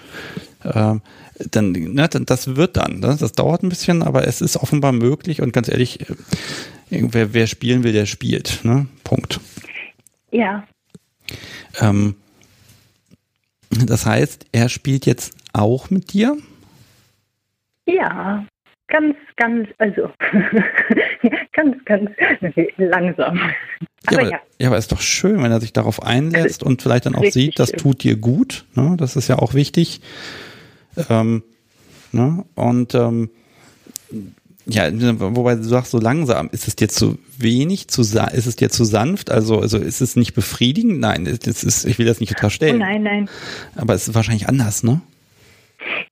Ähm, 0.64 1.02
dann, 1.50 1.72
ne, 1.72 2.08
das 2.08 2.56
wird 2.56 2.76
dann. 2.76 3.00
Ne? 3.00 3.16
Das 3.18 3.32
dauert 3.32 3.62
ein 3.62 3.68
bisschen, 3.68 4.02
aber 4.02 4.26
es 4.26 4.40
ist 4.40 4.56
offenbar 4.56 4.92
möglich 4.92 5.42
und 5.42 5.52
ganz 5.52 5.68
ehrlich, 5.68 6.08
äh, 6.08 6.14
wer, 6.90 7.34
wer 7.34 7.46
spielen 7.46 7.82
will, 7.82 7.92
der 7.92 8.06
spielt. 8.06 8.64
Ne? 8.64 8.86
Punkt. 9.02 9.40
Ja. 10.30 10.66
Ähm, 11.80 12.16
das 13.70 14.06
heißt, 14.06 14.46
er 14.52 14.68
spielt 14.68 15.06
jetzt 15.06 15.34
auch 15.52 15.90
mit 15.90 16.12
dir? 16.12 16.36
Ja, 17.86 18.46
ganz, 18.88 19.16
ganz, 19.36 19.68
also 19.78 20.10
ganz, 21.52 21.84
ganz 21.84 22.10
langsam. 22.76 23.40
Aber 24.06 24.16
ja, 24.16 24.18
aber, 24.18 24.30
ja. 24.30 24.40
ja, 24.58 24.66
aber 24.68 24.78
ist 24.78 24.92
doch 24.92 25.00
schön, 25.00 25.42
wenn 25.42 25.50
er 25.50 25.60
sich 25.60 25.72
darauf 25.72 26.02
einlässt 26.02 26.62
und 26.62 26.82
vielleicht 26.82 27.06
dann 27.06 27.14
auch 27.14 27.24
sieht, 27.24 27.58
das 27.58 27.70
schön. 27.70 27.78
tut 27.78 28.02
dir 28.02 28.16
gut. 28.16 28.64
Ne? 28.74 28.96
Das 28.98 29.16
ist 29.16 29.28
ja 29.28 29.38
auch 29.38 29.54
wichtig. 29.54 30.00
Ähm, 31.08 31.42
ne? 32.12 32.44
Und 32.54 32.94
ähm, 32.94 33.30
ja, 34.66 34.88
wobei 34.92 35.56
du 35.56 35.62
sagst 35.62 35.90
so 35.90 35.98
langsam, 35.98 36.48
ist 36.50 36.68
es 36.68 36.76
dir 36.76 36.88
zu 36.88 37.18
wenig, 37.36 37.88
zu 37.88 38.00
ist 38.00 38.46
es 38.46 38.56
dir 38.56 38.70
zu 38.70 38.84
sanft? 38.84 39.30
Also, 39.30 39.60
also 39.60 39.78
ist 39.78 40.00
es 40.00 40.16
nicht 40.16 40.34
befriedigend? 40.34 41.00
Nein, 41.00 41.24
das 41.24 41.64
ist, 41.64 41.84
ich 41.84 41.98
will 41.98 42.06
das 42.06 42.20
nicht 42.20 42.32
unterstellen. 42.32 42.76
Oh 42.76 42.78
nein, 42.78 43.02
nein. 43.02 43.30
Aber 43.76 43.94
es 43.94 44.08
ist 44.08 44.14
wahrscheinlich 44.14 44.48
anders, 44.48 44.82
ne? 44.82 45.02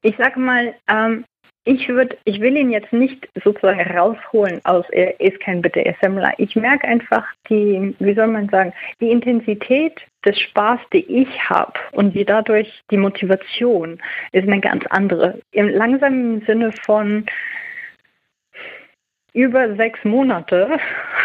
Ich 0.02 0.14
sag 0.18 0.36
mal, 0.36 0.74
ähm, 0.88 1.24
ich 1.64 1.88
würde, 1.88 2.16
ich 2.24 2.40
will 2.40 2.56
ihn 2.56 2.70
jetzt 2.70 2.92
nicht 2.92 3.28
sozusagen 3.44 3.80
rausholen 3.80 4.60
aus, 4.64 4.84
er 4.90 5.20
ist 5.20 5.38
kein 5.40 5.62
BDSMler. 5.62 6.32
Ich 6.38 6.56
merke 6.56 6.88
einfach 6.88 7.24
die, 7.48 7.94
wie 8.00 8.14
soll 8.14 8.26
man 8.26 8.48
sagen, 8.48 8.72
die 9.00 9.10
Intensität 9.10 10.00
des 10.24 10.40
Spaß, 10.40 10.80
die 10.92 11.04
ich 11.04 11.48
habe 11.48 11.74
und 11.92 12.14
wie 12.14 12.24
dadurch 12.24 12.82
die 12.90 12.96
Motivation 12.96 14.00
ist 14.32 14.48
eine 14.48 14.60
ganz 14.60 14.84
andere. 14.90 15.40
Im 15.52 15.68
langsamen 15.68 16.44
Sinne 16.46 16.72
von 16.84 17.26
über 19.32 19.74
sechs 19.76 20.02
Monate 20.04 20.78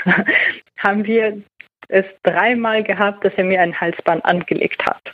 haben 0.78 1.04
wir 1.06 1.42
es 1.90 2.06
dreimal 2.24 2.84
gehabt, 2.84 3.26
dass 3.26 3.34
er 3.36 3.44
mir 3.44 3.62
ein 3.62 3.80
Halsband 3.80 4.24
angelegt 4.26 4.86
hat. 4.86 5.12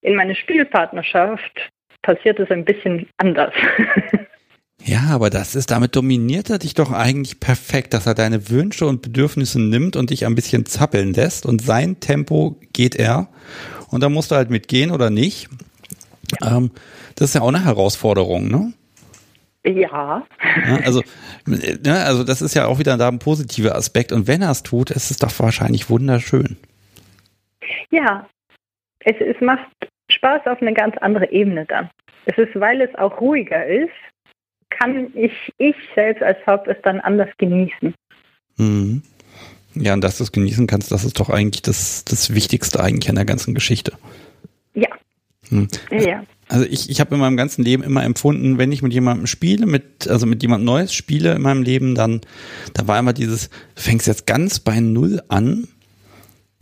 In 0.00 0.16
meiner 0.16 0.34
Spielpartnerschaft 0.34 1.70
passiert 2.02 2.40
es 2.40 2.50
ein 2.50 2.64
bisschen 2.64 3.08
anders. 3.18 3.52
Ja, 4.86 5.08
aber 5.12 5.30
das 5.30 5.54
ist, 5.54 5.70
damit 5.70 5.96
dominiert 5.96 6.50
er 6.50 6.58
dich 6.58 6.74
doch 6.74 6.92
eigentlich 6.92 7.40
perfekt, 7.40 7.94
dass 7.94 8.06
er 8.06 8.14
deine 8.14 8.50
Wünsche 8.50 8.84
und 8.84 9.00
Bedürfnisse 9.00 9.58
nimmt 9.58 9.96
und 9.96 10.10
dich 10.10 10.26
ein 10.26 10.34
bisschen 10.34 10.66
zappeln 10.66 11.14
lässt 11.14 11.46
und 11.46 11.62
sein 11.62 12.00
Tempo 12.00 12.56
geht 12.74 12.94
er. 12.94 13.28
Und 13.90 14.02
da 14.02 14.10
musst 14.10 14.30
du 14.30 14.34
halt 14.34 14.50
mitgehen 14.50 14.90
oder 14.90 15.08
nicht. 15.08 15.48
Ähm, 16.44 16.70
das 17.16 17.30
ist 17.30 17.34
ja 17.34 17.40
auch 17.40 17.48
eine 17.48 17.64
Herausforderung, 17.64 18.48
ne? 18.48 18.74
Ja. 19.64 20.26
ja 20.68 20.76
also, 20.84 21.02
ne, 21.46 22.04
also 22.04 22.22
das 22.22 22.42
ist 22.42 22.54
ja 22.54 22.66
auch 22.66 22.78
wieder 22.78 22.98
da 22.98 23.08
ein 23.08 23.18
positiver 23.18 23.74
Aspekt. 23.76 24.12
Und 24.12 24.28
wenn 24.28 24.42
er 24.42 24.50
es 24.50 24.62
tut, 24.62 24.90
ist 24.90 25.10
es 25.10 25.16
doch 25.16 25.32
wahrscheinlich 25.38 25.88
wunderschön. 25.88 26.58
Ja, 27.90 28.26
es, 29.00 29.14
es 29.18 29.40
macht 29.40 29.66
Spaß 30.10 30.46
auf 30.46 30.60
eine 30.60 30.74
ganz 30.74 30.94
andere 30.98 31.30
Ebene 31.32 31.64
dann. 31.64 31.88
Es 32.26 32.36
ist, 32.36 32.54
weil 32.60 32.82
es 32.82 32.94
auch 32.96 33.18
ruhiger 33.20 33.64
ist, 33.64 33.90
kann 34.78 35.08
ich, 35.14 35.32
ich 35.58 35.76
selbst 35.94 36.22
als 36.22 36.38
Haupt 36.46 36.68
es 36.68 36.76
dann 36.82 37.00
anders 37.00 37.30
genießen. 37.38 37.94
Mhm. 38.56 39.02
Ja, 39.74 39.92
und 39.94 40.02
dass 40.02 40.18
du 40.18 40.24
es 40.24 40.32
genießen 40.32 40.66
kannst, 40.66 40.92
das 40.92 41.04
ist 41.04 41.18
doch 41.18 41.30
eigentlich 41.30 41.62
das, 41.62 42.04
das 42.04 42.34
Wichtigste 42.34 42.80
eigentlich 42.80 43.08
an 43.08 43.16
der 43.16 43.24
ganzen 43.24 43.54
Geschichte. 43.54 43.92
Ja. 44.74 44.88
Hm. 45.48 45.68
Ja. 45.90 46.24
Also 46.48 46.66
ich, 46.66 46.90
ich 46.90 47.00
habe 47.00 47.14
in 47.14 47.20
meinem 47.20 47.36
ganzen 47.36 47.64
Leben 47.64 47.82
immer 47.82 48.04
empfunden, 48.04 48.58
wenn 48.58 48.70
ich 48.70 48.82
mit 48.82 48.92
jemandem 48.92 49.26
spiele, 49.26 49.66
mit, 49.66 50.08
also 50.08 50.26
mit 50.26 50.42
jemandem 50.42 50.66
Neues 50.66 50.94
spiele 50.94 51.34
in 51.34 51.42
meinem 51.42 51.62
Leben, 51.62 51.94
dann, 51.94 52.20
da 52.74 52.86
war 52.86 52.98
immer 52.98 53.12
dieses, 53.12 53.48
du 53.48 53.82
fängst 53.82 54.06
jetzt 54.06 54.26
ganz 54.26 54.60
bei 54.60 54.78
Null 54.80 55.22
an 55.28 55.66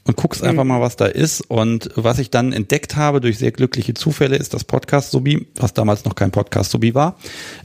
und 0.05 0.17
guckst 0.17 0.43
mhm. 0.43 0.51
einfach 0.51 0.65
mal, 0.65 0.81
was 0.81 0.97
da 0.97 1.07
ist. 1.07 1.43
Und 1.43 1.91
was 1.95 2.19
ich 2.19 2.31
dann 2.31 2.53
entdeckt 2.53 2.97
habe 2.97 3.21
durch 3.21 3.39
sehr 3.39 3.53
glückliche 3.53 3.95
Zufälle, 3.95 4.37
ist 4.37 4.55
das 4.55 4.65
Podcast 4.65 5.11
Subi, 5.11 5.47
was 5.57 5.75
damals 5.75 6.05
noch 6.05 6.15
kein 6.15 6.31
Podcast 6.31 6.71
Subi 6.71 6.95
war. 6.95 7.17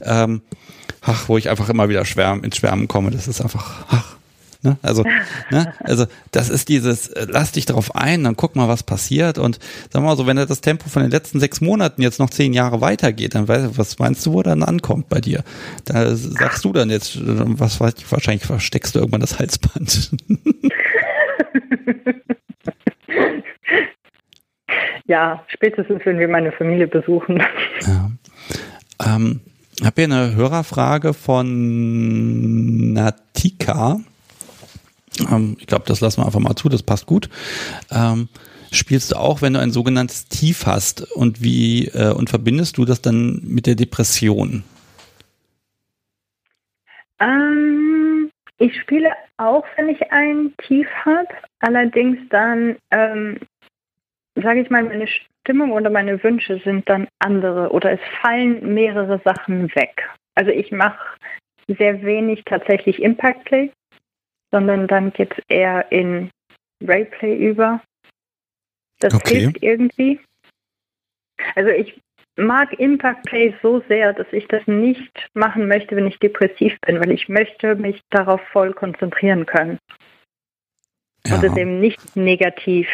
Ähm, 0.02 0.42
ach, 1.02 1.28
wo 1.28 1.36
ich 1.38 1.50
einfach 1.50 1.68
immer 1.68 1.88
wieder 1.88 2.04
schwärm, 2.04 2.44
ins 2.44 2.56
Schwärmen 2.56 2.88
komme. 2.88 3.10
Das 3.10 3.28
ist 3.28 3.40
einfach, 3.40 3.84
ach. 3.88 4.18
Ne? 4.60 4.76
Also, 4.82 5.04
ne? 5.52 5.72
also 5.84 6.06
das 6.32 6.48
ist 6.48 6.68
dieses, 6.68 7.06
äh, 7.08 7.28
lass 7.30 7.52
dich 7.52 7.64
darauf 7.66 7.94
ein, 7.94 8.24
dann 8.24 8.34
guck 8.34 8.56
mal, 8.56 8.66
was 8.66 8.82
passiert. 8.82 9.38
Und 9.38 9.60
sag 9.92 10.02
mal 10.02 10.16
so, 10.16 10.26
wenn 10.26 10.36
das 10.36 10.60
Tempo 10.60 10.88
von 10.88 11.02
den 11.02 11.12
letzten 11.12 11.38
sechs 11.38 11.60
Monaten 11.60 12.02
jetzt 12.02 12.18
noch 12.18 12.30
zehn 12.30 12.52
Jahre 12.52 12.80
weitergeht, 12.80 13.36
dann 13.36 13.46
weißt 13.46 13.78
was 13.78 14.00
meinst 14.00 14.26
du, 14.26 14.32
wo 14.32 14.42
dann 14.42 14.64
ankommt 14.64 15.08
bei 15.08 15.20
dir? 15.20 15.44
Da 15.84 16.16
sagst 16.16 16.64
du 16.64 16.72
dann 16.72 16.90
jetzt, 16.90 17.18
was 17.22 17.78
weiß 17.78 17.94
ich, 17.98 18.10
wahrscheinlich 18.10 18.46
versteckst 18.46 18.96
du 18.96 18.98
irgendwann 18.98 19.20
das 19.20 19.38
Halsband. 19.38 20.10
ja, 25.06 25.44
spätestens, 25.48 26.04
wenn 26.04 26.18
wir 26.18 26.28
meine 26.28 26.52
Familie 26.52 26.86
besuchen. 26.86 27.42
Ja. 27.80 28.10
Ähm, 29.04 29.40
ich 29.78 29.86
habe 29.86 30.02
hier 30.02 30.12
eine 30.12 30.34
Hörerfrage 30.34 31.14
von 31.14 32.92
Natika. 32.92 34.00
Ähm, 35.30 35.56
ich 35.60 35.66
glaube, 35.66 35.84
das 35.86 36.00
lassen 36.00 36.20
wir 36.20 36.26
einfach 36.26 36.40
mal 36.40 36.56
zu, 36.56 36.68
das 36.68 36.82
passt 36.82 37.06
gut. 37.06 37.28
Ähm, 37.90 38.28
spielst 38.72 39.12
du 39.12 39.16
auch, 39.16 39.40
wenn 39.42 39.54
du 39.54 39.60
ein 39.60 39.70
sogenanntes 39.70 40.28
Tief 40.28 40.66
hast 40.66 41.12
und 41.12 41.42
wie 41.42 41.86
äh, 41.88 42.12
und 42.12 42.30
verbindest 42.30 42.76
du 42.78 42.84
das 42.84 43.00
dann 43.02 43.40
mit 43.44 43.66
der 43.66 43.74
Depression? 43.74 44.64
Ähm, 47.20 48.30
ich 48.58 48.78
spiele 48.80 49.10
auch, 49.38 49.64
wenn 49.76 49.88
ich 49.88 50.12
ein 50.12 50.54
Tief 50.58 50.88
habe, 51.04 51.28
allerdings 51.60 52.18
dann 52.28 52.76
ähm, 52.90 53.38
sage 54.42 54.60
ich 54.60 54.70
mal, 54.70 54.82
meine 54.82 55.06
Stimmung 55.06 55.72
oder 55.72 55.90
meine 55.90 56.22
Wünsche 56.22 56.60
sind 56.64 56.88
dann 56.88 57.08
andere 57.18 57.70
oder 57.70 57.92
es 57.92 58.00
fallen 58.20 58.74
mehrere 58.74 59.20
Sachen 59.24 59.74
weg. 59.74 60.08
Also 60.34 60.50
ich 60.50 60.70
mache 60.70 61.18
sehr 61.66 62.02
wenig 62.02 62.44
tatsächlich 62.44 63.02
Impact 63.02 63.44
Play, 63.44 63.70
sondern 64.50 64.86
dann 64.86 65.12
geht 65.12 65.32
es 65.32 65.44
eher 65.48 65.90
in 65.92 66.30
Rayplay 66.82 67.36
über. 67.36 67.82
Das 69.00 69.14
okay. 69.14 69.40
hilft 69.40 69.62
irgendwie. 69.62 70.20
Also 71.54 71.70
ich 71.70 72.00
mag 72.38 72.72
Impact 72.78 73.26
Play 73.26 73.54
so 73.62 73.82
sehr, 73.88 74.12
dass 74.12 74.26
ich 74.32 74.46
das 74.48 74.66
nicht 74.66 75.28
machen 75.34 75.68
möchte, 75.68 75.96
wenn 75.96 76.06
ich 76.06 76.18
depressiv 76.18 76.76
bin, 76.86 77.00
weil 77.00 77.10
ich 77.10 77.28
möchte 77.28 77.74
mich 77.74 78.00
darauf 78.10 78.40
voll 78.52 78.72
konzentrieren 78.72 79.44
können. 79.46 79.78
Ja. 81.26 81.36
Und 81.36 81.44
es 81.44 81.56
eben 81.56 81.80
nicht 81.80 82.16
negativ 82.16 82.88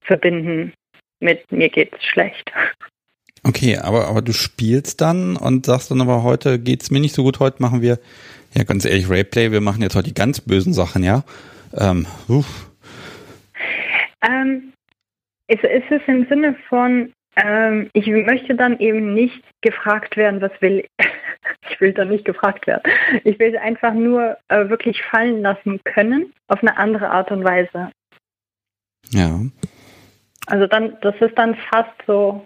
verbinden 0.00 0.72
mit 1.20 1.50
mir 1.50 1.68
geht's 1.68 2.02
schlecht. 2.04 2.52
Okay, 3.44 3.76
aber, 3.76 4.08
aber 4.08 4.22
du 4.22 4.32
spielst 4.32 5.00
dann 5.00 5.36
und 5.36 5.66
sagst 5.66 5.90
dann 5.90 6.00
aber 6.00 6.22
heute 6.22 6.58
geht's 6.58 6.90
mir 6.90 7.00
nicht 7.00 7.14
so 7.14 7.22
gut, 7.22 7.40
heute 7.40 7.62
machen 7.62 7.82
wir, 7.82 7.98
ja 8.54 8.64
ganz 8.64 8.84
ehrlich, 8.84 9.08
Rayplay, 9.08 9.52
wir 9.52 9.60
machen 9.60 9.82
jetzt 9.82 9.94
heute 9.94 10.08
die 10.08 10.14
ganz 10.14 10.40
bösen 10.40 10.72
Sachen, 10.72 11.02
ja. 11.02 11.24
Ähm, 11.76 12.06
ähm, 14.22 14.72
es, 15.46 15.58
es 15.62 15.84
ist 15.90 16.08
im 16.08 16.26
Sinne 16.28 16.56
von, 16.68 17.12
ähm, 17.44 17.90
ich 17.92 18.06
möchte 18.06 18.54
dann 18.54 18.78
eben 18.80 19.14
nicht 19.14 19.42
gefragt 19.60 20.16
werden, 20.16 20.40
was 20.40 20.52
will 20.60 20.84
ich 21.70 21.80
will 21.80 21.92
dann 21.92 22.08
nicht 22.08 22.24
gefragt 22.24 22.66
werden. 22.66 22.82
Ich 23.24 23.38
will 23.38 23.56
einfach 23.56 23.94
nur 23.94 24.36
äh, 24.48 24.68
wirklich 24.68 25.02
fallen 25.02 25.42
lassen 25.42 25.80
können 25.84 26.32
auf 26.48 26.60
eine 26.62 26.76
andere 26.76 27.10
Art 27.10 27.30
und 27.30 27.44
Weise. 27.44 27.92
Ja. 29.10 29.40
Also 30.46 30.66
dann, 30.66 30.96
das 31.02 31.14
ist 31.20 31.36
dann 31.36 31.54
fast 31.70 31.92
so, 32.06 32.44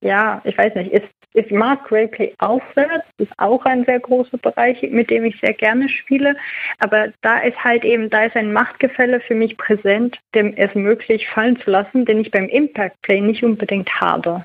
ja, 0.00 0.40
ich 0.44 0.56
weiß 0.56 0.74
nicht, 0.74 0.92
ist, 0.92 1.08
ist 1.34 1.50
mag 1.50 1.84
Greyplay 1.84 2.34
aufwärts, 2.38 3.06
ist 3.18 3.32
auch 3.38 3.64
ein 3.64 3.84
sehr 3.84 4.00
großer 4.00 4.38
Bereich, 4.38 4.82
mit 4.82 5.10
dem 5.10 5.24
ich 5.24 5.38
sehr 5.40 5.54
gerne 5.54 5.88
spiele. 5.88 6.36
Aber 6.78 7.12
da 7.22 7.38
ist 7.38 7.58
halt 7.62 7.84
eben, 7.84 8.10
da 8.10 8.24
ist 8.24 8.36
ein 8.36 8.52
Machtgefälle 8.52 9.20
für 9.20 9.34
mich 9.34 9.56
präsent, 9.56 10.18
dem 10.34 10.54
es 10.56 10.74
möglich 10.74 11.28
fallen 11.28 11.58
zu 11.60 11.70
lassen, 11.70 12.04
den 12.04 12.20
ich 12.20 12.30
beim 12.30 12.48
Impact 12.48 13.00
Play 13.02 13.20
nicht 13.20 13.42
unbedingt 13.42 13.90
habe. 14.00 14.44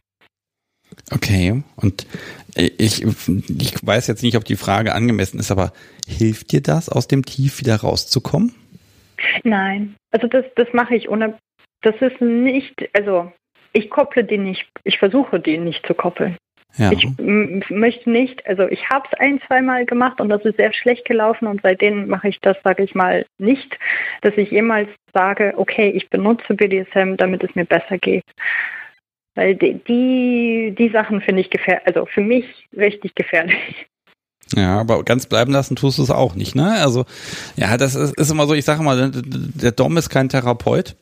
Okay, 1.12 1.64
und 1.76 2.08
ich, 2.56 3.04
ich 3.04 3.86
weiß 3.86 4.08
jetzt 4.08 4.24
nicht, 4.24 4.38
ob 4.38 4.46
die 4.46 4.56
Frage 4.56 4.94
angemessen 4.94 5.40
ist, 5.40 5.52
aber 5.52 5.74
hilft 6.08 6.52
dir 6.52 6.62
das, 6.62 6.90
aus 6.90 7.08
dem 7.08 7.26
Tief 7.26 7.60
wieder 7.60 7.76
rauszukommen? 7.76 8.56
Nein, 9.44 9.96
also 10.12 10.28
das, 10.28 10.46
das 10.56 10.68
mache 10.74 10.96
ich 10.96 11.10
ohne 11.10 11.38
das 11.82 11.96
ist 12.02 12.20
nicht, 12.22 12.90
also 12.94 13.32
ich 13.74 13.90
kopple 13.90 14.24
den 14.24 14.44
nicht, 14.44 14.68
ich 14.84 14.98
versuche 14.98 15.40
den 15.40 15.64
nicht 15.64 15.86
zu 15.86 15.94
koppeln. 15.94 16.38
Ja. 16.76 16.92
Ich 16.92 17.08
möchte 17.70 18.10
nicht, 18.10 18.46
also 18.46 18.68
ich 18.68 18.90
habe 18.90 19.08
es 19.12 19.20
ein, 19.20 19.42
zweimal 19.48 19.86
gemacht 19.86 20.22
und 20.22 20.30
das 20.30 20.46
ist 20.46 20.58
sehr 20.58 20.74
schlecht 20.74 21.06
gelaufen 21.06 21.48
und 21.48 21.62
seitdem 21.64 22.08
mache 22.08 22.28
ich 22.28 22.40
das, 22.42 22.56
sage 22.64 22.84
ich 22.84 22.94
mal, 22.94 23.26
nicht, 23.40 23.80
dass 24.22 24.38
ich 24.38 24.52
jemals 24.52 24.90
sage, 25.14 25.54
okay, 25.58 25.90
ich 25.90 26.10
benutze 26.10 26.54
BDSM, 26.54 27.16
damit 27.18 27.44
es 27.44 27.56
mir 27.56 27.66
besser 27.66 27.98
geht. 27.98 28.26
Weil 29.34 29.56
die, 29.56 29.80
die, 29.88 30.76
die 30.78 30.90
Sachen 30.90 31.22
finde 31.22 31.42
ich 31.42 31.50
gefährlich, 31.50 31.88
also 31.88 32.06
für 32.06 32.22
mich 32.22 32.46
richtig 32.76 33.16
gefährlich. 33.16 33.88
Ja, 34.56 34.80
aber 34.80 35.04
ganz 35.04 35.26
bleiben 35.26 35.52
lassen 35.52 35.76
tust 35.76 35.98
du 35.98 36.04
es 36.04 36.12
auch 36.12 36.36
nicht, 36.36 36.56
ne? 36.56 36.78
Also, 36.80 37.06
ja, 37.56 37.78
das 37.78 37.96
ist, 37.96 38.16
ist 38.18 38.32
immer 38.32 38.48
so, 38.48 38.54
ich 38.54 38.66
sage 38.66 38.82
mal, 38.82 39.12
der 39.14 39.72
Dom 39.72 39.98
ist 39.98 40.10
kein 40.10 40.30
Therapeut. 40.30 40.96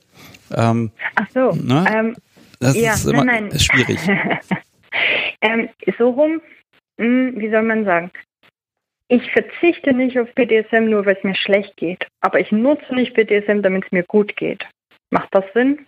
Ähm, 0.55 0.91
Ach 1.15 1.27
so. 1.33 1.51
Ne? 1.51 1.85
Ähm, 1.93 2.15
das 2.59 2.75
ja, 2.75 2.93
ist 2.93 3.05
immer 3.05 3.23
nein, 3.23 3.43
nein. 3.43 3.51
Ist 3.51 3.65
schwierig. 3.65 3.99
ähm, 5.41 5.69
so 5.97 6.09
rum, 6.09 6.41
mh, 6.97 7.05
hm, 7.05 7.39
wie 7.39 7.49
soll 7.49 7.63
man 7.63 7.85
sagen? 7.85 8.11
Ich 9.07 9.31
verzichte 9.31 9.93
nicht 9.93 10.17
auf 10.17 10.33
BDSM 10.33 10.89
nur, 10.89 11.05
weil 11.05 11.15
es 11.15 11.23
mir 11.23 11.35
schlecht 11.35 11.77
geht. 11.77 12.07
Aber 12.21 12.39
ich 12.39 12.51
nutze 12.51 12.95
nicht 12.95 13.13
BDSM, 13.13 13.61
damit 13.61 13.85
es 13.85 13.91
mir 13.91 14.03
gut 14.03 14.35
geht. 14.35 14.65
Macht 15.11 15.29
das 15.31 15.45
Sinn? 15.53 15.85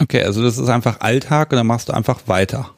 Okay, 0.00 0.22
also 0.22 0.42
das 0.42 0.58
ist 0.58 0.68
einfach 0.68 1.00
Alltag 1.00 1.52
und 1.52 1.58
dann 1.58 1.66
machst 1.66 1.88
du 1.88 1.92
einfach 1.92 2.26
weiter. 2.26 2.74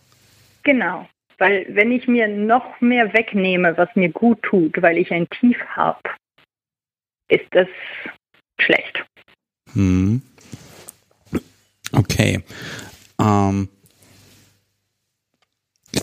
Genau. 0.62 1.08
Weil 1.38 1.66
wenn 1.70 1.90
ich 1.90 2.06
mir 2.06 2.28
noch 2.28 2.80
mehr 2.82 3.14
wegnehme, 3.14 3.76
was 3.78 3.88
mir 3.94 4.10
gut 4.10 4.42
tut, 4.42 4.80
weil 4.82 4.98
ich 4.98 5.10
ein 5.10 5.28
Tief 5.30 5.56
habe, 5.74 6.00
ist 7.28 7.46
das 7.52 7.68
schlecht. 8.60 9.04
Hm. 9.72 10.20
Okay. 11.92 12.42
Ähm, 13.18 13.68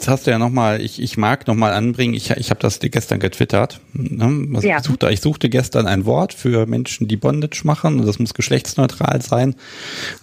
jetzt 0.08 0.20
hast 0.20 0.28
du 0.28 0.32
ja 0.32 0.40
nochmal, 0.40 0.80
ich, 0.80 1.02
ich 1.02 1.18
mag 1.18 1.48
nochmal 1.48 1.74
anbringen, 1.74 2.14
ich, 2.14 2.32
ich 2.32 2.50
habe 2.50 2.62
das 2.62 2.80
gestern 2.80 3.20
getwittert. 3.20 3.82
Ne? 3.92 4.62
Ja. 4.62 4.78
Ich, 4.78 4.84
suchte, 4.86 5.10
ich 5.10 5.20
suchte 5.20 5.50
gestern 5.50 5.86
ein 5.86 6.06
Wort 6.06 6.34
für 6.34 6.66
Menschen, 6.66 7.10
die 7.10 7.18
Bondage 7.18 7.62
machen 7.66 8.00
und 8.00 8.06
das 8.06 8.18
muss 8.18 8.34
geschlechtsneutral 8.34 9.22
sein. 9.22 9.56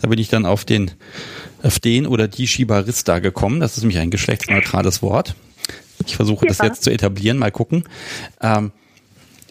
Da 0.01 0.09
bin 0.09 0.19
ich 0.19 0.29
dann 0.29 0.47
auf 0.47 0.65
den, 0.65 0.93
auf 1.63 1.81
den 1.81 2.07
oder 2.07 2.29
die 2.29 2.47
Shibarista 2.47 3.19
gekommen. 3.19 3.61
Das 3.61 3.77
ist 3.77 3.83
nämlich 3.83 3.99
ein 3.99 4.11
geschlechtsneutrales 4.11 5.03
Wort. 5.03 5.35
Ich 6.07 6.17
versuche 6.17 6.47
ja. 6.47 6.49
das 6.49 6.59
jetzt 6.59 6.83
zu 6.83 6.91
etablieren, 6.91 7.37
mal 7.37 7.53
gucken. 7.53 7.85
Ähm, 8.41 8.73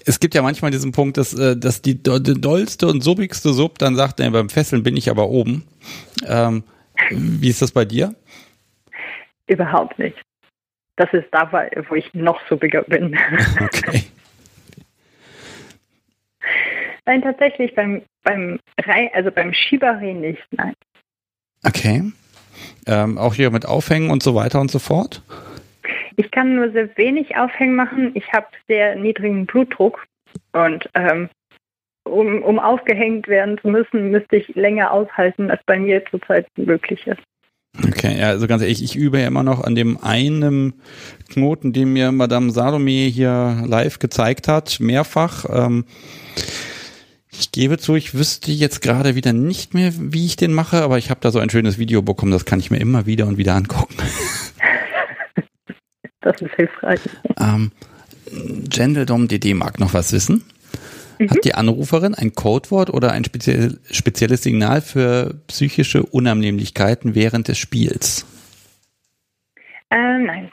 es 0.04 0.20
gibt 0.20 0.34
ja 0.34 0.42
manchmal 0.42 0.72
diesen 0.72 0.94
Punkt, 0.94 1.18
dass, 1.18 1.36
äh, 1.36 1.56
dass 1.56 1.84
die, 1.84 2.02
die 2.02 2.42
dollste 2.42 2.88
und 2.88 3.04
subbigste 3.04 3.54
Sub 3.54 3.78
dann 3.78 3.96
sagt, 3.96 4.18
nee, 4.18 4.30
beim 4.30 4.50
Fesseln 4.50 4.82
bin 4.82 4.98
ich 4.98 5.12
aber 5.12 5.30
oben. 5.30 5.64
Ähm, 6.26 6.64
wie 7.12 7.50
ist 7.50 7.62
das 7.62 7.72
bei 7.72 7.86
dir? 7.86 8.16
Überhaupt 9.54 10.00
nicht. 10.00 10.20
Das 10.96 11.12
ist 11.14 11.28
da, 11.32 11.52
wo 11.90 11.96
ich 11.96 12.14
noch 12.14 12.40
subbiger 12.48 12.84
bin. 12.84 13.18
Okay. 13.60 14.04
Nein, 17.06 17.22
tatsächlich 17.22 17.76
beim, 17.76 18.02
beim 18.24 18.60
Rei, 18.82 19.12
also 19.14 19.30
beim 19.30 19.54
Shibari 19.54 20.14
nicht, 20.14 20.44
nein. 20.52 20.74
Okay. 21.66 22.12
Ähm, 22.88 23.18
auch 23.18 23.34
hier 23.34 23.52
mit 23.52 23.66
Aufhängen 23.66 24.10
und 24.10 24.24
so 24.24 24.36
weiter 24.36 24.60
und 24.60 24.72
so 24.72 24.80
fort? 24.80 25.22
Ich 26.16 26.32
kann 26.32 26.56
nur 26.56 26.72
sehr 26.72 26.96
wenig 26.98 27.36
Aufhängen 27.36 27.76
machen. 27.76 28.12
Ich 28.14 28.32
habe 28.32 28.48
sehr 28.68 28.96
niedrigen 28.96 29.46
Blutdruck 29.46 30.06
und 30.54 30.90
ähm, 30.94 31.30
um, 32.06 32.42
um 32.42 32.60
aufgehängt 32.60 33.28
werden 33.28 33.58
zu 33.60 33.68
müssen, 33.68 34.12
müsste 34.12 34.38
ich 34.38 34.56
länger 34.56 34.92
aushalten, 34.92 35.50
als 35.50 35.62
bei 35.66 35.78
mir 35.80 36.06
zurzeit 36.06 36.48
möglich 36.58 37.06
ist. 37.08 37.22
Okay, 37.76 38.20
ja, 38.20 38.28
also 38.30 38.46
ganz 38.48 38.62
ehrlich, 38.62 38.84
ich 38.84 38.96
übe 38.96 39.20
ja 39.20 39.28
immer 39.28 39.42
noch 39.42 39.64
an 39.64 39.74
dem 39.74 39.98
einen 40.04 40.74
Knoten, 41.30 41.74
den 41.74 41.92
mir 41.92 42.12
Madame 42.12 42.52
Salome 42.52 43.08
hier 43.08 43.64
live 43.66 43.98
gezeigt 43.98 44.48
hat, 44.48 44.80
mehrfach. 44.80 45.46
Ähm, 45.50 45.86
ich 47.32 47.52
gebe 47.52 47.80
zu, 47.80 47.96
ich 47.96 48.14
wüsste 48.14 48.52
jetzt 48.52 48.82
gerade 48.82 49.16
wieder 49.16 49.34
nicht 49.34 49.74
mehr, 49.74 49.92
wie 49.98 50.26
ich 50.26 50.36
den 50.36 50.54
mache, 50.54 50.84
aber 50.84 51.00
ich 51.00 51.10
habe 51.10 51.22
da 51.22 51.32
so 51.32 51.40
ein 51.40 51.50
schönes 51.50 51.80
Video 51.80 52.04
bekommen, 52.04 52.32
das 52.32 52.46
kann 52.46 52.60
ich 52.60 52.70
mir 52.70 52.78
immer 52.78 53.08
wieder 53.08 53.26
und 53.26 53.38
wieder 53.38 53.56
angucken. 53.56 53.96
Das 56.22 56.42
ist 56.42 56.56
hilfreich. 56.56 57.02
Ähm, 57.38 57.74
Gendeldom 58.70 59.28
DD 59.28 59.54
mag 59.56 59.82
noch 59.82 59.94
was 59.94 60.14
wissen. 60.14 60.46
Mhm. 61.20 61.30
Hat 61.30 61.46
die 61.46 61.56
Anruferin 61.56 62.16
ein 62.16 62.34
Codewort 62.34 62.90
oder 62.90 63.12
ein 63.12 63.24
speziell, 63.26 63.80
spezielles 63.92 64.44
Signal 64.44 64.82
für 64.82 65.36
psychische 65.48 66.04
Unannehmlichkeiten 66.04 67.16
während 67.16 67.48
des 67.48 67.58
Spiels? 67.58 68.26
Äh, 69.90 70.20
nein. 70.20 70.52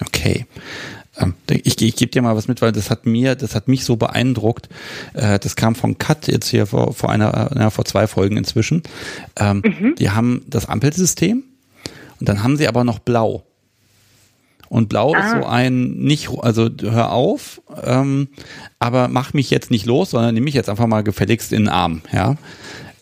Okay. 0.00 0.46
Ähm, 1.18 1.34
ich, 1.50 1.80
ich 1.80 1.96
gebe 1.96 2.10
dir 2.10 2.22
mal 2.22 2.36
was 2.36 2.48
mit, 2.48 2.62
weil 2.62 2.72
das 2.72 2.90
hat 2.90 3.06
mir, 3.06 3.34
das 3.34 3.54
hat 3.54 3.68
mich 3.68 3.84
so 3.84 3.96
beeindruckt. 3.96 4.68
Äh, 5.14 5.38
das 5.38 5.56
kam 5.56 5.74
von 5.74 5.98
Cut 5.98 6.26
jetzt 6.28 6.48
hier 6.48 6.66
vor, 6.66 6.92
vor 6.92 7.10
einer, 7.10 7.50
na, 7.54 7.70
vor 7.70 7.84
zwei 7.84 8.06
Folgen 8.06 8.36
inzwischen. 8.36 8.82
Ähm, 9.36 9.62
mhm. 9.64 9.94
Die 9.96 10.10
haben 10.10 10.44
das 10.48 10.68
Ampelsystem 10.68 11.44
und 12.20 12.28
dann 12.28 12.42
haben 12.42 12.56
sie 12.56 12.68
aber 12.68 12.84
noch 12.84 12.98
Blau. 12.98 13.45
Und 14.68 14.88
Blau 14.88 15.14
ah. 15.14 15.18
ist 15.18 15.30
so 15.32 15.46
ein 15.46 15.92
nicht, 15.98 16.28
also 16.40 16.68
hör 16.82 17.12
auf, 17.12 17.60
ähm, 17.84 18.28
aber 18.78 19.08
mach 19.08 19.32
mich 19.32 19.50
jetzt 19.50 19.70
nicht 19.70 19.86
los, 19.86 20.10
sondern 20.10 20.34
nimm 20.34 20.44
mich 20.44 20.54
jetzt 20.54 20.68
einfach 20.68 20.86
mal 20.86 21.02
gefälligst 21.02 21.52
in 21.52 21.64
den 21.64 21.68
Arm, 21.68 22.02
ja. 22.12 22.36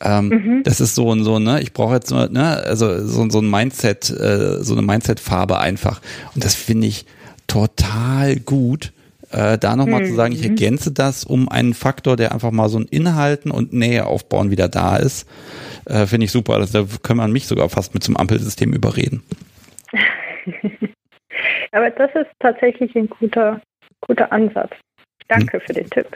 Ähm, 0.00 0.28
mhm. 0.28 0.62
Das 0.64 0.80
ist 0.80 0.94
so 0.94 1.12
ein 1.12 1.24
so 1.24 1.38
ne, 1.38 1.62
ich 1.62 1.72
brauche 1.72 1.94
jetzt 1.94 2.08
so 2.08 2.26
ne, 2.26 2.62
also 2.64 3.06
so, 3.06 3.28
so 3.30 3.38
ein 3.38 3.50
Mindset, 3.50 4.10
äh, 4.10 4.62
so 4.62 4.74
eine 4.74 4.82
Mindset-Farbe 4.82 5.58
einfach. 5.58 6.00
Und 6.34 6.44
das 6.44 6.54
finde 6.54 6.86
ich 6.86 7.06
total 7.46 8.36
gut. 8.36 8.92
Äh, 9.30 9.58
da 9.58 9.74
nochmal 9.74 10.02
mhm. 10.02 10.06
zu 10.06 10.14
sagen, 10.14 10.32
ich 10.32 10.42
mhm. 10.42 10.50
ergänze 10.50 10.92
das 10.92 11.24
um 11.24 11.48
einen 11.48 11.74
Faktor, 11.74 12.16
der 12.16 12.32
einfach 12.32 12.50
mal 12.50 12.68
so 12.68 12.78
ein 12.78 12.84
Inhalten 12.84 13.50
und 13.50 13.72
Nähe 13.72 14.06
aufbauen 14.06 14.50
wieder 14.50 14.68
da 14.68 14.96
ist, 14.96 15.26
äh, 15.86 16.06
finde 16.06 16.26
ich 16.26 16.32
super. 16.32 16.54
Also, 16.54 16.84
da 16.84 16.88
können 17.02 17.18
wir 17.18 17.26
mich 17.28 17.46
sogar 17.46 17.68
fast 17.68 17.94
mit 17.94 18.04
zum 18.04 18.16
Ampelsystem 18.16 18.72
überreden. 18.72 19.22
Aber 21.72 21.90
das 21.90 22.10
ist 22.14 22.30
tatsächlich 22.40 22.94
ein 22.94 23.08
guter, 23.08 23.60
guter 24.00 24.30
Ansatz. 24.32 24.72
Danke 25.28 25.60
für 25.60 25.72
den 25.72 25.88
Tipp. 25.90 26.06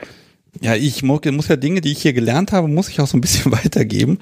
Ja, 0.61 0.75
ich 0.75 1.03
muss 1.03 1.47
ja 1.47 1.55
Dinge, 1.55 1.79
die 1.79 1.91
ich 1.91 2.01
hier 2.01 2.13
gelernt 2.13 2.51
habe, 2.51 2.67
muss 2.67 2.89
ich 2.89 2.99
auch 2.99 3.07
so 3.07 3.17
ein 3.17 3.21
bisschen 3.21 3.51
weitergeben. 3.63 4.19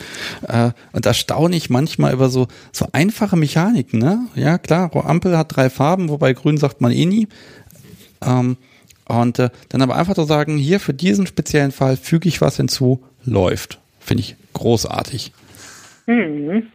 Äh, 0.47 0.71
und 0.91 1.05
da 1.05 1.13
staune 1.13 1.55
ich 1.55 1.69
manchmal 1.69 2.13
über 2.13 2.29
so, 2.29 2.47
so 2.71 2.87
einfache 2.91 3.37
Mechaniken, 3.37 3.99
ne? 3.99 4.27
Ja, 4.35 4.57
klar, 4.57 4.91
Ampel 5.05 5.37
hat 5.37 5.55
drei 5.55 5.69
Farben, 5.69 6.09
wobei 6.09 6.33
grün 6.33 6.57
sagt 6.57 6.81
man 6.81 6.91
eh 6.91 7.05
nie. 7.05 7.27
Ähm, 8.25 8.57
und 9.07 9.39
äh, 9.39 9.49
dann 9.69 9.81
aber 9.81 9.95
einfach 9.95 10.15
zu 10.15 10.21
so 10.21 10.27
sagen, 10.27 10.57
hier 10.57 10.79
für 10.79 10.93
diesen 10.93 11.27
speziellen 11.27 11.71
Fall 11.71 11.95
füge 11.95 12.27
ich 12.27 12.41
was 12.41 12.57
hinzu, 12.57 13.03
läuft. 13.23 13.79
Finde 13.99 14.21
ich 14.21 14.35
großartig. 14.53 15.31
Mhm. 16.07 16.67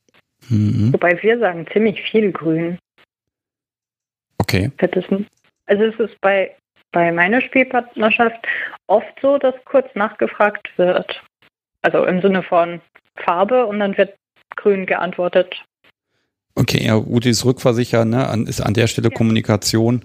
Mhm. 0.49 0.93
Wobei 0.93 1.19
wir 1.23 1.39
sagen 1.39 1.67
ziemlich 1.73 2.01
viel 2.03 2.33
grün. 2.33 2.79
Okay. 4.53 4.71
Also 5.67 5.85
es 5.85 5.99
ist 5.99 6.21
bei, 6.21 6.55
bei 6.93 7.11
meiner 7.13 7.41
Spielpartnerschaft 7.41 8.47
oft 8.87 9.13
so, 9.21 9.39
dass 9.39 9.55
kurz 9.65 9.87
nachgefragt 9.95 10.69
wird. 10.77 11.23
Also 11.83 12.05
im 12.05 12.21
Sinne 12.21 12.43
von 12.43 12.81
Farbe 13.17 13.67
und 13.67 13.81
dann 13.81 13.97
wird 13.97 14.15
grün 14.57 14.87
geantwortet. 14.87 15.65
Okay, 16.55 16.85
ja, 16.85 16.97
gut, 16.97 17.25
dieses 17.25 17.45
Rückversichern 17.45 18.11
ne, 18.11 18.45
ist 18.47 18.61
an 18.61 18.75
der 18.75 18.87
Stelle 18.87 19.09
ja. 19.09 19.15
Kommunikation. 19.15 20.03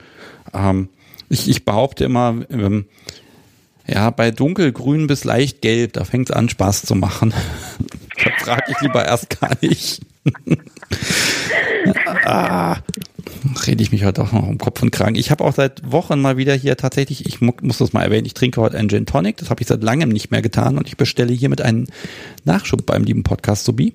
Ähm, 0.53 0.89
ich, 1.29 1.49
ich 1.49 1.65
behaupte 1.65 2.05
immer, 2.05 2.45
ähm, 2.49 2.85
ja, 3.85 4.09
bei 4.09 4.31
dunkelgrün 4.31 5.07
bis 5.07 5.25
leicht 5.25 5.61
gelb, 5.61 5.93
da 5.93 6.05
fängt 6.05 6.29
es 6.29 6.35
an, 6.35 6.47
Spaß 6.47 6.83
zu 6.83 6.95
machen. 6.95 7.33
Da 8.23 8.31
frage 8.37 8.71
ich 8.71 8.81
lieber 8.81 9.05
erst 9.05 9.39
gar 9.39 9.55
nicht. 9.61 10.01
ah, 12.25 12.77
rede 13.65 13.83
ich 13.83 13.91
mich 13.91 14.03
heute 14.03 14.23
auch 14.23 14.31
noch 14.31 14.47
um 14.47 14.57
Kopf 14.57 14.81
und 14.81 14.91
Kragen. 14.91 15.15
Ich 15.15 15.31
habe 15.31 15.43
auch 15.43 15.53
seit 15.53 15.91
Wochen 15.91 16.19
mal 16.19 16.37
wieder 16.37 16.53
hier 16.53 16.77
tatsächlich, 16.77 17.25
ich 17.25 17.41
muss 17.41 17.77
das 17.77 17.93
mal 17.93 18.03
erwähnen, 18.03 18.25
ich 18.25 18.33
trinke 18.33 18.59
heute 18.61 18.77
einen 18.77 18.89
Gin 18.89 19.05
Tonic, 19.05 19.37
das 19.37 19.49
habe 19.49 19.61
ich 19.61 19.67
seit 19.67 19.83
langem 19.83 20.09
nicht 20.09 20.31
mehr 20.31 20.41
getan 20.41 20.77
und 20.77 20.87
ich 20.87 20.97
bestelle 20.97 21.33
hiermit 21.33 21.61
einen 21.61 21.87
Nachschub 22.45 22.85
beim 22.85 23.03
lieben 23.03 23.23
Podcast 23.23 23.65
Sobi. 23.65 23.93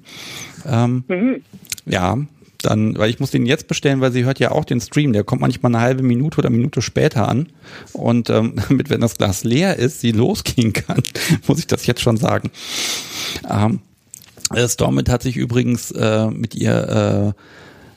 Ähm, 0.66 1.05
mhm. 1.09 1.43
Ja, 1.87 2.18
dann, 2.62 2.97
weil 2.97 3.11
ich 3.11 3.20
muss 3.20 3.31
den 3.31 3.47
jetzt 3.47 3.66
bestellen, 3.68 4.01
weil 4.01 4.12
sie 4.12 4.25
hört 4.25 4.39
ja 4.39 4.53
auch 4.53 4.64
den 4.64 4.81
Stream, 4.81 5.12
der 5.12 5.25
kommt 5.25 5.41
manchmal 5.41 5.75
eine 5.75 5.83
halbe 5.83 6.03
Minute 6.03 6.39
oder 6.39 6.51
Minute 6.51 6.81
später 6.81 7.29
an. 7.29 7.49
Und 7.93 8.31
ähm, 8.31 8.55
damit, 8.68 8.91
wenn 8.91 9.01
das 9.01 9.18
Glas 9.18 9.45
leer 9.45 9.77
ist, 9.77 10.01
sie 10.01 10.12
losgehen 10.12 10.73
kann, 10.73 11.03
muss 11.47 11.59
ich 11.59 11.66
das 11.66 11.87
jetzt 11.87 12.01
schon 12.01 12.16
sagen. 12.16 12.51
Ähm, 13.51 13.81
Stormit 14.68 15.09
hat 15.09 15.22
sich 15.22 15.36
übrigens 15.36 15.90
äh, 15.90 16.26
mit 16.26 16.55
ihr 16.55 17.34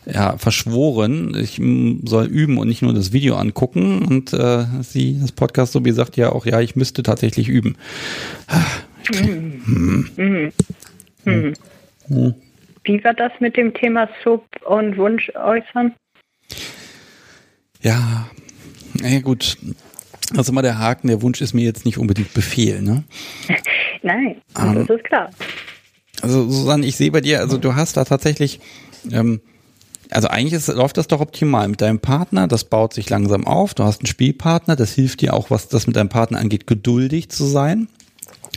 äh, 0.08 0.12
ja, 0.12 0.38
verschworen. 0.38 1.36
Ich 1.36 1.62
soll 2.06 2.26
üben 2.26 2.58
und 2.58 2.68
nicht 2.68 2.82
nur 2.82 2.94
das 2.94 3.12
Video 3.12 3.36
angucken. 3.36 4.06
Und 4.06 4.34
äh, 4.34 4.66
sie, 4.82 5.18
das 5.20 5.32
Podcast 5.32 5.74
so 5.74 5.84
wie 5.86 5.92
sagt 5.92 6.18
ja 6.18 6.32
auch, 6.32 6.46
ja, 6.46 6.62
ich 6.62 6.76
müsste 6.76 7.04
tatsächlich 7.04 7.50
üben. 7.50 7.78
Mhm. 9.14 10.10
Mhm. 10.16 10.52
Mhm. 11.26 11.54
Wie 12.84 13.04
war 13.04 13.14
das 13.14 13.32
mit 13.40 13.58
dem 13.58 13.74
Thema 13.74 14.08
Sub 14.24 14.46
und 14.66 14.98
Wunsch 14.98 15.32
äußern? 15.36 15.94
Ja, 17.82 18.30
naja 18.94 19.20
gut. 19.22 19.58
Also 20.36 20.52
immer 20.52 20.62
der 20.62 20.80
Haken, 20.80 21.08
der 21.08 21.22
Wunsch 21.22 21.42
ist 21.42 21.54
mir 21.54 21.64
jetzt 21.64 21.86
nicht 21.86 21.98
unbedingt 21.98 22.34
Befehl, 22.34 22.82
ne? 22.82 23.04
Nein, 24.02 24.42
Ähm, 24.60 24.86
das 24.88 24.98
ist 24.98 25.04
klar. 25.06 25.30
Also 26.22 26.50
Susanne, 26.50 26.86
ich 26.86 26.96
sehe 26.96 27.12
bei 27.12 27.22
dir, 27.22 27.40
also 27.40 27.58
du 27.58 27.76
hast 27.76 27.98
da 27.98 28.06
tatsächlich, 28.06 28.60
ähm, 29.12 29.42
also 30.10 30.28
eigentlich 30.28 30.54
ist, 30.54 30.68
läuft 30.68 30.98
das 30.98 31.08
doch 31.08 31.20
optimal 31.20 31.68
mit 31.68 31.82
deinem 31.82 32.00
Partner, 32.00 32.48
das 32.48 32.64
baut 32.64 32.94
sich 32.94 33.10
langsam 33.10 33.46
auf, 33.46 33.74
du 33.74 33.84
hast 33.84 34.02
einen 34.02 34.08
Spielpartner, 34.08 34.76
das 34.76 34.94
hilft 34.94 35.22
dir 35.22 35.34
auch, 35.34 35.50
was 35.50 35.68
das 35.68 35.88
mit 35.88 35.96
deinem 35.96 36.10
Partner 36.10 36.40
angeht, 36.40 36.68
geduldig 36.68 37.30
zu 37.30 37.46
sein 37.46 37.88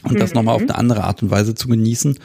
und 0.05 0.21
das 0.21 0.35
nochmal 0.35 0.55
auf 0.55 0.63
eine 0.63 0.75
andere 0.75 1.05
Art 1.05 1.23
und 1.23 1.31
Weise 1.31 1.55
zu 1.55 1.69
genießen. 1.69 2.19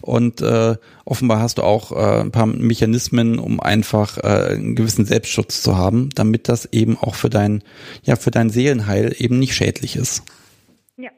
Und 0.00 0.40
äh, 0.40 0.76
offenbar 1.04 1.40
hast 1.40 1.58
du 1.58 1.62
auch 1.62 1.92
äh, 1.92 2.20
ein 2.22 2.32
paar 2.32 2.46
Mechanismen, 2.46 3.38
um 3.38 3.60
einfach 3.60 4.18
äh, 4.18 4.54
einen 4.54 4.74
gewissen 4.74 5.04
Selbstschutz 5.04 5.62
zu 5.62 5.76
haben, 5.76 6.10
damit 6.14 6.48
das 6.48 6.66
eben 6.72 6.98
auch 6.98 7.14
für 7.14 7.30
dein, 7.30 7.62
ja, 8.02 8.16
für 8.16 8.30
dein 8.30 8.50
Seelenheil 8.50 9.14
eben 9.18 9.38
nicht 9.38 9.54
schädlich 9.54 9.96
ist. 9.96 10.22
Ja. 10.96 11.10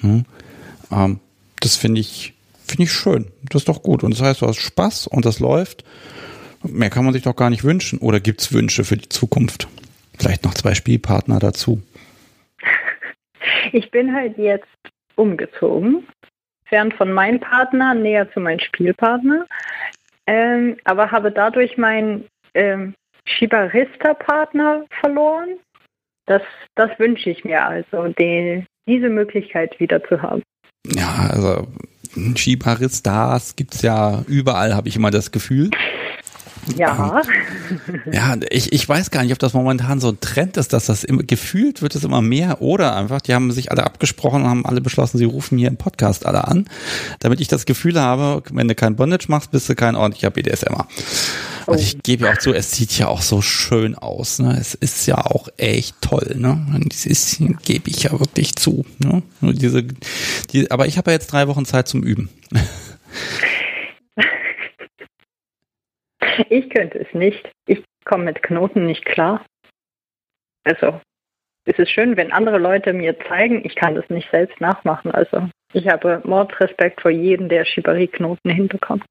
Hm? 0.00 0.24
Ähm, 0.90 1.20
das 1.60 1.76
finde 1.76 2.00
ich, 2.00 2.34
finde 2.66 2.84
ich 2.84 2.92
schön. 2.92 3.32
Das 3.48 3.62
ist 3.62 3.68
doch 3.68 3.82
gut. 3.82 4.02
Und 4.02 4.12
das 4.12 4.22
heißt, 4.22 4.42
du 4.42 4.46
hast 4.46 4.58
Spaß 4.58 5.06
und 5.06 5.24
das 5.24 5.40
läuft. 5.40 5.84
Mehr 6.62 6.90
kann 6.90 7.04
man 7.04 7.12
sich 7.12 7.22
doch 7.22 7.36
gar 7.36 7.50
nicht 7.50 7.64
wünschen. 7.64 7.98
Oder 7.98 8.20
gibt's 8.20 8.52
Wünsche 8.52 8.84
für 8.84 8.96
die 8.96 9.08
Zukunft? 9.08 9.68
Vielleicht 10.18 10.44
noch 10.44 10.54
zwei 10.54 10.74
Spielpartner 10.74 11.38
dazu. 11.38 11.82
Ich 13.72 13.90
bin 13.90 14.14
halt 14.14 14.38
jetzt 14.38 14.66
umgezogen, 15.14 16.06
fern 16.64 16.92
von 16.92 17.12
meinem 17.12 17.40
Partner, 17.40 17.94
näher 17.94 18.30
zu 18.32 18.40
meinem 18.40 18.60
Spielpartner, 18.60 19.46
ähm, 20.26 20.76
aber 20.84 21.10
habe 21.10 21.30
dadurch 21.30 21.76
meinen 21.76 22.26
ähm, 22.54 22.94
Schibarista-Partner 23.26 24.84
verloren. 25.00 25.58
Das, 26.26 26.42
das 26.74 26.90
wünsche 26.98 27.30
ich 27.30 27.44
mir 27.44 27.64
also, 27.64 28.08
die, 28.18 28.64
diese 28.88 29.08
Möglichkeit 29.08 29.78
wieder 29.78 30.02
zu 30.04 30.20
haben. 30.22 30.42
Ja, 30.86 31.30
also 31.30 31.66
Schibaristas 32.36 33.56
gibt's 33.56 33.82
ja 33.82 34.22
überall, 34.26 34.74
habe 34.74 34.88
ich 34.88 34.96
immer 34.96 35.10
das 35.10 35.30
Gefühl. 35.30 35.70
Ja, 36.74 37.22
Ja, 38.10 38.36
ich, 38.50 38.72
ich 38.72 38.88
weiß 38.88 39.10
gar 39.10 39.22
nicht, 39.22 39.32
ob 39.32 39.38
das 39.38 39.52
momentan 39.52 40.00
so 40.00 40.08
ein 40.08 40.20
Trend 40.20 40.56
ist, 40.56 40.72
dass 40.72 40.86
das 40.86 41.04
immer, 41.04 41.22
gefühlt 41.22 41.82
wird 41.82 41.94
es 41.94 42.02
immer 42.02 42.22
mehr 42.22 42.60
oder 42.60 42.96
einfach, 42.96 43.20
die 43.20 43.34
haben 43.34 43.50
sich 43.52 43.70
alle 43.70 43.84
abgesprochen 43.84 44.42
und 44.42 44.48
haben 44.48 44.66
alle 44.66 44.80
beschlossen, 44.80 45.18
sie 45.18 45.24
rufen 45.24 45.58
hier 45.58 45.68
im 45.68 45.76
Podcast 45.76 46.26
alle 46.26 46.48
an, 46.48 46.66
damit 47.20 47.40
ich 47.40 47.48
das 47.48 47.66
Gefühl 47.66 48.00
habe, 48.00 48.42
wenn 48.52 48.66
du 48.66 48.74
kein 48.74 48.96
Bondage 48.96 49.26
machst, 49.28 49.52
bist 49.52 49.68
du 49.68 49.74
kein 49.74 49.94
ordentlicher 49.94 50.30
BDSMer. 50.30 50.88
Und 51.66 51.74
Oh. 51.74 51.80
ich 51.80 52.00
gebe 52.02 52.24
ja 52.26 52.32
auch 52.32 52.38
zu, 52.38 52.52
es 52.54 52.72
sieht 52.72 52.96
ja 52.98 53.08
auch 53.08 53.20
so 53.22 53.42
schön 53.42 53.94
aus. 53.96 54.38
Ne? 54.38 54.56
Es 54.58 54.74
ist 54.74 55.06
ja 55.06 55.16
auch 55.16 55.48
echt 55.56 56.00
toll. 56.00 56.34
Ne? 56.36 56.64
Und 56.74 56.92
Das 56.92 57.06
ist, 57.06 57.38
gebe 57.64 57.90
ich 57.90 58.04
ja 58.04 58.12
wirklich 58.12 58.54
zu. 58.54 58.84
Ne? 58.98 59.22
Nur 59.40 59.52
diese, 59.52 59.82
die, 59.82 60.70
aber 60.70 60.86
ich 60.86 60.96
habe 60.96 61.10
ja 61.10 61.16
jetzt 61.16 61.32
drei 61.32 61.48
Wochen 61.48 61.64
Zeit 61.64 61.88
zum 61.88 62.02
Üben. 62.02 62.28
ich 66.48 66.70
könnte 66.70 66.98
es 66.98 67.12
nicht. 67.14 67.50
Ich 67.66 67.82
komme 68.04 68.24
mit 68.24 68.42
Knoten 68.42 68.86
nicht 68.86 69.04
klar. 69.04 69.44
Also, 70.64 71.00
es 71.64 71.78
ist 71.78 71.90
schön, 71.90 72.16
wenn 72.16 72.32
andere 72.32 72.58
Leute 72.58 72.92
mir 72.92 73.18
zeigen, 73.28 73.64
ich 73.64 73.74
kann 73.74 73.94
das 73.94 74.08
nicht 74.08 74.30
selbst 74.30 74.60
nachmachen. 74.60 75.10
Also, 75.10 75.48
ich 75.72 75.88
habe 75.88 76.20
Mordsrespekt 76.24 77.00
vor 77.00 77.10
jedem, 77.10 77.48
der 77.48 77.64
Shibari-Knoten 77.64 78.50
hinbekommt. 78.50 79.04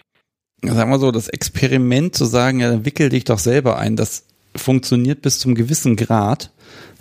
Sagen 0.74 0.92
wir 0.92 1.00
so, 1.00 1.12
das 1.12 1.28
Experiment 1.28 2.16
zu 2.16 2.26
sagen, 2.26 2.60
ja, 2.60 2.70
dann 2.70 2.86
wickel 2.86 3.10
dich 3.10 3.24
doch 3.24 3.40
selber 3.40 3.78
ein, 3.78 3.96
das 3.96 4.26
funktioniert 4.56 5.22
bis 5.22 5.40
zum 5.40 5.56
gewissen 5.56 5.96
Grad, 5.96 6.52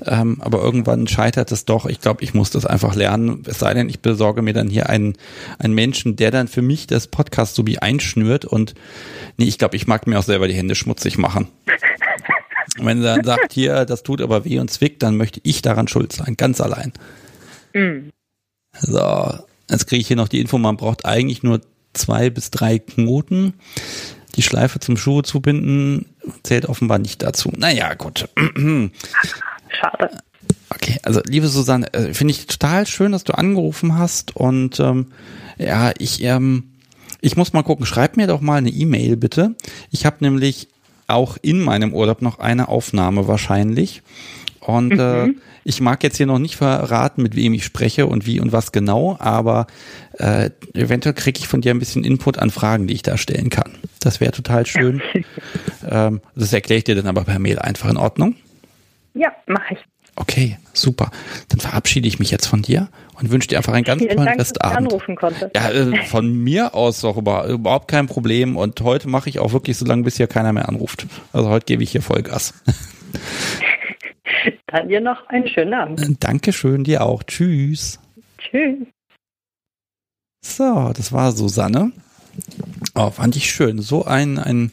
ähm, 0.05 0.39
aber 0.41 0.61
irgendwann 0.61 1.07
scheitert 1.07 1.53
es 1.53 1.65
doch. 1.65 1.87
Ich 1.87 2.01
glaube, 2.01 2.25
ich 2.25 2.35
muss 2.35 2.51
das 2.51 2.67
einfach 2.67 2.95
lernen. 2.95 3.43
Es 3.47 3.61
sei 3.61 3.75
denn, 3.75 3.89
ich 3.89 4.01
besorge 4.01 4.43
mir 4.43 4.53
dann 4.53 4.69
hier 4.69 4.89
einen, 4.89 5.15
einen 5.59 5.75
Menschen, 5.75 6.17
der 6.17 6.31
dann 6.31 6.49
für 6.49 6.63
mich 6.63 6.87
das 6.87 7.07
Podcast 7.07 7.55
so 7.55 7.67
wie 7.67 7.79
einschnürt 7.79 8.45
und 8.45 8.75
nee, 9.37 9.47
ich 9.47 9.59
glaube, 9.59 9.77
ich 9.77 9.87
mag 9.87 10.07
mir 10.07 10.19
auch 10.19 10.25
selber 10.25 10.49
die 10.49 10.55
Hände 10.55 10.75
schmutzig 10.75 11.17
machen. 11.17 11.49
Und 12.79 12.87
wenn 12.87 13.03
er 13.03 13.17
dann 13.17 13.25
sagt, 13.25 13.53
hier, 13.53 13.85
das 13.85 14.03
tut 14.03 14.21
aber 14.21 14.45
weh 14.45 14.59
und 14.59 14.71
zwickt, 14.71 15.03
dann 15.03 15.17
möchte 15.17 15.41
ich 15.45 15.63
daran 15.63 15.87
schuld 15.87 16.13
sein, 16.13 16.37
ganz 16.37 16.61
allein. 16.61 16.93
Mm. 17.73 18.11
So, 18.81 19.39
jetzt 19.71 19.87
kriege 19.87 20.01
ich 20.01 20.09
hier 20.09 20.17
noch 20.17 20.29
die 20.29 20.41
Info, 20.41 20.59
man 20.59 20.77
braucht 20.77 21.05
eigentlich 21.05 21.45
nur 21.45 21.61
zwei 21.95 22.31
bis 22.31 22.51
drei 22.51 22.79
Knoten. 22.79 23.55
Die 24.37 24.43
Schleife 24.43 24.81
zum 24.81 24.97
Schuh 24.97 25.23
zubinden 25.23 26.07
zählt 26.43 26.67
offenbar 26.67 26.99
nicht 26.99 27.23
dazu. 27.23 27.53
Naja, 27.57 27.95
gut. 27.95 28.29
Schade. 29.69 30.11
Okay, 30.71 30.99
also 31.03 31.21
liebe 31.27 31.49
Susanne, 31.49 31.93
äh, 31.95 32.15
finde 32.15 32.33
ich 32.33 32.47
total 32.47 32.87
schön, 32.87 33.13
dass 33.13 33.25
du 33.25 33.33
angerufen 33.33 33.97
hast 33.97 34.35
und 34.37 34.81
ähm, 34.81 35.13
ja, 35.57 35.93
ich 35.99 36.23
ähm, 36.23 36.75
ich 37.21 37.37
muss 37.37 37.53
mal 37.53 37.63
gucken. 37.63 37.87
Schreib 37.87 38.17
mir 38.17 38.27
doch 38.27 38.43
mal 38.43 38.57
eine 38.59 38.69
E-Mail 38.69 39.17
bitte. 39.17 39.55
Ich 39.91 40.05
habe 40.05 40.17
nämlich 40.21 40.69
auch 41.07 41.39
in 41.41 41.61
meinem 41.61 41.95
Urlaub 41.95 42.21
noch 42.21 42.39
eine 42.39 42.69
Aufnahme 42.69 43.29
wahrscheinlich 43.29 44.03
und 44.67 44.99
äh, 44.99 45.29
ich 45.63 45.81
mag 45.81 46.03
jetzt 46.03 46.17
hier 46.17 46.27
noch 46.27 46.39
nicht 46.39 46.57
verraten, 46.57 47.23
mit 47.23 47.37
wem 47.37 47.53
ich 47.53 47.65
spreche 47.65 48.07
und 48.07 48.27
wie 48.27 48.41
und 48.41 48.53
was 48.53 48.73
genau, 48.73 49.17
aber 49.19 49.67
äh, 50.19 50.51
eventuell 50.73 51.15
kriege 51.15 51.39
ich 51.39 51.49
von 51.49 51.61
dir 51.61 51.73
ein 51.73 51.79
bisschen 51.79 52.05
Input 52.05 52.39
an 52.39 52.51
Fragen, 52.51 52.87
die 52.87 52.95
ich 52.95 53.03
da 53.03 53.19
stellen 53.19 53.51
kann. 53.51 53.73
Das 54.01 54.21
wäre 54.21 54.33
total 54.33 54.65
schön. 54.65 55.03
ähm, 55.91 56.21
das 56.35 56.53
erkläre 56.53 56.79
ich 56.79 56.85
dir 56.85 56.95
dann 56.95 57.07
aber 57.07 57.25
per 57.25 57.39
Mail 57.39 57.59
einfach 57.59 57.91
in 57.91 57.97
Ordnung. 57.97 58.37
Ja, 59.15 59.33
mache 59.47 59.75
ich. 59.75 59.79
Okay, 60.17 60.59
super. 60.73 61.11
Dann 61.49 61.61
verabschiede 61.61 62.07
ich 62.07 62.19
mich 62.19 62.31
jetzt 62.31 62.47
von 62.47 62.63
dir 62.63 62.89
und 63.19 63.31
wünsche 63.31 63.49
dir 63.49 63.59
einfach 63.59 63.73
einen 63.73 63.85
ganz 63.85 64.01
Vielen 64.01 64.15
tollen 64.15 64.27
Dank, 64.27 64.39
dass 64.39 64.51
Restabend. 64.51 64.79
anrufen 64.79 65.17
konnte. 65.17 65.51
Ja, 65.55 65.71
äh, 65.71 66.05
von 66.05 66.33
mir 66.33 66.75
aus 66.75 67.03
über, 67.03 67.47
überhaupt 67.47 67.89
kein 67.89 68.07
Problem. 68.07 68.57
Und 68.57 68.81
heute 68.81 69.09
mache 69.09 69.29
ich 69.29 69.41
auch 69.41 69.53
wirklich 69.53 69.77
so 69.77 69.85
lange, 69.85 70.05
bis 70.05 70.17
hier 70.17 70.29
keiner 70.29 70.53
mehr 70.53 70.69
anruft. 70.69 71.07
Also 71.33 71.49
heute 71.49 71.67
gebe 71.67 71.83
ich 71.83 71.91
hier 71.91 72.03
Vollgas. 72.03 72.55
Dann 74.67 74.89
dir 74.89 75.01
noch 75.01 75.27
einen 75.29 75.49
schönen 75.49 75.75
Abend. 75.75 76.23
Dankeschön, 76.23 76.85
dir 76.85 77.05
auch. 77.05 77.23
Tschüss. 77.23 78.01
Tschüss. 78.39 78.87
So, 80.43 80.93
das 80.95 81.13
war 81.13 81.33
Susanne. 81.33 81.93
Oh, 82.95 83.11
fand 83.11 83.37
ich 83.37 83.51
schön. 83.51 83.81
So 83.81 84.05
ein, 84.05 84.39
ein, 84.39 84.73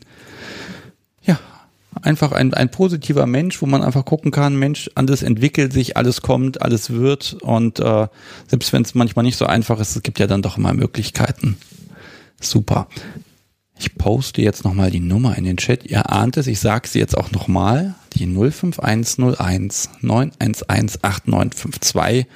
ja, 1.23 1.39
einfach 2.01 2.31
ein, 2.33 2.53
ein 2.53 2.69
positiver 2.69 3.25
Mensch, 3.25 3.61
wo 3.61 3.65
man 3.67 3.83
einfach 3.83 4.03
gucken 4.03 4.31
kann, 4.31 4.57
Mensch, 4.57 4.89
alles 4.95 5.23
entwickelt 5.23 5.71
sich, 5.71 5.95
alles 5.95 6.21
kommt, 6.21 6.61
alles 6.61 6.91
wird. 6.91 7.33
Und 7.41 7.79
äh, 7.79 8.07
selbst 8.47 8.73
wenn 8.73 8.81
es 8.81 8.95
manchmal 8.95 9.23
nicht 9.23 9.37
so 9.37 9.45
einfach 9.45 9.79
ist, 9.79 9.95
es 9.95 10.03
gibt 10.03 10.19
ja 10.19 10.27
dann 10.27 10.41
doch 10.41 10.57
immer 10.57 10.73
Möglichkeiten. 10.73 11.57
Super. 12.41 12.87
Ich 13.81 13.95
poste 13.97 14.43
jetzt 14.43 14.63
nochmal 14.63 14.91
die 14.91 14.99
Nummer 14.99 15.35
in 15.39 15.43
den 15.43 15.57
Chat. 15.57 15.83
Ihr 15.85 16.11
ahnt 16.11 16.37
es, 16.37 16.45
ich 16.45 16.59
sage 16.59 16.87
sie 16.87 16.99
jetzt 16.99 17.17
auch 17.17 17.31
nochmal. 17.31 17.95
Die 18.13 18.27
05101 18.27 19.89
911 20.01 20.63
8952. 20.67 22.27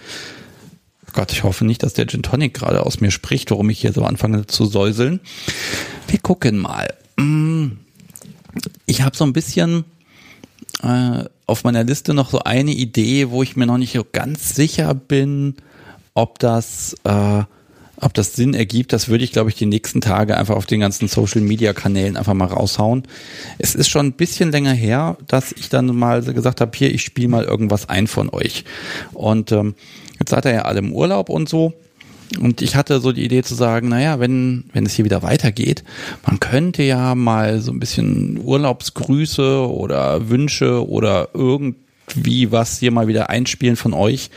Gott, 1.14 1.32
ich 1.32 1.44
hoffe 1.44 1.64
nicht, 1.64 1.84
dass 1.84 1.94
der 1.94 2.08
Gin 2.08 2.24
Tonic 2.24 2.56
gerade 2.56 2.84
aus 2.84 3.00
mir 3.00 3.12
spricht, 3.12 3.52
warum 3.52 3.70
ich 3.70 3.80
hier 3.80 3.94
so 3.94 4.04
anfange 4.06 4.48
zu 4.48 4.66
säuseln. 4.66 5.20
Wir 6.08 6.18
gucken 6.18 6.58
mal. 6.58 6.88
Mm, 7.16 7.74
Ich 8.88 9.04
habe 9.04 9.16
so 9.16 9.24
ein 9.24 9.34
bisschen 9.34 9.86
äh, 10.82 11.26
auf 11.46 11.64
meiner 11.64 11.84
Liste 11.84 12.16
noch 12.16 12.32
so 12.32 12.40
eine 12.40 12.72
Idee, 12.72 13.30
wo 13.30 13.44
ich 13.44 13.56
mir 13.56 13.68
noch 13.68 13.78
nicht 13.78 13.94
so 13.94 14.04
ganz 14.12 14.56
sicher 14.56 14.96
bin, 14.96 15.58
ob 16.16 16.40
das, 16.40 16.96
äh, 17.04 17.44
ob 18.06 18.14
das 18.14 18.34
Sinn 18.34 18.54
ergibt. 18.54 18.94
Das 18.94 19.10
würde 19.10 19.24
ich, 19.24 19.32
glaube 19.32 19.50
ich, 19.50 19.56
die 19.56 19.66
nächsten 19.66 20.00
Tage 20.00 20.38
einfach 20.38 20.56
auf 20.56 20.68
den 20.68 20.80
ganzen 20.80 21.08
Social 21.08 21.42
Media 21.42 21.74
Kanälen 21.74 22.18
einfach 22.18 22.36
mal 22.36 22.46
raushauen. 22.46 23.04
Es 23.58 23.74
ist 23.74 23.90
schon 23.90 24.06
ein 24.06 24.14
bisschen 24.14 24.52
länger 24.52 24.74
her, 24.74 25.18
dass 25.28 25.52
ich 25.52 25.70
dann 25.70 25.88
mal 25.88 26.22
gesagt 26.22 26.62
habe, 26.62 26.72
hier, 26.78 26.94
ich 26.94 27.02
spiele 27.02 27.30
mal 27.30 27.44
irgendwas 27.44 27.90
ein 27.90 28.06
von 28.06 28.30
euch. 28.30 28.64
Und 29.14 29.52
ähm, 29.52 29.74
jetzt 30.20 30.30
seid 30.30 30.46
ihr 30.46 30.54
ja 30.54 30.62
alle 30.62 30.80
im 30.80 30.94
Urlaub 30.94 31.30
und 31.30 31.50
so. 31.50 31.74
Und 32.40 32.62
ich 32.62 32.76
hatte 32.76 33.00
so 33.00 33.12
die 33.12 33.26
Idee 33.26 33.42
zu 33.42 33.56
sagen, 33.56 33.90
naja, 33.90 34.20
wenn, 34.20 34.66
wenn 34.72 34.86
es 34.86 34.94
hier 34.94 35.06
wieder 35.06 35.24
weitergeht, 35.24 35.84
man 36.28 36.40
könnte 36.40 36.84
ja 36.84 37.16
mal 37.16 37.60
so 37.60 37.72
ein 37.72 37.80
bisschen 37.80 38.40
Urlaubsgrüße 38.44 39.68
oder 39.68 40.30
Wünsche 40.30 40.88
oder 40.88 41.30
irgendwie 42.10 42.52
was 42.52 42.80
hier 42.80 42.92
mal 42.92 43.08
wieder 43.08 43.30
einspielen 43.30 43.76
von 43.76 43.94
euch. 43.94 44.30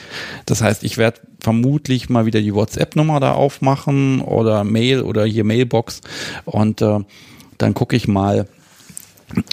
Das 0.47 0.63
heißt, 0.63 0.85
ich 0.85 0.99
werde 0.99 1.21
vermutlich 1.41 2.09
mal 2.09 2.27
wieder 2.27 2.41
die 2.41 2.55
WhatsApp-Nummer 2.55 3.21
da 3.21 3.33
aufmachen 3.33 4.21
oder 4.21 4.65
Mail 4.65 5.03
oder 5.03 5.25
hier 5.25 5.45
Mailbox 5.45 6.01
und 6.45 6.83
äh, 6.83 7.01
dann 7.59 7.75
gucke 7.75 7.97
ich 7.97 8.09
mal, 8.09 8.49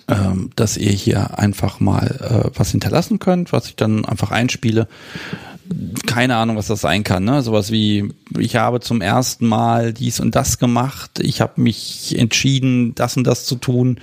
ähm, 0.07 0.51
dass 0.55 0.77
ihr 0.77 0.91
hier 0.91 1.37
einfach 1.37 1.79
mal 1.79 2.07
äh, 2.47 2.57
was 2.57 2.71
hinterlassen 2.71 3.19
könnt, 3.19 3.51
was 3.51 3.67
ich 3.67 3.75
dann 3.75 4.05
einfach 4.05 4.31
einspiele. 4.31 4.87
Keine 6.05 6.35
Ahnung, 6.35 6.55
was 6.55 6.67
das 6.67 6.81
sein 6.81 7.03
kann. 7.03 7.23
Ne? 7.23 7.41
Sowas 7.41 7.71
wie, 7.71 8.13
ich 8.37 8.55
habe 8.55 8.79
zum 8.79 9.01
ersten 9.01 9.47
Mal 9.47 9.93
dies 9.93 10.19
und 10.19 10.35
das 10.35 10.59
gemacht, 10.59 11.19
ich 11.19 11.41
habe 11.41 11.59
mich 11.61 12.17
entschieden, 12.17 12.93
das 12.95 13.17
und 13.17 13.25
das 13.25 13.45
zu 13.45 13.55
tun. 13.55 13.99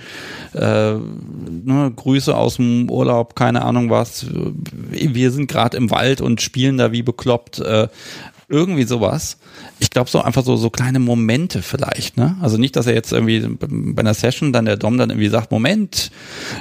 Äh, 0.53 0.93
ne? 0.93 1.91
Grüße 1.95 2.35
aus 2.35 2.57
dem 2.57 2.89
Urlaub, 2.89 3.35
keine 3.35 3.63
Ahnung 3.63 3.89
was. 3.89 4.25
Wir 4.29 5.31
sind 5.31 5.47
gerade 5.47 5.77
im 5.77 5.89
Wald 5.91 6.21
und 6.21 6.41
spielen 6.41 6.77
da 6.77 6.91
wie 6.91 7.03
bekloppt. 7.03 7.59
Äh, 7.59 7.87
irgendwie 8.49 8.83
sowas. 8.83 9.37
Ich 9.79 9.89
glaube 9.89 10.09
so 10.09 10.21
einfach 10.21 10.43
so 10.43 10.55
so 10.55 10.69
kleine 10.69 10.99
Momente 10.99 11.61
vielleicht, 11.61 12.17
ne? 12.17 12.35
Also 12.41 12.57
nicht, 12.57 12.75
dass 12.75 12.87
er 12.87 12.93
jetzt 12.93 13.11
irgendwie 13.11 13.39
bei 13.41 14.01
einer 14.01 14.13
Session 14.13 14.53
dann 14.53 14.65
der 14.65 14.77
Dom 14.77 14.97
dann 14.97 15.09
irgendwie 15.09 15.29
sagt, 15.29 15.51
Moment, 15.51 16.11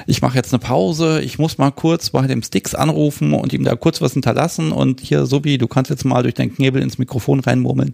ich 0.06 0.22
mache 0.22 0.36
jetzt 0.36 0.52
eine 0.52 0.60
Pause, 0.60 1.20
ich 1.22 1.38
muss 1.38 1.58
mal 1.58 1.70
kurz 1.70 2.10
bei 2.10 2.26
dem 2.26 2.42
Sticks 2.42 2.74
anrufen 2.74 3.32
und 3.34 3.52
ihm 3.52 3.64
da 3.64 3.74
kurz 3.76 4.00
was 4.00 4.12
hinterlassen 4.12 4.72
und 4.72 5.00
hier 5.00 5.26
wie 5.42 5.58
du 5.58 5.66
kannst 5.66 5.90
jetzt 5.90 6.04
mal 6.04 6.22
durch 6.22 6.34
dein 6.34 6.54
Knebel 6.54 6.82
ins 6.82 6.98
Mikrofon 6.98 7.40
reinmurmeln. 7.40 7.92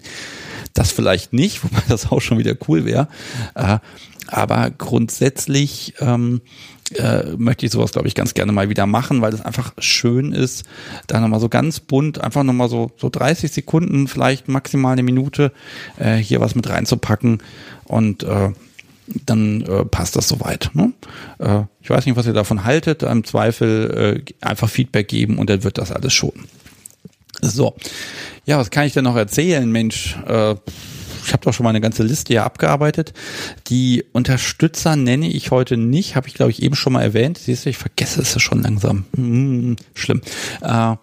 Das 0.74 0.92
vielleicht 0.92 1.32
nicht, 1.32 1.62
wobei 1.64 1.82
das 1.88 2.10
auch 2.10 2.20
schon 2.20 2.38
wieder 2.38 2.54
cool 2.68 2.84
wäre. 2.84 3.08
Äh, 3.54 3.78
aber 4.30 4.70
grundsätzlich 4.70 5.94
ähm, 6.00 6.42
äh, 6.96 7.36
möchte 7.36 7.66
ich 7.66 7.72
sowas, 7.72 7.92
glaube 7.92 8.08
ich, 8.08 8.14
ganz 8.14 8.34
gerne 8.34 8.52
mal 8.52 8.68
wieder 8.68 8.86
machen, 8.86 9.20
weil 9.20 9.32
es 9.32 9.40
einfach 9.40 9.72
schön 9.78 10.32
ist, 10.32 10.64
da 11.06 11.20
nochmal 11.20 11.40
so 11.40 11.48
ganz 11.48 11.80
bunt, 11.80 12.22
einfach 12.22 12.42
nochmal 12.42 12.68
so, 12.68 12.90
so 12.96 13.08
30 13.10 13.52
Sekunden, 13.52 14.08
vielleicht 14.08 14.48
maximal 14.48 14.92
eine 14.92 15.02
Minute, 15.02 15.52
äh, 15.98 16.16
hier 16.16 16.40
was 16.40 16.54
mit 16.54 16.68
reinzupacken 16.68 17.42
und 17.84 18.22
äh, 18.22 18.50
dann 19.26 19.62
äh, 19.62 19.84
passt 19.84 20.16
das 20.16 20.28
soweit. 20.28 20.70
Ne? 20.74 20.92
Äh, 21.38 21.62
ich 21.80 21.90
weiß 21.90 22.06
nicht, 22.06 22.16
was 22.16 22.26
ihr 22.26 22.32
davon 22.32 22.64
haltet. 22.64 23.02
Im 23.02 23.24
Zweifel 23.24 24.24
äh, 24.26 24.46
einfach 24.46 24.68
Feedback 24.68 25.08
geben 25.08 25.38
und 25.38 25.48
dann 25.48 25.64
wird 25.64 25.78
das 25.78 25.92
alles 25.92 26.12
schon. 26.12 26.32
So. 27.40 27.74
Ja, 28.44 28.58
was 28.58 28.70
kann 28.70 28.86
ich 28.86 28.92
denn 28.92 29.04
noch 29.04 29.16
erzählen, 29.16 29.70
Mensch? 29.70 30.16
Äh, 30.26 30.56
ich 31.24 31.32
habe 31.32 31.44
doch 31.44 31.52
schon 31.52 31.64
mal 31.64 31.70
eine 31.70 31.80
ganze 31.80 32.02
Liste 32.02 32.32
hier 32.32 32.44
abgearbeitet. 32.44 33.12
Die 33.68 34.04
Unterstützer 34.12 34.96
nenne 34.96 35.28
ich 35.28 35.50
heute 35.50 35.76
nicht, 35.76 36.16
habe 36.16 36.28
ich 36.28 36.34
glaube 36.34 36.50
ich 36.50 36.62
eben 36.62 36.74
schon 36.74 36.92
mal 36.92 37.02
erwähnt. 37.02 37.38
Siehst 37.38 37.64
du, 37.64 37.70
ich 37.70 37.78
vergesse 37.78 38.22
es 38.22 38.40
schon 38.40 38.62
langsam. 38.62 39.04
Hm, 39.14 39.76
schlimm. 39.94 40.20
Äh, 40.62 40.96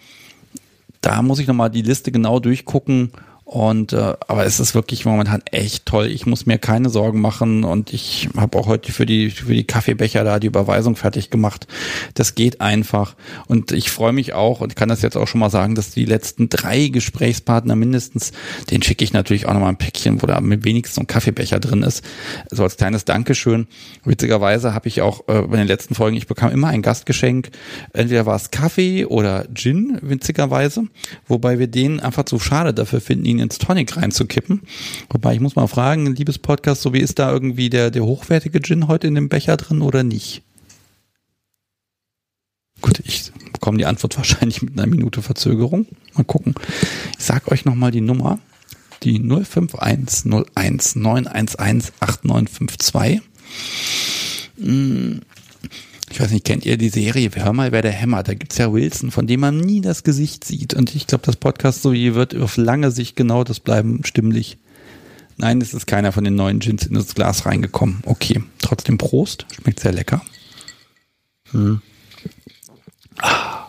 da 1.02 1.22
muss 1.22 1.40
ich 1.40 1.48
nochmal 1.48 1.70
die 1.70 1.84
Liste 1.84 2.12
genau 2.12 2.40
durchgucken 2.40 3.12
und 3.46 3.94
äh, 3.94 4.14
aber 4.28 4.44
es 4.46 4.60
ist 4.60 4.74
wirklich 4.74 5.06
momentan 5.06 5.44
echt 5.52 5.86
toll. 5.86 6.08
Ich 6.08 6.26
muss 6.26 6.48
mir 6.48 6.58
keine 6.58 6.90
Sorgen 6.90 7.22
machen 7.22 7.64
und 7.64 7.94
ich 7.94 8.28
habe 8.36 8.58
auch 8.58 8.66
heute 8.66 8.92
für 8.92 9.06
die 9.06 9.30
für 9.30 9.54
die 9.54 9.66
Kaffeebecher 9.66 10.24
da 10.24 10.40
die 10.40 10.48
Überweisung 10.48 10.96
fertig 10.96 11.30
gemacht. 11.30 11.68
Das 12.16 12.34
geht 12.34 12.60
einfach 12.60 13.16
und 13.46 13.72
ich 13.72 13.92
freue 13.92 14.14
mich 14.14 14.34
auch 14.34 14.62
und 14.62 14.76
kann 14.76 14.90
das 14.90 15.04
jetzt 15.04 15.16
auch 15.16 15.28
schon 15.28 15.40
mal 15.40 15.52
sagen, 15.52 15.76
dass 15.76 15.92
die 15.92 16.06
letzten 16.06 16.50
drei 16.50 16.88
Gesprächspartner 16.88 17.76
mindestens, 17.76 18.32
den 18.72 18.82
schicke 18.82 19.04
ich 19.04 19.14
natürlich 19.14 19.46
auch 19.46 19.54
nochmal 19.54 19.70
ein 19.70 19.78
Päckchen, 19.78 20.24
wo 20.24 20.28
da 20.28 20.40
wenigstens 20.42 20.98
ein 20.98 21.08
Kaffeebecher 21.08 21.60
drin 21.60 21.84
ist, 21.84 22.04
so 22.50 22.64
als 22.64 22.78
kleines 22.78 23.06
Dankeschön. 23.06 23.68
Witzigerweise 24.06 24.74
habe 24.74 24.88
ich 24.88 25.04
auch 25.04 25.28
äh, 25.28 25.44
bei 25.44 25.58
den 25.58 25.68
letzten 25.68 25.94
Folgen, 25.94 26.18
ich 26.18 26.26
bekam 26.26 26.52
immer 26.52 26.70
ein 26.70 26.82
Gastgeschenk. 26.82 27.52
Entweder 27.94 28.26
war 28.26 28.38
es 28.38 28.50
Kaffee 28.50 29.06
oder 29.06 29.46
Gin, 29.54 30.00
witzigerweise, 30.02 30.86
wobei 31.28 31.60
wir 31.60 31.68
den 31.68 32.00
einfach 32.00 32.26
zu 32.26 32.40
schade 32.40 32.74
dafür 32.74 33.02
finden 33.02 33.35
ihn 33.36 33.44
ins 33.44 33.58
Tonic 33.58 33.98
reinzukippen. 33.98 34.62
Wobei 35.10 35.36
ich 35.36 35.40
muss 35.40 35.56
mal 35.56 35.68
fragen, 35.68 36.16
liebes 36.16 36.40
Podcast, 36.40 36.82
so 36.82 36.94
wie 36.94 37.00
ist 37.00 37.20
da 37.20 37.32
irgendwie 37.32 37.70
der, 37.70 37.92
der 37.92 38.04
hochwertige 38.04 38.62
Gin 38.62 38.88
heute 38.88 39.08
in 39.08 39.16
dem 39.16 39.30
Becher 39.30 39.58
drin 39.58 39.82
oder 39.82 40.04
nicht? 40.04 40.42
Gut, 42.82 43.02
ich 43.06 43.32
bekomme 43.52 43.78
die 43.78 43.86
Antwort 43.86 44.18
wahrscheinlich 44.18 44.62
mit 44.62 44.78
einer 44.78 44.88
Minute 44.88 45.22
Verzögerung. 45.22 45.88
Mal 46.14 46.24
gucken. 46.24 46.56
Ich 47.18 47.26
sag 47.26 47.52
euch 47.52 47.66
nochmal 47.66 47.92
die 47.92 48.02
Nummer. 48.02 48.40
Die 49.04 49.20
05101 49.20 50.96
911 50.96 51.94
8952 52.00 53.22
ich 56.16 56.22
weiß 56.22 56.32
nicht, 56.32 56.46
kennt 56.46 56.66
ihr 56.66 56.78
die 56.78 56.88
Serie 56.88 57.30
Hör 57.36 57.52
mal, 57.52 57.74
wer 57.74 57.82
der 57.82 57.92
hämmert? 57.92 58.30
Da 58.30 58.36
gibt's 58.36 58.58
ja 58.58 58.72
Wilson, 58.72 59.12
von 59.12 59.28
dem 59.28 59.42
man 59.42 59.58
nie 59.58 59.82
das 59.82 60.04
Gesicht 60.04 60.46
sieht. 60.46 60.74
Und 60.74 60.96
ich 60.96 61.08
glaube, 61.08 61.26
das 61.26 61.36
Podcast 61.36 61.82
so 61.82 61.92
wie 61.92 62.16
wird 62.16 62.34
auf 62.38 62.56
lange 62.56 62.92
Sicht 62.92 63.18
genau 63.18 63.44
das 63.44 63.60
bleiben 63.60 64.00
stimmlich. 64.06 64.58
Nein, 65.36 65.60
es 65.60 65.74
ist 65.74 65.88
keiner 65.88 66.14
von 66.14 66.24
den 66.24 66.36
neuen 66.36 66.60
Gins 66.60 66.86
in 66.86 66.94
das 66.94 67.16
Glas 67.16 67.46
reingekommen. 67.46 68.02
Okay, 68.06 68.42
trotzdem 68.62 68.98
Prost. 68.98 69.46
Schmeckt 69.54 69.82
sehr 69.82 69.92
lecker. 69.92 70.22
Hm. 71.52 71.82
Ah. 73.18 73.68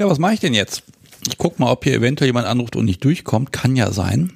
Ja, 0.00 0.08
was 0.08 0.18
mache 0.18 0.34
ich 0.34 0.40
denn 0.40 0.54
jetzt? 0.54 0.82
Ich 1.28 1.38
guck 1.38 1.60
mal, 1.60 1.70
ob 1.70 1.84
hier 1.84 1.94
eventuell 1.94 2.30
jemand 2.30 2.48
anruft 2.48 2.74
und 2.74 2.86
nicht 2.86 3.04
durchkommt. 3.04 3.52
Kann 3.52 3.76
ja 3.76 3.92
sein. 3.92 4.32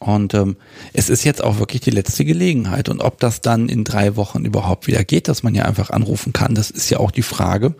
Und 0.00 0.32
ähm, 0.32 0.56
es 0.94 1.10
ist 1.10 1.24
jetzt 1.24 1.44
auch 1.44 1.58
wirklich 1.58 1.82
die 1.82 1.90
letzte 1.90 2.24
Gelegenheit. 2.24 2.88
Und 2.88 3.02
ob 3.02 3.20
das 3.20 3.42
dann 3.42 3.68
in 3.68 3.84
drei 3.84 4.16
Wochen 4.16 4.46
überhaupt 4.46 4.86
wieder 4.86 5.04
geht, 5.04 5.28
dass 5.28 5.42
man 5.42 5.54
ja 5.54 5.66
einfach 5.66 5.90
anrufen 5.90 6.32
kann, 6.32 6.54
das 6.54 6.70
ist 6.70 6.88
ja 6.88 6.98
auch 6.98 7.10
die 7.10 7.22
Frage. 7.22 7.74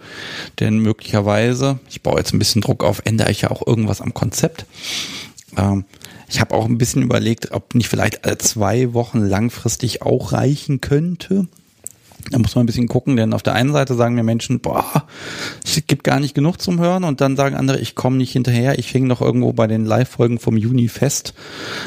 Denn 0.61 0.79
möglicherweise, 0.79 1.81
ich 1.89 2.03
baue 2.03 2.19
jetzt 2.19 2.35
ein 2.35 2.39
bisschen 2.39 2.61
Druck 2.61 2.85
auf, 2.85 3.01
ändere 3.07 3.31
ich 3.31 3.41
ja 3.41 3.51
auch 3.51 3.67
irgendwas 3.67 4.03
am 4.03 4.13
Konzept. 4.13 4.67
Ähm, 5.57 5.87
ich 6.29 6.41
habe 6.41 6.55
auch 6.55 6.67
ein 6.67 6.77
bisschen 6.77 7.03
überlegt, 7.03 7.53
ob 7.53 7.75
nicht 7.75 7.89
vielleicht 7.89 8.21
zwei 8.43 8.93
Wochen 8.93 9.21
langfristig 9.21 10.03
auch 10.03 10.33
reichen 10.33 10.83
könnte. 10.83 11.49
Da 12.31 12.39
muss 12.39 12.55
man 12.55 12.65
ein 12.65 12.67
bisschen 12.67 12.89
gucken, 12.89 13.17
denn 13.17 13.33
auf 13.33 13.43
der 13.43 13.55
einen 13.55 13.73
Seite 13.73 13.95
sagen 13.95 14.15
mir 14.15 14.23
Menschen, 14.23 14.61
boah, 14.61 15.07
es 15.65 15.83
gibt 15.87 16.05
gar 16.05 16.21
nicht 16.21 16.35
genug 16.35 16.61
zum 16.61 16.81
Hören 16.81 17.05
und 17.05 17.21
dann 17.21 17.37
sagen 17.37 17.57
andere, 17.57 17.81
ich 17.81 17.95
komme 17.95 18.17
nicht 18.17 18.33
hinterher, 18.33 18.79
ich 18.79 18.93
hänge 18.93 19.07
noch 19.07 19.21
irgendwo 19.21 19.53
bei 19.53 19.67
den 19.67 19.85
Live-Folgen 19.85 20.39
vom 20.39 20.57
Juni 20.57 20.89
fest 20.89 21.35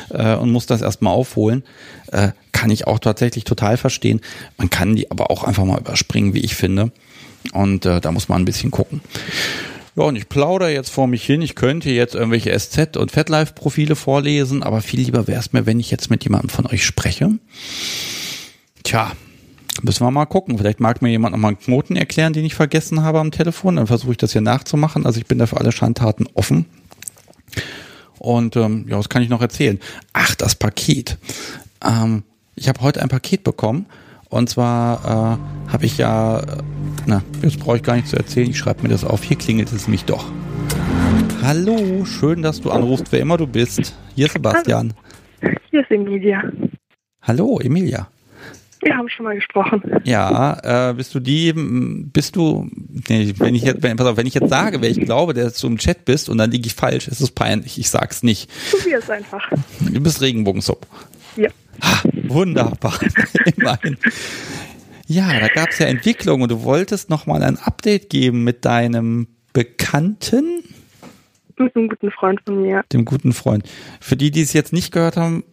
äh, 0.10 0.36
und 0.36 0.52
muss 0.52 0.66
das 0.66 0.82
erstmal 0.82 1.14
aufholen. 1.14 1.64
Äh, 2.12 2.32
kann 2.52 2.70
ich 2.70 2.88
auch 2.88 3.00
tatsächlich 3.00 3.44
total 3.44 3.78
verstehen. 3.78 4.22
Man 4.58 4.70
kann 4.70 4.96
die 4.96 5.12
aber 5.12 5.32
auch 5.32 5.44
einfach 5.44 5.66
mal 5.66 5.80
überspringen, 5.80 6.34
wie 6.34 6.40
ich 6.40 6.56
finde. 6.56 6.92
Und 7.52 7.86
äh, 7.86 8.00
da 8.00 8.12
muss 8.12 8.30
man 8.30 8.42
ein 8.42 8.46
bisschen 8.46 8.72
gucken. 8.72 9.02
Ja, 9.96 10.04
und 10.04 10.16
ich 10.16 10.28
plaudere 10.28 10.72
jetzt 10.72 10.90
vor 10.90 11.08
mich 11.08 11.24
hin. 11.24 11.42
Ich 11.42 11.56
könnte 11.56 11.92
jetzt 11.92 12.16
irgendwelche 12.16 12.52
SZ- 12.52 12.98
und 12.98 13.12
FetLife-Profile 13.12 13.96
vorlesen, 13.96 14.64
aber 14.64 14.82
viel 14.82 15.02
lieber 15.02 15.28
wäre 15.28 15.40
es 15.40 15.54
mir, 15.54 15.66
wenn 15.66 15.80
ich 15.80 15.92
jetzt 15.92 16.10
mit 16.10 16.24
jemandem 16.24 16.50
von 16.50 16.66
euch 16.66 16.84
spreche. 16.84 17.32
Tja, 18.84 19.12
Müssen 19.82 20.06
wir 20.06 20.12
mal 20.12 20.26
gucken. 20.26 20.58
Vielleicht 20.58 20.80
mag 20.80 21.02
mir 21.02 21.10
jemand 21.10 21.34
nochmal 21.34 21.50
einen 21.50 21.60
Knoten 21.60 21.96
erklären, 21.96 22.34
den 22.34 22.46
ich 22.46 22.56
vergessen 22.56 23.02
habe 23.02 23.20
am 23.20 23.32
Telefon. 23.32 23.78
Dann 23.78 23.88
versuche 23.88 24.12
ich 24.12 24.18
das 24.18 24.32
hier 24.32 24.42
nachzumachen. 24.42 25.06
Also 25.06 25.20
ich 25.20 25.26
bin 25.26 25.40
da 25.40 25.48
für 25.48 25.58
alle 25.58 25.72
Schandtaten 25.72 26.28
offen. 26.36 26.66
Und 28.20 28.56
ähm, 28.56 28.86
ja, 28.88 28.98
was 28.98 29.10
kann 29.10 29.24
ich 29.24 29.30
noch 29.30 29.42
erzählen? 29.42 29.80
Ach, 30.14 30.36
das 30.36 30.56
Paket. 30.56 31.18
Ähm, 31.84 32.24
ich 32.56 32.70
habe 32.70 32.82
heute 32.82 33.02
ein 33.02 33.10
Paket 33.10 33.44
bekommen. 33.44 33.88
Und 34.30 34.50
zwar 34.50 35.40
äh, 35.68 35.72
habe 35.72 35.86
ich 35.86 35.98
ja, 35.98 36.40
äh, 36.40 36.58
na, 37.06 37.22
jetzt 37.42 37.60
brauche 37.60 37.78
ich 37.78 37.84
gar 37.84 37.96
nicht 37.96 38.08
zu 38.08 38.16
erzählen. 38.16 38.50
Ich 38.50 38.58
schreibe 38.58 38.84
mir 38.84 38.90
das 38.90 39.04
auf. 39.04 39.24
Hier 39.24 39.38
klingelt 39.38 39.72
es 39.72 39.88
mich 39.88 40.06
doch. 40.06 40.26
Hallo, 41.42 42.06
schön, 42.06 42.42
dass 42.42 42.62
du 42.62 42.72
anrufst, 42.72 43.12
wer 43.12 43.20
immer 43.20 43.38
du 43.38 43.48
bist. 43.48 43.94
Hier 44.16 44.28
ist 44.28 44.34
Sebastian. 44.34 44.94
Hier 45.70 45.82
ist 45.82 45.92
Emilia. 45.92 46.42
Hallo, 47.22 47.60
Emilia. 47.60 48.08
Wir 48.84 48.98
haben 48.98 49.08
schon 49.10 49.26
mal 49.26 49.36
gesprochen. 49.36 49.82
Ja, 50.04 50.90
äh, 50.90 50.94
bist 50.94 51.16
du 51.16 51.20
die, 51.20 51.54
bist 51.54 52.36
du, 52.36 52.70
nee, 53.08 53.34
wenn 53.38 53.56
ich 53.56 53.64
jetzt, 53.64 53.82
wenn, 53.82 53.96
pass 53.96 54.08
auf, 54.08 54.18
wenn 54.18 54.28
ich 54.28 54.34
jetzt 54.34 54.50
sage, 54.50 54.82
wer 54.82 54.90
ich 54.90 55.00
glaube, 55.00 55.34
der 55.34 55.50
du 55.52 55.68
im 55.68 55.78
Chat 55.78 56.06
bist 56.06 56.30
und 56.30 56.38
dann 56.38 56.52
liege 56.52 56.68
ich 56.68 56.76
falsch, 56.76 57.08
ist 57.08 57.22
es 57.22 57.32
peinlich, 57.32 57.78
ich 57.78 57.90
sag's 57.90 58.24
nicht. 58.24 58.50
Probier 58.72 59.00
es 59.00 59.10
einfach. 59.10 59.50
Du 59.80 60.02
bist 60.02 60.22
Regenbogensupp. 60.22 60.86
Ja. 61.38 61.50
Ha, 61.82 62.04
wunderbar, 62.28 63.00
immerhin. 63.56 63.98
Ja, 65.08 65.40
da 65.40 65.48
gab's 65.48 65.80
ja 65.80 65.88
Entwicklung 65.88 66.42
und 66.42 66.52
du 66.52 66.64
wolltest 66.64 67.10
nochmal 67.10 67.44
ein 67.44 67.58
Update 67.58 68.10
geben 68.10 68.44
mit 68.44 68.66
deinem 68.66 69.28
Bekannten? 69.54 70.64
Mit 71.58 71.76
einem 71.76 71.90
guten 71.90 72.12
Freund 72.12 72.42
von 72.46 72.62
mir. 72.62 72.84
Dem 72.92 73.06
guten 73.06 73.34
Freund. 73.34 73.70
Für 74.00 74.16
die, 74.16 74.32
die 74.32 74.42
es 74.42 74.54
jetzt 74.54 74.74
nicht 74.74 74.92
gehört 74.92 75.18
haben, 75.18 75.44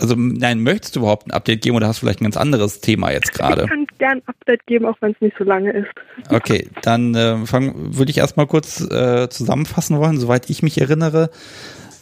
also 0.00 0.14
nein, 0.16 0.60
möchtest 0.62 0.96
du 0.96 1.00
überhaupt 1.00 1.26
ein 1.26 1.30
Update 1.30 1.62
geben 1.62 1.76
oder 1.76 1.88
hast 1.88 2.00
du 2.02 2.06
vielleicht 2.06 2.20
ein 2.20 2.24
ganz 2.24 2.36
anderes 2.36 2.80
Thema 2.80 3.12
jetzt 3.12 3.32
gerade? 3.32 3.62
Ich 3.62 3.68
kann 3.68 3.86
gern 3.98 4.18
ein 4.18 4.22
Update 4.26 4.66
geben, 4.66 4.86
auch 4.86 4.96
wenn 5.00 5.12
es 5.12 5.20
nicht 5.20 5.36
so 5.38 5.44
lange 5.44 5.72
ist. 5.72 5.90
Okay, 6.30 6.68
dann 6.82 7.14
äh, 7.14 7.36
würde 7.50 8.10
ich 8.10 8.18
erstmal 8.18 8.46
kurz 8.46 8.80
äh, 8.80 9.28
zusammenfassen 9.28 9.98
wollen, 9.98 10.18
soweit 10.18 10.50
ich 10.50 10.62
mich 10.62 10.80
erinnere. 10.80 11.30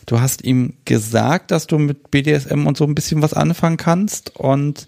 Du 0.06 0.20
hast 0.20 0.44
ihm 0.44 0.74
gesagt, 0.84 1.50
dass 1.50 1.66
du 1.66 1.78
mit 1.78 2.10
BDSM 2.10 2.66
und 2.66 2.76
so 2.76 2.84
ein 2.84 2.94
bisschen 2.94 3.22
was 3.22 3.34
anfangen 3.34 3.76
kannst 3.76 4.36
und 4.36 4.86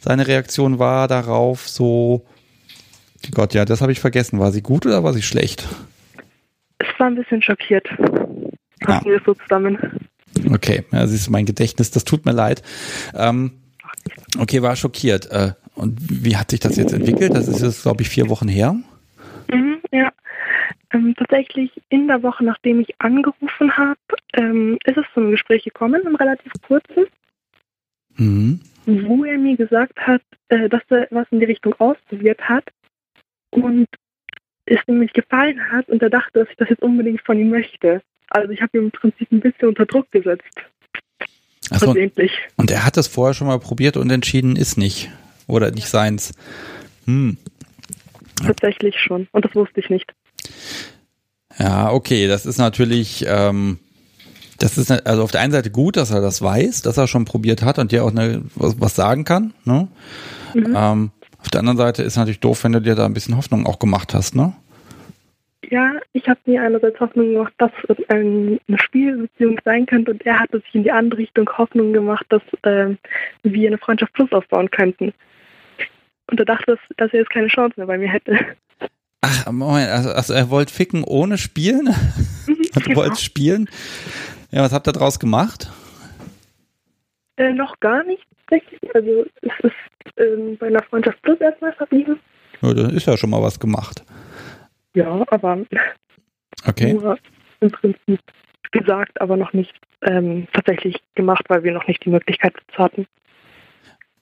seine 0.00 0.26
Reaktion 0.26 0.78
war 0.78 1.06
darauf 1.06 1.68
so, 1.68 2.24
Gott, 3.34 3.54
ja, 3.54 3.64
das 3.64 3.80
habe 3.80 3.92
ich 3.92 4.00
vergessen. 4.00 4.38
War 4.38 4.52
sie 4.52 4.62
gut 4.62 4.86
oder 4.86 5.04
war 5.04 5.12
sie 5.12 5.22
schlecht? 5.22 5.66
Es 6.78 6.88
war 6.98 7.08
ein 7.08 7.16
bisschen 7.16 7.42
schockiert. 7.42 7.86
Fassen 7.88 8.62
ah. 8.86 9.00
wir 9.04 9.20
so 9.24 9.34
zusammen. 9.34 9.78
Okay, 10.52 10.84
ja, 10.92 11.06
siehst 11.06 11.26
du, 11.26 11.30
mein 11.30 11.46
Gedächtnis, 11.46 11.90
das 11.90 12.04
tut 12.04 12.26
mir 12.26 12.32
leid. 12.32 12.62
Ähm, 13.14 13.52
okay, 14.38 14.62
war 14.62 14.76
schockiert. 14.76 15.30
Äh, 15.30 15.52
und 15.74 15.96
wie 16.00 16.36
hat 16.36 16.50
sich 16.50 16.60
das 16.60 16.76
jetzt 16.76 16.92
entwickelt? 16.92 17.34
Das 17.34 17.48
ist 17.48 17.62
jetzt, 17.62 17.82
glaube 17.82 18.02
ich, 18.02 18.08
vier 18.08 18.28
Wochen 18.28 18.48
her. 18.48 18.76
Mhm, 19.52 19.78
ja. 19.92 20.10
Ähm, 20.92 21.14
tatsächlich 21.16 21.70
in 21.90 22.08
der 22.08 22.22
Woche, 22.22 22.44
nachdem 22.44 22.80
ich 22.80 22.94
angerufen 22.98 23.76
habe, 23.76 23.98
ähm, 24.34 24.78
ist 24.84 24.96
es 24.96 25.04
zum 25.14 25.30
Gespräch 25.30 25.64
gekommen, 25.64 26.02
im 26.06 26.16
relativ 26.16 26.52
kurzen, 26.66 27.06
Mhm. 28.16 28.60
wo 28.86 29.24
er 29.24 29.38
mir 29.38 29.56
gesagt 29.56 29.98
hat, 30.00 30.22
äh, 30.48 30.68
dass 30.68 30.82
er 30.88 31.06
was 31.10 31.26
in 31.30 31.40
die 31.40 31.46
Richtung 31.46 31.74
ausprobiert 31.78 32.40
hat 32.40 32.64
und 33.50 33.86
es 34.64 34.80
ihm 34.86 34.98
nicht 34.98 35.14
gefallen 35.14 35.70
hat 35.70 35.88
und 35.88 36.02
er 36.02 36.10
dachte, 36.10 36.40
dass 36.40 36.50
ich 36.50 36.56
das 36.56 36.68
jetzt 36.70 36.82
unbedingt 36.82 37.20
von 37.22 37.38
ihm 37.38 37.50
möchte. 37.50 38.02
Also 38.30 38.52
ich 38.52 38.60
habe 38.60 38.78
ihn 38.78 38.84
im 38.84 38.90
Prinzip 38.90 39.30
ein 39.32 39.40
bisschen 39.40 39.68
unter 39.68 39.86
Druck 39.86 40.10
gesetzt. 40.10 40.44
Achso, 41.70 41.94
und 42.56 42.70
er 42.70 42.86
hat 42.86 42.96
das 42.96 43.08
vorher 43.08 43.34
schon 43.34 43.46
mal 43.46 43.58
probiert 43.58 43.96
und 43.96 44.10
entschieden, 44.10 44.56
ist 44.56 44.78
nicht. 44.78 45.10
Oder 45.46 45.70
nicht 45.70 45.88
seins. 45.88 46.32
Hm. 47.04 47.36
Tatsächlich 48.44 48.96
schon. 48.98 49.28
Und 49.32 49.44
das 49.44 49.54
wusste 49.54 49.80
ich 49.80 49.90
nicht. 49.90 50.12
Ja, 51.58 51.90
okay, 51.90 52.28
das 52.28 52.46
ist 52.46 52.58
natürlich, 52.58 53.24
ähm, 53.26 53.78
das 54.58 54.78
ist 54.78 54.90
also 54.90 55.22
auf 55.22 55.32
der 55.32 55.40
einen 55.40 55.52
Seite 55.52 55.70
gut, 55.70 55.96
dass 55.96 56.10
er 56.10 56.20
das 56.20 56.40
weiß, 56.40 56.82
dass 56.82 56.96
er 56.96 57.08
schon 57.08 57.24
probiert 57.24 57.62
hat 57.62 57.78
und 57.78 57.92
dir 57.92 58.04
auch 58.04 58.10
eine, 58.10 58.42
was, 58.54 58.80
was 58.80 58.94
sagen 58.94 59.24
kann. 59.24 59.54
Ne? 59.64 59.88
Mhm. 60.54 60.74
Ähm, 60.76 61.10
auf 61.38 61.48
der 61.48 61.60
anderen 61.60 61.78
Seite 61.78 62.02
ist 62.02 62.16
natürlich 62.16 62.40
doof, 62.40 62.64
wenn 62.64 62.72
du 62.72 62.80
dir 62.80 62.94
da 62.94 63.06
ein 63.06 63.14
bisschen 63.14 63.36
Hoffnung 63.36 63.66
auch 63.66 63.78
gemacht 63.78 64.14
hast, 64.14 64.34
ne? 64.34 64.54
Ja, 65.70 65.94
ich 66.12 66.28
habe 66.28 66.38
mir 66.46 66.62
einerseits 66.62 67.00
Hoffnung 67.00 67.32
gemacht, 67.32 67.52
dass 67.58 67.72
es 67.88 67.96
ein, 68.08 68.60
eine 68.68 68.78
Spielbeziehung 68.78 69.58
sein 69.64 69.86
könnte 69.86 70.12
und 70.12 70.24
er 70.24 70.38
hatte 70.38 70.60
sich 70.60 70.74
in 70.74 70.84
die 70.84 70.92
andere 70.92 71.20
Richtung 71.20 71.48
Hoffnung 71.58 71.92
gemacht, 71.92 72.24
dass 72.28 72.42
ähm, 72.62 72.98
wir 73.42 73.68
eine 73.68 73.78
Freundschaft 73.78 74.12
plus 74.12 74.30
aufbauen 74.32 74.70
könnten. 74.70 75.12
Und 76.30 76.38
er 76.38 76.46
dachte, 76.46 76.66
dass, 76.66 76.78
dass 76.96 77.12
er 77.12 77.20
jetzt 77.20 77.30
keine 77.30 77.48
Chance 77.48 77.74
mehr 77.76 77.86
bei 77.86 77.98
mir 77.98 78.08
hätte. 78.08 78.38
Ach, 79.20 79.50
Moment, 79.50 79.88
also, 79.90 80.10
also 80.10 80.32
er 80.32 80.48
wollte 80.50 80.72
ficken 80.72 81.02
ohne 81.02 81.38
spielen? 81.38 81.88
du 82.46 82.54
Genau. 82.80 83.00
wolltest 83.00 83.24
spielen? 83.24 83.68
Ja, 84.50 84.62
was 84.62 84.72
habt 84.72 84.86
ihr 84.86 84.92
draus 84.92 85.18
gemacht? 85.18 85.70
Äh, 87.36 87.52
noch 87.52 87.80
gar 87.80 88.04
nicht 88.04 88.22
tatsächlich. 88.48 88.80
Also 88.94 89.26
es 89.42 89.64
ist 89.64 90.18
ähm, 90.18 90.56
bei 90.58 90.68
einer 90.68 90.82
Freundschaft 90.82 91.20
plus 91.22 91.40
erstmal 91.40 91.72
verblieben. 91.72 92.20
Ja, 92.62 92.74
da 92.74 92.88
ist 92.88 93.06
ja 93.06 93.16
schon 93.16 93.30
mal 93.30 93.42
was 93.42 93.60
gemacht. 93.60 94.04
Ja, 94.98 95.24
aber 95.28 95.58
Okay. 96.66 96.94
nur 96.94 97.16
im 97.60 97.70
Prinzip 97.70 98.20
gesagt, 98.72 99.20
aber 99.20 99.36
noch 99.36 99.52
nicht 99.52 99.72
ähm, 100.02 100.48
tatsächlich 100.52 100.96
gemacht, 101.14 101.44
weil 101.48 101.62
wir 101.62 101.72
noch 101.72 101.86
nicht 101.86 102.04
die 102.04 102.10
Möglichkeit 102.10 102.54
dazu 102.66 102.82
hatten. 102.82 103.06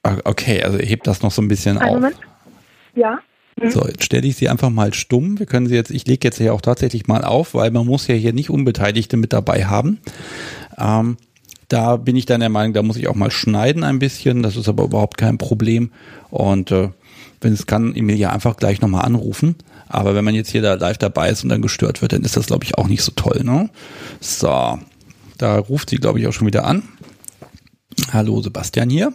Ah, 0.02 0.18
Okay, 0.24 0.62
also 0.62 0.78
hebt 0.78 1.06
das 1.06 1.22
noch 1.22 1.30
so 1.30 1.40
ein 1.42 1.48
bisschen 1.48 1.78
Einen 1.78 1.88
auf. 1.88 1.94
Moment. 1.94 2.16
Ja. 2.94 3.20
Mhm. 3.58 3.70
So, 3.70 3.86
jetzt 3.86 4.04
stelle 4.04 4.26
ich 4.26 4.36
sie 4.36 4.48
einfach 4.50 4.68
mal 4.70 4.92
stumm. 4.92 5.38
Wir 5.38 5.46
können 5.46 5.66
sie 5.66 5.74
jetzt, 5.74 5.90
ich 5.90 6.06
lege 6.06 6.28
jetzt 6.28 6.36
hier 6.38 6.52
auch 6.52 6.60
tatsächlich 6.60 7.06
mal 7.06 7.24
auf, 7.24 7.54
weil 7.54 7.70
man 7.70 7.86
muss 7.86 8.06
ja 8.06 8.14
hier 8.14 8.34
nicht 8.34 8.50
Unbeteiligte 8.50 9.16
mit 9.16 9.32
dabei 9.32 9.64
haben. 9.64 9.98
Ähm, 10.78 11.16
da 11.68 11.96
bin 11.96 12.16
ich 12.16 12.26
dann 12.26 12.40
der 12.40 12.50
Meinung, 12.50 12.74
da 12.74 12.82
muss 12.82 12.96
ich 12.98 13.08
auch 13.08 13.14
mal 13.14 13.30
schneiden 13.30 13.82
ein 13.82 13.98
bisschen. 13.98 14.42
Das 14.42 14.56
ist 14.56 14.68
aber 14.68 14.84
überhaupt 14.84 15.16
kein 15.16 15.38
Problem. 15.38 15.90
Und 16.30 16.70
äh, 16.70 16.90
wenn 17.40 17.52
es 17.54 17.66
kann, 17.66 17.94
Emilia 17.96 18.30
einfach 18.30 18.56
gleich 18.56 18.80
nochmal 18.82 19.04
anrufen. 19.04 19.56
Aber 19.88 20.14
wenn 20.14 20.24
man 20.24 20.34
jetzt 20.34 20.50
hier 20.50 20.62
da 20.62 20.74
live 20.74 20.98
dabei 20.98 21.30
ist 21.30 21.42
und 21.42 21.50
dann 21.50 21.62
gestört 21.62 22.02
wird, 22.02 22.12
dann 22.12 22.22
ist 22.22 22.36
das, 22.36 22.46
glaube 22.46 22.64
ich, 22.64 22.76
auch 22.76 22.88
nicht 22.88 23.02
so 23.02 23.12
toll. 23.14 23.42
Ne? 23.44 23.70
So, 24.20 24.78
da 25.38 25.58
ruft 25.58 25.90
sie, 25.90 25.96
glaube 25.96 26.18
ich, 26.18 26.26
auch 26.26 26.32
schon 26.32 26.46
wieder 26.46 26.64
an. 26.64 26.82
Hallo, 28.12 28.40
Sebastian 28.40 28.90
hier. 28.90 29.12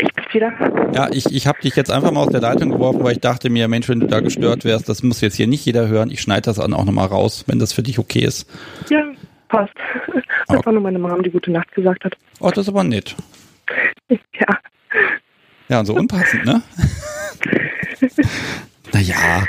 Ich 0.00 0.12
bin's 0.12 0.32
wieder. 0.32 0.52
Ja, 0.94 1.08
ich, 1.10 1.26
ich 1.26 1.46
habe 1.46 1.60
dich 1.60 1.74
jetzt 1.76 1.90
einfach 1.90 2.10
mal 2.12 2.20
aus 2.20 2.30
der 2.30 2.40
Leitung 2.40 2.70
geworfen, 2.70 3.02
weil 3.02 3.12
ich 3.12 3.20
dachte 3.20 3.50
mir, 3.50 3.68
Mensch, 3.68 3.88
wenn 3.88 4.00
du 4.00 4.06
da 4.06 4.20
gestört 4.20 4.64
wärst, 4.64 4.88
das 4.88 5.02
muss 5.02 5.20
jetzt 5.20 5.34
hier 5.34 5.46
nicht 5.46 5.64
jeder 5.64 5.88
hören. 5.88 6.10
Ich 6.10 6.20
schneide 6.20 6.42
das 6.42 6.56
dann 6.56 6.72
auch 6.72 6.84
nochmal 6.84 7.08
raus, 7.08 7.44
wenn 7.46 7.58
das 7.58 7.72
für 7.72 7.82
dich 7.82 7.98
okay 7.98 8.20
ist. 8.20 8.48
Ja, 8.90 9.02
passt. 9.48 9.74
Das 10.46 10.64
war 10.64 10.72
nur 10.72 10.82
meine 10.82 10.98
Mom, 10.98 11.22
die 11.22 11.30
gute 11.30 11.50
Nacht 11.50 11.72
gesagt 11.72 12.04
hat. 12.04 12.16
Oh, 12.40 12.50
das 12.50 12.58
ist 12.58 12.68
aber 12.68 12.84
nett. 12.84 13.16
Ja. 14.08 14.58
Ja, 15.68 15.80
und 15.80 15.86
so 15.86 15.94
unpassend, 15.94 16.46
ne? 16.46 16.62
naja. 18.92 19.44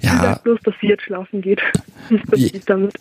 Ja, 0.00 0.18
sag 0.20 0.44
bloß, 0.44 0.60
dass 0.64 0.74
sie 0.80 0.88
jetzt 0.88 1.02
schlafen 1.04 1.40
geht. 1.40 1.60
Das 2.30 2.40
ist 2.40 2.70
damit. 2.70 2.94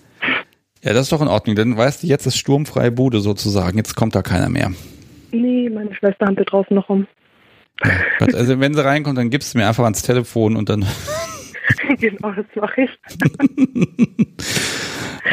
ja, 0.83 0.91
das 0.93 1.03
ist 1.03 1.11
doch 1.13 1.21
in 1.21 1.29
Ordnung. 1.29 1.55
Dann 1.55 1.77
weißt 1.77 2.03
du, 2.03 2.07
jetzt 2.07 2.25
ist 2.25 2.37
sturmfreie 2.37 2.91
Bude 2.91 3.21
sozusagen. 3.21 3.77
Jetzt 3.77 3.95
kommt 3.95 4.15
da 4.15 4.21
keiner 4.21 4.49
mehr. 4.49 4.71
Nee, 5.31 5.69
meine 5.69 5.93
Schwester 5.95 6.25
handelt 6.25 6.51
draußen 6.51 6.75
noch 6.75 6.89
rum. 6.89 7.07
Ja, 7.85 7.91
also 8.19 8.59
wenn 8.59 8.73
sie 8.73 8.83
reinkommt, 8.83 9.17
dann 9.17 9.29
gibst 9.29 9.53
du 9.53 9.59
mir 9.59 9.67
einfach 9.67 9.83
ans 9.85 10.01
Telefon 10.01 10.57
und 10.57 10.67
dann. 10.67 10.85
genau, 11.99 12.31
das 12.31 12.45
mache 12.55 12.81
ich. 12.81 12.89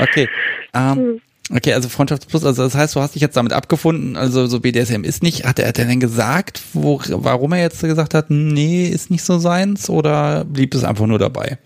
Okay. 0.00 0.28
Ähm, 0.74 0.96
Hm. 0.96 1.20
Okay, 1.50 1.72
also 1.72 1.88
Freundschaftsplus, 1.88 2.44
also 2.44 2.62
das 2.62 2.74
heißt, 2.74 2.96
du 2.96 3.00
hast 3.00 3.14
dich 3.14 3.22
jetzt 3.22 3.36
damit 3.36 3.52
abgefunden, 3.52 4.16
also 4.16 4.46
so 4.46 4.60
BDSM 4.60 5.04
ist 5.04 5.22
nicht. 5.22 5.44
Hat 5.44 5.58
er, 5.58 5.68
hat 5.68 5.78
er 5.78 5.86
denn 5.86 6.00
gesagt, 6.00 6.62
wo, 6.72 7.00
warum 7.08 7.52
er 7.52 7.60
jetzt 7.60 7.80
gesagt 7.80 8.14
hat, 8.14 8.30
nee, 8.30 8.86
ist 8.86 9.10
nicht 9.10 9.24
so 9.24 9.38
seins 9.38 9.90
oder 9.90 10.44
blieb 10.44 10.74
es 10.74 10.84
einfach 10.84 11.06
nur 11.06 11.18
dabei? 11.18 11.58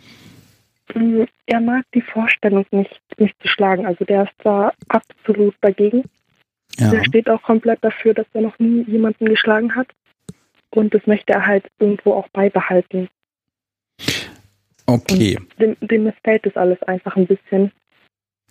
Mm, 0.94 1.24
Er 1.46 1.60
mag 1.60 1.84
die 1.94 2.02
Vorstellung 2.02 2.64
nicht, 2.70 3.00
mich 3.18 3.32
zu 3.40 3.48
schlagen. 3.48 3.86
Also 3.86 4.04
der 4.04 4.24
ist 4.24 4.34
da 4.42 4.72
absolut 4.88 5.54
dagegen. 5.60 6.04
Ja. 6.78 6.90
Der 6.90 7.04
steht 7.04 7.28
auch 7.28 7.42
komplett 7.42 7.82
dafür, 7.82 8.14
dass 8.14 8.26
er 8.34 8.42
noch 8.42 8.58
nie 8.58 8.84
jemanden 8.86 9.26
geschlagen 9.26 9.74
hat. 9.74 9.88
Und 10.70 10.94
das 10.94 11.06
möchte 11.06 11.32
er 11.32 11.46
halt 11.46 11.66
irgendwo 11.78 12.12
auch 12.14 12.28
beibehalten. 12.28 13.08
Okay. 14.86 15.38
Dem, 15.58 15.76
dem 15.80 16.04
missfällt 16.04 16.46
das 16.46 16.56
alles 16.56 16.82
einfach 16.82 17.16
ein 17.16 17.26
bisschen. 17.26 17.72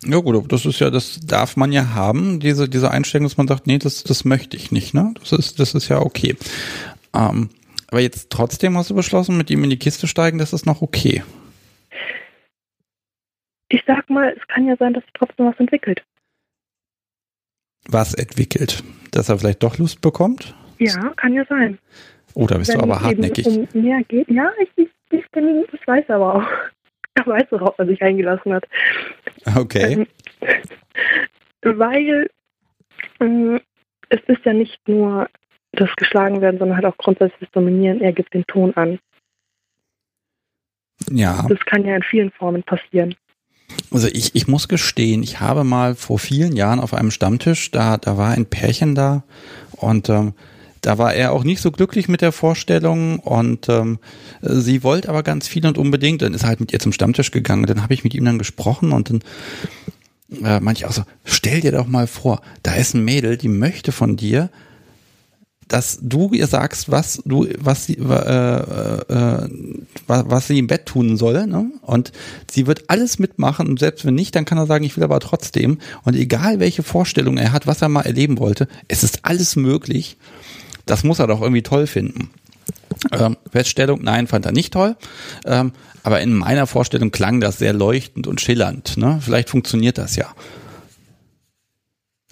Ja 0.06 0.20
gut, 0.20 0.36
aber 0.36 0.48
das 0.48 0.66
ist 0.66 0.80
ja, 0.80 0.90
das 0.90 1.20
darf 1.22 1.58
man 1.58 1.72
ja 1.72 1.94
haben, 1.96 2.40
diese, 2.40 2.70
diese 2.70 2.92
Einstellung, 2.92 3.28
dass 3.28 3.38
man 3.38 3.48
sagt, 3.48 3.66
nee, 3.66 3.80
das, 3.80 4.04
das 4.04 4.26
möchte 4.26 4.56
ich 4.56 4.72
nicht, 4.72 4.94
ne? 4.94 5.14
Das 5.20 5.32
ist, 5.32 5.60
das 5.60 5.74
ist 5.74 5.90
ja 5.90 6.00
okay. 6.00 6.36
Ähm, 7.16 7.50
aber 7.90 8.02
jetzt 8.02 8.30
trotzdem 8.30 8.78
hast 8.78 8.90
du 8.90 8.96
beschlossen, 8.96 9.38
mit 9.38 9.50
ihm 9.50 9.64
in 9.64 9.70
die 9.72 9.80
Kiste 9.80 10.08
steigen, 10.08 10.38
das 10.38 10.54
ist 10.54 10.66
noch 10.66 10.82
okay. 10.82 11.24
Ich 13.70 13.84
sag 13.88 14.10
mal, 14.10 14.34
es 14.40 14.48
kann 14.48 14.68
ja 14.68 14.76
sein, 14.78 14.94
dass 14.94 15.04
trotzdem 15.14 15.48
was 15.48 15.60
entwickelt. 15.60 16.04
Was 17.90 18.14
entwickelt? 18.14 18.84
Dass 19.12 19.30
er 19.30 19.40
vielleicht 19.40 19.64
doch 19.64 19.78
Lust 19.78 20.02
bekommt? 20.02 20.54
Ja, 20.78 21.14
kann 21.16 21.34
ja 21.34 21.44
sein. 21.46 21.80
Oder 22.34 22.60
bist 22.60 22.74
du 22.74 22.76
Wenn 22.76 22.84
aber 22.84 22.96
es 22.96 23.00
eben 23.00 23.08
hartnäckig? 23.08 23.48
um 23.48 23.82
mehr 23.82 24.04
geht. 24.04 24.30
Ja, 24.30 24.52
ich, 24.62 24.70
ich, 24.76 24.90
ich 25.10 25.32
bin, 25.32 25.66
das 25.72 25.80
weiß 25.88 26.06
er 26.08 26.18
aber 26.18 26.36
auch. 26.36 26.48
Er 27.18 27.26
weiß, 27.26 27.46
worauf 27.52 27.78
er 27.80 27.88
sich 27.88 28.02
eingelassen 28.02 28.54
hat. 28.54 28.66
Okay. 29.56 29.94
Ähm, 29.94 30.08
weil 31.64 32.30
ähm, 33.20 33.60
es 34.10 34.20
ist 34.28 34.46
ja 34.46 34.54
nicht 34.54 34.80
nur 34.88 35.28
das 35.72 35.90
geschlagen 35.96 36.42
werden, 36.42 36.60
sondern 36.60 36.78
halt 36.78 36.86
auch 36.86 36.98
grundsätzlich 36.98 37.40
das 37.40 37.52
Dominieren. 37.52 38.02
Er 38.02 38.14
gibt 38.14 38.34
den 38.34 38.46
Ton 38.46 38.76
an. 38.76 39.00
Ja. 41.10 41.46
Das 41.48 41.60
kann 41.66 41.86
ja 41.86 41.96
in 41.96 42.04
vielen 42.04 42.32
Formen 42.32 42.64
passieren. 42.64 43.16
Also 43.92 44.08
ich, 44.08 44.36
ich 44.36 44.48
muss 44.48 44.68
gestehen, 44.68 45.24
ich 45.24 45.40
habe 45.40 45.64
mal 45.64 45.96
vor 45.96 46.20
vielen 46.20 46.56
Jahren 46.56 46.80
auf 46.80 46.94
einem 46.94 47.12
Stammtisch, 47.12 47.72
da, 47.72 47.98
da 47.98 48.18
war 48.18 48.32
ein 48.32 48.46
Pärchen 48.46 48.96
da 48.96 49.24
und 49.72 50.10
ähm, 50.10 50.34
da 50.88 50.98
war 50.98 51.14
er 51.14 51.34
auch 51.34 51.44
nicht 51.44 51.60
so 51.62 51.70
glücklich 51.70 52.08
mit 52.08 52.22
der 52.22 52.32
Vorstellung 52.32 53.20
und 53.20 53.68
ähm, 53.68 54.00
sie 54.42 54.84
wollte 54.84 55.10
aber 55.10 55.22
ganz 55.22 55.46
viel 55.46 55.66
und 55.66 55.78
unbedingt. 55.78 56.22
Dann 56.22 56.34
ist 56.34 56.44
er 56.44 56.48
halt 56.48 56.62
mit 56.62 56.72
ihr 56.72 56.80
zum 56.80 56.94
Stammtisch 56.94 57.32
gegangen. 57.32 57.66
Dann 57.66 57.84
habe 57.84 57.94
ich 57.94 58.06
mit 58.06 58.14
ihm 58.14 58.24
dann 58.24 58.38
gesprochen 58.38 58.94
und 58.94 59.10
dann 59.10 59.20
äh, 60.46 60.62
meinte 60.62 60.80
ich 60.80 60.86
auch 60.86 60.94
so, 60.94 61.04
stell 61.26 61.60
dir 61.60 61.74
doch 61.74 61.88
mal 61.88 62.08
vor, 62.08 62.42
da 62.64 62.74
ist 62.74 62.94
ein 62.94 63.04
Mädel, 63.04 63.36
die 63.36 63.50
möchte 63.50 63.92
von 63.92 64.16
dir, 64.16 64.50
dass 65.68 66.00
du 66.02 66.32
ihr 66.32 66.48
sagst, 66.48 66.90
was 66.90 67.22
du, 67.26 67.50
was 67.60 67.86
sie, 67.86 67.96
äh, 67.96 68.06
äh, 68.06 69.50
was, 70.08 70.24
was 70.30 70.48
sie 70.48 70.58
im 70.58 70.68
Bett 70.68 70.86
tun 70.86 71.18
soll, 71.18 71.48
ne? 71.48 71.70
Und 71.82 72.14
sie 72.50 72.66
wird 72.66 72.90
alles 72.90 73.20
mitmachen 73.20 73.68
und 73.68 73.80
selbst 73.80 74.06
wenn 74.06 74.16
nicht, 74.16 74.34
dann 74.38 74.46
kann 74.46 74.58
er 74.58 74.68
sagen, 74.68 74.86
ich 74.86 74.96
will 74.96 75.04
aber 75.04 75.20
trotzdem. 75.20 75.80
Und 76.06 76.16
egal 76.16 76.62
welche 76.62 76.84
Vorstellung 76.84 77.38
er 77.38 77.52
hat, 77.52 77.68
was 77.68 77.82
er 77.82 77.90
mal 77.90 78.06
erleben 78.06 78.40
wollte, 78.40 78.70
es 78.88 79.04
ist 79.04 79.26
alles 79.26 79.58
möglich. 79.58 80.16
Das 80.88 81.04
muss 81.04 81.20
er 81.20 81.28
doch 81.28 81.42
irgendwie 81.42 81.64
toll 81.64 81.88
finden. 81.88 82.32
Ähm, 83.12 83.38
Feststellung, 83.52 84.00
nein, 84.02 84.28
fand 84.28 84.46
er 84.46 84.52
nicht 84.52 84.74
toll. 84.74 84.96
Ähm, 85.46 85.72
aber 86.04 86.22
in 86.22 86.34
meiner 86.34 86.68
Vorstellung 86.68 87.12
klang 87.12 87.40
das 87.40 87.60
sehr 87.60 87.74
leuchtend 87.74 88.28
und 88.28 88.42
schillernd. 88.42 88.98
Ne? 88.98 89.20
Vielleicht 89.22 89.50
funktioniert 89.50 89.98
das 89.98 90.16
ja. 90.16 90.28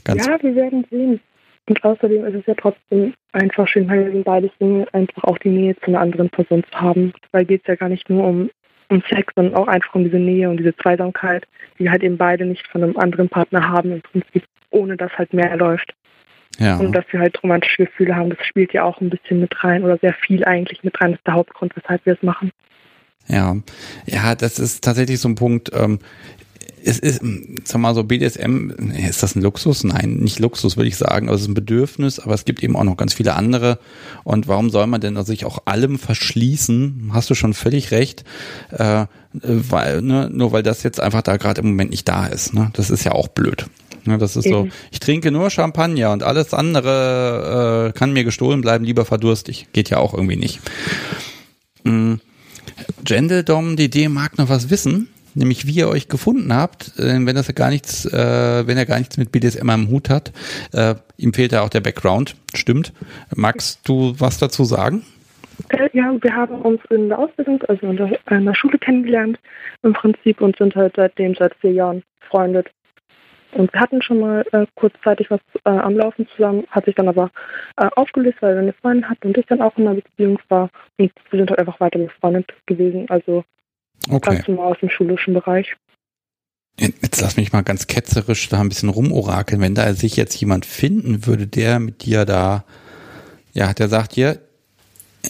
Ganz 0.04 0.26
ja, 0.26 0.42
wir 0.42 0.56
werden 0.56 0.86
sehen. 0.90 1.20
Und 1.68 1.84
außerdem 1.84 2.26
ist 2.26 2.36
es 2.36 2.46
ja 2.46 2.54
trotzdem 2.56 3.14
einfach 3.32 3.68
schön, 3.68 3.90
wir 3.90 4.24
beide 4.24 4.52
sind, 4.60 4.94
einfach 4.94 5.24
auch 5.24 5.38
die 5.40 5.50
Nähe 5.50 5.76
zu 5.78 5.88
einer 5.88 6.00
anderen 6.00 6.30
Person 6.30 6.64
zu 6.72 6.80
haben. 6.80 7.14
Weil 7.32 7.46
geht 7.46 7.62
es 7.62 7.68
ja 7.68 7.76
gar 7.76 7.90
nicht 7.90 8.08
nur 8.10 8.24
um, 8.24 8.50
um 8.90 9.04
Sex, 9.10 9.34
sondern 9.36 9.56
auch 9.56 9.68
einfach 9.68 9.96
um 9.96 10.04
diese 10.04 10.18
Nähe 10.20 10.50
und 10.50 10.58
diese 10.58 10.76
Zweisamkeit, 10.78 11.48
die 11.80 11.90
halt 11.90 12.04
eben 12.04 12.18
beide 12.18 12.46
nicht 12.46 12.68
von 12.68 12.84
einem 12.84 12.98
anderen 12.98 13.30
Partner 13.30 13.68
haben, 13.68 13.92
im 13.92 14.02
Prinzip, 14.02 14.44
ohne 14.70 14.96
dass 14.96 15.12
halt 15.18 15.34
mehr 15.34 15.58
läuft. 15.58 15.94
Ja. 16.60 16.78
Und 16.78 16.94
dass 16.94 17.06
wir 17.12 17.20
halt 17.20 17.42
romantische 17.44 17.86
Gefühle 17.86 18.16
haben, 18.16 18.30
das 18.30 18.46
spielt 18.46 18.74
ja 18.74 18.84
auch 18.84 19.02
ein 19.02 19.10
bisschen 19.10 19.40
mit 19.40 19.64
rein 19.64 19.84
oder 19.84 19.98
sehr 19.98 20.14
viel 20.14 20.44
eigentlich 20.46 20.84
mit 20.84 21.00
rein. 21.02 21.12
Das 21.12 21.20
ist 21.20 21.28
der 21.28 21.34
Hauptgrund, 21.34 21.76
weshalb 21.76 22.06
wir 22.06 22.14
es 22.14 22.24
machen. 22.24 22.52
Ja, 23.28 23.56
ja, 24.06 24.36
das 24.36 24.60
ist 24.60 24.84
tatsächlich 24.84 25.20
so 25.20 25.28
ein 25.30 25.36
Punkt. 25.36 25.72
Ähm, 25.74 26.00
es 26.86 27.00
ist, 27.00 27.22
sag 27.64 27.82
mal 27.82 27.96
so, 27.96 28.04
BDSM, 28.04 28.70
ist 29.10 29.24
das 29.24 29.36
ein 29.36 29.42
Luxus? 29.42 29.84
Nein, 29.84 30.18
nicht 30.18 30.40
Luxus, 30.40 30.78
würde 30.78 30.88
ich 30.88 30.98
sagen. 30.98 31.28
Also 31.28 31.38
es 31.38 31.42
ist 31.44 31.48
ein 31.50 31.56
Bedürfnis, 31.56 32.20
aber 32.20 32.36
es 32.36 32.46
gibt 32.46 32.62
eben 32.62 32.76
auch 32.76 32.84
noch 32.84 32.96
ganz 32.96 33.14
viele 33.14 33.34
andere. 33.34 33.80
Und 34.24 34.48
warum 34.48 34.70
soll 34.70 34.86
man 34.86 35.02
denn 35.02 35.22
sich 35.26 35.46
auch 35.46 35.64
allem 35.66 35.98
verschließen? 35.98 37.10
Hast 37.12 37.30
du 37.30 37.36
schon 37.36 37.54
völlig 37.54 37.92
recht. 37.92 38.24
Äh, 38.70 39.08
weil, 39.34 40.02
ne, 40.02 40.30
nur 40.32 40.52
weil 40.52 40.64
das 40.64 40.84
jetzt 40.84 41.00
einfach 41.00 41.24
da 41.24 41.38
gerade 41.38 41.62
im 41.62 41.68
Moment 41.68 41.90
nicht 41.90 42.08
da 42.08 42.28
ist. 42.28 42.54
Ne? 42.54 42.70
Das 42.74 42.90
ist 42.90 43.04
ja 43.04 43.14
auch 43.14 43.28
blöd. 43.28 43.66
Ne, 44.06 44.20
das 44.20 44.36
ist 44.36 44.48
so, 44.48 44.68
ich 44.92 45.00
trinke 45.00 45.32
nur 45.32 45.50
Champagner 45.50 46.12
und 46.12 46.22
alles 46.22 46.54
andere 46.54 47.90
äh, 47.90 47.98
kann 47.98 48.14
mir 48.14 48.24
gestohlen 48.24 48.62
bleiben, 48.62 48.86
lieber 48.86 49.06
verdurstig. 49.06 49.68
Geht 49.74 49.90
ja 49.90 49.98
auch 49.98 50.14
irgendwie 50.14 50.38
nicht. 50.38 50.62
Mhm. 51.84 52.22
Gendeldom, 53.04 53.76
die 53.76 53.86
Idee 53.86 54.08
mag 54.10 54.38
noch 54.38 54.50
was 54.50 54.70
wissen 54.70 55.10
nämlich 55.36 55.68
wie 55.68 55.74
ihr 55.74 55.90
euch 55.90 56.08
gefunden 56.08 56.54
habt, 56.54 56.98
äh, 56.98 57.26
wenn 57.26 57.36
das 57.36 57.54
gar 57.54 57.70
nichts, 57.70 58.06
äh, 58.06 58.68
wenn 58.68 58.78
er 58.78 58.86
gar 58.86 58.98
nichts 58.98 59.18
mit 59.18 59.32
BDSM 59.32 59.70
am 59.70 59.90
Hut 59.90 60.10
hat. 60.10 60.32
Äh, 60.74 60.96
ihm 61.18 61.34
fehlt 61.34 61.52
ja 61.52 61.62
auch 61.62 61.70
der 61.70 61.82
Background, 61.82 62.36
stimmt. 62.54 62.94
Magst 63.36 63.88
du 63.88 64.16
was 64.18 64.38
dazu 64.38 64.64
sagen? 64.64 65.04
Äh, 65.70 65.90
ja, 65.94 66.12
wir 66.22 66.36
haben 66.36 66.62
uns 66.62 66.82
in 66.90 67.10
der 67.10 67.20
Ausbildung, 67.20 67.62
also 67.68 67.88
in 67.88 67.98
der, 67.98 68.20
in 68.30 68.46
der 68.46 68.56
Schule 68.56 68.78
kennengelernt 68.78 69.40
im 69.84 69.94
Prinzip 69.94 70.42
und 70.42 70.58
sind 70.58 70.76
halt 70.76 70.94
seitdem 70.96 71.36
seit 71.36 71.56
vier 71.56 71.72
Jahren 71.72 72.04
befreundet. 72.22 72.68
Und 73.54 73.72
wir 73.72 73.80
hatten 73.80 74.02
schon 74.02 74.20
mal 74.20 74.46
äh, 74.52 74.66
kurzzeitig 74.76 75.32
was 75.32 75.40
äh, 75.64 75.70
am 75.70 75.96
Laufen 75.96 76.28
zusammen, 76.36 76.66
hat 76.72 76.86
sich 76.86 76.96
dann 76.96 77.08
aber 77.08 77.32
äh, 77.78 77.88
aufgelöst, 77.96 78.38
weil 78.42 78.56
er 78.56 78.62
eine 78.62 78.74
Freundin 78.74 79.10
hat 79.10 79.24
und 79.24 79.38
ich 79.38 79.46
dann 79.46 79.62
auch 79.62 79.78
in 79.78 79.88
einer 79.88 80.02
Beziehung 80.02 80.40
war. 80.50 80.70
Und 80.98 81.12
wir 81.30 81.40
sind 81.40 81.50
halt 81.50 81.60
einfach 81.60 81.80
weiter 81.80 82.00
befreundet 82.00 82.52
gewesen. 82.66 83.10
Also 83.10 83.46
Okay. 84.10 84.44
Ganz 84.46 84.80
dem 84.80 84.90
schulischen 84.90 85.34
Bereich. 85.34 85.76
Jetzt 86.78 87.22
lass 87.22 87.38
mich 87.38 87.54
mal 87.54 87.64
ganz 87.64 87.88
ketzerisch 87.88 88.50
da 88.50 88.60
ein 88.60 88.70
bisschen 88.70 88.90
rumorakeln. 88.90 89.62
Wenn 89.62 89.76
da 89.76 89.94
sich 89.94 90.18
jetzt 90.18 90.40
jemand 90.40 90.66
finden 90.66 91.26
würde, 91.26 91.48
der 91.48 91.80
mit 91.80 92.04
dir 92.04 92.26
da, 92.26 92.66
ja, 93.54 93.74
der 93.74 93.88
sagt 93.88 94.14
hier, 94.14 94.42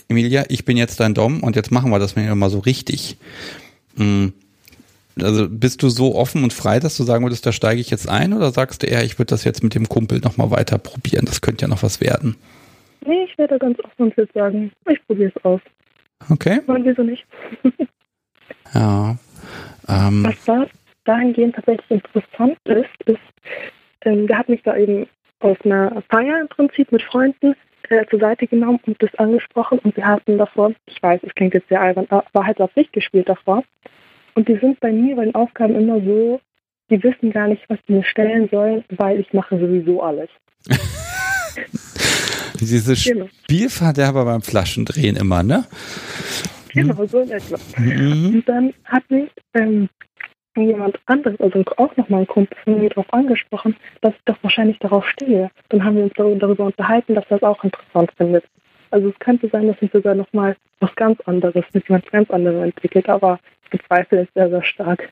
Emilia, 0.09 0.45
ich 0.49 0.65
bin 0.65 0.75
jetzt 0.75 0.99
dein 0.99 1.13
Dom 1.13 1.43
und 1.43 1.55
jetzt 1.55 1.71
machen 1.71 1.91
wir 1.91 1.99
das 1.99 2.15
mal 2.15 2.49
so 2.49 2.59
richtig. 2.59 3.17
Hm. 3.95 4.33
Also 5.21 5.47
bist 5.49 5.81
du 5.81 5.89
so 5.89 6.15
offen 6.15 6.43
und 6.43 6.51
frei, 6.51 6.79
dass 6.79 6.97
du 6.97 7.03
sagen 7.03 7.23
würdest, 7.23 7.45
da 7.45 7.53
steige 7.53 7.79
ich 7.79 7.89
jetzt 7.89 8.09
ein 8.09 8.33
oder 8.33 8.51
sagst 8.51 8.83
du 8.83 8.87
eher, 8.87 9.03
ich 9.03 9.17
würde 9.17 9.29
das 9.29 9.45
jetzt 9.45 9.63
mit 9.63 9.73
dem 9.73 9.87
Kumpel 9.87 10.19
nochmal 10.19 10.51
weiter 10.51 10.77
probieren? 10.77 11.25
Das 11.25 11.39
könnte 11.39 11.61
ja 11.63 11.67
noch 11.69 11.83
was 11.83 12.01
werden. 12.01 12.35
Nee, 13.05 13.23
ich 13.23 13.37
werde 13.37 13.57
ganz 13.59 13.79
offen 13.79 14.07
und 14.07 14.17
würde 14.17 14.31
sagen, 14.33 14.71
ich 14.89 15.05
probiere 15.07 15.31
es 15.33 15.45
aus. 15.45 15.61
Okay. 16.29 16.59
Wollen 16.65 16.83
wir 16.83 16.95
so 16.95 17.03
nicht? 17.03 17.25
Ja. 18.73 19.15
Ähm. 19.87 20.25
Was 20.25 20.45
da 20.45 20.65
dahingehend 21.05 21.55
tatsächlich 21.55 21.91
interessant 21.91 22.57
ist, 22.65 23.03
ist, 23.05 23.19
ähm, 24.01 24.27
der 24.27 24.39
hat 24.39 24.49
mich 24.49 24.61
da 24.63 24.75
eben 24.75 25.07
auf 25.39 25.57
einer 25.63 26.01
Feier 26.09 26.41
im 26.41 26.47
Prinzip 26.47 26.91
mit 26.91 27.03
Freunden 27.03 27.55
äh, 27.89 28.05
zur 28.09 28.19
Seite 28.19 28.47
genommen 28.47 28.79
und 28.85 29.01
das 29.01 29.13
angesprochen 29.15 29.79
und 29.79 29.95
wir 29.95 30.05
hatten 30.05 30.37
davor, 30.37 30.71
ich 30.87 31.01
weiß, 31.01 31.21
es 31.23 31.35
klingt 31.35 31.53
jetzt 31.53 31.69
sehr 31.69 31.81
albern, 31.81 32.07
war 32.09 32.45
halt 32.45 32.59
auf 32.59 32.73
sich 32.73 32.91
gespielt 32.91 33.29
davor. 33.29 33.63
Und 34.33 34.47
die 34.49 34.57
sind 34.57 34.79
bei 34.79 34.91
mir 34.91 35.15
bei 35.15 35.25
den 35.25 35.35
Aufgaben 35.35 35.75
immer 35.75 36.01
so, 36.01 36.41
die 36.89 37.01
wissen 37.01 37.31
gar 37.31 37.47
nicht, 37.47 37.63
was 37.69 37.79
die 37.87 37.93
mir 37.93 38.03
stellen 38.03 38.49
sollen, 38.51 38.83
weil 38.89 39.19
ich 39.19 39.31
mache 39.33 39.57
sowieso 39.57 40.01
alles. 40.01 40.29
Diese 42.59 42.95
genau. 42.95 43.27
Spielverderber 43.43 44.25
beim 44.25 44.41
Flaschendrehen 44.41 45.15
immer, 45.15 45.43
ne? 45.43 45.65
Genau, 46.75 47.05
so 47.05 47.19
in 47.19 47.31
etwa. 47.31 47.57
Mhm. 47.77 48.35
Und 48.35 48.49
dann 48.49 48.73
hat 48.83 49.09
mich 49.09 49.31
ähm, 49.53 49.89
jemand 50.55 50.99
anderes, 51.05 51.39
also 51.39 51.63
auch 51.77 51.95
nochmal 51.97 52.21
ein 52.21 52.27
Kumpel 52.27 52.57
von 52.63 52.79
mir 52.79 52.89
darauf 52.89 53.11
angesprochen, 53.13 53.75
dass 54.01 54.13
ich 54.13 54.21
doch 54.25 54.37
wahrscheinlich 54.41 54.77
darauf 54.79 55.07
stehe. 55.09 55.49
Dann 55.69 55.83
haben 55.83 55.95
wir 55.95 56.03
uns 56.03 56.13
darüber 56.15 56.65
unterhalten, 56.65 57.15
dass 57.15 57.25
es 57.29 57.43
auch 57.43 57.63
interessant 57.63 58.11
findet. 58.17 58.45
Also 58.91 59.09
es 59.09 59.19
könnte 59.19 59.49
sein, 59.49 59.67
dass 59.67 59.79
sich 59.79 59.91
sogar 59.91 60.15
nochmal 60.15 60.55
was 60.79 60.93
ganz 60.95 61.19
anderes 61.21 61.65
mit 61.73 61.87
jemand 61.87 62.11
ganz 62.11 62.29
anderem 62.29 62.63
entwickelt, 62.63 63.09
aber 63.09 63.39
ich 63.63 63.69
bezweifle 63.71 64.21
es 64.21 64.27
sehr, 64.33 64.49
sehr 64.49 64.63
stark. 64.63 65.09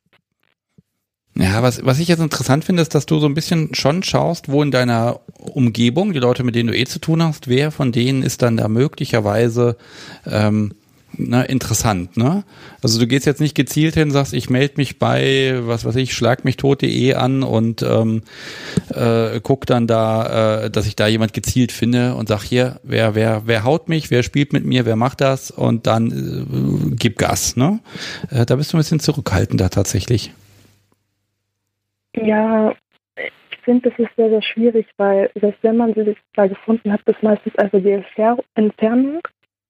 Ja, 1.35 1.63
was, 1.63 1.83
was 1.83 1.99
ich 1.99 2.07
jetzt 2.07 2.21
interessant 2.21 2.63
finde, 2.63 2.83
ist, 2.83 2.93
dass 2.93 3.07
du 3.07 3.17
so 3.17 3.25
ein 3.25 3.33
bisschen 3.33 3.73
schon 3.73 4.03
schaust, 4.03 4.51
wo 4.51 4.61
in 4.61 4.69
deiner 4.69 5.21
Umgebung, 5.39 6.13
die 6.13 6.19
Leute, 6.19 6.43
mit 6.43 6.53
denen 6.53 6.69
du 6.69 6.77
eh 6.77 6.85
zu 6.85 6.99
tun 6.99 7.23
hast, 7.23 7.47
wer 7.47 7.71
von 7.71 7.91
denen 7.91 8.21
ist 8.21 8.43
dann 8.43 8.55
da 8.55 8.67
möglicherweise 8.67 9.77
ähm, 10.29 10.75
ne, 11.17 11.45
interessant, 11.45 12.17
ne? 12.17 12.43
Also 12.81 12.99
du 12.99 13.07
gehst 13.07 13.25
jetzt 13.25 13.41
nicht 13.41 13.55
gezielt 13.55 13.95
hin, 13.95 14.11
sagst, 14.11 14.33
ich 14.33 14.49
melde 14.49 14.75
mich 14.77 14.99
bei, 14.99 15.59
was 15.61 15.85
weiß 15.85 15.95
ich, 15.95 16.13
schlag 16.13 16.45
mich 16.45 16.57
tot.de 16.57 17.13
an 17.13 17.43
und 17.43 17.81
ähm, 17.81 18.23
äh, 18.93 19.39
guck 19.41 19.65
dann 19.65 19.87
da, 19.87 20.65
äh, 20.65 20.69
dass 20.69 20.87
ich 20.87 20.95
da 20.95 21.07
jemand 21.07 21.33
gezielt 21.33 21.71
finde 21.71 22.15
und 22.15 22.27
sag 22.27 22.43
hier, 22.43 22.79
wer, 22.83 23.15
wer, 23.15 23.43
wer 23.45 23.63
haut 23.63 23.89
mich, 23.89 24.11
wer 24.11 24.23
spielt 24.23 24.53
mit 24.53 24.65
mir, 24.65 24.85
wer 24.85 24.95
macht 24.95 25.21
das 25.21 25.51
und 25.51 25.87
dann 25.87 26.11
äh, 26.11 26.95
gib 26.95 27.17
Gas, 27.17 27.55
ne? 27.55 27.79
Äh, 28.29 28.45
da 28.45 28.55
bist 28.55 28.73
du 28.73 28.77
ein 28.77 28.79
bisschen 28.79 28.99
zurückhaltender 28.99 29.69
tatsächlich. 29.69 30.31
Ja, 32.15 32.73
ich 33.15 33.57
finde, 33.63 33.89
das 33.89 33.99
ist 33.99 34.15
sehr, 34.15 34.29
sehr 34.29 34.41
schwierig, 34.41 34.87
weil 34.97 35.31
selbst 35.39 35.63
wenn 35.63 35.77
man 35.77 35.93
sich 35.93 36.17
da 36.35 36.47
gefunden 36.47 36.91
hat, 36.91 37.01
ist 37.05 37.23
meistens 37.23 37.55
einfach 37.57 37.79
die 37.79 38.01
Entfernung 38.55 39.21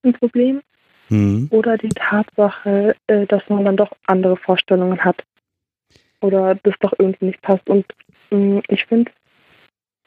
ein 0.03 0.13
Problem. 0.13 0.61
Mhm. 1.09 1.47
Oder 1.51 1.77
die 1.77 1.89
Tatsache, 1.89 2.95
äh, 3.07 3.25
dass 3.27 3.47
man 3.49 3.65
dann 3.65 3.77
doch 3.77 3.91
andere 4.07 4.37
Vorstellungen 4.37 5.03
hat. 5.03 5.23
Oder 6.21 6.55
das 6.55 6.75
doch 6.79 6.93
irgendwie 6.97 7.25
nicht 7.25 7.41
passt. 7.41 7.69
Und 7.69 7.85
mm, 8.31 8.59
ich 8.69 8.85
finde, 8.85 9.11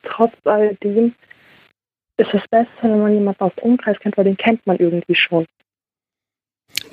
trotz 0.03 0.35
alledem 0.45 1.15
ist 2.17 2.33
es 2.33 2.43
besser, 2.49 2.69
wenn 2.83 3.01
man 3.01 3.13
jemanden 3.13 3.45
aus 3.45 3.55
dem 3.57 3.65
Umkreis 3.65 3.99
kennt, 3.99 4.17
weil 4.17 4.25
den 4.25 4.37
kennt 4.37 4.67
man 4.67 4.79
irgendwie 4.79 5.15
schon. 5.15 5.47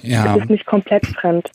Ja. 0.02 0.36
Es 0.36 0.44
ist 0.44 0.50
nicht 0.50 0.66
komplett 0.66 1.06
fremd. 1.08 1.50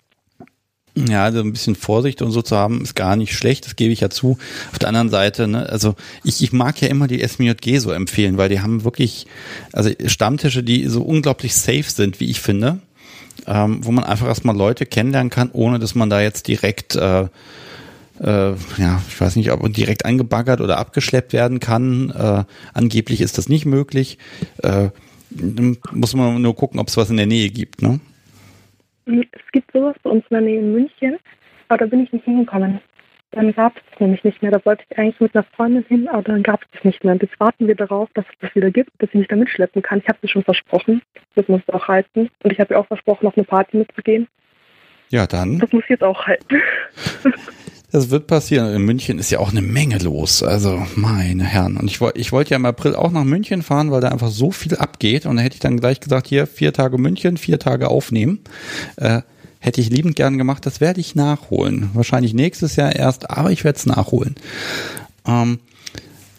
Ja, 1.07 1.25
also 1.25 1.41
ein 1.41 1.53
bisschen 1.53 1.77
Vorsicht 1.77 2.23
und 2.23 2.31
so 2.31 2.43
zu 2.43 2.57
haben, 2.57 2.83
ist 2.83 2.95
gar 2.95 3.17
nicht 3.17 3.35
schlecht, 3.35 3.67
das 3.67 3.77
gebe 3.77 3.93
ich 3.93 4.01
ja 4.01 4.11
zu. 4.11 4.39
Auf 4.73 4.79
der 4.79 4.89
anderen 4.89 5.11
Seite, 5.11 5.47
ne, 5.47 5.69
also 5.69 5.95
ich, 6.25 6.43
ich 6.43 6.53
mag 6.53 6.81
ja 6.81 6.89
immer 6.89 7.07
die 7.07 7.27
SMJG 7.27 7.79
so 7.79 7.91
empfehlen, 7.91 8.37
weil 8.37 8.49
die 8.49 8.61
haben 8.61 8.85
wirklich, 8.85 9.27
also 9.73 9.91
Stammtische, 10.07 10.63
die 10.63 10.87
so 10.87 11.03
unglaublich 11.03 11.55
safe 11.55 11.85
sind, 11.85 12.21
wie 12.21 12.31
ich 12.31 12.41
finde, 12.41 12.81
ähm, 13.47 13.85
wo 13.85 13.93
man 13.93 14.05
einfach 14.05 14.27
erstmal 14.27 14.57
Leute 14.57 14.87
kennenlernen 14.87 15.31
kann, 15.31 15.51
ohne 15.53 15.79
dass 15.79 15.95
man 15.95 16.11
da 16.11 16.21
jetzt 16.21 16.49
direkt, 16.49 16.97
äh, 16.97 17.23
äh, 18.21 18.55
ja, 18.77 19.03
ich 19.09 19.21
weiß 19.21 19.37
nicht, 19.37 19.53
ob 19.53 19.73
direkt 19.73 20.05
angebaggert 20.05 20.61
oder 20.61 20.79
abgeschleppt 20.79 21.33
werden 21.33 21.61
kann. 21.61 22.11
Äh, 22.11 22.45
angeblich 22.75 23.21
ist 23.21 23.39
das 23.39 23.49
nicht 23.49 23.67
möglich. 23.67 24.19
Äh, 24.63 24.89
muss 25.93 26.15
man 26.15 26.41
nur 26.41 26.57
gucken, 26.57 26.81
ob 26.81 26.89
es 26.89 26.97
was 26.97 27.11
in 27.11 27.17
der 27.19 27.27
Nähe 27.27 27.51
gibt, 27.51 27.83
ne? 27.83 28.01
Es 29.09 29.53
gibt 29.53 29.73
sowas 29.73 29.97
bei 30.03 30.11
uns 30.11 30.25
in 30.29 30.35
der 30.35 30.41
Nähe 30.43 30.61
in 30.61 30.73
München, 30.73 31.19
aber 31.69 31.79
da 31.79 31.87
bin 31.87 32.05
ich 32.05 32.13
nicht 32.13 32.25
hingekommen. 32.25 32.81
Dann 33.31 33.53
gab 33.53 33.77
es 33.77 33.83
es 33.93 34.01
nämlich 34.01 34.25
nicht 34.25 34.41
mehr. 34.43 34.51
Da 34.51 34.65
wollte 34.65 34.85
ich 34.89 34.99
eigentlich 34.99 35.21
mit 35.21 35.35
einer 35.35 35.45
Freundin 35.55 35.85
hin, 35.85 36.09
aber 36.09 36.23
dann 36.23 36.43
gab 36.43 36.63
es 36.63 36.79
es 36.79 36.85
nicht 36.85 37.05
mehr. 37.05 37.13
Und 37.13 37.23
jetzt 37.23 37.39
warten 37.39 37.67
wir 37.67 37.75
darauf, 37.75 38.09
dass 38.15 38.25
es 38.31 38.39
das 38.41 38.55
wieder 38.55 38.71
gibt, 38.71 38.91
dass 38.99 39.11
ich 39.11 39.17
mich 39.17 39.29
da 39.29 39.37
mitschleppen 39.37 39.83
kann. 39.83 39.99
Ich 39.99 40.09
habe 40.09 40.19
es 40.23 40.31
schon 40.31 40.45
versprochen. 40.45 41.03
Das 41.35 41.47
muss 41.49 41.61
ich 41.67 41.75
auch 41.75 41.89
halten. 41.89 42.31
Und 42.43 42.53
ich 42.53 42.59
habe 42.59 42.75
ihr 42.75 42.81
auch 42.81 42.87
versprochen, 42.87 43.27
auf 43.27 43.37
eine 43.37 43.45
Party 43.45 43.77
mitzugehen. 43.77 44.29
Ja, 45.11 45.27
dann. 45.27 45.59
Das 45.59 45.73
muss 45.73 45.85
ich 45.85 45.91
jetzt 45.91 46.05
auch 46.05 46.27
halten. 46.27 46.61
Das 47.91 48.11
wird 48.11 48.27
passieren. 48.27 48.75
In 48.75 48.83
München 48.83 49.19
ist 49.19 49.31
ja 49.31 49.39
auch 49.39 49.51
eine 49.51 49.63
Menge 49.63 49.99
los. 49.99 50.43
Also, 50.43 50.87
meine 50.95 51.45
Herren. 51.45 51.79
Und 51.79 51.87
ich, 51.87 52.01
ich 52.15 52.33
wollte 52.33 52.51
ja 52.51 52.57
im 52.57 52.67
April 52.67 52.95
auch 52.95 53.11
nach 53.11 53.25
München 53.25 53.63
fahren, 53.63 53.91
weil 53.91 54.03
da 54.03 54.09
einfach 54.09 54.31
so 54.31 54.51
viel 54.51 54.77
abgeht. 54.77 55.25
Und 55.25 55.37
da 55.37 55.43
hätte 55.43 55.55
ich 55.55 55.61
dann 55.61 55.81
gleich 55.81 56.01
gesagt, 56.01 56.27
hier, 56.27 56.47
vier 56.47 56.75
Tage 56.75 56.99
München, 56.99 57.39
vier 57.39 57.59
Tage 57.59 57.89
aufnehmen. 57.89 58.41
Äh, 58.97 59.23
hätte 59.59 59.81
ich 59.81 59.89
liebend 59.89 60.17
gern 60.17 60.37
gemacht. 60.37 60.67
Das 60.67 60.83
werde 60.83 61.01
ich 61.01 61.15
nachholen. 61.15 61.91
Wahrscheinlich 61.95 62.35
nächstes 62.35 62.77
Jahr 62.77 62.95
erst, 62.95 63.31
aber 63.31 63.53
ich 63.53 63.65
werde 63.65 63.79
es 63.79 63.87
nachholen. 63.87 64.37
Ähm, 65.27 65.59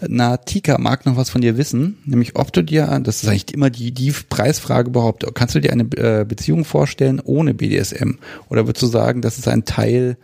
na, 0.07 0.37
Tika 0.37 0.77
mag 0.77 1.05
noch 1.05 1.17
was 1.17 1.29
von 1.29 1.41
dir 1.41 1.57
wissen, 1.57 1.97
nämlich 2.05 2.37
ob 2.37 2.53
du 2.53 2.63
dir, 2.63 3.01
das 3.03 3.21
ist 3.21 3.27
eigentlich 3.27 3.53
immer 3.53 3.69
die, 3.69 3.91
die 3.91 4.11
Preisfrage 4.11 4.89
überhaupt, 4.89 5.25
kannst 5.33 5.55
du 5.55 5.59
dir 5.59 5.73
eine 5.73 5.83
äh, 5.97 6.25
Beziehung 6.25 6.63
vorstellen 6.63 7.19
ohne 7.19 7.53
BDSM? 7.53 8.13
Oder 8.47 8.65
würdest 8.65 8.83
du 8.83 8.87
sagen, 8.87 9.21
das 9.21 9.37
ist 9.37 9.49
ein 9.49 9.65
Teil 9.65 10.15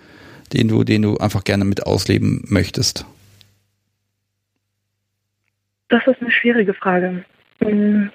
den 0.53 0.67
du, 0.67 0.83
den 0.83 1.01
du 1.01 1.17
einfach 1.17 1.43
gerne 1.43 1.65
mit 1.65 1.85
ausleben 1.85 2.43
möchtest? 2.47 3.05
Das 5.89 6.05
ist 6.07 6.21
eine 6.21 6.31
schwierige 6.31 6.73
Frage. 6.73 7.25
Hm. 7.59 8.11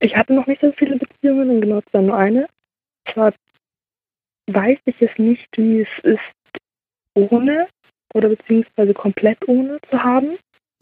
Ich 0.00 0.16
hatte 0.16 0.32
noch 0.32 0.46
nicht 0.46 0.60
so 0.60 0.72
viele 0.72 0.96
Beziehungen 0.96 1.50
und 1.50 1.60
genau 1.60 1.80
zwar 1.90 2.02
nur 2.02 2.16
eine. 2.16 2.48
Zwar 3.12 3.34
weiß 4.46 4.78
ich 4.86 5.00
es 5.00 5.10
nicht, 5.18 5.46
wie 5.56 5.82
es 5.82 5.88
ist, 6.02 6.60
ohne 7.14 7.68
oder 8.14 8.28
beziehungsweise 8.30 8.94
komplett 8.94 9.46
ohne 9.46 9.78
zu 9.90 10.02
haben. 10.02 10.38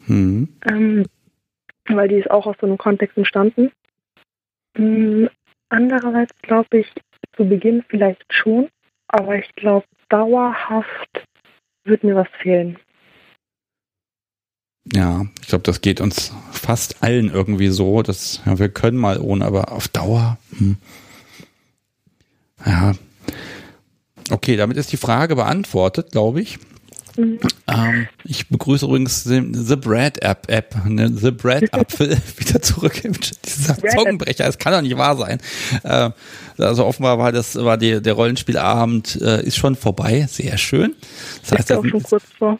Mhm. 0.07 0.47
Ähm, 0.71 1.05
weil 1.87 2.07
die 2.07 2.15
ist 2.15 2.31
auch 2.31 2.45
aus 2.45 2.55
so 2.59 2.67
einem 2.67 2.77
Kontext 2.77 3.17
entstanden. 3.17 3.71
Hm, 4.75 5.29
andererseits 5.69 6.33
glaube 6.41 6.79
ich, 6.79 6.87
zu 7.35 7.47
Beginn 7.47 7.83
vielleicht 7.87 8.25
schon, 8.33 8.69
aber 9.09 9.35
ich 9.35 9.53
glaube, 9.55 9.85
dauerhaft 10.09 11.27
wird 11.83 12.03
mir 12.03 12.15
was 12.15 12.27
fehlen. 12.41 12.77
Ja, 14.93 15.25
ich 15.41 15.47
glaube, 15.47 15.63
das 15.63 15.81
geht 15.81 16.01
uns 16.01 16.33
fast 16.51 17.03
allen 17.03 17.31
irgendwie 17.31 17.67
so, 17.67 18.01
dass 18.01 18.41
ja, 18.45 18.57
wir 18.57 18.69
können 18.69 18.97
mal 18.97 19.19
ohne, 19.19 19.45
aber 19.45 19.71
auf 19.71 19.87
Dauer. 19.87 20.37
Hm. 20.57 20.77
Ja. 22.65 22.93
Okay, 24.31 24.55
damit 24.55 24.77
ist 24.77 24.91
die 24.91 24.97
Frage 24.97 25.35
beantwortet, 25.35 26.11
glaube 26.11 26.41
ich. 26.41 26.59
Mhm. 27.19 27.39
Ähm, 27.67 28.07
ich 28.23 28.47
begrüße 28.47 28.85
übrigens 28.85 29.25
The 29.25 29.75
Bread 29.75 30.21
App 30.23 30.49
App, 30.49 30.73
ne, 30.85 31.09
The 31.09 31.31
Bread 31.31 31.73
Apfel 31.73 32.11
wieder 32.37 32.61
zurück. 32.61 32.93
Dieser 33.03 33.77
Zungenbrecher, 33.77 34.47
es 34.47 34.57
kann 34.57 34.71
doch 34.71 34.81
nicht 34.81 34.97
wahr 34.97 35.17
sein. 35.17 35.39
Äh, 35.83 36.11
also 36.57 36.85
offenbar 36.85 37.17
war 37.17 37.33
das 37.33 37.55
war 37.55 37.77
die, 37.77 38.01
der 38.01 38.13
Rollenspielabend 38.13 39.19
äh, 39.21 39.43
ist 39.43 39.57
schon 39.57 39.75
vorbei, 39.75 40.27
sehr 40.29 40.57
schön. 40.57 40.95
Das 41.41 41.51
heißt, 41.51 41.71
ist 41.71 41.77
auch 41.77 41.85
schon 41.85 42.03
kurz 42.03 42.23
vor 42.37 42.59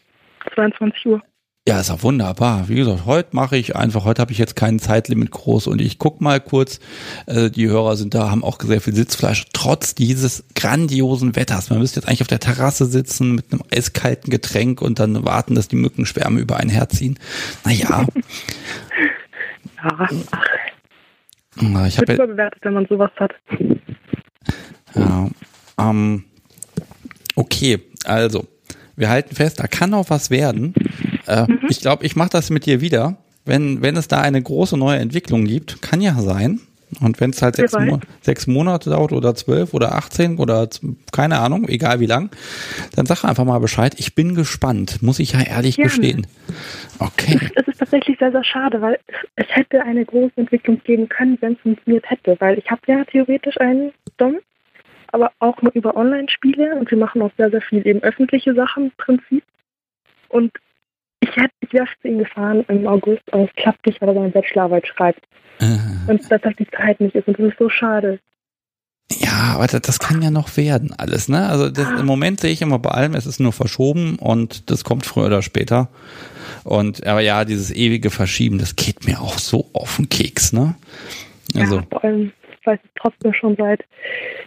22 0.55 1.05
Uhr. 1.05 1.21
Ja, 1.69 1.79
ist 1.79 1.91
auch 1.91 2.01
wunderbar. 2.01 2.67
Wie 2.67 2.73
gesagt, 2.73 3.05
heute 3.05 3.29
mache 3.33 3.55
ich 3.55 3.75
einfach, 3.75 4.03
heute 4.03 4.23
habe 4.23 4.31
ich 4.31 4.39
jetzt 4.39 4.55
kein 4.55 4.79
Zeitlimit 4.79 5.29
groß 5.29 5.67
und 5.67 5.79
ich 5.79 5.99
guck 5.99 6.19
mal 6.19 6.39
kurz. 6.39 6.79
Äh, 7.27 7.51
die 7.51 7.67
Hörer 7.67 7.95
sind 7.95 8.15
da, 8.15 8.31
haben 8.31 8.43
auch 8.43 8.59
sehr 8.59 8.81
viel 8.81 8.95
Sitzfleisch, 8.95 9.45
trotz 9.53 9.93
dieses 9.93 10.45
grandiosen 10.55 11.35
Wetters. 11.35 11.69
Man 11.69 11.77
müsste 11.77 11.99
jetzt 11.99 12.07
eigentlich 12.09 12.21
auf 12.21 12.27
der 12.27 12.39
Terrasse 12.39 12.87
sitzen 12.87 13.35
mit 13.35 13.51
einem 13.51 13.61
eiskalten 13.71 14.31
Getränk 14.31 14.81
und 14.81 14.97
dann 14.97 15.23
warten, 15.25 15.53
dass 15.53 15.67
die 15.67 15.75
Mückenschwärme 15.75 16.39
über 16.39 16.57
ein 16.57 16.69
herziehen. 16.69 17.19
Naja. 17.63 18.07
ja. 19.83 20.09
Na, 21.55 21.85
ich 21.85 21.99
habe 21.99 22.13
überbewertet, 22.15 22.63
wenn 22.63 22.73
man 22.73 22.87
sowas 22.87 23.11
hat. 23.17 23.35
Ja, 24.95 25.29
ähm, 25.77 26.23
okay, 27.35 27.77
also 28.05 28.47
wir 28.95 29.09
halten 29.09 29.35
fest, 29.35 29.59
da 29.59 29.67
kann 29.67 29.91
noch 29.91 30.09
was 30.09 30.31
werden. 30.31 30.73
Äh, 31.29 31.45
mhm. 31.47 31.59
Ich 31.69 31.79
glaube, 31.79 32.05
ich 32.05 32.15
mache 32.15 32.29
das 32.31 32.49
mit 32.49 32.65
dir 32.65 32.81
wieder. 32.81 33.17
Wenn, 33.45 33.81
wenn 33.81 33.95
es 33.95 34.07
da 34.07 34.21
eine 34.21 34.41
große 34.41 34.77
neue 34.77 34.99
Entwicklung 34.99 35.45
gibt, 35.45 35.81
kann 35.81 36.01
ja 36.01 36.13
sein. 36.15 36.59
Und 37.01 37.19
wenn 37.19 37.29
es 37.29 37.41
halt 37.43 37.55
sechs, 37.55 37.73
Mo 37.77 37.99
sechs, 38.21 38.47
Monate 38.47 38.89
dauert 38.89 39.11
oder 39.11 39.35
zwölf 39.35 39.75
oder 39.75 39.93
achtzehn 39.93 40.37
oder 40.37 40.67
keine 41.11 41.39
Ahnung, 41.39 41.67
egal 41.67 41.99
wie 41.99 42.07
lang, 42.07 42.31
dann 42.95 43.05
sag 43.05 43.23
einfach 43.23 43.45
mal 43.45 43.59
Bescheid. 43.59 43.93
Ich 43.97 44.15
bin 44.15 44.33
gespannt, 44.33 45.03
muss 45.03 45.19
ich 45.19 45.33
ja 45.33 45.41
ehrlich 45.41 45.75
Gerne. 45.75 45.89
gestehen. 45.89 46.27
Okay. 46.97 47.39
Es 47.55 47.67
ist 47.67 47.77
tatsächlich 47.77 48.17
sehr, 48.17 48.31
sehr 48.31 48.43
schade, 48.43 48.81
weil 48.81 48.99
es, 49.05 49.15
es 49.35 49.45
hätte 49.55 49.83
eine 49.83 50.03
große 50.03 50.33
Entwicklung 50.37 50.81
geben 50.83 51.07
können, 51.07 51.37
wenn 51.41 51.53
es 51.53 51.59
funktioniert 51.59 52.09
hätte. 52.09 52.35
Weil 52.39 52.57
ich 52.57 52.69
habe 52.71 52.81
ja 52.87 53.05
theoretisch 53.05 53.61
einen 53.61 53.91
Dom, 54.17 54.37
aber 55.11 55.31
auch 55.37 55.61
nur 55.61 55.73
über 55.75 55.95
Online-Spiele 55.95 56.75
und 56.75 56.89
wir 56.89 56.97
machen 56.97 57.21
auch 57.21 57.31
sehr, 57.37 57.51
sehr 57.51 57.61
viel 57.61 57.85
eben 57.85 58.01
öffentliche 58.01 58.55
Sachen 58.55 58.85
im 58.85 58.91
Prinzip. 58.97 59.43
Und 60.29 60.51
ich, 61.21 61.35
hätte, 61.35 61.53
ich 61.61 61.73
wäre 61.73 61.85
zu 62.01 62.07
ihm 62.07 62.19
gefahren 62.19 62.65
im 62.67 62.87
August, 62.87 63.21
aber 63.31 63.43
es 63.43 63.53
klappt 63.55 63.85
nicht, 63.85 64.01
weil 64.01 64.09
er 64.09 64.15
seine 64.15 64.29
Bachelorarbeit 64.29 64.87
schreibt. 64.87 65.25
Äh. 65.59 65.77
Und 66.07 66.31
dass 66.31 66.41
halt 66.43 66.59
die 66.59 66.67
Zeit 66.67 66.99
nicht 66.99 67.15
ist. 67.15 67.27
Und 67.27 67.39
das 67.39 67.47
ist 67.47 67.59
so 67.59 67.69
schade. 67.69 68.19
Ja, 69.11 69.53
aber 69.55 69.65
das, 69.65 69.81
das 69.81 69.99
kann 69.99 70.21
ja 70.21 70.29
noch 70.29 70.55
werden, 70.55 70.93
alles, 70.95 71.29
ne? 71.29 71.49
Also 71.49 71.69
das, 71.69 71.89
im 71.99 72.05
Moment 72.05 72.41
sehe 72.41 72.51
ich 72.51 72.61
immer 72.61 72.77
bei 72.77 72.91
allem, 72.91 73.15
es 73.15 73.25
ist 73.25 73.39
nur 73.39 73.51
verschoben 73.51 74.17
und 74.17 74.69
das 74.69 74.83
kommt 74.83 75.05
früher 75.05 75.25
oder 75.25 75.41
später. 75.41 75.89
Und 76.63 77.05
aber 77.07 77.21
ja, 77.21 77.43
dieses 77.43 77.71
ewige 77.71 78.11
Verschieben, 78.11 78.59
das 78.59 78.75
geht 78.75 79.07
mir 79.07 79.19
auch 79.19 79.39
so 79.39 79.67
auf 79.73 79.95
den 79.95 80.09
Keks, 80.09 80.53
ne? 80.53 80.75
Also. 81.55 81.77
Ja, 81.77 81.83
vor 81.89 82.03
allem, 82.03 82.31
weil 82.65 82.79
es 82.83 82.89
trotzdem 82.95 83.33
schon 83.33 83.55
seit, 83.55 83.83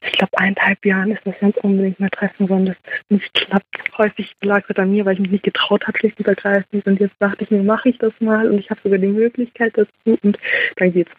ich 0.06 0.12
glaube, 0.12 0.38
eineinhalb 0.38 0.84
Jahren 0.84 1.10
ist, 1.12 1.24
wir 1.24 1.34
uns 1.40 1.56
unbedingt 1.58 2.00
mal 2.00 2.10
treffen 2.10 2.46
sollen, 2.46 2.66
dass 2.66 2.76
das 2.84 2.94
nicht 3.08 3.34
klappt. 3.34 3.66
Häufig 3.98 4.32
lag 4.42 4.64
es 4.68 4.76
an 4.76 4.90
mir, 4.90 5.04
weil 5.04 5.14
ich 5.14 5.20
mich 5.20 5.30
nicht 5.30 5.44
getraut 5.44 5.86
habe, 5.86 5.98
schlicht 5.98 6.18
und 6.18 6.28
ergreifend. 6.28 6.86
Und 6.86 7.00
jetzt 7.00 7.14
dachte 7.18 7.44
ich 7.44 7.50
mir, 7.50 7.62
mache 7.62 7.88
ich 7.88 7.98
das 7.98 8.12
mal 8.20 8.50
und 8.50 8.58
ich 8.58 8.70
habe 8.70 8.80
sogar 8.82 8.98
die 8.98 9.06
Möglichkeit 9.06 9.72
dazu 9.76 10.18
und 10.22 10.38
dann 10.76 10.92
geht's. 10.92 11.10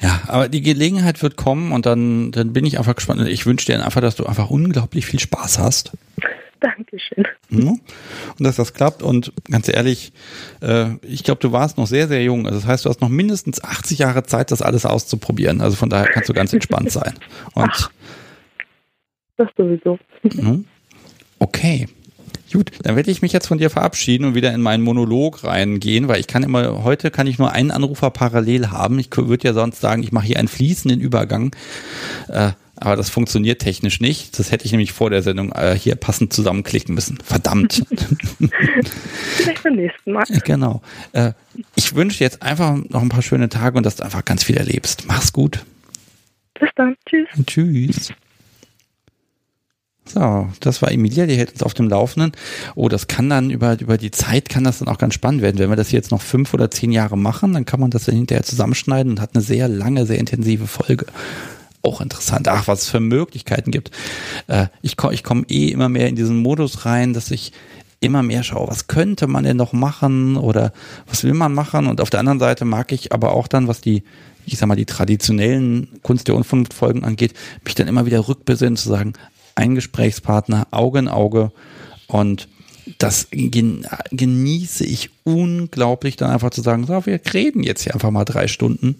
Ja, 0.00 0.20
aber 0.28 0.48
die 0.48 0.62
Gelegenheit 0.62 1.22
wird 1.22 1.36
kommen 1.36 1.72
und 1.72 1.84
dann, 1.86 2.30
dann 2.30 2.52
bin 2.52 2.64
ich 2.64 2.78
einfach 2.78 2.94
gespannt. 2.94 3.26
Ich 3.28 3.46
wünsche 3.46 3.66
dir 3.66 3.84
einfach, 3.84 4.00
dass 4.00 4.14
du 4.14 4.26
einfach 4.26 4.50
unglaublich 4.50 5.06
viel 5.06 5.18
Spaß 5.18 5.58
hast. 5.58 5.92
Dankeschön. 6.60 7.26
Und 7.50 7.80
dass 8.38 8.56
das 8.56 8.74
klappt. 8.74 9.02
Und 9.02 9.32
ganz 9.50 9.68
ehrlich, 9.68 10.12
äh, 10.60 10.96
ich 11.02 11.24
glaube, 11.24 11.40
du 11.40 11.52
warst 11.52 11.78
noch 11.78 11.86
sehr, 11.86 12.08
sehr 12.08 12.22
jung. 12.22 12.46
Also 12.46 12.58
das 12.58 12.68
heißt, 12.68 12.84
du 12.84 12.90
hast 12.90 13.00
noch 13.00 13.08
mindestens 13.08 13.62
80 13.62 13.98
Jahre 13.98 14.24
Zeit, 14.24 14.50
das 14.50 14.62
alles 14.62 14.86
auszuprobieren. 14.86 15.60
Also 15.60 15.76
von 15.76 15.90
daher 15.90 16.06
kannst 16.06 16.28
du 16.28 16.32
ganz 16.32 16.52
entspannt 16.52 16.90
sein. 16.90 17.14
Und 17.54 17.70
Ach, 17.70 17.90
das 19.36 19.48
sowieso. 19.56 19.98
Okay. 21.40 21.86
Gut, 22.52 22.70
dann 22.82 22.96
werde 22.96 23.10
ich 23.10 23.20
mich 23.20 23.32
jetzt 23.32 23.46
von 23.46 23.58
dir 23.58 23.68
verabschieden 23.68 24.24
und 24.24 24.34
wieder 24.34 24.52
in 24.54 24.62
meinen 24.62 24.82
Monolog 24.82 25.44
reingehen, 25.44 26.08
weil 26.08 26.18
ich 26.18 26.26
kann 26.26 26.42
immer, 26.42 26.82
heute 26.82 27.10
kann 27.10 27.26
ich 27.26 27.38
nur 27.38 27.52
einen 27.52 27.70
Anrufer 27.70 28.10
parallel 28.10 28.70
haben. 28.70 28.98
Ich 28.98 29.14
würde 29.14 29.48
ja 29.48 29.52
sonst 29.52 29.80
sagen, 29.80 30.02
ich 30.02 30.12
mache 30.12 30.26
hier 30.26 30.38
einen 30.38 30.48
fließenden 30.48 30.98
Übergang. 30.98 31.54
Äh, 32.28 32.52
aber 32.80 32.96
das 32.96 33.10
funktioniert 33.10 33.60
technisch 33.60 34.00
nicht. 34.00 34.38
Das 34.38 34.52
hätte 34.52 34.64
ich 34.64 34.72
nämlich 34.72 34.92
vor 34.92 35.10
der 35.10 35.22
Sendung 35.22 35.52
äh, 35.52 35.76
hier 35.76 35.96
passend 35.96 36.32
zusammenklicken 36.32 36.94
müssen. 36.94 37.18
Verdammt. 37.24 37.82
Vielleicht 39.36 39.62
beim 39.62 39.74
nächsten 39.74 40.12
Mal. 40.12 40.24
Genau. 40.44 40.80
Äh, 41.12 41.32
ich 41.74 41.94
wünsche 41.94 42.18
dir 42.18 42.24
jetzt 42.24 42.42
einfach 42.42 42.76
noch 42.76 43.02
ein 43.02 43.08
paar 43.08 43.22
schöne 43.22 43.48
Tage 43.48 43.76
und 43.76 43.84
dass 43.84 43.96
du 43.96 44.04
einfach 44.04 44.24
ganz 44.24 44.44
viel 44.44 44.56
erlebst. 44.56 45.04
Mach's 45.06 45.32
gut. 45.32 45.64
Bis 46.58 46.70
dann. 46.74 46.96
Tschüss. 47.04 47.28
Tschüss. 47.46 48.12
So, 50.06 50.48
das 50.60 50.80
war 50.80 50.90
Emilia, 50.90 51.26
die 51.26 51.36
hält 51.36 51.52
uns 51.52 51.62
auf 51.62 51.74
dem 51.74 51.88
Laufenden. 51.88 52.32
Oh, 52.76 52.88
das 52.88 53.08
kann 53.08 53.28
dann 53.28 53.50
über, 53.50 53.78
über 53.78 53.98
die 53.98 54.10
Zeit 54.10 54.48
kann 54.48 54.64
das 54.64 54.78
dann 54.78 54.88
auch 54.88 54.96
ganz 54.96 55.14
spannend 55.14 55.42
werden. 55.42 55.58
Wenn 55.58 55.68
wir 55.68 55.76
das 55.76 55.92
jetzt 55.92 56.10
noch 56.10 56.22
fünf 56.22 56.54
oder 56.54 56.70
zehn 56.70 56.92
Jahre 56.92 57.18
machen, 57.18 57.52
dann 57.52 57.66
kann 57.66 57.80
man 57.80 57.90
das 57.90 58.04
dann 58.04 58.14
hinterher 58.14 58.42
zusammenschneiden 58.42 59.12
und 59.12 59.20
hat 59.20 59.34
eine 59.34 59.42
sehr 59.42 59.68
lange, 59.68 60.06
sehr 60.06 60.18
intensive 60.18 60.66
Folge 60.66 61.06
auch 61.82 62.00
interessant. 62.00 62.48
Ach, 62.48 62.68
was 62.68 62.82
es 62.82 62.88
für 62.88 63.00
Möglichkeiten 63.00 63.70
gibt. 63.70 63.90
Äh, 64.46 64.66
ich 64.82 64.96
komme 64.96 65.14
ich 65.14 65.24
komm 65.24 65.44
eh 65.48 65.68
immer 65.68 65.88
mehr 65.88 66.08
in 66.08 66.16
diesen 66.16 66.38
Modus 66.38 66.84
rein, 66.84 67.12
dass 67.12 67.30
ich 67.30 67.52
immer 68.00 68.22
mehr 68.22 68.42
schaue, 68.42 68.68
was 68.68 68.86
könnte 68.86 69.26
man 69.26 69.44
denn 69.44 69.56
noch 69.56 69.72
machen 69.72 70.36
oder 70.36 70.72
was 71.06 71.24
will 71.24 71.34
man 71.34 71.52
machen? 71.52 71.86
Und 71.86 72.00
auf 72.00 72.10
der 72.10 72.20
anderen 72.20 72.38
Seite 72.38 72.64
mag 72.64 72.92
ich 72.92 73.12
aber 73.12 73.32
auch 73.32 73.48
dann, 73.48 73.66
was 73.66 73.80
die, 73.80 74.04
ich 74.46 74.58
sag 74.58 74.68
mal, 74.68 74.76
die 74.76 74.86
traditionellen 74.86 75.88
Kunst 76.02 76.28
der 76.28 76.36
Unvernunftfolgen 76.36 77.04
angeht, 77.04 77.34
mich 77.64 77.74
dann 77.74 77.88
immer 77.88 78.06
wieder 78.06 78.28
rückbesinnen 78.28 78.76
zu 78.76 78.88
sagen, 78.88 79.14
ein 79.56 79.74
Gesprächspartner, 79.74 80.68
Auge 80.70 81.00
in 81.00 81.08
Auge 81.08 81.50
und 82.06 82.48
das 82.98 83.28
genieße 83.30 84.84
ich 84.84 85.10
unglaublich, 85.24 86.16
dann 86.16 86.30
einfach 86.30 86.50
zu 86.50 86.62
sagen, 86.62 86.86
so, 86.86 87.04
wir 87.04 87.20
reden 87.34 87.62
jetzt 87.62 87.82
hier 87.82 87.94
einfach 87.94 88.10
mal 88.10 88.24
drei 88.24 88.48
Stunden 88.48 88.96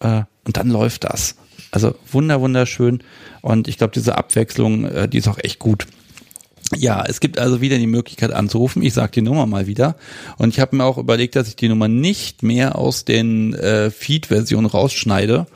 äh, 0.00 0.22
und 0.44 0.56
dann 0.56 0.68
läuft 0.68 1.04
das. 1.04 1.34
Also 1.70 1.94
wunder, 2.10 2.40
wunderschön. 2.40 3.02
Und 3.42 3.68
ich 3.68 3.78
glaube, 3.78 3.92
diese 3.94 4.16
Abwechslung, 4.16 4.84
äh, 4.84 5.08
die 5.08 5.18
ist 5.18 5.28
auch 5.28 5.38
echt 5.38 5.58
gut. 5.58 5.86
Ja, 6.74 7.04
es 7.06 7.20
gibt 7.20 7.38
also 7.38 7.60
wieder 7.60 7.78
die 7.78 7.86
Möglichkeit 7.86 8.32
anzurufen. 8.32 8.82
Ich 8.82 8.94
sage 8.94 9.12
die 9.12 9.22
Nummer 9.22 9.46
mal 9.46 9.66
wieder. 9.66 9.96
Und 10.36 10.48
ich 10.48 10.58
habe 10.58 10.76
mir 10.76 10.84
auch 10.84 10.98
überlegt, 10.98 11.36
dass 11.36 11.48
ich 11.48 11.56
die 11.56 11.68
Nummer 11.68 11.86
nicht 11.86 12.42
mehr 12.42 12.76
aus 12.76 13.04
den 13.04 13.54
äh, 13.54 13.90
Feed-Versionen 13.90 14.66
rausschneide, 14.66 15.46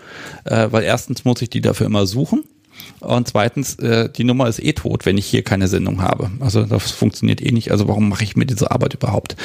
äh, 0.45 0.69
weil 0.71 0.85
erstens 0.85 1.25
muss 1.25 1.43
ich 1.43 1.51
die 1.51 1.61
dafür 1.61 1.87
immer 1.87 2.07
suchen. 2.07 2.45
Und 3.01 3.29
zweitens, 3.29 3.77
äh, 3.77 4.11
die 4.11 4.25
Nummer 4.25 4.47
ist 4.49 4.63
eh 4.63 4.73
tot, 4.73 5.07
wenn 5.07 5.17
ich 5.17 5.27
hier 5.27 5.43
keine 5.43 5.69
Sendung 5.69 6.03
habe. 6.03 6.31
Also 6.41 6.65
das 6.65 6.91
funktioniert 6.91 7.41
eh 7.41 7.51
nicht. 7.51 7.71
Also 7.71 7.89
warum 7.89 8.09
mache 8.09 8.25
ich 8.25 8.37
mir 8.37 8.47
diese 8.47 8.71
Arbeit 8.71 8.95
überhaupt? 8.95 9.37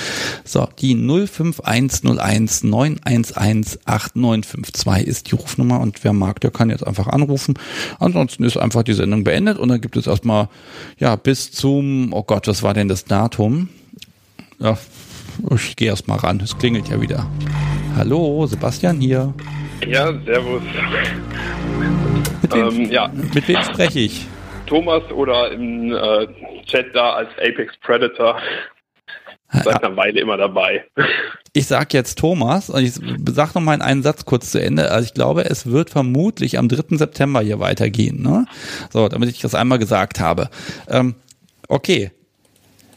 So, 0.43 0.67
die 0.79 0.95
05101 0.95 2.63
911 2.63 3.79
8952 3.85 5.07
ist 5.07 5.31
die 5.31 5.35
Rufnummer 5.35 5.79
und 5.79 6.03
wer 6.03 6.13
mag, 6.13 6.41
der 6.41 6.51
kann 6.51 6.69
jetzt 6.69 6.85
einfach 6.85 7.07
anrufen. 7.07 7.55
Ansonsten 7.99 8.43
ist 8.43 8.57
einfach 8.57 8.83
die 8.83 8.93
Sendung 8.93 9.23
beendet 9.23 9.57
und 9.57 9.69
dann 9.69 9.79
gibt 9.79 9.95
es 9.95 10.07
erstmal, 10.07 10.49
ja, 10.99 11.15
bis 11.15 11.51
zum, 11.51 12.11
oh 12.11 12.23
Gott, 12.23 12.47
was 12.47 12.61
war 12.61 12.73
denn 12.73 12.89
das 12.89 13.05
Datum? 13.05 13.69
Ja, 14.59 14.77
ich 15.53 15.75
gehe 15.75 15.87
erstmal 15.87 16.19
ran, 16.19 16.39
es 16.41 16.57
klingelt 16.57 16.89
ja 16.89 17.01
wieder. 17.01 17.29
Hallo, 17.95 18.45
Sebastian 18.47 18.99
hier. 18.99 19.33
Ja, 19.87 20.11
servus. 20.25 20.61
Mit 22.45 22.53
wem, 22.53 22.81
ähm, 22.81 22.91
ja. 22.91 23.07
mit 23.07 23.47
wem 23.47 23.63
spreche 23.63 23.99
ich? 23.99 24.25
Thomas 24.67 25.03
oder 25.11 25.51
im 25.51 25.91
äh, 25.91 26.27
Chat 26.65 26.87
da 26.93 27.13
als 27.13 27.29
Apex 27.39 27.73
Predator. 27.81 28.39
Seit 29.51 29.83
einer 29.83 29.95
Weile 29.95 30.19
immer 30.19 30.37
dabei. 30.37 30.85
Ich 31.53 31.67
sag 31.67 31.93
jetzt 31.93 32.17
Thomas 32.17 32.69
und 32.69 32.83
ich 32.83 32.93
sag 33.29 33.55
noch 33.55 33.61
mal 33.61 33.75
in 33.75 33.81
einen 33.81 34.03
Satz 34.03 34.25
kurz 34.25 34.51
zu 34.51 34.61
Ende. 34.61 34.91
Also 34.91 35.05
ich 35.05 35.13
glaube, 35.13 35.45
es 35.45 35.67
wird 35.67 35.89
vermutlich 35.89 36.57
am 36.57 36.67
3. 36.67 36.97
September 36.97 37.41
hier 37.41 37.59
weitergehen. 37.59 38.21
Ne? 38.21 38.45
So, 38.91 39.07
damit 39.07 39.29
ich 39.29 39.39
das 39.39 39.55
einmal 39.55 39.79
gesagt 39.79 40.19
habe. 40.19 40.49
Ähm, 40.89 41.15
okay. 41.69 42.11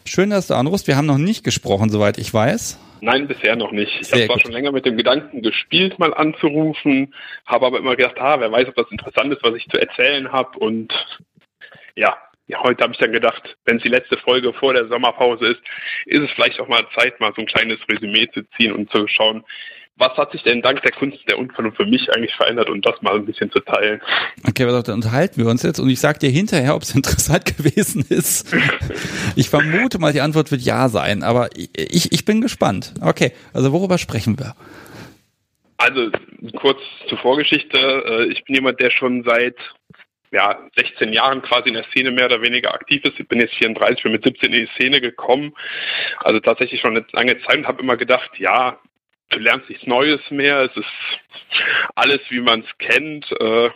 Schön, 0.05 0.31
dass 0.31 0.49
du 0.49 0.55
anrufst. 0.55 0.87
Wir 0.89 0.97
haben 0.97 1.07
noch 1.07 1.19
nicht 1.19 1.45
gesprochen, 1.45 1.91
soweit 1.91 2.19
ich 2.19 2.33
weiß. 2.33 2.79
Nein, 3.01 3.29
bisher 3.29 3.57
noch 3.57 3.73
nicht. 3.73 4.01
Ich 4.01 4.13
habe 4.13 4.27
zwar 4.27 4.41
schon 4.41 4.53
länger 4.53 4.73
mit 4.73 4.85
dem 4.85 4.97
Gedanken 4.97 5.43
gespielt, 5.43 5.99
mal 5.99 6.15
anzurufen, 6.15 7.15
habe 7.47 7.67
aber 7.67 7.79
immer 7.79 7.97
gedacht, 7.97 8.19
ah, 8.19 8.41
wer 8.41 8.51
weiß, 8.51 8.69
ob 8.69 8.75
das 8.75 8.91
interessant 8.91 9.33
ist, 9.33 9.43
was 9.43 9.55
ich 9.55 9.69
zu 9.69 9.79
erzählen 9.79 10.33
habe. 10.33 10.59
Und 10.59 10.93
ja, 11.95 12.17
ja 12.47 12.63
heute 12.63 12.83
habe 12.83 12.93
ich 12.93 12.99
dann 12.99 13.13
gedacht, 13.13 13.57
wenn 13.65 13.77
es 13.77 13.83
die 13.83 13.89
letzte 13.89 14.17
Folge 14.19 14.53
vor 14.53 14.75
der 14.75 14.89
Sommerpause 14.89 15.47
ist, 15.47 15.61
ist 16.07 16.23
es 16.23 16.31
vielleicht 16.33 16.61
auch 16.61 16.69
mal 16.69 16.87
Zeit, 16.97 17.21
mal 17.21 17.33
so 17.35 17.43
ein 17.43 17.47
kleines 17.47 17.79
Resümee 17.89 18.29
zu 18.33 18.43
ziehen 18.57 18.73
und 18.73 18.91
zu 18.91 19.07
schauen, 19.07 19.45
was 19.99 20.17
hat 20.17 20.33
sich 20.33 20.43
denn 20.45 20.63
dank 20.63 20.81
der 20.83 20.93
Kunst 20.93 21.19
der 21.29 21.39
Unvernunft 21.39 21.77
für 21.77 21.87
mich 21.87 22.09
eigentlich 22.15 22.35
verändert 22.35 22.71
und 22.71 22.87
das 22.87 23.01
mal 23.03 23.17
ein 23.17 23.27
bisschen 23.27 23.51
zu 23.51 23.61
teilen. 23.61 24.01
Okay, 24.49 24.63
aber 24.63 24.83
dann 24.83 24.95
unterhalten 24.95 25.43
wir 25.43 25.51
uns 25.51 25.63
jetzt 25.63 25.81
und 25.81 25.91
ich 25.91 26.01
sage 26.01 26.21
dir 26.21 26.31
hinterher, 26.31 26.75
ob 26.75 26.83
es 26.83 26.95
interessant 26.95 27.57
gewesen 27.57 28.05
ist. 28.09 28.55
Ich 29.37 29.51
vermute 29.51 29.99
mal, 29.99 30.13
die 30.13 30.21
Antwort 30.21 30.51
wird 30.51 30.63
ja 30.63 30.89
sein, 30.89 31.23
aber 31.23 31.51
ich, 31.55 32.13
ich 32.13 32.25
bin 32.25 32.41
gespannt. 32.41 32.95
Okay, 33.01 33.33
also 33.53 33.73
worüber 33.73 33.99
sprechen 33.99 34.39
wir? 34.39 34.55
Also 35.79 36.11
kurz 36.57 36.79
zur 37.09 37.19
Vorgeschichte. 37.19 37.79
Äh, 37.79 38.33
ich 38.33 38.45
bin 38.45 38.57
jemand, 38.57 38.81
der 38.81 38.91
schon 38.91 39.25
seit 39.25 39.57
ja, 40.31 40.59
16 40.77 41.13
Jahren 41.13 41.41
quasi 41.43 41.69
in 41.69 41.75
der 41.75 41.85
Szene 41.85 42.11
mehr 42.11 42.27
oder 42.27 42.43
weniger 42.43 42.75
aktiv 42.75 43.03
ist. 43.05 43.19
Ich 43.19 43.29
bin 43.29 43.41
jetzt 43.41 43.55
34, 43.55 44.03
bin 44.03 44.13
mit 44.13 44.25
17 44.25 44.53
in 44.53 44.67
die 44.67 44.73
Szene 44.75 45.01
gekommen. 45.01 45.55
Also 46.19 46.41
tatsächlich 46.41 46.81
schon 46.81 46.97
eine 46.97 47.07
lange 47.13 47.41
Zeit 47.43 47.59
und 47.59 47.67
habe 47.67 47.83
immer 47.83 47.97
gedacht, 47.97 48.31
ja, 48.39 48.79
du 49.31 49.39
lernst 49.39 49.69
nichts 49.69 49.87
Neues 49.87 50.21
mehr, 50.31 50.63
es 50.63 50.77
ist 50.77 51.21
alles, 51.95 52.21
wie 52.31 52.41
man 52.41 52.61
es 52.61 52.79
kennt. 52.79 53.31
Äh, 53.41 53.71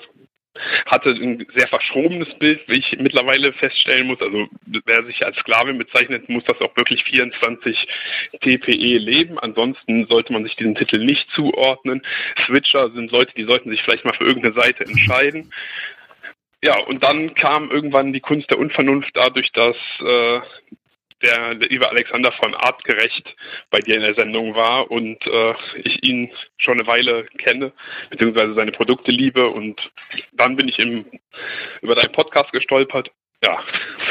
hatte 0.86 1.10
ein 1.10 1.46
sehr 1.54 1.68
verschrobenes 1.68 2.28
Bild, 2.38 2.60
wie 2.66 2.78
ich 2.78 2.98
mittlerweile 2.98 3.52
feststellen 3.54 4.06
muss. 4.06 4.20
Also 4.20 4.48
wer 4.84 5.04
sich 5.04 5.24
als 5.24 5.36
Sklave 5.38 5.72
bezeichnet, 5.72 6.28
muss 6.28 6.44
das 6.44 6.60
auch 6.60 6.76
wirklich 6.76 7.04
24 7.04 7.88
TPE 8.42 8.98
leben. 8.98 9.38
Ansonsten 9.38 10.06
sollte 10.08 10.32
man 10.32 10.44
sich 10.44 10.54
diesen 10.56 10.74
Titel 10.74 10.98
nicht 10.98 11.26
zuordnen. 11.30 12.02
Switcher 12.44 12.90
sind 12.90 13.10
Leute, 13.10 13.32
die 13.34 13.44
sollten 13.44 13.70
sich 13.70 13.82
vielleicht 13.82 14.04
mal 14.04 14.14
für 14.14 14.24
irgendeine 14.24 14.54
Seite 14.54 14.84
entscheiden. 14.84 15.52
Ja, 16.62 16.78
und 16.80 17.02
dann 17.02 17.34
kam 17.34 17.70
irgendwann 17.70 18.12
die 18.12 18.20
Kunst 18.20 18.50
der 18.50 18.58
Unvernunft 18.58 19.10
dadurch, 19.14 19.50
dass 19.52 19.76
äh, 20.00 20.40
der, 21.22 21.54
der 21.54 21.68
liebe 21.68 21.88
Alexander 21.88 22.32
von 22.32 22.54
Artgerecht 22.54 23.34
bei 23.70 23.78
dir 23.78 23.96
in 23.96 24.02
der 24.02 24.14
Sendung 24.14 24.54
war 24.54 24.90
und 24.90 25.24
äh, 25.26 25.54
ich 25.84 26.02
ihn 26.02 26.30
schon 26.56 26.78
eine 26.78 26.86
Weile 26.86 27.26
kenne, 27.38 27.72
beziehungsweise 28.10 28.54
seine 28.54 28.72
Produkte 28.72 29.10
liebe 29.10 29.48
und 29.48 29.90
dann 30.32 30.56
bin 30.56 30.68
ich 30.68 30.78
im, 30.78 31.06
über 31.80 31.94
deinen 31.94 32.12
Podcast 32.12 32.52
gestolpert. 32.52 33.10
Ja, 33.44 33.58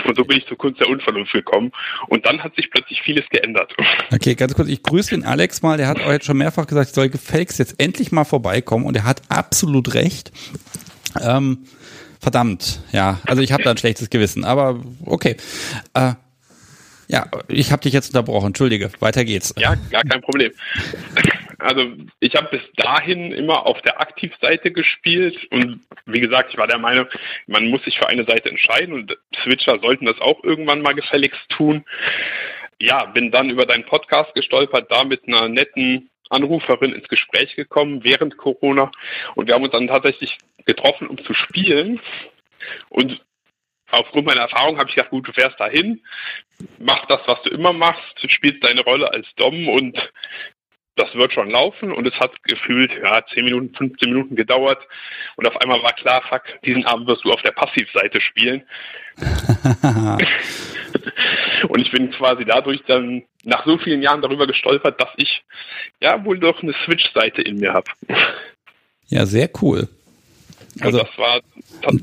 und 0.05 0.17
so 0.17 0.25
bin 0.25 0.39
ich 0.39 0.47
zur 0.47 0.57
Kunst 0.57 0.81
der 0.81 0.89
Unvernunft 0.89 1.31
gekommen. 1.31 1.71
Und 2.09 2.25
dann 2.25 2.43
hat 2.43 2.53
sich 2.55 2.69
plötzlich 2.69 3.01
vieles 3.01 3.23
geändert. 3.29 3.73
Okay, 4.13 4.35
ganz 4.35 4.53
kurz, 4.53 4.67
ich 4.67 4.83
grüße 4.83 5.11
den 5.11 5.23
Alex 5.23 5.61
mal. 5.61 5.77
Der 5.77 5.87
hat 5.87 6.05
euch 6.05 6.23
schon 6.23 6.37
mehrfach 6.37 6.67
gesagt, 6.67 6.89
ich 6.89 6.93
soll 6.93 7.07
gefälligst 7.07 7.57
jetzt 7.57 7.81
endlich 7.81 8.11
mal 8.11 8.25
vorbeikommen. 8.25 8.85
Und 8.85 8.97
er 8.97 9.05
hat 9.05 9.21
absolut 9.29 9.93
recht. 9.93 10.33
Ähm, 11.21 11.59
verdammt, 12.19 12.81
ja. 12.91 13.21
Also 13.25 13.41
ich 13.41 13.53
habe 13.53 13.63
da 13.63 13.71
ein 13.71 13.77
schlechtes 13.77 14.09
Gewissen, 14.09 14.43
aber 14.43 14.81
okay. 15.05 15.37
Äh, 15.93 16.15
ja, 17.11 17.27
ich 17.49 17.73
habe 17.73 17.81
dich 17.81 17.91
jetzt 17.93 18.07
unterbrochen, 18.07 18.47
entschuldige. 18.47 18.89
Weiter 18.99 19.25
geht's. 19.25 19.53
Ja, 19.57 19.75
gar 19.89 20.03
kein 20.03 20.21
Problem. 20.21 20.51
Also 21.63 21.91
ich 22.19 22.33
habe 22.35 22.57
bis 22.57 22.61
dahin 22.75 23.31
immer 23.31 23.67
auf 23.67 23.79
der 23.83 24.01
Aktivseite 24.01 24.71
gespielt 24.71 25.37
und 25.51 25.79
wie 26.07 26.19
gesagt, 26.19 26.49
ich 26.51 26.57
war 26.57 26.65
der 26.65 26.79
Meinung, 26.79 27.05
man 27.45 27.67
muss 27.67 27.83
sich 27.83 27.99
für 27.99 28.07
eine 28.07 28.23
Seite 28.23 28.49
entscheiden 28.49 28.95
und 28.95 29.15
Switcher 29.43 29.77
sollten 29.79 30.07
das 30.07 30.19
auch 30.21 30.43
irgendwann 30.43 30.81
mal 30.81 30.95
gefälligst 30.95 31.39
tun. 31.49 31.85
Ja, 32.79 33.05
bin 33.05 33.29
dann 33.29 33.51
über 33.51 33.67
deinen 33.67 33.85
Podcast 33.85 34.33
gestolpert, 34.33 34.87
da 34.89 35.03
mit 35.03 35.27
einer 35.27 35.49
netten 35.49 36.09
Anruferin 36.31 36.93
ins 36.93 37.07
Gespräch 37.07 37.55
gekommen 37.55 38.03
während 38.03 38.37
Corona 38.37 38.91
und 39.35 39.45
wir 39.45 39.53
haben 39.53 39.63
uns 39.63 39.73
dann 39.73 39.85
tatsächlich 39.85 40.39
getroffen, 40.65 41.05
um 41.09 41.23
zu 41.23 41.35
spielen. 41.35 41.99
Und 42.89 43.21
aufgrund 43.91 44.25
meiner 44.27 44.41
Erfahrung 44.41 44.77
habe 44.77 44.89
ich 44.89 44.95
gedacht, 44.95 45.11
gut, 45.11 45.27
du 45.27 45.33
fährst 45.33 45.59
dahin, 45.59 46.01
mach 46.79 47.05
das, 47.07 47.21
was 47.25 47.41
du 47.43 47.49
immer 47.49 47.73
machst, 47.73 48.31
spielst 48.31 48.63
deine 48.63 48.81
Rolle 48.81 49.11
als 49.11 49.27
Dom 49.35 49.67
und 49.67 49.97
das 50.95 51.13
wird 51.15 51.33
schon 51.33 51.49
laufen 51.49 51.91
und 51.91 52.05
es 52.07 52.13
hat 52.19 52.43
gefühlt, 52.43 52.91
ja, 53.01 53.25
10 53.25 53.45
Minuten, 53.45 53.73
15 53.75 54.09
Minuten 54.09 54.35
gedauert 54.35 54.85
und 55.35 55.47
auf 55.47 55.55
einmal 55.57 55.81
war 55.81 55.93
klar, 55.93 56.21
fuck, 56.27 56.43
diesen 56.65 56.85
Abend 56.85 57.07
wirst 57.07 57.23
du 57.23 57.31
auf 57.31 57.41
der 57.41 57.51
Passivseite 57.51 58.19
spielen. 58.19 58.63
und 61.69 61.79
ich 61.79 61.91
bin 61.91 62.11
quasi 62.11 62.45
dadurch 62.45 62.81
dann 62.87 63.23
nach 63.43 63.65
so 63.65 63.77
vielen 63.77 64.01
Jahren 64.01 64.21
darüber 64.21 64.47
gestolpert, 64.47 64.99
dass 64.99 65.09
ich 65.17 65.43
ja 66.01 66.23
wohl 66.25 66.39
doch 66.39 66.61
eine 66.61 66.73
Switch-Seite 66.85 67.41
in 67.41 67.57
mir 67.59 67.73
habe. 67.73 67.89
Ja, 69.07 69.25
sehr 69.25 69.49
cool. 69.61 69.89
Also, 70.79 70.99
das 70.99 71.17
war 71.17 71.41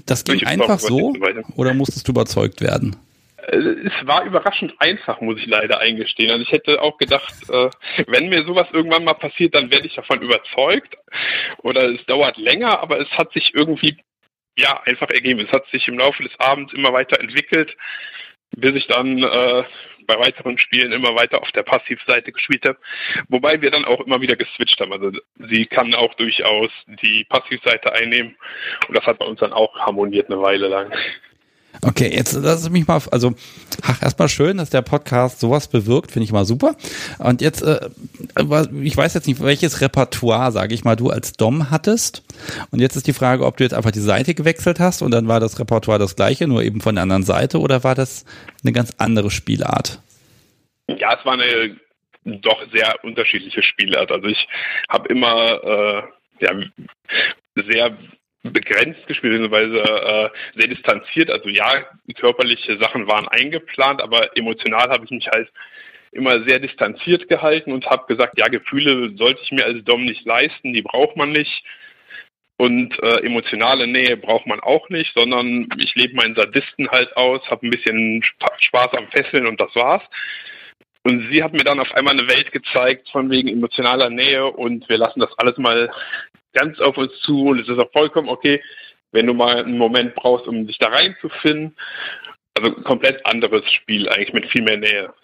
das 0.06 0.24
ging 0.24 0.44
einfach 0.44 0.78
so 0.78 1.14
oder 1.56 1.74
musstest 1.74 2.06
du 2.08 2.12
überzeugt 2.12 2.60
werden? 2.60 2.96
Äh, 3.48 3.56
es 3.56 4.06
war 4.06 4.24
überraschend 4.24 4.74
einfach, 4.78 5.20
muss 5.20 5.38
ich 5.38 5.46
leider 5.46 5.80
eingestehen. 5.80 6.30
Also 6.30 6.42
ich 6.42 6.52
hätte 6.52 6.82
auch 6.82 6.98
gedacht, 6.98 7.32
äh, 7.48 7.70
wenn 8.06 8.28
mir 8.28 8.44
sowas 8.44 8.68
irgendwann 8.72 9.04
mal 9.04 9.14
passiert, 9.14 9.54
dann 9.54 9.70
werde 9.70 9.86
ich 9.86 9.94
davon 9.94 10.20
überzeugt. 10.20 10.96
Oder 11.62 11.88
es 11.94 12.04
dauert 12.06 12.36
länger, 12.36 12.80
aber 12.80 13.00
es 13.00 13.10
hat 13.10 13.32
sich 13.32 13.52
irgendwie 13.54 13.96
ja 14.56 14.80
einfach 14.84 15.08
ergeben. 15.10 15.40
Es 15.40 15.52
hat 15.52 15.66
sich 15.70 15.86
im 15.88 15.98
Laufe 15.98 16.22
des 16.22 16.38
Abends 16.38 16.72
immer 16.72 16.92
weiter 16.92 17.20
entwickelt, 17.20 17.76
bis 18.56 18.74
ich 18.74 18.86
dann 18.86 19.18
äh, 19.18 19.64
bei 20.08 20.18
weiteren 20.18 20.58
Spielen 20.58 20.90
immer 20.90 21.14
weiter 21.14 21.40
auf 21.40 21.52
der 21.52 21.62
Passivseite 21.62 22.32
gespielt 22.32 22.64
habe. 22.66 22.78
Wobei 23.28 23.60
wir 23.60 23.70
dann 23.70 23.84
auch 23.84 24.00
immer 24.00 24.20
wieder 24.20 24.34
geswitcht 24.34 24.80
haben. 24.80 24.92
Also 24.92 25.12
sie 25.48 25.66
kann 25.66 25.94
auch 25.94 26.14
durchaus 26.14 26.70
die 27.02 27.24
Passivseite 27.24 27.92
einnehmen 27.92 28.34
und 28.88 28.96
das 28.96 29.06
hat 29.06 29.18
bei 29.18 29.26
uns 29.26 29.38
dann 29.38 29.52
auch 29.52 29.78
harmoniert 29.78 30.30
eine 30.30 30.40
Weile 30.40 30.66
lang. 30.66 30.92
Okay, 31.82 32.10
jetzt 32.12 32.32
lass 32.34 32.68
mich 32.70 32.86
mal, 32.86 33.00
also 33.10 33.34
ach, 33.82 34.02
erstmal 34.02 34.28
schön, 34.28 34.56
dass 34.56 34.70
der 34.70 34.82
Podcast 34.82 35.40
sowas 35.40 35.68
bewirkt, 35.68 36.10
finde 36.10 36.24
ich 36.24 36.32
mal 36.32 36.44
super. 36.44 36.76
Und 37.18 37.40
jetzt, 37.40 37.62
äh, 37.62 37.88
ich 38.82 38.96
weiß 38.96 39.14
jetzt 39.14 39.26
nicht, 39.26 39.42
welches 39.42 39.80
Repertoire, 39.80 40.52
sage 40.52 40.74
ich 40.74 40.84
mal, 40.84 40.96
du 40.96 41.10
als 41.10 41.32
Dom 41.32 41.70
hattest. 41.70 42.24
Und 42.70 42.80
jetzt 42.80 42.96
ist 42.96 43.06
die 43.06 43.12
Frage, 43.12 43.46
ob 43.46 43.56
du 43.56 43.64
jetzt 43.64 43.74
einfach 43.74 43.90
die 43.90 44.00
Seite 44.00 44.34
gewechselt 44.34 44.80
hast 44.80 45.02
und 45.02 45.10
dann 45.12 45.28
war 45.28 45.40
das 45.40 45.58
Repertoire 45.58 45.98
das 45.98 46.16
gleiche, 46.16 46.46
nur 46.48 46.62
eben 46.62 46.80
von 46.80 46.96
der 46.96 47.02
anderen 47.02 47.24
Seite, 47.24 47.60
oder 47.60 47.84
war 47.84 47.94
das 47.94 48.24
eine 48.62 48.72
ganz 48.72 48.92
andere 48.98 49.30
Spielart? 49.30 50.00
Ja, 50.88 51.16
es 51.18 51.24
war 51.24 51.34
eine 51.34 51.76
doch 52.24 52.60
sehr 52.72 52.96
unterschiedliche 53.04 53.62
Spielart. 53.62 54.10
Also 54.10 54.26
ich 54.26 54.48
habe 54.88 55.08
immer 55.08 55.62
äh, 55.62 56.02
ja, 56.40 56.52
sehr 57.54 57.96
begrenzt 58.42 59.06
gespielt, 59.06 59.32
beziehungsweise 59.32 59.78
äh, 59.80 60.30
sehr 60.58 60.68
distanziert. 60.68 61.30
Also 61.30 61.48
ja, 61.48 61.84
körperliche 62.14 62.78
Sachen 62.78 63.06
waren 63.06 63.28
eingeplant, 63.28 64.00
aber 64.00 64.36
emotional 64.36 64.88
habe 64.90 65.04
ich 65.04 65.10
mich 65.10 65.28
halt 65.28 65.50
immer 66.12 66.42
sehr 66.44 66.58
distanziert 66.58 67.28
gehalten 67.28 67.72
und 67.72 67.86
habe 67.86 68.06
gesagt, 68.06 68.38
ja, 68.38 68.48
Gefühle 68.48 69.14
sollte 69.16 69.42
ich 69.42 69.50
mir 69.50 69.64
als 69.64 69.84
Dom 69.84 70.04
nicht 70.04 70.24
leisten, 70.24 70.72
die 70.72 70.82
braucht 70.82 71.16
man 71.16 71.32
nicht. 71.32 71.64
Und 72.56 73.00
äh, 73.04 73.24
emotionale 73.24 73.86
Nähe 73.86 74.16
braucht 74.16 74.46
man 74.48 74.58
auch 74.58 74.88
nicht, 74.88 75.12
sondern 75.14 75.68
ich 75.78 75.94
lebe 75.94 76.16
meinen 76.16 76.34
Sadisten 76.34 76.90
halt 76.90 77.16
aus, 77.16 77.40
habe 77.48 77.66
ein 77.66 77.70
bisschen 77.70 78.22
Spaß 78.58 78.94
am 78.94 79.06
Fesseln 79.08 79.46
und 79.46 79.60
das 79.60 79.72
war's. 79.76 80.02
Und 81.04 81.30
sie 81.30 81.44
hat 81.44 81.52
mir 81.52 81.62
dann 81.62 81.78
auf 81.78 81.92
einmal 81.92 82.18
eine 82.18 82.28
Welt 82.28 82.50
gezeigt 82.50 83.08
von 83.10 83.30
wegen 83.30 83.48
emotionaler 83.48 84.10
Nähe 84.10 84.44
und 84.44 84.88
wir 84.88 84.98
lassen 84.98 85.20
das 85.20 85.30
alles 85.38 85.56
mal 85.56 85.88
ganz 86.52 86.78
auf 86.80 86.96
uns 86.96 87.12
zu 87.20 87.46
und 87.46 87.60
es 87.60 87.68
ist 87.68 87.78
auch 87.78 87.92
vollkommen 87.92 88.28
okay, 88.28 88.62
wenn 89.12 89.26
du 89.26 89.34
mal 89.34 89.64
einen 89.64 89.78
Moment 89.78 90.14
brauchst, 90.14 90.46
um 90.46 90.66
dich 90.66 90.78
da 90.78 90.88
reinzufinden. 90.88 91.76
Also 92.54 92.72
komplett 92.82 93.24
anderes 93.24 93.62
Spiel 93.72 94.08
eigentlich 94.08 94.32
mit 94.32 94.46
viel 94.46 94.62
mehr 94.62 94.76
Nähe. 94.76 95.14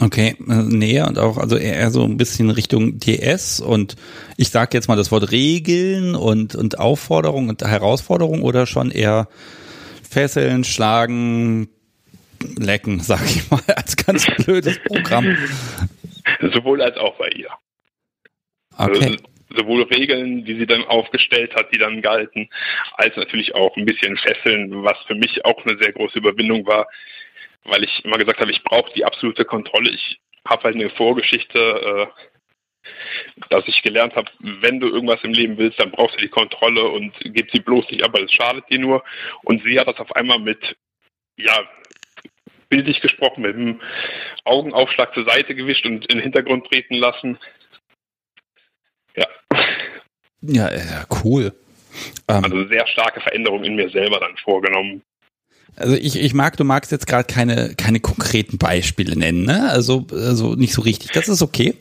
Okay, 0.00 0.36
äh, 0.48 0.62
Nähe 0.62 1.06
und 1.06 1.18
auch 1.18 1.36
also 1.36 1.56
eher 1.56 1.90
so 1.90 2.04
ein 2.04 2.16
bisschen 2.16 2.50
Richtung 2.50 2.98
DS 2.98 3.60
und 3.60 3.96
ich 4.36 4.50
sage 4.50 4.70
jetzt 4.72 4.88
mal 4.88 4.96
das 4.96 5.10
Wort 5.12 5.30
Regeln 5.30 6.14
und 6.14 6.54
und 6.54 6.78
Aufforderung 6.78 7.48
und 7.48 7.62
Herausforderung 7.62 8.42
oder 8.42 8.66
schon 8.66 8.90
eher 8.90 9.28
Fesseln, 10.08 10.64
Schlagen, 10.64 11.68
Lecken, 12.56 13.00
sag 13.00 13.24
ich 13.24 13.50
mal, 13.50 13.60
als 13.76 13.96
ganz 13.96 14.26
blödes 14.26 14.78
Programm. 14.84 15.36
Sowohl 16.40 16.80
als 16.80 16.96
auch 16.96 17.16
bei 17.18 17.28
ihr. 17.28 17.50
Okay. 18.76 19.04
Also 19.04 19.16
sowohl 19.56 19.82
Regeln, 19.84 20.44
die 20.44 20.56
sie 20.56 20.66
dann 20.66 20.84
aufgestellt 20.84 21.54
hat, 21.54 21.72
die 21.72 21.78
dann 21.78 22.02
galten, 22.02 22.48
als 22.94 23.16
natürlich 23.16 23.54
auch 23.54 23.76
ein 23.76 23.86
bisschen 23.86 24.16
Fesseln, 24.16 24.82
was 24.84 24.98
für 25.06 25.14
mich 25.14 25.44
auch 25.44 25.64
eine 25.64 25.78
sehr 25.78 25.92
große 25.92 26.18
Überwindung 26.18 26.66
war, 26.66 26.86
weil 27.64 27.84
ich 27.84 28.04
immer 28.04 28.18
gesagt 28.18 28.40
habe, 28.40 28.50
ich 28.50 28.62
brauche 28.62 28.92
die 28.94 29.04
absolute 29.04 29.44
Kontrolle. 29.44 29.90
Ich 29.90 30.20
habe 30.46 30.64
halt 30.64 30.74
eine 30.74 30.90
Vorgeschichte, 30.90 31.58
äh, 31.58 32.06
dass 33.48 33.66
ich 33.68 33.82
gelernt 33.82 34.16
habe, 34.16 34.30
wenn 34.40 34.80
du 34.80 34.88
irgendwas 34.88 35.22
im 35.22 35.32
Leben 35.32 35.56
willst, 35.56 35.78
dann 35.80 35.92
brauchst 35.92 36.16
du 36.16 36.20
die 36.20 36.28
Kontrolle 36.28 36.84
und 36.88 37.12
gib 37.22 37.50
sie 37.52 37.60
bloß 37.60 37.88
nicht 37.90 38.04
ab, 38.04 38.12
weil 38.12 38.24
es 38.24 38.32
schadet 38.32 38.68
dir 38.70 38.78
nur. 38.78 39.04
Und 39.44 39.62
sie 39.64 39.78
hat 39.78 39.86
das 39.86 39.98
auf 39.98 40.14
einmal 40.16 40.40
mit, 40.40 40.76
ja, 41.36 41.68
bildlich 42.68 43.00
gesprochen 43.00 43.42
mit 43.42 43.54
dem 43.54 43.80
Augenaufschlag 44.44 45.12
zur 45.14 45.28
Seite 45.28 45.54
gewischt 45.54 45.84
und 45.84 46.06
in 46.06 46.16
den 46.16 46.22
Hintergrund 46.22 46.66
treten 46.66 46.94
lassen. 46.94 47.38
Ja. 49.16 49.26
Ja, 50.42 50.70
cool. 51.22 51.52
Ähm, 52.28 52.44
also 52.44 52.66
sehr 52.68 52.86
starke 52.86 53.20
Veränderungen 53.20 53.64
in 53.64 53.76
mir 53.76 53.90
selber 53.90 54.18
dann 54.20 54.36
vorgenommen. 54.42 55.02
Also 55.76 55.94
ich, 55.94 56.16
ich 56.16 56.34
mag, 56.34 56.56
du 56.56 56.64
magst 56.64 56.92
jetzt 56.92 57.06
gerade 57.06 57.24
keine, 57.24 57.74
keine 57.76 58.00
konkreten 58.00 58.58
Beispiele 58.58 59.16
nennen, 59.16 59.44
ne? 59.44 59.70
Also, 59.70 60.06
also 60.10 60.54
nicht 60.54 60.74
so 60.74 60.82
richtig. 60.82 61.12
Das 61.12 61.28
ist 61.28 61.42
okay. 61.42 61.74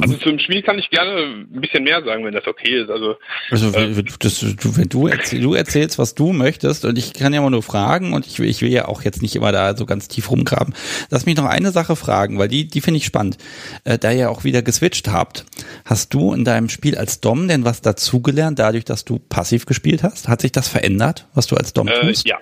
Also 0.00 0.16
zum 0.18 0.38
Spiel 0.38 0.62
kann 0.62 0.78
ich 0.78 0.90
gerne 0.90 1.44
ein 1.52 1.60
bisschen 1.60 1.84
mehr 1.84 2.02
sagen, 2.04 2.24
wenn 2.24 2.34
das 2.34 2.46
okay 2.46 2.82
ist. 2.82 2.90
Also, 2.90 3.16
also 3.50 3.78
äh, 3.78 4.02
das, 4.20 4.40
du, 4.40 4.76
wenn 4.76 4.88
du, 4.88 5.06
erzähl, 5.06 5.40
du 5.40 5.54
erzählst, 5.54 5.98
was 5.98 6.14
du 6.14 6.32
möchtest, 6.32 6.84
und 6.84 6.98
ich 6.98 7.14
kann 7.14 7.32
ja 7.32 7.40
mal 7.40 7.50
nur 7.50 7.62
fragen, 7.62 8.12
und 8.12 8.26
ich, 8.26 8.38
ich 8.38 8.62
will 8.62 8.70
ja 8.70 8.86
auch 8.88 9.02
jetzt 9.02 9.22
nicht 9.22 9.34
immer 9.36 9.52
da 9.52 9.76
so 9.76 9.86
ganz 9.86 10.08
tief 10.08 10.30
rumgraben. 10.30 10.74
Lass 11.10 11.26
mich 11.26 11.36
noch 11.36 11.46
eine 11.46 11.70
Sache 11.70 11.96
fragen, 11.96 12.38
weil 12.38 12.48
die, 12.48 12.66
die 12.66 12.80
finde 12.80 12.98
ich 12.98 13.04
spannend. 13.04 13.38
Äh, 13.84 13.98
da 13.98 14.10
ihr 14.10 14.30
auch 14.30 14.44
wieder 14.44 14.62
geswitcht 14.62 15.08
habt, 15.08 15.44
hast 15.84 16.14
du 16.14 16.32
in 16.32 16.44
deinem 16.44 16.68
Spiel 16.68 16.96
als 16.96 17.20
Dom 17.20 17.48
denn 17.48 17.64
was 17.64 17.80
dazugelernt, 17.80 18.58
dadurch, 18.58 18.84
dass 18.84 19.04
du 19.04 19.18
passiv 19.18 19.66
gespielt 19.66 20.02
hast? 20.02 20.28
Hat 20.28 20.40
sich 20.40 20.52
das 20.52 20.68
verändert, 20.68 21.26
was 21.34 21.46
du 21.46 21.56
als 21.56 21.72
Dom 21.72 21.88
äh, 21.88 22.00
tust? 22.00 22.26
Ja, 22.26 22.38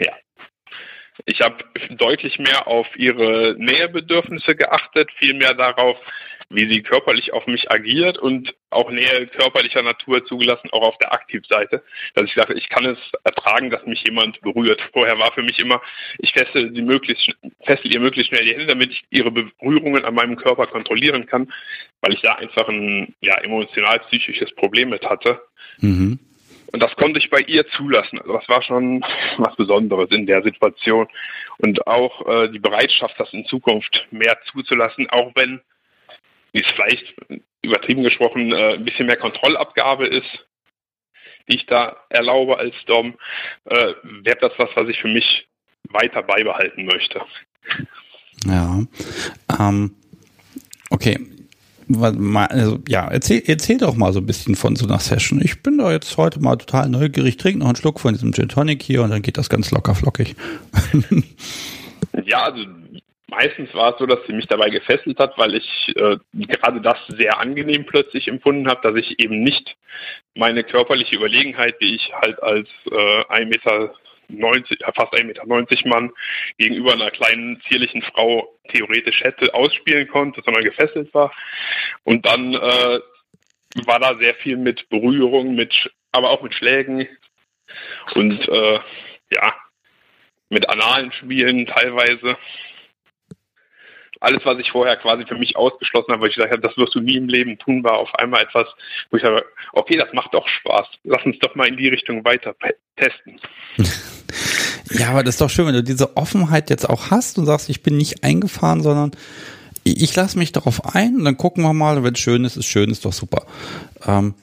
ja. 0.00 0.12
Ich 1.24 1.40
habe 1.40 1.56
deutlich 1.90 2.38
mehr 2.38 2.68
auf 2.68 2.86
ihre 2.96 3.56
Nähebedürfnisse 3.58 4.54
geachtet, 4.54 5.10
viel 5.18 5.34
mehr 5.34 5.54
darauf, 5.54 5.96
wie 6.48 6.68
sie 6.72 6.82
körperlich 6.82 7.32
auf 7.32 7.46
mich 7.46 7.70
agiert 7.70 8.18
und 8.18 8.54
auch 8.70 8.90
Nähe 8.90 9.26
körperlicher 9.26 9.82
Natur 9.82 10.24
zugelassen, 10.26 10.70
auch 10.70 10.82
auf 10.82 10.98
der 10.98 11.12
Aktivseite, 11.12 11.82
dass 12.14 12.26
ich 12.26 12.34
sage, 12.34 12.54
ich 12.54 12.68
kann 12.68 12.84
es 12.84 12.98
ertragen, 13.24 13.70
dass 13.70 13.84
mich 13.86 14.04
jemand 14.06 14.40
berührt. 14.42 14.80
Vorher 14.92 15.18
war 15.18 15.32
für 15.32 15.42
mich 15.42 15.58
immer, 15.58 15.80
ich 16.18 16.32
fessel 16.32 16.72
sie 16.74 16.82
möglichst, 16.82 17.30
fessel 17.64 17.92
ihr 17.92 18.00
möglichst 18.00 18.32
schnell 18.32 18.44
die 18.44 18.52
Hände, 18.52 18.66
damit 18.66 18.92
ich 18.92 19.04
ihre 19.10 19.30
Berührungen 19.30 20.04
an 20.04 20.14
meinem 20.14 20.36
Körper 20.36 20.66
kontrollieren 20.66 21.26
kann, 21.26 21.52
weil 22.00 22.14
ich 22.14 22.22
da 22.22 22.34
einfach 22.34 22.68
ein 22.68 23.14
ja, 23.20 23.36
emotional-psychisches 23.38 24.54
Problem 24.54 24.90
mit 24.90 25.04
hatte. 25.04 25.40
Mhm. 25.78 26.18
Und 26.72 26.82
das 26.82 26.94
konnte 26.96 27.18
ich 27.18 27.30
bei 27.30 27.40
ihr 27.40 27.66
zulassen. 27.68 28.20
Also 28.20 28.34
das 28.34 28.48
war 28.48 28.62
schon 28.62 29.04
was 29.38 29.56
Besonderes 29.56 30.10
in 30.10 30.26
der 30.26 30.42
Situation. 30.42 31.08
Und 31.58 31.86
auch 31.86 32.26
äh, 32.26 32.48
die 32.48 32.58
Bereitschaft, 32.58 33.14
das 33.18 33.32
in 33.32 33.46
Zukunft 33.46 34.06
mehr 34.10 34.38
zuzulassen, 34.52 35.08
auch 35.10 35.32
wenn 35.34 35.60
wie 36.52 36.62
es 36.62 36.70
vielleicht 36.74 37.14
übertrieben 37.62 38.02
gesprochen 38.02 38.52
äh, 38.52 38.74
ein 38.74 38.84
bisschen 38.84 39.06
mehr 39.06 39.16
Kontrollabgabe 39.16 40.06
ist, 40.06 40.46
die 41.48 41.56
ich 41.56 41.66
da 41.66 41.96
erlaube 42.08 42.58
als 42.58 42.74
Dom, 42.86 43.14
äh, 43.64 43.94
wäre 44.02 44.38
das 44.40 44.52
was, 44.56 44.70
was 44.74 44.88
ich 44.88 44.98
für 45.00 45.08
mich 45.08 45.48
weiter 45.90 46.22
beibehalten 46.22 46.84
möchte. 46.84 47.20
Ja. 48.46 48.82
Ähm, 49.58 49.94
okay. 50.90 51.18
Also, 51.88 52.80
ja, 52.88 53.06
erzähl, 53.06 53.44
erzähl 53.46 53.78
doch 53.78 53.94
mal 53.94 54.12
so 54.12 54.18
ein 54.18 54.26
bisschen 54.26 54.56
von 54.56 54.74
so 54.74 54.86
einer 54.86 54.98
Session. 54.98 55.40
Ich 55.40 55.62
bin 55.62 55.78
da 55.78 55.92
jetzt 55.92 56.16
heute 56.16 56.40
mal 56.40 56.56
total 56.56 56.88
neugierig, 56.88 57.36
trinke 57.36 57.60
noch 57.60 57.66
einen 57.66 57.76
Schluck 57.76 58.00
von 58.00 58.12
diesem 58.12 58.32
Gin 58.32 58.48
Tonic 58.48 58.82
hier 58.82 59.04
und 59.04 59.10
dann 59.10 59.22
geht 59.22 59.38
das 59.38 59.48
ganz 59.48 59.70
locker 59.70 59.94
flockig. 59.94 60.34
ja, 62.24 62.42
also 62.42 62.64
Meistens 63.28 63.74
war 63.74 63.92
es 63.92 63.98
so, 63.98 64.06
dass 64.06 64.20
sie 64.26 64.32
mich 64.32 64.46
dabei 64.46 64.70
gefesselt 64.70 65.18
hat, 65.18 65.36
weil 65.36 65.56
ich 65.56 65.92
äh, 65.96 66.16
gerade 66.32 66.80
das 66.80 66.98
sehr 67.08 67.40
angenehm 67.40 67.84
plötzlich 67.84 68.28
empfunden 68.28 68.68
habe, 68.68 68.80
dass 68.82 69.00
ich 69.00 69.18
eben 69.18 69.42
nicht 69.42 69.76
meine 70.36 70.62
körperliche 70.62 71.16
Überlegenheit, 71.16 71.74
die 71.80 71.96
ich 71.96 72.12
halt 72.14 72.40
als 72.40 72.68
äh, 72.90 73.24
1 73.28 73.48
Meter 73.48 73.94
90, 74.28 74.78
fast 74.94 75.12
1,90 75.12 75.24
Meter 75.24 75.88
Mann 75.88 76.12
gegenüber 76.58 76.92
einer 76.92 77.10
kleinen, 77.10 77.60
zierlichen 77.68 78.02
Frau 78.02 78.56
theoretisch 78.68 79.22
hätte 79.22 79.54
ausspielen 79.54 80.08
konnte, 80.08 80.42
sondern 80.44 80.64
gefesselt 80.64 81.12
war. 81.14 81.32
Und 82.04 82.26
dann 82.26 82.54
äh, 82.54 83.00
war 83.86 83.98
da 84.00 84.16
sehr 84.18 84.34
viel 84.36 84.56
mit 84.56 84.88
Berührung, 84.88 85.54
mit, 85.54 85.90
aber 86.12 86.30
auch 86.30 86.42
mit 86.42 86.54
Schlägen 86.54 87.08
und 88.14 88.48
äh, 88.48 88.78
ja, 89.30 89.54
mit 90.48 90.68
analen 90.68 91.12
Spielen 91.12 91.66
teilweise 91.66 92.36
alles, 94.20 94.44
was 94.44 94.58
ich 94.58 94.70
vorher 94.70 94.96
quasi 94.96 95.24
für 95.26 95.36
mich 95.36 95.56
ausgeschlossen 95.56 96.12
habe, 96.12 96.22
weil 96.22 96.28
ich 96.30 96.36
gesagt 96.36 96.52
habe, 96.52 96.62
das 96.62 96.76
wirst 96.76 96.94
du 96.94 97.00
nie 97.00 97.16
im 97.16 97.28
Leben 97.28 97.58
tun, 97.58 97.84
war 97.84 97.98
auf 97.98 98.14
einmal 98.14 98.42
etwas, 98.42 98.66
wo 99.10 99.16
ich 99.16 99.22
sage, 99.22 99.44
okay, 99.72 99.96
das 99.96 100.12
macht 100.12 100.32
doch 100.34 100.46
Spaß. 100.48 100.86
Lass 101.04 101.24
uns 101.24 101.38
doch 101.40 101.54
mal 101.54 101.68
in 101.68 101.76
die 101.76 101.88
Richtung 101.88 102.24
weiter 102.24 102.54
testen. 102.96 103.40
Ja, 104.90 105.08
aber 105.10 105.24
das 105.24 105.34
ist 105.34 105.40
doch 105.40 105.50
schön, 105.50 105.66
wenn 105.66 105.74
du 105.74 105.82
diese 105.82 106.16
Offenheit 106.16 106.70
jetzt 106.70 106.88
auch 106.88 107.10
hast 107.10 107.38
und 107.38 107.46
sagst, 107.46 107.68
ich 107.68 107.82
bin 107.82 107.96
nicht 107.96 108.22
eingefahren, 108.22 108.82
sondern 108.82 109.10
ich 109.82 110.14
lasse 110.14 110.38
mich 110.38 110.52
darauf 110.52 110.94
ein 110.94 111.16
und 111.16 111.24
dann 111.24 111.36
gucken 111.36 111.62
wir 111.62 111.72
mal, 111.72 112.02
wenn 112.02 112.14
es 112.14 112.20
schön 112.20 112.44
ist, 112.44 112.56
ist 112.56 112.66
schön, 112.66 112.90
ist 112.90 113.04
doch 113.04 113.12
super. 113.12 113.46
Ähm, 114.06 114.34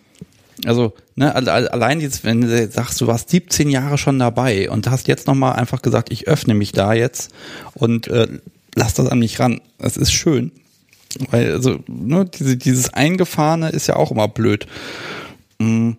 also, 0.66 0.94
ne, 1.16 1.34
allein 1.36 2.00
jetzt, 2.00 2.24
wenn 2.24 2.41
du 2.41 2.68
sagst, 2.68 3.02
du 3.02 3.08
warst 3.08 3.30
17 3.30 3.70
Jahre 3.70 3.98
schon 3.98 4.20
dabei 4.20 4.70
und 4.70 4.90
hast 4.90 5.08
jetzt 5.08 5.28
nochmal 5.28 5.54
einfach 5.54 5.82
gesagt, 5.82 6.12
ich 6.12 6.28
öffne 6.28 6.54
mich 6.54 6.72
da 6.72 6.94
jetzt 6.94 7.34
und 7.74 8.08
äh, 8.08 8.28
lass 8.76 8.94
das 8.94 9.08
an 9.08 9.20
mich 9.20 9.40
ran. 9.40 9.62
Das 9.80 9.98
ist 9.98 10.14
schön. 10.14 10.52
Weil, 11.30 11.52
also, 11.52 11.84
ne, 11.88 12.26
diese, 12.26 12.58
dieses 12.58 12.94
Eingefahrene 12.94 13.70
ist 13.70 13.88
ja 13.88 13.95
auch 13.95 14.12
immer 14.12 14.28
blöd. 14.28 14.68
Mm, 15.60 15.91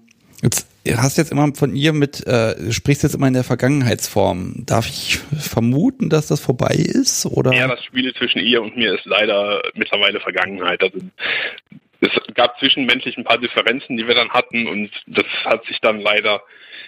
jetzt 0.42 0.66
hast 0.92 1.16
jetzt 1.16 1.32
immer 1.32 1.54
von 1.54 1.74
ihr 1.74 1.92
mit, 1.92 2.26
äh, 2.26 2.72
sprichst 2.72 3.02
jetzt 3.02 3.14
immer 3.14 3.28
in 3.28 3.34
der 3.34 3.44
Vergangenheitsform. 3.44 4.66
Darf 4.66 4.86
ich 4.88 5.18
vermuten, 5.38 6.10
dass 6.10 6.26
das 6.26 6.40
vorbei 6.40 6.74
ist? 6.74 7.26
Oder? 7.26 7.52
Ja, 7.52 7.68
das 7.68 7.84
Spiel 7.84 8.12
zwischen 8.14 8.40
ihr 8.40 8.62
und 8.62 8.76
mir 8.76 8.94
ist 8.94 9.04
leider 9.06 9.62
mittlerweile 9.74 10.20
Vergangenheit. 10.20 10.82
Also 10.82 10.98
es 12.00 12.34
gab 12.34 12.58
zwischenmenschlich 12.58 13.16
ein 13.16 13.24
paar 13.24 13.38
Differenzen, 13.38 13.96
die 13.96 14.06
wir 14.06 14.14
dann 14.14 14.30
hatten 14.30 14.66
und 14.66 14.90
das 15.06 15.24
hat 15.44 15.64
sich 15.66 15.78
dann 15.80 16.00
leider 16.00 16.42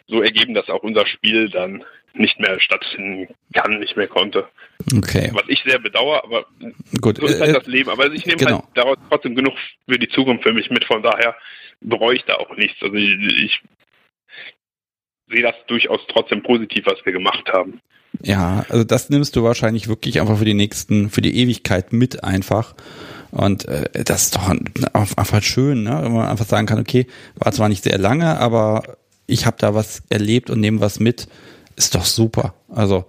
so 0.09 0.21
ergeben, 0.21 0.55
dass 0.55 0.69
auch 0.69 0.83
unser 0.83 1.07
Spiel 1.07 1.49
dann 1.49 1.83
nicht 2.19 2.39
mehr 2.41 2.61
stattfinden 2.61 3.35
kann, 3.53 3.79
nicht 3.79 3.97
mehr 3.97 4.09
konnte. 4.09 4.49
Okay. 4.97 5.31
Was 5.33 5.45
ich 5.49 5.63
sehr 5.67 5.79
bedauere, 5.79 6.23
aber 6.25 6.47
Gut, 7.01 7.19
so 7.19 7.27
ist 7.27 7.41
halt 7.41 7.51
äh, 7.51 7.55
das 7.55 7.67
Leben. 7.67 7.91
Aber 7.91 8.13
ich 8.13 8.27
nehme 8.27 8.39
genau. 8.39 8.59
halt 8.59 8.65
daraus 8.75 8.97
trotzdem 9.09 9.35
genug 9.35 9.55
für 9.89 9.99
die 9.99 10.09
Zukunft 10.09 10.45
für 10.45 10.53
mich 10.53 10.71
mit. 10.71 10.85
Von 10.85 11.03
daher 11.03 11.35
bereue 11.81 12.17
ich 12.17 12.25
da 12.25 12.35
auch 12.35 12.57
nichts. 12.57 12.83
Also 12.83 12.95
ich, 12.95 13.19
ich 13.21 13.63
sehe 15.29 15.43
das 15.43 15.55
durchaus 15.67 16.01
trotzdem 16.09 16.43
positiv, 16.43 16.87
was 16.87 17.05
wir 17.05 17.13
gemacht 17.13 17.51
haben. 17.53 17.81
Ja, 18.23 18.65
also 18.69 18.85
das 18.85 19.11
nimmst 19.11 19.37
du 19.37 19.43
wahrscheinlich 19.43 19.89
wirklich 19.89 20.21
einfach 20.21 20.39
für 20.39 20.45
die 20.45 20.55
nächsten, 20.55 21.11
für 21.11 21.21
die 21.21 21.37
Ewigkeit 21.37 21.93
mit 21.93 22.25
einfach. 22.25 22.75
Und 23.31 23.67
äh, 23.67 24.05
das 24.05 24.25
ist 24.25 24.37
doch 24.37 24.49
einfach 24.49 25.43
schön, 25.43 25.83
ne? 25.83 26.01
wenn 26.03 26.13
man 26.13 26.29
einfach 26.29 26.47
sagen 26.47 26.67
kann, 26.67 26.79
okay, 26.79 27.07
war 27.35 27.53
zwar 27.53 27.69
nicht 27.69 27.85
sehr 27.85 27.99
lange, 27.99 28.39
aber 28.39 28.97
ich 29.27 29.45
habe 29.47 29.57
da 29.59 29.75
was 29.75 30.03
erlebt 30.09 30.49
und 30.49 30.61
nehme 30.61 30.81
was 30.81 31.01
mit 31.01 31.29
ist 31.77 31.95
doch 31.95 32.05
super. 32.05 32.55
Also 32.69 33.05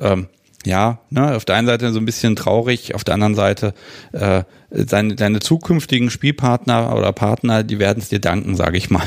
ähm, 0.00 0.28
ja, 0.64 1.00
ne, 1.10 1.36
auf 1.36 1.44
der 1.44 1.56
einen 1.56 1.66
Seite 1.66 1.90
so 1.90 2.00
ein 2.00 2.06
bisschen 2.06 2.36
traurig, 2.36 2.94
auf 2.94 3.04
der 3.04 3.14
anderen 3.14 3.34
Seite 3.34 3.74
äh, 4.12 4.44
deine, 4.70 5.14
deine 5.14 5.40
zukünftigen 5.40 6.10
Spielpartner 6.10 6.94
oder 6.96 7.12
Partner, 7.12 7.62
die 7.62 7.78
werden 7.78 7.98
es 7.98 8.10
dir 8.10 8.20
danken, 8.20 8.56
sage 8.56 8.76
ich 8.76 8.90
mal. 8.90 9.06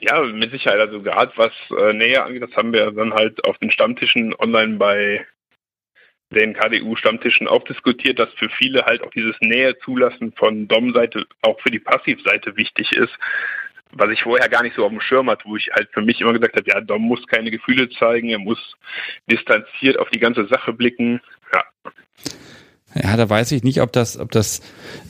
Ja, 0.00 0.20
mit 0.22 0.50
Sicherheit. 0.50 0.80
Also 0.80 1.00
gerade 1.00 1.32
was 1.36 1.52
äh, 1.78 1.92
näher 1.92 2.24
angeht, 2.24 2.42
das 2.42 2.54
haben 2.56 2.72
wir 2.72 2.90
dann 2.92 3.12
halt 3.12 3.44
auf 3.44 3.58
den 3.58 3.70
Stammtischen 3.70 4.34
online 4.34 4.76
bei 4.76 5.26
den 6.30 6.54
KDU-Stammtischen 6.54 7.46
auch 7.46 7.64
diskutiert, 7.64 8.18
dass 8.18 8.32
für 8.34 8.48
viele 8.48 8.84
halt 8.84 9.02
auch 9.02 9.10
dieses 9.10 9.36
Nähe 9.40 9.78
zulassen 9.78 10.32
von 10.36 10.66
Dom-Seite 10.66 11.24
auch 11.42 11.60
für 11.60 11.70
die 11.70 11.78
Passivseite 11.78 12.56
wichtig 12.56 12.92
ist 12.92 13.16
was 13.92 14.10
ich 14.10 14.22
vorher 14.22 14.48
gar 14.48 14.62
nicht 14.62 14.76
so 14.76 14.84
auf 14.84 14.90
dem 14.90 15.00
Schirm 15.00 15.30
hatte, 15.30 15.44
wo 15.46 15.56
ich 15.56 15.70
halt 15.72 15.88
für 15.92 16.02
mich 16.02 16.20
immer 16.20 16.32
gesagt 16.32 16.56
habe, 16.56 16.68
ja, 16.68 16.80
Dom 16.80 17.02
muss 17.02 17.26
keine 17.26 17.50
Gefühle 17.50 17.88
zeigen, 17.90 18.28
er 18.28 18.38
muss 18.38 18.58
distanziert 19.30 19.98
auf 19.98 20.10
die 20.10 20.18
ganze 20.18 20.46
Sache 20.46 20.72
blicken. 20.72 21.20
Ja. 21.52 21.64
Ja, 22.94 23.16
da 23.16 23.28
weiß 23.28 23.52
ich 23.52 23.62
nicht, 23.62 23.80
ob 23.80 23.92
das, 23.92 24.18
ob 24.18 24.30
das 24.30 24.60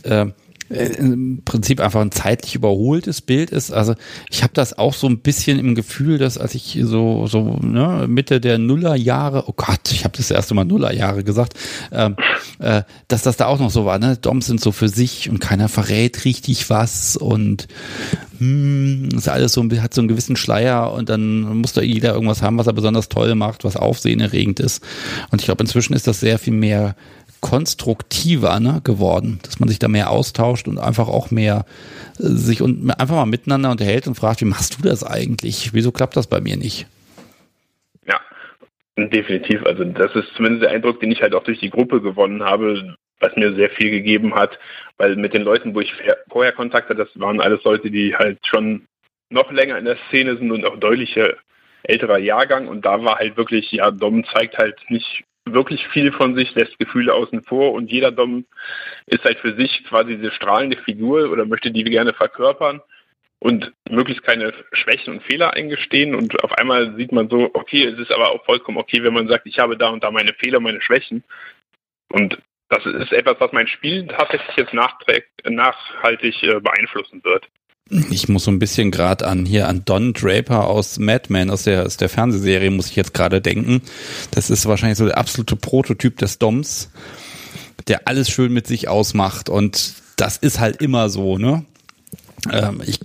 äh, 0.03 0.27
im 0.68 1.43
Prinzip 1.44 1.80
einfach 1.80 2.01
ein 2.01 2.10
zeitlich 2.10 2.55
überholtes 2.55 3.20
Bild 3.20 3.51
ist. 3.51 3.72
Also 3.72 3.94
ich 4.30 4.43
habe 4.43 4.52
das 4.55 4.76
auch 4.78 4.94
so 4.94 5.06
ein 5.06 5.18
bisschen 5.18 5.59
im 5.59 5.74
Gefühl, 5.74 6.18
dass 6.18 6.38
als 6.38 6.55
ich 6.55 6.78
so 6.82 7.26
so 7.26 7.59
ne, 7.60 8.06
Mitte 8.09 8.40
der 8.40 8.59
Nullerjahre, 8.59 9.44
oh 9.47 9.55
Gott, 9.55 9.93
ich 9.93 10.05
habe 10.05 10.16
das 10.16 10.30
erste 10.30 10.55
Mal 10.55 10.64
Nullerjahre 10.64 11.22
gesagt, 11.22 11.55
ähm, 11.93 12.16
äh, 12.59 12.82
dass 13.09 13.22
das 13.22 13.36
da 13.36 13.47
auch 13.47 13.59
noch 13.59 13.70
so 13.70 13.84
war. 13.84 13.98
Ne, 13.98 14.16
Doms 14.16 14.47
sind 14.47 14.60
so 14.60 14.72
für 14.72 14.88
sich 14.88 15.30
und 15.30 15.40
keiner 15.40 15.68
verrät 15.68 16.24
richtig 16.24 16.68
was 16.68 17.16
und 17.16 17.68
hm, 18.38 19.09
ist 19.16 19.28
alles 19.28 19.52
so 19.52 19.62
hat 19.76 19.94
so 19.94 20.01
einen 20.01 20.09
gewissen 20.09 20.36
Schleier 20.36 20.93
und 20.93 21.09
dann 21.09 21.59
muss 21.59 21.72
da 21.72 21.82
jeder 21.82 22.14
irgendwas 22.14 22.43
haben, 22.43 22.59
was 22.59 22.66
er 22.66 22.72
besonders 22.72 23.09
toll 23.09 23.34
macht, 23.34 23.64
was 23.64 23.76
aufsehenerregend 23.76 24.60
ist. 24.60 24.82
Und 25.30 25.40
ich 25.40 25.47
glaube, 25.47 25.62
inzwischen 25.62 25.94
ist 25.94 26.06
das 26.06 26.20
sehr 26.20 26.38
viel 26.38 26.52
mehr 26.52 26.97
konstruktiver 27.40 28.58
ne, 28.60 28.80
geworden, 28.84 29.40
dass 29.42 29.60
man 29.60 29.68
sich 29.68 29.78
da 29.78 29.88
mehr 29.88 30.10
austauscht 30.10 30.68
und 30.68 30.78
einfach 30.78 31.08
auch 31.08 31.30
mehr 31.30 31.64
äh, 32.18 32.22
sich 32.22 32.62
und 32.62 32.90
einfach 32.90 33.16
mal 33.16 33.26
miteinander 33.26 33.70
unterhält 33.70 34.06
und 34.06 34.14
fragt, 34.14 34.40
wie 34.40 34.46
machst 34.46 34.78
du 34.78 34.88
das 34.88 35.04
eigentlich? 35.04 35.72
Wieso 35.72 35.92
klappt 35.92 36.16
das 36.16 36.26
bei 36.26 36.40
mir 36.40 36.56
nicht? 36.56 36.86
Ja, 38.06 38.20
Definitiv. 38.96 39.64
Also 39.66 39.84
das 39.84 40.14
ist 40.14 40.28
zumindest 40.34 40.62
der 40.62 40.70
Eindruck, 40.70 41.00
den 41.00 41.12
ich 41.12 41.20
halt 41.20 41.34
auch 41.34 41.44
durch 41.44 41.60
die 41.60 41.70
Gruppe 41.70 42.00
gewonnen 42.00 42.42
habe, 42.42 42.96
was 43.20 43.36
mir 43.36 43.54
sehr 43.54 43.70
viel 43.70 43.90
gegeben 43.90 44.34
hat, 44.34 44.58
weil 44.96 45.16
mit 45.16 45.34
den 45.34 45.42
Leuten, 45.42 45.74
wo 45.74 45.80
ich 45.80 45.92
vorher 46.30 46.52
Kontakt 46.52 46.88
hatte, 46.88 47.04
das 47.04 47.20
waren 47.20 47.40
alles 47.40 47.62
Leute, 47.64 47.90
die 47.90 48.14
halt 48.14 48.38
schon 48.46 48.86
noch 49.28 49.50
länger 49.50 49.78
in 49.78 49.84
der 49.84 49.98
Szene 50.08 50.36
sind 50.36 50.50
und 50.50 50.64
auch 50.64 50.78
deutliche 50.78 51.36
älterer 51.82 52.18
Jahrgang 52.18 52.68
und 52.68 52.84
da 52.84 53.02
war 53.04 53.18
halt 53.18 53.36
wirklich, 53.36 53.70
ja, 53.70 53.90
Dom 53.90 54.24
zeigt 54.24 54.58
halt 54.58 54.78
nicht 54.88 55.24
wirklich 55.47 55.86
viel 55.89 56.12
von 56.12 56.35
sich, 56.36 56.55
lässt 56.55 56.78
Gefühle 56.78 57.14
außen 57.14 57.43
vor 57.44 57.73
und 57.73 57.90
jeder 57.90 58.10
Dom 58.10 58.44
ist 59.06 59.24
halt 59.24 59.39
für 59.39 59.55
sich 59.55 59.85
quasi 59.85 60.16
diese 60.16 60.32
strahlende 60.32 60.77
Figur 60.78 61.31
oder 61.31 61.47
möchte 61.47 61.70
die 61.70 61.85
gerne 61.85 62.12
verkörpern 62.12 62.82
und 63.39 63.73
möglichst 63.89 64.24
keine 64.24 64.52
Schwächen 64.73 65.14
und 65.14 65.23
Fehler 65.23 65.55
eingestehen 65.55 66.14
und 66.14 66.43
auf 66.43 66.52
einmal 66.52 66.94
sieht 66.97 67.12
man 67.12 67.28
so, 67.28 67.51
okay, 67.55 67.85
es 67.85 67.98
ist 67.98 68.12
aber 68.12 68.31
auch 68.31 68.44
vollkommen 68.44 68.78
okay, 68.78 69.02
wenn 69.02 69.14
man 69.14 69.28
sagt, 69.28 69.47
ich 69.47 69.59
habe 69.59 69.77
da 69.77 69.89
und 69.89 70.02
da 70.02 70.10
meine 70.10 70.35
Fehler, 70.35 70.60
meine 70.60 70.81
Schwächen 70.81 71.23
und 72.09 72.39
das 72.68 72.85
ist 72.85 73.12
etwas, 73.12 73.36
was 73.39 73.52
mein 73.52 73.68
Spiel 73.68 74.06
tatsächlich 74.09 74.56
jetzt 74.56 74.74
nachhaltig 74.74 76.43
äh, 76.43 76.60
beeinflussen 76.60 77.23
wird. 77.23 77.48
Ich 77.88 78.28
muss 78.28 78.44
so 78.44 78.50
ein 78.50 78.58
bisschen 78.58 78.90
gerade 78.90 79.26
an 79.26 79.46
hier 79.46 79.68
an 79.68 79.84
Don 79.84 80.12
Draper 80.12 80.66
aus 80.66 80.98
Mad 80.98 81.26
Men 81.28 81.50
aus 81.50 81.62
der 81.62 81.86
aus 81.86 81.96
der 81.96 82.08
Fernsehserie 82.08 82.70
muss 82.70 82.88
ich 82.88 82.96
jetzt 82.96 83.14
gerade 83.14 83.40
denken. 83.40 83.80
Das 84.32 84.50
ist 84.50 84.66
wahrscheinlich 84.66 84.98
so 84.98 85.06
der 85.06 85.18
absolute 85.18 85.54
Prototyp 85.54 86.18
des 86.18 86.38
Doms, 86.38 86.90
der 87.86 88.08
alles 88.08 88.28
schön 88.28 88.52
mit 88.52 88.66
sich 88.66 88.88
ausmacht 88.88 89.48
und 89.48 89.94
das 90.16 90.36
ist 90.36 90.58
halt 90.58 90.82
immer 90.82 91.10
so, 91.10 91.38
ne? 91.38 91.64
Ähm, 92.52 92.82
ich 92.84 93.00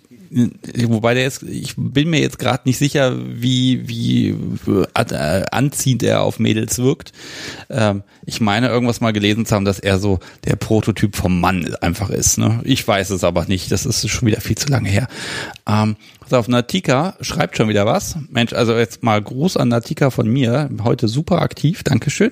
wobei 0.87 1.13
der 1.13 1.25
ist, 1.25 1.43
ich 1.43 1.73
bin 1.75 2.09
mir 2.09 2.21
jetzt 2.21 2.39
gerade 2.39 2.63
nicht 2.65 2.77
sicher, 2.77 3.17
wie, 3.17 3.87
wie 3.87 4.29
äh, 4.29 5.45
anziehend 5.51 6.03
er 6.03 6.21
auf 6.21 6.39
Mädels 6.39 6.79
wirkt. 6.79 7.11
Ähm, 7.69 8.03
ich 8.25 8.39
meine, 8.39 8.69
irgendwas 8.69 9.01
mal 9.01 9.11
gelesen 9.11 9.45
zu 9.45 9.55
haben, 9.55 9.65
dass 9.65 9.79
er 9.79 9.99
so 9.99 10.19
der 10.45 10.55
Prototyp 10.55 11.15
vom 11.17 11.41
Mann 11.41 11.75
einfach 11.81 12.09
ist. 12.09 12.37
Ne? 12.37 12.61
Ich 12.63 12.87
weiß 12.87 13.09
es 13.09 13.23
aber 13.23 13.45
nicht, 13.45 13.71
das 13.71 13.85
ist 13.85 14.07
schon 14.09 14.27
wieder 14.27 14.39
viel 14.39 14.57
zu 14.57 14.69
lange 14.69 14.89
her. 14.89 15.07
Ähm, 15.67 15.97
also 16.23 16.37
auf 16.37 16.47
Natika 16.47 17.15
schreibt 17.19 17.57
schon 17.57 17.67
wieder 17.67 17.85
was. 17.85 18.17
Mensch, 18.29 18.53
also 18.53 18.77
jetzt 18.77 19.03
mal 19.03 19.21
Gruß 19.21 19.57
an 19.57 19.67
Natika 19.67 20.11
von 20.11 20.29
mir. 20.29 20.69
Heute 20.81 21.09
super 21.09 21.41
aktiv, 21.41 21.83
Dankeschön. 21.83 22.31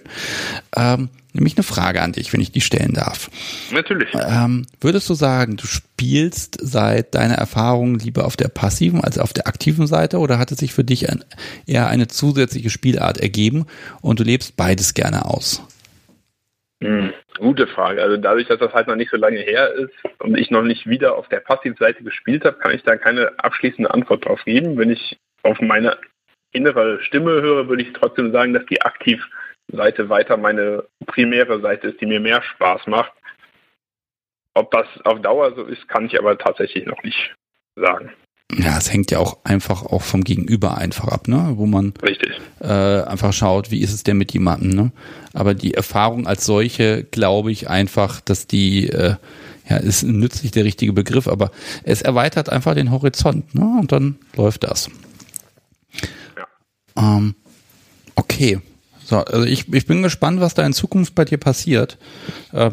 Ähm, 0.75 1.09
nämlich 1.39 1.57
eine 1.57 1.63
Frage 1.63 2.01
an 2.01 2.11
dich, 2.11 2.31
wenn 2.33 2.41
ich 2.41 2.51
die 2.51 2.61
stellen 2.61 2.93
darf. 2.93 3.29
Natürlich. 3.71 4.09
Ähm, 4.13 4.65
würdest 4.81 5.09
du 5.09 5.13
sagen, 5.13 5.57
du 5.57 5.65
spielst 5.65 6.57
seit 6.61 7.15
deiner 7.15 7.35
Erfahrung 7.35 7.97
lieber 7.97 8.25
auf 8.25 8.37
der 8.37 8.49
passiven 8.49 9.01
als 9.01 9.17
auf 9.17 9.33
der 9.33 9.47
aktiven 9.47 9.87
Seite 9.87 10.19
oder 10.19 10.37
hat 10.37 10.51
es 10.51 10.59
sich 10.59 10.73
für 10.73 10.83
dich 10.83 11.09
ein, 11.09 11.23
eher 11.65 11.87
eine 11.87 12.07
zusätzliche 12.07 12.69
Spielart 12.69 13.17
ergeben 13.19 13.65
und 14.01 14.19
du 14.19 14.23
lebst 14.23 14.57
beides 14.57 14.93
gerne 14.93 15.25
aus? 15.25 15.63
Hm, 16.81 17.11
gute 17.37 17.67
Frage. 17.67 18.01
Also 18.01 18.17
dadurch, 18.17 18.47
dass 18.47 18.59
das 18.59 18.73
halt 18.73 18.87
noch 18.87 18.95
nicht 18.95 19.11
so 19.11 19.17
lange 19.17 19.39
her 19.39 19.73
ist 19.73 19.93
und 20.19 20.37
ich 20.37 20.49
noch 20.49 20.63
nicht 20.63 20.87
wieder 20.87 21.17
auf 21.17 21.27
der 21.27 21.41
Passivseite 21.41 22.03
gespielt 22.03 22.45
habe, 22.45 22.57
kann 22.57 22.73
ich 22.73 22.83
da 22.83 22.95
keine 22.95 23.31
abschließende 23.37 23.91
Antwort 23.91 24.25
drauf 24.25 24.43
geben. 24.45 24.77
Wenn 24.77 24.89
ich 24.89 25.17
auf 25.43 25.59
meine 25.59 25.97
innere 26.51 27.01
Stimme 27.03 27.41
höre, 27.41 27.67
würde 27.67 27.83
ich 27.83 27.93
trotzdem 27.93 28.31
sagen, 28.31 28.53
dass 28.53 28.65
die 28.65 28.81
Aktivseite 29.69 30.09
weiter 30.09 30.37
meine 30.37 30.83
primäre 31.05 31.61
Seite 31.61 31.87
ist, 31.87 32.01
die 32.01 32.05
mir 32.05 32.19
mehr 32.19 32.41
Spaß 32.41 32.87
macht. 32.87 33.11
Ob 34.55 34.71
das 34.71 34.87
auf 35.05 35.21
Dauer 35.21 35.53
so 35.55 35.63
ist, 35.63 35.87
kann 35.87 36.05
ich 36.05 36.17
aber 36.17 36.37
tatsächlich 36.37 36.85
noch 36.85 37.01
nicht 37.03 37.35
sagen. 37.75 38.11
Ja, 38.57 38.77
es 38.79 38.91
hängt 38.91 39.11
ja 39.11 39.19
auch 39.19 39.37
einfach 39.43 39.83
auch 39.83 40.01
vom 40.01 40.23
Gegenüber 40.23 40.75
einfach 40.75 41.07
ab, 41.07 41.27
ne? 41.27 41.53
Wo 41.55 41.67
man. 41.67 41.93
Äh, 42.59 43.03
einfach 43.03 43.31
schaut, 43.31 43.69
wie 43.69 43.81
ist 43.81 43.93
es 43.93 44.01
denn 44.01 44.17
mit 44.17 44.33
jemandem, 44.33 44.69
ne? 44.69 44.91
Aber 45.33 45.53
die 45.53 45.75
Erfahrung 45.75 46.25
als 46.25 46.45
solche, 46.45 47.03
glaube 47.03 47.51
ich 47.51 47.69
einfach, 47.69 48.21
dass 48.21 48.47
die, 48.47 48.89
äh, 48.89 49.15
ja, 49.69 49.77
ist 49.77 50.01
nützlich 50.01 50.49
der 50.49 50.65
richtige 50.65 50.93
Begriff, 50.93 51.27
aber 51.27 51.51
es 51.83 52.01
erweitert 52.01 52.49
einfach 52.49 52.73
den 52.73 52.89
Horizont, 52.89 53.53
ne? 53.53 53.77
Und 53.79 53.91
dann 53.91 54.17
läuft 54.35 54.63
das. 54.63 54.89
Ja. 56.35 56.47
Ähm, 56.97 57.35
okay. 58.15 58.59
So, 59.09 59.17
also 59.17 59.43
ich, 59.43 59.73
ich 59.73 59.87
bin 59.87 60.03
gespannt, 60.03 60.39
was 60.39 60.53
da 60.53 60.63
in 60.63 60.73
Zukunft 60.73 61.15
bei 61.15 61.25
dir 61.25 61.39
passiert. 61.39 61.97
Äh, 62.53 62.69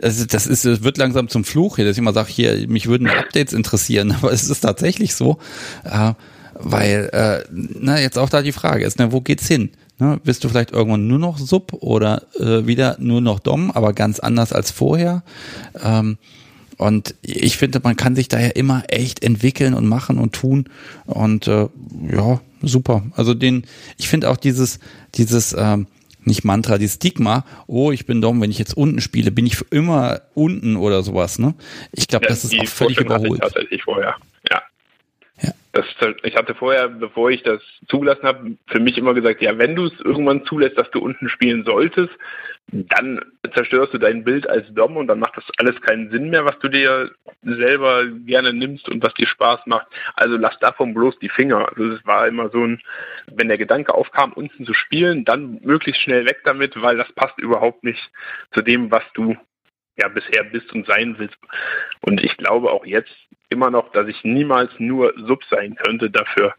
also 0.00 0.24
das 0.24 0.46
ist, 0.46 0.64
das 0.64 0.84
wird 0.84 0.98
langsam 0.98 1.28
zum 1.28 1.42
Fluch 1.42 1.76
hier, 1.76 1.84
dass 1.84 1.96
ich 1.96 1.98
immer 1.98 2.12
sage, 2.12 2.28
hier, 2.30 2.68
mich 2.68 2.86
würden 2.86 3.08
Updates 3.08 3.52
interessieren, 3.52 4.12
aber 4.16 4.32
es 4.32 4.48
ist 4.48 4.60
tatsächlich 4.60 5.16
so, 5.16 5.38
äh, 5.82 6.12
weil, 6.54 7.10
äh, 7.12 7.44
na, 7.50 8.00
jetzt 8.00 8.18
auch 8.18 8.28
da 8.28 8.42
die 8.42 8.52
Frage 8.52 8.84
ist, 8.84 9.00
ne, 9.00 9.10
wo 9.10 9.20
geht's 9.20 9.48
hin? 9.48 9.70
Ne, 9.98 10.20
bist 10.22 10.44
du 10.44 10.48
vielleicht 10.48 10.70
irgendwann 10.70 11.08
nur 11.08 11.18
noch 11.18 11.38
Sub 11.38 11.72
oder 11.72 12.22
äh, 12.38 12.66
wieder 12.66 12.96
nur 13.00 13.20
noch 13.20 13.40
Dom, 13.40 13.72
aber 13.72 13.92
ganz 13.92 14.20
anders 14.20 14.52
als 14.52 14.70
vorher? 14.70 15.24
Ähm, 15.82 16.18
und 16.78 17.14
ich 17.22 17.56
finde, 17.56 17.80
man 17.82 17.96
kann 17.96 18.16
sich 18.16 18.28
daher 18.28 18.56
immer 18.56 18.84
echt 18.88 19.22
entwickeln 19.22 19.74
und 19.74 19.86
machen 19.86 20.18
und 20.18 20.34
tun. 20.34 20.68
Und 21.06 21.46
äh, 21.46 21.68
ja, 22.10 22.40
super. 22.62 23.04
Also 23.14 23.34
den, 23.34 23.64
ich 23.96 24.08
finde 24.08 24.30
auch 24.30 24.36
dieses, 24.36 24.80
dieses, 25.14 25.54
ähm, 25.56 25.86
nicht 26.26 26.44
Mantra, 26.44 26.78
die 26.78 26.88
Stigma, 26.88 27.44
oh, 27.66 27.92
ich 27.92 28.06
bin 28.06 28.20
dumm, 28.20 28.40
wenn 28.40 28.50
ich 28.50 28.58
jetzt 28.58 28.76
unten 28.76 29.00
spiele, 29.00 29.30
bin 29.30 29.46
ich 29.46 29.56
für 29.56 29.66
immer 29.70 30.22
unten 30.34 30.76
oder 30.76 31.02
sowas, 31.02 31.38
ne? 31.38 31.54
Ich 31.92 32.08
glaube, 32.08 32.24
ja, 32.24 32.30
das 32.30 32.44
ist 32.44 32.58
auch 32.58 32.66
völlig 32.66 32.98
überholt. 32.98 33.42
Hatte 33.42 33.48
ich 33.48 33.52
tatsächlich 33.52 33.82
vorher, 33.82 34.16
ja. 34.50 34.62
ja. 35.42 35.52
Das, 35.72 35.84
ich 36.22 36.34
hatte 36.36 36.54
vorher, 36.54 36.88
bevor 36.88 37.30
ich 37.30 37.42
das 37.42 37.60
zugelassen 37.88 38.22
habe, 38.22 38.52
für 38.66 38.80
mich 38.80 38.96
immer 38.96 39.12
gesagt, 39.14 39.42
ja, 39.42 39.58
wenn 39.58 39.76
du 39.76 39.86
es 39.86 39.92
irgendwann 40.02 40.44
zulässt, 40.46 40.78
dass 40.78 40.90
du 40.92 41.00
unten 41.00 41.28
spielen 41.28 41.64
solltest, 41.64 42.12
dann 42.72 43.20
zerstörst 43.52 43.94
du 43.94 43.98
dein 43.98 44.24
Bild 44.24 44.48
als 44.48 44.66
Dom 44.74 44.96
und 44.96 45.06
dann 45.06 45.20
macht 45.20 45.36
das 45.36 45.44
alles 45.58 45.80
keinen 45.82 46.10
Sinn 46.10 46.30
mehr, 46.30 46.44
was 46.44 46.58
du 46.58 46.68
dir 46.68 47.10
selber 47.42 48.06
gerne 48.06 48.52
nimmst 48.52 48.88
und 48.88 49.02
was 49.04 49.14
dir 49.14 49.26
Spaß 49.26 49.60
macht. 49.66 49.86
Also 50.14 50.36
lass 50.36 50.58
davon 50.58 50.94
bloß 50.94 51.18
die 51.18 51.28
Finger. 51.28 51.68
Also 51.68 51.92
es 51.92 52.04
war 52.06 52.26
immer 52.26 52.48
so 52.50 52.64
ein, 52.64 52.80
wenn 53.32 53.48
der 53.48 53.58
Gedanke 53.58 53.94
aufkam, 53.94 54.32
unten 54.32 54.64
zu 54.64 54.74
spielen, 54.74 55.24
dann 55.24 55.60
möglichst 55.62 56.02
schnell 56.02 56.24
weg 56.24 56.40
damit, 56.44 56.80
weil 56.80 56.96
das 56.96 57.12
passt 57.12 57.38
überhaupt 57.38 57.84
nicht 57.84 58.10
zu 58.52 58.62
dem, 58.62 58.90
was 58.90 59.04
du 59.14 59.36
ja 59.96 60.08
bisher 60.08 60.44
bist 60.44 60.72
und 60.72 60.86
sein 60.86 61.16
willst. 61.18 61.38
Und 62.00 62.24
ich 62.24 62.36
glaube 62.36 62.72
auch 62.72 62.84
jetzt 62.86 63.14
immer 63.50 63.70
noch, 63.70 63.92
dass 63.92 64.08
ich 64.08 64.24
niemals 64.24 64.72
nur 64.78 65.12
Sub 65.16 65.44
sein 65.44 65.76
könnte. 65.76 66.10
Dafür 66.10 66.54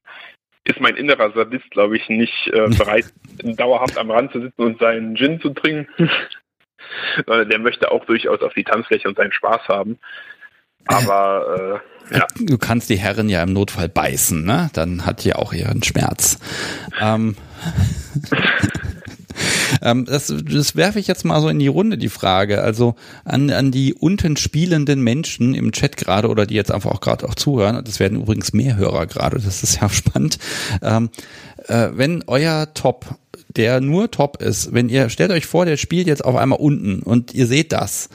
ist 0.65 0.79
mein 0.79 0.95
innerer 0.95 1.31
Sadist, 1.31 1.69
glaube 1.71 1.97
ich, 1.97 2.09
nicht 2.09 2.47
äh, 2.47 2.67
bereit, 2.77 3.05
dauerhaft 3.43 3.97
am 3.97 4.11
Rand 4.11 4.31
zu 4.31 4.41
sitzen 4.41 4.61
und 4.61 4.79
seinen 4.79 5.15
Gin 5.15 5.39
zu 5.39 5.51
trinken. 5.51 5.87
Sondern 7.25 7.49
der 7.49 7.59
möchte 7.59 7.91
auch 7.91 8.05
durchaus 8.05 8.41
auf 8.41 8.53
die 8.53 8.63
Tanzfläche 8.63 9.07
und 9.07 9.17
seinen 9.17 9.31
Spaß 9.31 9.67
haben. 9.67 9.97
Aber 10.87 11.81
äh, 12.11 12.15
ja. 12.17 12.27
Du 12.39 12.59
kannst 12.59 12.89
die 12.91 12.97
Herren 12.97 13.27
ja 13.27 13.41
im 13.41 13.53
Notfall 13.53 13.89
beißen, 13.89 14.45
ne? 14.45 14.69
Dann 14.73 15.05
hat 15.05 15.23
die 15.23 15.33
auch 15.33 15.53
ihren 15.53 15.81
Schmerz. 15.81 16.39
ähm. 17.01 17.35
Ähm, 19.81 20.05
das, 20.05 20.33
das 20.49 20.75
werfe 20.75 20.99
ich 20.99 21.07
jetzt 21.07 21.25
mal 21.25 21.41
so 21.41 21.49
in 21.49 21.59
die 21.59 21.67
Runde, 21.67 21.97
die 21.97 22.09
Frage. 22.09 22.61
Also 22.61 22.95
an, 23.23 23.49
an 23.49 23.71
die 23.71 23.93
unten 23.93 24.37
spielenden 24.37 25.01
Menschen 25.01 25.55
im 25.55 25.71
Chat 25.71 25.97
gerade 25.97 26.29
oder 26.29 26.45
die 26.45 26.55
jetzt 26.55 26.71
einfach 26.71 26.91
auch 26.91 27.01
gerade 27.01 27.27
auch 27.27 27.35
zuhören. 27.35 27.83
Das 27.83 27.99
werden 27.99 28.21
übrigens 28.21 28.53
mehr 28.53 28.77
Hörer 28.77 29.05
gerade, 29.07 29.39
das 29.39 29.63
ist 29.63 29.81
ja 29.81 29.89
spannend. 29.89 30.37
Ähm, 30.81 31.09
äh, 31.67 31.89
wenn 31.93 32.23
euer 32.27 32.73
Top 32.73 33.17
der 33.55 33.79
nur 33.79 34.11
top 34.11 34.41
ist, 34.41 34.73
wenn 34.73 34.89
ihr, 34.89 35.09
stellt 35.09 35.31
euch 35.31 35.45
vor, 35.45 35.65
der 35.65 35.77
spielt 35.77 36.07
jetzt 36.07 36.25
auf 36.25 36.35
einmal 36.35 36.59
unten 36.59 36.99
und 36.99 37.33
ihr 37.33 37.47
seht 37.47 37.71
das, 37.71 38.09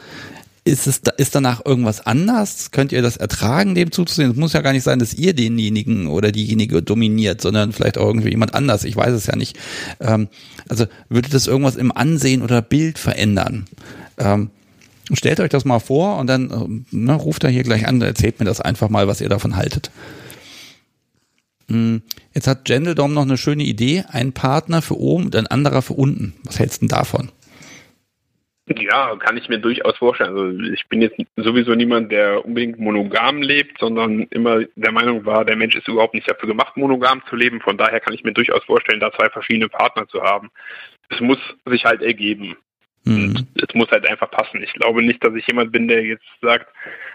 ist 0.64 0.86
es 0.86 1.00
ist 1.16 1.34
danach 1.34 1.64
irgendwas 1.64 2.06
anders? 2.06 2.70
Könnt 2.70 2.92
ihr 2.92 3.02
das 3.02 3.16
ertragen, 3.16 3.74
dem 3.74 3.92
zuzusehen? 3.92 4.30
Es 4.30 4.36
muss 4.36 4.52
ja 4.52 4.60
gar 4.60 4.72
nicht 4.72 4.82
sein, 4.82 4.98
dass 4.98 5.14
ihr 5.14 5.34
denjenigen 5.34 6.06
oder 6.06 6.32
diejenige 6.32 6.82
dominiert, 6.82 7.40
sondern 7.40 7.72
vielleicht 7.72 7.98
auch 7.98 8.06
irgendwie 8.06 8.30
jemand 8.30 8.54
anders. 8.54 8.84
Ich 8.84 8.96
weiß 8.96 9.12
es 9.12 9.26
ja 9.26 9.36
nicht. 9.36 9.58
Ähm, 10.00 10.28
also 10.68 10.86
würde 11.08 11.30
das 11.30 11.46
irgendwas 11.46 11.76
im 11.76 11.92
Ansehen 11.92 12.42
oder 12.42 12.62
Bild 12.62 12.98
verändern? 12.98 13.66
Ähm, 14.18 14.50
stellt 15.12 15.40
euch 15.40 15.50
das 15.50 15.64
mal 15.64 15.80
vor 15.80 16.18
und 16.18 16.26
dann 16.26 16.50
ähm, 16.50 16.84
ne, 16.90 17.14
ruft 17.14 17.44
er 17.44 17.50
hier 17.50 17.62
gleich 17.62 17.86
an, 17.86 18.00
erzählt 18.02 18.38
mir 18.38 18.46
das 18.46 18.60
einfach 18.60 18.90
mal, 18.90 19.08
was 19.08 19.20
ihr 19.20 19.28
davon 19.28 19.56
haltet. 19.56 19.90
Hm, 21.68 22.02
jetzt 22.34 22.48
hat 22.48 22.64
Gendeldom 22.64 23.14
noch 23.14 23.22
eine 23.22 23.38
schöne 23.38 23.62
Idee. 23.62 24.04
Ein 24.08 24.32
Partner 24.32 24.82
für 24.82 24.98
oben 24.98 25.26
und 25.26 25.36
ein 25.36 25.46
anderer 25.46 25.82
für 25.82 25.94
unten. 25.94 26.34
Was 26.44 26.58
hältst 26.58 26.82
du 26.82 26.86
denn 26.86 26.88
davon? 26.88 27.30
Ja, 28.78 29.16
kann 29.16 29.36
ich 29.36 29.48
mir 29.48 29.58
durchaus 29.58 29.96
vorstellen. 29.98 30.36
Also 30.36 30.72
ich 30.72 30.86
bin 30.88 31.02
jetzt 31.02 31.16
sowieso 31.36 31.74
niemand, 31.74 32.12
der 32.12 32.44
unbedingt 32.44 32.78
monogam 32.78 33.42
lebt, 33.42 33.78
sondern 33.80 34.22
immer 34.30 34.64
der 34.76 34.92
Meinung 34.92 35.24
war, 35.24 35.44
der 35.44 35.56
Mensch 35.56 35.74
ist 35.74 35.88
überhaupt 35.88 36.14
nicht 36.14 36.30
dafür 36.30 36.48
gemacht, 36.48 36.76
monogam 36.76 37.22
zu 37.28 37.34
leben. 37.34 37.60
Von 37.60 37.76
daher 37.76 37.98
kann 37.98 38.14
ich 38.14 38.22
mir 38.22 38.32
durchaus 38.32 38.64
vorstellen, 38.64 39.00
da 39.00 39.10
zwei 39.12 39.28
verschiedene 39.28 39.68
Partner 39.68 40.06
zu 40.06 40.22
haben. 40.22 40.50
Es 41.08 41.20
muss 41.20 41.38
sich 41.64 41.84
halt 41.84 42.02
ergeben. 42.02 42.56
Mhm. 43.04 43.48
Es 43.54 43.74
muss 43.74 43.90
halt 43.90 44.06
einfach 44.08 44.30
passen. 44.30 44.62
Ich 44.62 44.72
glaube 44.74 45.02
nicht, 45.02 45.24
dass 45.24 45.34
ich 45.34 45.46
jemand 45.48 45.72
bin, 45.72 45.88
der 45.88 46.04
jetzt 46.04 46.26
sagt, 46.40 46.68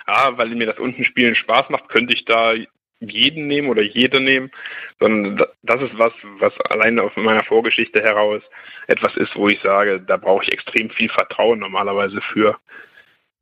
ah, 0.08 0.32
weil 0.36 0.50
mir 0.50 0.66
das 0.68 0.80
unten 0.80 1.06
spielen 1.06 1.36
Spaß 1.36 1.70
macht, 1.70 1.90
könnte 1.90 2.14
ich 2.14 2.26
da 2.26 2.54
jeden 3.00 3.48
nehmen 3.48 3.70
oder 3.70 3.82
jede 3.82 4.20
nehmen, 4.20 4.52
sondern 5.00 5.46
das 5.64 5.82
ist 5.82 5.98
was, 5.98 6.14
was 6.40 6.54
allein 6.70 7.00
aus 7.00 7.12
meiner 7.16 7.44
Vorgeschichte 7.44 8.02
heraus 8.02 8.42
etwas 8.88 9.16
ist, 9.18 9.36
wo 9.36 9.48
ich 9.48 9.60
sage, 9.62 10.02
da 10.02 10.18
brauche 10.18 10.44
ich 10.44 10.54
extrem 10.54 10.90
viel 10.90 11.10
Vertrauen 11.10 11.60
normalerweise 11.60 12.22
für. 12.22 12.58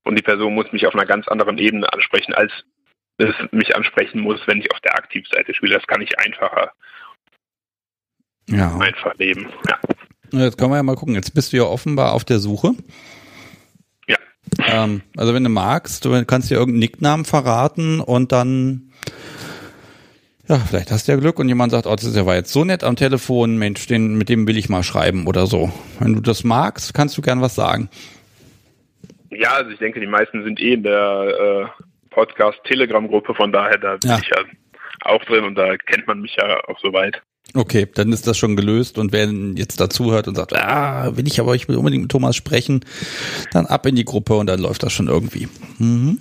Und 0.04 0.18
die 0.18 0.24
Person 0.24 0.56
muss 0.56 0.72
mich 0.72 0.86
auf 0.86 0.96
einer 0.96 1.06
ganz 1.06 1.28
anderen 1.28 1.58
Ebene 1.58 1.92
ansprechen, 1.92 2.34
als 2.34 2.52
es 3.18 3.36
mich 3.52 3.76
ansprechen 3.76 4.22
muss, 4.22 4.46
wenn 4.48 4.60
ich 4.60 4.72
auf 4.72 4.80
der 4.82 4.96
Aktivseite 4.96 5.54
spiele. 5.54 5.76
Das 5.76 5.88
kann 5.88 6.02
ich 6.02 6.20
einfacher 6.20 6.72
ja. 8.50 8.78
einfach 8.78 9.16
leben. 9.18 9.48
Ja. 9.70 9.80
Jetzt 10.32 10.58
können 10.58 10.72
wir 10.72 10.78
ja 10.78 10.84
mal 10.84 10.96
gucken. 10.96 11.16
Jetzt 11.16 11.34
bist 11.34 11.54
du 11.54 11.58
ja 11.58 11.64
offenbar 11.64 12.14
auf 12.14 12.26
der 12.26 12.40
Suche. 12.40 12.72
Ähm, 14.68 15.02
also 15.18 15.34
wenn 15.34 15.44
du 15.44 15.50
magst, 15.50 16.06
du 16.06 16.26
kannst 16.26 16.50
dir 16.50 16.56
irgendeinen 16.56 16.80
Nicknamen 16.80 17.26
verraten 17.26 18.00
und 18.00 18.32
dann 18.32 18.90
ja, 20.48 20.58
vielleicht 20.60 20.92
hast 20.92 21.08
du 21.08 21.14
ja 21.14 21.18
Glück 21.18 21.40
und 21.40 21.48
jemand 21.48 21.72
sagt, 21.72 21.88
oh, 21.88 21.96
das 21.96 22.26
war 22.26 22.36
jetzt 22.36 22.52
so 22.52 22.66
nett 22.66 22.84
am 22.84 22.98
Telefon, 22.98 23.58
Mensch, 23.58 23.88
den, 23.88 24.16
mit 24.16 24.28
dem 24.28 24.46
will 24.46 24.58
ich 24.58 24.68
mal 24.68 24.84
schreiben 24.84 25.26
oder 25.26 25.48
so. 25.48 25.72
Wenn 26.00 26.14
du 26.14 26.20
das 26.22 26.44
magst, 26.44 26.94
kannst 26.94 27.18
du 27.18 27.22
gern 27.22 27.42
was 27.42 27.56
sagen. 27.56 27.90
Ja, 29.30 29.54
also 29.54 29.72
ich 29.72 29.80
denke, 29.80 30.02
die 30.02 30.06
meisten 30.08 30.44
sind 30.44 30.60
eh 30.60 30.74
in 30.74 30.84
der 30.84 31.70
äh, 31.80 31.84
Podcast-Telegram-Gruppe, 32.10 33.34
von 33.34 33.52
daher, 33.54 33.78
da 33.78 33.96
bin 33.98 34.10
Ja. 34.12 34.20
ich 34.20 34.28
ja 34.28 34.44
auch 35.06 35.24
drin 35.24 35.46
und 35.46 35.56
da 35.56 35.78
kennt 35.78 36.08
man 36.08 36.20
mich 36.20 36.36
ja 36.38 36.60
auch 36.68 36.80
soweit. 36.80 37.22
Okay, 37.56 37.88
dann 37.94 38.12
ist 38.12 38.26
das 38.26 38.38
schon 38.38 38.56
gelöst 38.56 38.98
und 38.98 39.12
wer 39.12 39.28
jetzt 39.56 39.80
dazuhört 39.80 40.28
und 40.28 40.36
sagt, 40.36 40.56
ah, 40.56 41.16
will 41.16 41.28
ich 41.28 41.40
aber, 41.40 41.54
ich 41.54 41.68
will 41.68 41.76
unbedingt 41.76 42.04
mit 42.04 42.12
Thomas 42.12 42.36
sprechen, 42.36 42.84
dann 43.52 43.68
ab 43.68 43.86
in 43.86 43.96
die 43.96 44.06
Gruppe 44.06 44.36
und 44.36 44.48
dann 44.48 44.60
läuft 44.60 44.82
das 44.82 44.92
schon 44.92 45.08
irgendwie. 45.08 45.48
Mhm. 45.78 46.20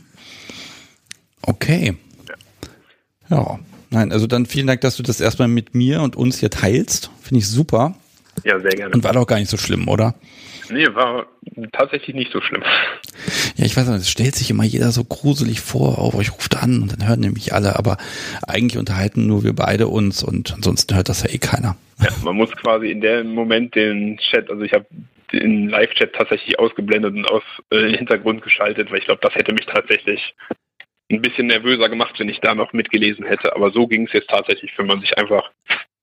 Okay. 1.40 1.96
Ja. 3.30 3.58
Nein, 3.90 4.12
also 4.12 4.26
dann 4.26 4.46
vielen 4.46 4.66
Dank, 4.66 4.80
dass 4.82 4.96
du 4.96 5.02
das 5.02 5.20
erstmal 5.20 5.48
mit 5.48 5.74
mir 5.74 6.02
und 6.02 6.16
uns 6.16 6.38
hier 6.38 6.50
teilst. 6.50 7.10
Finde 7.20 7.40
ich 7.40 7.48
super. 7.48 7.94
Ja, 8.44 8.58
sehr 8.60 8.70
gerne. 8.70 8.94
Und 8.94 9.04
war 9.04 9.12
doch 9.12 9.26
gar 9.26 9.38
nicht 9.38 9.50
so 9.50 9.56
schlimm, 9.56 9.88
oder? 9.88 10.14
Nee, 10.70 10.86
war 10.94 11.26
tatsächlich 11.72 12.16
nicht 12.16 12.32
so 12.32 12.40
schlimm. 12.40 12.62
Ja, 13.56 13.64
ich 13.64 13.76
weiß 13.76 13.88
nicht, 13.88 14.00
es 14.00 14.10
stellt 14.10 14.34
sich 14.34 14.50
immer 14.50 14.64
jeder 14.64 14.90
so 14.92 15.04
gruselig 15.04 15.60
vor, 15.60 15.98
oh, 15.98 16.20
ich 16.20 16.32
rufe 16.32 16.48
an 16.60 16.82
und 16.82 16.92
dann 16.92 17.08
hören 17.08 17.20
nämlich 17.20 17.52
alle, 17.52 17.76
aber 17.76 17.96
eigentlich 18.46 18.78
unterhalten 18.78 19.26
nur 19.26 19.44
wir 19.44 19.54
beide 19.54 19.88
uns 19.88 20.22
und 20.22 20.54
ansonsten 20.54 20.94
hört 20.94 21.08
das 21.08 21.22
ja 21.22 21.30
eh 21.30 21.38
keiner. 21.38 21.76
Ja, 22.00 22.10
man 22.24 22.36
muss 22.36 22.50
quasi 22.52 22.90
in 22.90 23.00
dem 23.00 23.34
Moment 23.34 23.74
den 23.74 24.18
Chat, 24.18 24.50
also 24.50 24.62
ich 24.62 24.72
habe 24.72 24.86
den 25.32 25.68
Live-Chat 25.68 26.12
tatsächlich 26.12 26.58
ausgeblendet 26.58 27.14
und 27.14 27.30
aus 27.30 27.42
äh, 27.70 27.96
Hintergrund 27.96 28.42
geschaltet, 28.42 28.90
weil 28.90 28.98
ich 28.98 29.06
glaube, 29.06 29.20
das 29.22 29.34
hätte 29.34 29.52
mich 29.52 29.66
tatsächlich 29.66 30.34
ein 31.10 31.22
bisschen 31.22 31.46
nervöser 31.46 31.88
gemacht, 31.88 32.18
wenn 32.18 32.28
ich 32.28 32.40
da 32.40 32.54
noch 32.54 32.72
mitgelesen 32.72 33.24
hätte. 33.24 33.54
Aber 33.54 33.70
so 33.70 33.86
ging 33.86 34.06
es 34.06 34.12
jetzt 34.12 34.30
tatsächlich, 34.30 34.72
wenn 34.76 34.86
man 34.86 35.00
sich 35.00 35.16
einfach 35.18 35.50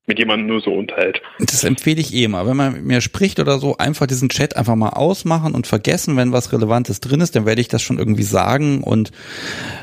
mit 0.05 0.17
jemandem 0.17 0.47
nur 0.47 0.59
so 0.59 0.71
unterhält. 0.71 1.21
Das 1.39 1.63
empfehle 1.63 2.01
ich 2.01 2.13
eh 2.13 2.27
mal. 2.27 2.47
Wenn 2.47 2.57
man 2.57 2.73
mit 2.73 2.83
mir 2.83 2.99
spricht 2.99 3.39
oder 3.39 3.59
so, 3.59 3.77
einfach 3.77 4.07
diesen 4.07 4.29
Chat 4.29 4.57
einfach 4.57 4.75
mal 4.75 4.89
ausmachen 4.89 5.53
und 5.53 5.67
vergessen, 5.67 6.17
wenn 6.17 6.31
was 6.31 6.51
Relevantes 6.51 6.99
drin 6.99 7.21
ist, 7.21 7.35
dann 7.35 7.45
werde 7.45 7.61
ich 7.61 7.67
das 7.67 7.83
schon 7.83 7.99
irgendwie 7.99 8.23
sagen. 8.23 8.83
Und 8.83 9.11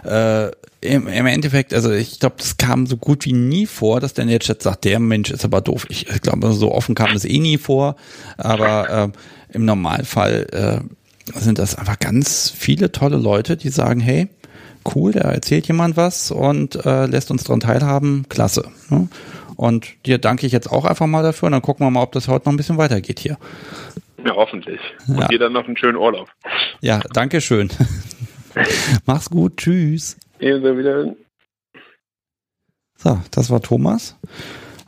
äh, 0.05 0.51
im, 0.81 1.07
im 1.07 1.27
Endeffekt, 1.27 1.73
also 1.73 1.93
ich 1.93 2.19
glaube, 2.19 2.37
das 2.39 2.57
kam 2.57 2.87
so 2.87 2.97
gut 2.97 3.25
wie 3.25 3.33
nie 3.33 3.67
vor, 3.67 4.01
dass 4.01 4.15
der 4.15 4.27
Chat 4.41 4.63
sagt, 4.63 4.85
der 4.85 4.99
Mensch 4.99 5.31
ist 5.31 5.45
aber 5.45 5.61
doof. 5.61 5.87
Ich, 5.89 6.07
glaube, 6.23 6.53
so 6.53 6.73
offen 6.73 6.95
kam 6.95 7.13
das 7.13 7.25
eh 7.25 7.39
nie 7.39 7.59
vor. 7.59 7.97
Aber 8.37 8.91
äh, 8.91 9.55
im 9.55 9.65
Normalfall 9.65 10.47
äh, 10.53 11.39
sind 11.39 11.59
das 11.59 11.77
einfach 11.77 11.99
ganz 11.99 12.51
viele 12.51 12.93
tolle 12.93 13.17
Leute, 13.17 13.57
die 13.57 13.69
sagen, 13.69 14.01
hey, 14.01 14.29
cool, 14.95 15.13
da 15.13 15.21
erzählt 15.21 15.67
jemand 15.67 15.97
was 15.97 16.31
und 16.31 16.85
äh, 16.85 17.07
lässt 17.07 17.31
uns 17.31 17.45
daran 17.45 17.61
teilhaben, 17.61 18.27
klasse. 18.29 18.69
Ne? 18.91 19.09
Und 19.57 20.05
dir 20.07 20.19
danke 20.19 20.47
ich 20.47 20.53
jetzt 20.53 20.71
auch 20.71 20.85
einfach 20.85 21.07
mal 21.07 21.23
dafür 21.23 21.47
und 21.47 21.53
dann 21.53 21.63
gucken 21.63 21.87
wir 21.87 21.91
mal, 21.91 22.03
ob 22.03 22.13
das 22.13 22.29
heute 22.29 22.47
noch 22.47 22.53
ein 22.53 22.57
bisschen 22.59 22.79
weitergeht 22.79 23.19
hier. 23.21 23.39
Ja, 24.25 24.35
hoffentlich. 24.35 24.81
Und 25.09 25.19
Ja. 25.19 25.29
dir 25.29 25.39
dann 25.39 25.53
noch 25.53 25.67
einen 25.67 25.77
schönen 25.77 25.97
Urlaub. 25.97 26.29
Ja, 26.81 27.01
danke 27.13 27.41
schön. 27.41 27.71
Mach's 29.07 29.31
gut, 29.31 29.57
tschüss. 29.59 30.17
Ebenso 30.41 30.77
wieder. 30.77 31.15
So, 32.99 33.21
das 33.31 33.51
war 33.51 33.61
Thomas. 33.61 34.17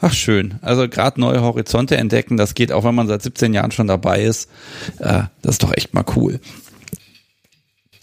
Ach 0.00 0.12
schön. 0.12 0.58
Also 0.62 0.88
gerade 0.88 1.20
neue 1.20 1.42
Horizonte 1.42 1.96
entdecken, 1.96 2.36
das 2.36 2.54
geht 2.54 2.72
auch, 2.72 2.84
wenn 2.84 2.94
man 2.94 3.08
seit 3.08 3.22
17 3.22 3.52
Jahren 3.52 3.70
schon 3.72 3.86
dabei 3.88 4.22
ist. 4.22 4.50
Äh, 4.98 5.24
das 5.42 5.56
ist 5.56 5.62
doch 5.62 5.72
echt 5.76 5.92
mal 5.94 6.04
cool. 6.16 6.40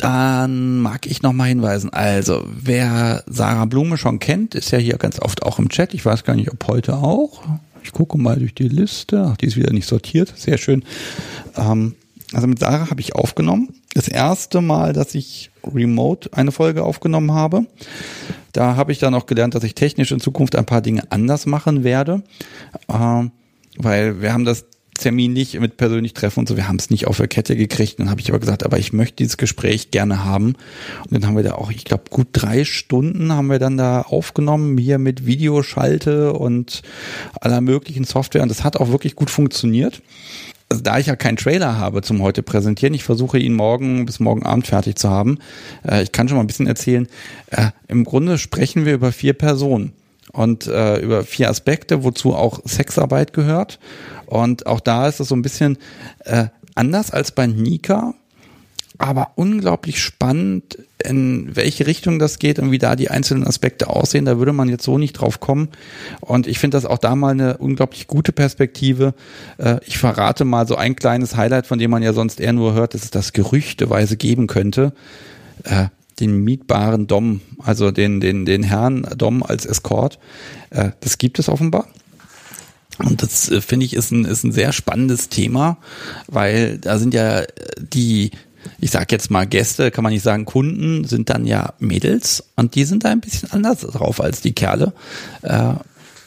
Dann 0.05 0.81
mag 0.81 1.07
ich 1.07 1.23
noch 1.23 1.33
mal 1.33 1.45
hinweisen. 1.45 1.91
Also, 1.91 2.43
wer 2.45 3.23
Sarah 3.25 3.65
Blume 3.65 3.97
schon 3.97 4.19
kennt, 4.19 4.53
ist 4.53 4.69
ja 4.69 4.77
hier 4.77 4.97
ganz 4.97 5.19
oft 5.19 5.41
auch 5.41 5.57
im 5.57 5.69
Chat. 5.69 5.95
Ich 5.95 6.05
weiß 6.05 6.23
gar 6.23 6.35
nicht, 6.35 6.51
ob 6.51 6.67
heute 6.67 6.97
auch. 6.97 7.41
Ich 7.83 7.91
gucke 7.91 8.17
mal 8.19 8.37
durch 8.37 8.53
die 8.53 8.67
Liste. 8.67 9.25
Ach, 9.27 9.37
die 9.37 9.47
ist 9.47 9.55
wieder 9.55 9.73
nicht 9.73 9.87
sortiert. 9.87 10.31
Sehr 10.35 10.59
schön. 10.59 10.83
Ähm, 11.57 11.95
also 12.33 12.45
mit 12.45 12.59
Sarah 12.59 12.91
habe 12.91 13.01
ich 13.01 13.15
aufgenommen. 13.15 13.69
Das 13.95 14.07
erste 14.07 14.61
Mal, 14.61 14.93
dass 14.93 15.15
ich 15.15 15.49
remote 15.63 16.29
eine 16.33 16.51
Folge 16.51 16.83
aufgenommen 16.83 17.31
habe. 17.31 17.65
Da 18.51 18.75
habe 18.75 18.91
ich 18.91 18.99
dann 18.99 19.15
auch 19.15 19.25
gelernt, 19.25 19.55
dass 19.55 19.63
ich 19.63 19.73
technisch 19.73 20.11
in 20.11 20.19
Zukunft 20.19 20.55
ein 20.55 20.65
paar 20.65 20.81
Dinge 20.81 21.11
anders 21.11 21.47
machen 21.47 21.83
werde. 21.83 22.21
Ähm, 22.89 23.31
weil 23.77 24.21
wir 24.21 24.33
haben 24.33 24.45
das 24.45 24.65
terminlich 24.95 25.59
mit 25.59 25.77
persönlich 25.77 26.13
treffen 26.13 26.39
und 26.39 26.49
so, 26.49 26.57
wir 26.57 26.67
haben 26.67 26.77
es 26.77 26.89
nicht 26.89 27.07
auf 27.07 27.17
der 27.17 27.27
Kette 27.27 27.55
gekriegt. 27.55 27.99
Dann 27.99 28.09
habe 28.09 28.21
ich 28.21 28.29
aber 28.29 28.39
gesagt, 28.39 28.63
aber 28.63 28.77
ich 28.79 28.93
möchte 28.93 29.17
dieses 29.17 29.37
Gespräch 29.37 29.91
gerne 29.91 30.25
haben. 30.25 30.55
Und 31.03 31.11
dann 31.11 31.27
haben 31.27 31.35
wir 31.35 31.43
da 31.43 31.53
auch, 31.53 31.71
ich 31.71 31.85
glaube, 31.85 32.05
gut 32.09 32.27
drei 32.31 32.65
Stunden 32.65 33.31
haben 33.31 33.47
wir 33.47 33.59
dann 33.59 33.77
da 33.77 34.01
aufgenommen, 34.01 34.77
hier 34.77 34.97
mit 34.97 35.25
Videoschalte 35.25 36.33
und 36.33 36.81
aller 37.39 37.61
möglichen 37.61 38.05
Software. 38.05 38.41
Und 38.41 38.49
das 38.49 38.63
hat 38.63 38.77
auch 38.77 38.89
wirklich 38.89 39.15
gut 39.15 39.29
funktioniert. 39.29 40.01
Also 40.69 40.81
da 40.81 40.97
ich 40.97 41.07
ja 41.07 41.15
keinen 41.15 41.37
Trailer 41.37 41.77
habe 41.77 42.01
zum 42.01 42.21
heute 42.21 42.41
präsentieren, 42.41 42.95
ich 42.95 43.03
versuche 43.03 43.37
ihn 43.37 43.53
morgen 43.53 44.05
bis 44.05 44.19
morgen 44.19 44.43
Abend 44.43 44.65
fertig 44.65 44.97
zu 44.97 45.09
haben. 45.09 45.37
Äh, 45.87 46.03
ich 46.03 46.11
kann 46.11 46.27
schon 46.27 46.37
mal 46.37 46.43
ein 46.43 46.47
bisschen 46.47 46.67
erzählen. 46.67 47.07
Äh, 47.51 47.69
Im 47.87 48.03
Grunde 48.03 48.37
sprechen 48.37 48.85
wir 48.85 48.93
über 48.93 49.11
vier 49.11 49.33
Personen 49.33 49.93
und 50.31 50.67
äh, 50.67 50.97
über 50.99 51.23
vier 51.23 51.49
Aspekte, 51.49 52.03
wozu 52.03 52.33
auch 52.33 52.59
Sexarbeit 52.65 53.33
gehört. 53.33 53.79
Und 54.25 54.67
auch 54.67 54.79
da 54.79 55.07
ist 55.07 55.19
es 55.19 55.29
so 55.29 55.35
ein 55.35 55.41
bisschen 55.41 55.77
äh, 56.25 56.47
anders 56.75 57.11
als 57.11 57.31
bei 57.31 57.47
Nika, 57.47 58.13
aber 58.97 59.31
unglaublich 59.35 60.01
spannend, 60.01 60.77
in 61.03 61.55
welche 61.55 61.85
Richtung 61.85 62.17
das 62.17 62.39
geht 62.39 62.59
und 62.59 62.71
wie 62.71 62.77
da 62.77 62.95
die 62.95 63.09
einzelnen 63.09 63.45
Aspekte 63.45 63.89
aussehen. 63.89 64.25
Da 64.25 64.37
würde 64.37 64.53
man 64.53 64.69
jetzt 64.69 64.83
so 64.83 64.97
nicht 64.97 65.13
drauf 65.13 65.39
kommen. 65.39 65.69
Und 66.21 66.47
ich 66.47 66.59
finde 66.59 66.77
das 66.77 66.85
auch 66.85 66.97
da 66.97 67.15
mal 67.15 67.31
eine 67.31 67.57
unglaublich 67.57 68.07
gute 68.07 68.31
Perspektive. 68.31 69.13
Äh, 69.57 69.79
ich 69.85 69.97
verrate 69.97 70.45
mal 70.45 70.67
so 70.67 70.75
ein 70.75 70.95
kleines 70.95 71.35
Highlight, 71.35 71.67
von 71.67 71.79
dem 71.79 71.91
man 71.91 72.03
ja 72.03 72.13
sonst 72.13 72.39
eher 72.39 72.53
nur 72.53 72.73
hört, 72.73 72.93
dass 72.93 73.03
es 73.03 73.11
das 73.11 73.33
gerüchteweise 73.33 74.17
geben 74.17 74.47
könnte. 74.47 74.93
Äh, 75.63 75.87
den 76.19 76.43
mietbaren 76.43 77.07
Dom, 77.07 77.41
also 77.59 77.91
den, 77.91 78.21
den, 78.21 78.45
den 78.45 78.63
Herrn 78.63 79.05
Dom 79.17 79.43
als 79.43 79.65
Escort. 79.65 80.19
Äh, 80.69 80.91
das 81.01 81.17
gibt 81.17 81.39
es 81.39 81.49
offenbar. 81.49 81.87
Und 82.99 83.21
das 83.21 83.49
äh, 83.49 83.61
finde 83.61 83.85
ich 83.85 83.93
ist 83.93 84.11
ein, 84.11 84.25
ist 84.25 84.43
ein 84.43 84.51
sehr 84.51 84.71
spannendes 84.71 85.29
Thema, 85.29 85.77
weil 86.27 86.77
da 86.77 86.97
sind 86.97 87.13
ja 87.13 87.41
äh, 87.41 87.47
die, 87.77 88.31
ich 88.79 88.91
sag 88.91 89.11
jetzt 89.11 89.31
mal 89.31 89.45
Gäste, 89.45 89.91
kann 89.91 90.03
man 90.03 90.13
nicht 90.13 90.23
sagen 90.23 90.45
Kunden, 90.45 91.03
sind 91.03 91.29
dann 91.29 91.45
ja 91.45 91.73
Mädels 91.79 92.43
und 92.55 92.75
die 92.75 92.85
sind 92.85 93.03
da 93.03 93.09
ein 93.09 93.21
bisschen 93.21 93.51
anders 93.51 93.81
drauf 93.81 94.21
als 94.21 94.41
die 94.41 94.53
Kerle 94.53 94.93
äh, 95.41 95.73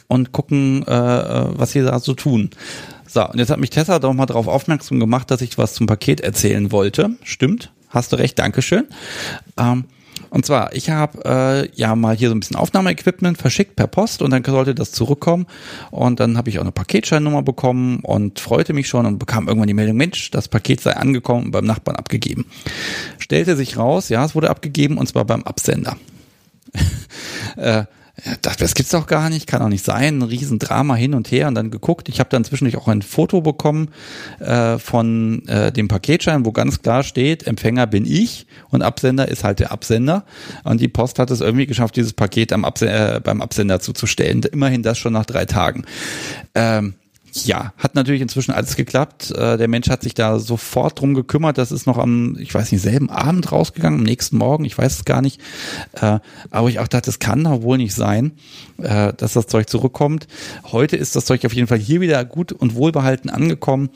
und 0.09 0.33
gucken, 0.33 0.85
äh, 0.87 0.93
äh, 0.93 1.47
was 1.57 1.73
sie 1.73 1.83
da 1.83 1.99
so 2.01 2.15
tun. 2.15 2.51
So, 3.07 3.27
und 3.27 3.39
jetzt 3.39 3.51
hat 3.51 3.59
mich 3.59 3.71
Tessa 3.71 3.99
doch 3.99 4.13
mal 4.13 4.27
darauf 4.27 4.49
aufmerksam 4.49 5.01
gemacht, 5.01 5.31
dass 5.31 5.41
ich 5.41 5.57
was 5.57 5.75
zum 5.75 5.87
Paket 5.87 6.21
erzählen 6.21 6.71
wollte. 6.71 7.17
Stimmt, 7.23 7.73
hast 7.89 8.13
du 8.13 8.17
recht, 8.17 8.39
Dankeschön. 8.39 8.87
Ähm, 9.57 9.85
und 10.31 10.47
zwar, 10.47 10.75
ich 10.75 10.91
habe 10.91 11.25
äh, 11.25 11.69
ja 11.75 11.95
mal 11.97 12.17
hier 12.17 12.29
so 12.29 12.35
ein 12.35 12.41
bisschen 12.41 12.57
Aufnahmeequipment 12.57 13.39
verschickt 13.39 13.77
per 13.77 13.87
Post 13.87 14.23
und 14.23 14.31
dann 14.31 14.45
sollte 14.45 14.75
das 14.75 14.93
zurückkommen. 14.93 15.47
Und 15.91 16.21
dann 16.21 16.37
habe 16.37 16.51
ich 16.51 16.59
auch 16.59 16.63
eine 16.63 16.73
Paketscheinnummer 16.73 17.43
bekommen 17.43 18.01
und 18.01 18.41
freute 18.41 18.73
mich 18.73 18.89
schon 18.89 19.07
und 19.07 19.19
bekam 19.19 19.49
irgendwann 19.49 19.69
die 19.69 19.75
Meldung, 19.75 19.97
Mensch, 19.97 20.31
das 20.31 20.49
Paket 20.49 20.81
sei 20.81 20.93
angekommen 20.97 21.47
und 21.47 21.51
beim 21.51 21.65
Nachbarn 21.65 21.97
abgegeben. 21.97 22.47
Stellte 23.19 23.57
sich 23.57 23.77
raus, 23.77 24.09
ja, 24.09 24.25
es 24.25 24.35
wurde 24.35 24.51
abgegeben 24.51 24.99
und 24.99 25.09
zwar 25.09 25.25
beim 25.25 25.43
Absender. 25.45 25.97
äh, 27.57 27.85
ja, 28.25 28.33
das, 28.43 28.75
gibt's 28.75 28.91
doch 28.91 29.07
gar 29.07 29.31
nicht, 29.31 29.47
kann 29.47 29.61
doch 29.61 29.69
nicht 29.69 29.85
sein. 29.85 30.19
Ein 30.19 30.23
Riesendrama 30.23 30.97
hin 30.97 31.15
und 31.15 31.31
her 31.31 31.49
und 31.49 31.55
dann 31.55 31.71
geguckt. 31.71 32.09
Ich 32.09 32.19
habe 32.19 32.31
dann 32.31 32.45
zwischendurch 32.45 32.77
auch 32.77 32.89
ein 32.89 33.03
Foto 33.03 33.41
bekommen 33.41 33.91
äh, 34.41 34.79
von 34.79 35.47
äh, 35.47 35.71
dem 35.71 35.89
Paketschein, 35.89 36.45
wo 36.45 36.53
ganz 36.53 36.83
klar 36.83 37.03
steht, 37.05 37.47
Empfänger 37.47 37.87
bin 37.87 38.05
ich 38.05 38.47
und 38.71 38.83
Absender 38.83 39.29
ist 39.29 39.45
halt 39.45 39.61
der 39.61 39.71
Absender. 39.71 40.25
Und 40.65 40.81
die 40.81 40.89
Post 40.89 41.19
hat 41.19 41.31
es 41.31 41.41
irgendwie 41.41 41.67
geschafft, 41.67 41.97
dieses 41.97 42.13
Paket 42.13 42.53
am 42.53 42.65
Abse 42.65 42.89
äh, 42.89 43.21
beim 43.23 43.41
Absender 43.41 43.81
zuzustellen. 43.81 44.43
Immerhin 44.43 44.83
das 44.83 44.99
schon 44.99 45.13
nach 45.13 45.27
drei 45.27 45.45
Tagen. 45.45 45.85
Ähm, 46.55 46.95
ja, 47.33 47.73
hat 47.77 47.95
natürlich 47.95 48.21
inzwischen 48.21 48.53
alles 48.53 48.77
geklappt. 48.77 49.31
Äh, 49.31 49.57
der 49.57 49.69
Mensch 49.69 49.89
hat 49.89 50.03
sich 50.03 50.15
da 50.15 50.39
sofort 50.39 51.01
drum 51.01 51.15
gekümmert. 51.15 51.59
Das 51.59 51.73
ist 51.73 51.87
noch 51.87 51.99
am, 51.99 52.37
ich 52.39 52.55
weiß 52.55 52.73
nicht, 52.73 52.83
selben 52.83 53.11
Abend 53.11 53.51
rausgegangen, 53.53 54.01
am 54.01 54.05
nächsten 54.05 54.37
Morgen, 54.37 54.65
ich 54.65 54.77
weiß 54.77 54.97
es 54.97 55.05
gar 55.05 55.23
nicht. 55.23 55.41
Äh, 55.93 56.19
aber 56.51 56.69
ich 56.69 56.79
auch 56.79 56.89
dachte, 56.89 57.07
das 57.07 57.19
kann 57.19 57.45
doch 57.45 57.63
wohl 57.63 57.79
nicht 57.79 57.95
sein, 57.95 58.33
äh, 58.79 59.13
dass 59.15 59.35
das 59.35 59.47
Zeug 59.47 59.69
zurückkommt. 59.69 60.27
Heute 60.65 60.97
ist 60.97 61.17
das 61.17 61.25
Zeug 61.25 61.45
auf 61.45 61.53
jeden 61.53 61.69
Fall 61.69 61.79
hier 61.79 62.01
wieder 62.01 62.25
gut 62.25 62.53
und 62.53 62.75
wohlbehalten 62.75 63.31
angekommen. 63.31 63.91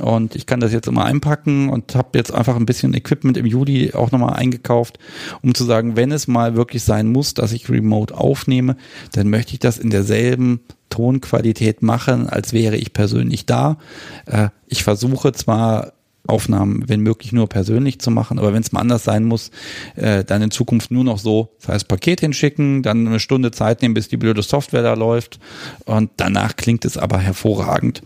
Und 0.00 0.34
ich 0.36 0.46
kann 0.46 0.60
das 0.60 0.72
jetzt 0.72 0.88
immer 0.88 1.04
einpacken 1.04 1.68
und 1.68 1.94
habe 1.94 2.18
jetzt 2.18 2.32
einfach 2.32 2.56
ein 2.56 2.66
bisschen 2.66 2.94
Equipment 2.94 3.36
im 3.36 3.46
Juli 3.46 3.92
auch 3.92 4.10
nochmal 4.10 4.34
eingekauft, 4.34 4.98
um 5.42 5.54
zu 5.54 5.64
sagen, 5.64 5.96
wenn 5.96 6.12
es 6.12 6.28
mal 6.28 6.56
wirklich 6.56 6.82
sein 6.82 7.08
muss, 7.08 7.34
dass 7.34 7.52
ich 7.52 7.68
remote 7.68 8.14
aufnehme, 8.14 8.76
dann 9.12 9.28
möchte 9.28 9.54
ich 9.54 9.58
das 9.58 9.78
in 9.78 9.90
derselben 9.90 10.60
Tonqualität 10.90 11.82
machen, 11.82 12.28
als 12.28 12.52
wäre 12.52 12.76
ich 12.76 12.92
persönlich 12.92 13.46
da. 13.46 13.78
Äh, 14.26 14.48
ich 14.66 14.84
versuche 14.84 15.32
zwar 15.32 15.92
Aufnahmen, 16.28 16.84
wenn 16.86 17.00
möglich, 17.00 17.32
nur 17.32 17.48
persönlich 17.48 17.98
zu 18.00 18.10
machen. 18.10 18.38
Aber 18.38 18.52
wenn 18.52 18.62
es 18.62 18.72
mal 18.72 18.80
anders 18.80 19.04
sein 19.04 19.24
muss, 19.24 19.50
äh, 19.96 20.24
dann 20.24 20.42
in 20.42 20.50
Zukunft 20.50 20.90
nur 20.90 21.04
noch 21.04 21.18
so, 21.18 21.50
das 21.60 21.68
heißt 21.68 21.88
Paket 21.88 22.20
hinschicken, 22.20 22.82
dann 22.82 23.06
eine 23.06 23.20
Stunde 23.20 23.50
Zeit 23.50 23.82
nehmen, 23.82 23.94
bis 23.94 24.08
die 24.08 24.16
blöde 24.16 24.42
Software 24.42 24.82
da 24.82 24.94
läuft 24.94 25.38
und 25.84 26.10
danach 26.16 26.56
klingt 26.56 26.84
es 26.84 26.96
aber 26.96 27.18
hervorragend. 27.18 28.02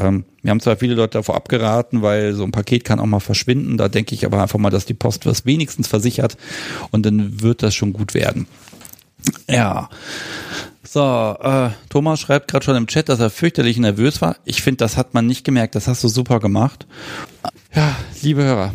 Ähm, 0.00 0.24
wir 0.42 0.50
haben 0.50 0.60
zwar 0.60 0.76
viele 0.76 0.94
Leute 0.94 1.18
davor 1.18 1.34
abgeraten, 1.34 2.02
weil 2.02 2.32
so 2.32 2.44
ein 2.44 2.52
Paket 2.52 2.84
kann 2.84 3.00
auch 3.00 3.06
mal 3.06 3.18
verschwinden. 3.18 3.76
Da 3.76 3.88
denke 3.88 4.14
ich 4.14 4.24
aber 4.24 4.40
einfach 4.40 4.60
mal, 4.60 4.70
dass 4.70 4.86
die 4.86 4.94
Post 4.94 5.26
was 5.26 5.44
wenigstens 5.44 5.88
versichert 5.88 6.36
und 6.92 7.04
dann 7.04 7.42
wird 7.42 7.64
das 7.64 7.74
schon 7.74 7.92
gut 7.92 8.14
werden. 8.14 8.46
Ja. 9.48 9.88
So, 10.88 11.36
äh, 11.40 11.70
Thomas 11.88 12.20
schreibt 12.20 12.48
gerade 12.48 12.64
schon 12.64 12.76
im 12.76 12.86
Chat, 12.86 13.08
dass 13.08 13.20
er 13.20 13.30
fürchterlich 13.30 13.78
nervös 13.78 14.22
war. 14.22 14.36
Ich 14.44 14.62
finde, 14.62 14.78
das 14.78 14.96
hat 14.96 15.14
man 15.14 15.26
nicht 15.26 15.44
gemerkt. 15.44 15.74
Das 15.74 15.88
hast 15.88 16.04
du 16.04 16.08
super 16.08 16.38
gemacht. 16.38 16.86
Ja, 17.74 17.96
liebe 18.22 18.42
Hörer, 18.42 18.72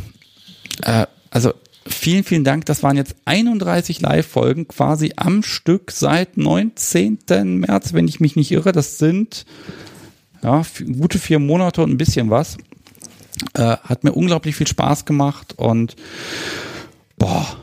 äh, 0.84 1.08
also 1.30 1.54
vielen, 1.88 2.24
vielen 2.24 2.44
Dank. 2.44 2.66
Das 2.66 2.84
waren 2.84 2.98
jetzt 2.98 3.16
31 3.26 4.02
Live-Folgen 4.02 4.68
quasi 4.68 5.14
am 5.16 5.42
Stück 5.42 5.92
seit 5.92 6.38
19. 6.38 7.60
März, 7.60 7.94
wenn 7.94 8.08
ich 8.08 8.20
mich 8.20 8.36
nicht 8.36 8.52
irre. 8.52 8.72
Das 8.74 8.98
sind 8.98 9.46
ja, 10.44 10.64
gute 11.00 11.20
vier 11.20 11.40
Monate 11.40 11.82
und 11.82 11.92
ein 11.92 11.98
bisschen 11.98 12.30
was. 12.30 12.58
Äh, 13.54 13.78
hat 13.78 14.04
mir 14.04 14.12
unglaublich 14.12 14.56
viel 14.56 14.68
Spaß 14.68 15.06
gemacht 15.06 15.54
und 15.58 15.96
boah, 17.18 17.61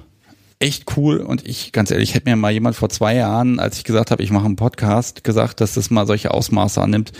echt 0.58 0.96
cool. 0.96 1.18
Und 1.18 1.46
ich, 1.46 1.72
ganz 1.72 1.90
ehrlich, 1.90 2.14
hätte 2.14 2.28
mir 2.28 2.36
mal 2.36 2.52
jemand 2.52 2.76
vor 2.76 2.88
zwei 2.88 3.14
Jahren, 3.14 3.60
als 3.60 3.78
ich 3.78 3.84
gesagt 3.84 4.10
habe, 4.10 4.22
ich 4.22 4.30
mache 4.30 4.46
einen 4.46 4.56
Podcast, 4.56 5.24
gesagt, 5.24 5.60
dass 5.60 5.74
das 5.74 5.90
mal 5.90 6.06
solche 6.06 6.32
Ausmaße 6.32 6.80
annimmt. 6.80 7.12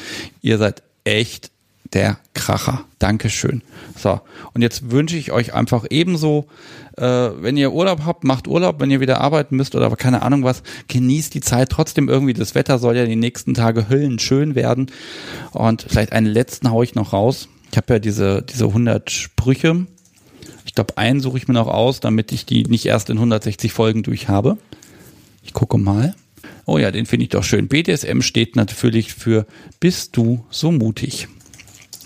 Ihr 0.43 0.59
seid 0.59 0.83
echt 1.05 1.51
der 1.93 2.19
Kracher. 2.35 2.85
Dankeschön. 2.99 3.63
So, 3.97 4.21
und 4.53 4.63
jetzt 4.63 4.91
wünsche 4.91 5.17
ich 5.17 5.33
euch 5.33 5.55
einfach 5.55 5.87
ebenso, 5.89 6.47
äh, 6.97 7.03
wenn 7.03 7.57
ihr 7.57 7.73
Urlaub 7.73 8.05
habt, 8.05 8.25
macht 8.25 8.47
Urlaub, 8.47 8.81
wenn 8.81 8.91
ihr 8.91 9.01
wieder 9.01 9.21
arbeiten 9.21 9.57
müsst 9.57 9.75
oder 9.75 9.89
keine 9.97 10.23
Ahnung 10.23 10.45
was, 10.45 10.63
genießt 10.89 11.33
die 11.33 11.41
Zeit 11.41 11.71
trotzdem 11.71 12.09
irgendwie. 12.09 12.35
Das 12.35 12.55
Wetter 12.55 12.79
soll 12.79 12.97
ja 12.97 13.07
die 13.07 13.17
nächsten 13.17 13.55
Tage 13.55 13.89
höllenschön 13.89 14.55
werden. 14.55 14.91
Und 15.53 15.87
vielleicht 15.89 16.13
einen 16.13 16.27
letzten 16.27 16.71
hau 16.71 16.83
ich 16.83 16.95
noch 16.95 17.13
raus. 17.13 17.49
Ich 17.71 17.77
habe 17.77 17.95
ja 17.95 17.99
diese, 17.99 18.43
diese 18.43 18.67
100 18.67 19.11
Sprüche 19.11 19.87
ich 20.69 20.75
glaube, 20.75 20.99
einen 20.99 21.21
suche 21.21 21.39
ich 21.39 21.49
mir 21.49 21.55
noch 21.55 21.67
aus, 21.67 21.99
damit 22.01 22.31
ich 22.31 22.45
die 22.45 22.65
nicht 22.65 22.85
erst 22.85 23.09
in 23.09 23.17
160 23.17 23.73
Folgen 23.73 24.03
durch 24.03 24.29
habe. 24.29 24.59
Ich 25.43 25.55
gucke 25.55 25.79
mal. 25.79 26.15
Oh 26.67 26.77
ja, 26.77 26.91
den 26.91 27.07
finde 27.07 27.25
ich 27.25 27.31
doch 27.31 27.43
schön. 27.43 27.69
BDSM 27.69 28.21
steht 28.21 28.55
natürlich 28.55 29.15
für 29.15 29.47
Bist 29.81 30.15
du 30.19 30.45
so 30.51 30.71
mutig? 30.71 31.27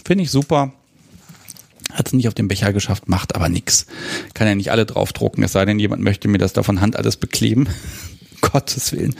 Finde 0.05 0.23
ich 0.23 0.31
super. 0.31 0.73
Hat 1.93 2.07
es 2.07 2.13
nicht 2.13 2.29
auf 2.29 2.35
den 2.35 2.47
Becher 2.47 2.73
geschafft, 2.73 3.09
macht 3.09 3.35
aber 3.35 3.49
nichts. 3.49 3.87
Kann 4.33 4.47
ja 4.47 4.55
nicht 4.55 4.71
alle 4.71 4.87
draufdrucken, 4.87 5.43
es 5.43 5.51
sei 5.51 5.65
denn, 5.65 5.81
jemand 5.81 6.05
möchte 6.05 6.29
mir 6.29 6.39
das 6.39 6.53
da 6.53 6.63
von 6.63 6.81
Hand 6.81 6.95
alles 6.95 7.17
bekleben. 7.17 7.67
Gottes 8.43 8.93
Willen. 8.93 9.17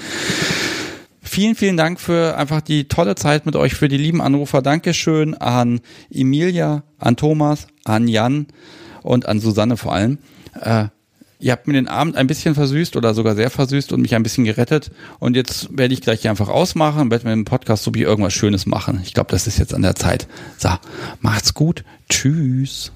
Vielen, 1.21 1.57
vielen 1.57 1.77
Dank 1.77 1.99
für 1.99 2.37
einfach 2.37 2.61
die 2.61 2.85
tolle 2.87 3.17
Zeit 3.17 3.45
mit 3.45 3.57
euch, 3.57 3.75
für 3.75 3.89
die 3.89 3.97
lieben 3.97 4.23
Anrufer. 4.23 4.63
Dankeschön 4.63 5.35
an 5.35 5.81
Emilia, 6.13 6.85
an 6.99 7.17
Thomas, 7.17 7.67
an 7.85 8.07
Jan, 8.07 8.47
und 9.03 9.27
an 9.27 9.41
Susanne 9.41 9.77
vor 9.77 9.95
allem. 9.95 10.19
Äh, 10.61 10.87
ihr 11.39 11.53
habt 11.53 11.67
mir 11.67 11.75
den 11.75 11.89
Abend 11.89 12.17
ein 12.17 12.27
bisschen 12.27 12.55
versüßt 12.55 12.97
oder 12.97 13.15
sogar 13.15 13.35
sehr 13.35 13.51
versüßt 13.51 13.93
und 13.93 14.01
mich 14.01 14.15
ein 14.15 14.23
bisschen 14.23 14.45
gerettet. 14.45 14.91
Und 15.19 15.37
jetzt 15.37 15.77
werde 15.77 15.93
ich 15.93 16.01
gleich 16.01 16.23
hier 16.23 16.31
einfach 16.31 16.49
ausmachen 16.49 17.03
und 17.03 17.11
werde 17.11 17.27
mit 17.27 17.35
dem 17.35 17.45
Podcast 17.45 17.83
so 17.85 17.93
irgendwas 17.95 18.33
Schönes 18.33 18.67
machen. 18.67 19.01
Ich 19.03 19.15
glaube, 19.15 19.31
das 19.31 19.47
ist 19.47 19.59
jetzt 19.59 19.75
an 19.75 19.83
der 19.83 19.97
Zeit. 19.97 20.27
So, 20.57 20.71
macht's 21.21 21.55
gut. 21.55 21.85
Tschüss. 22.09 22.93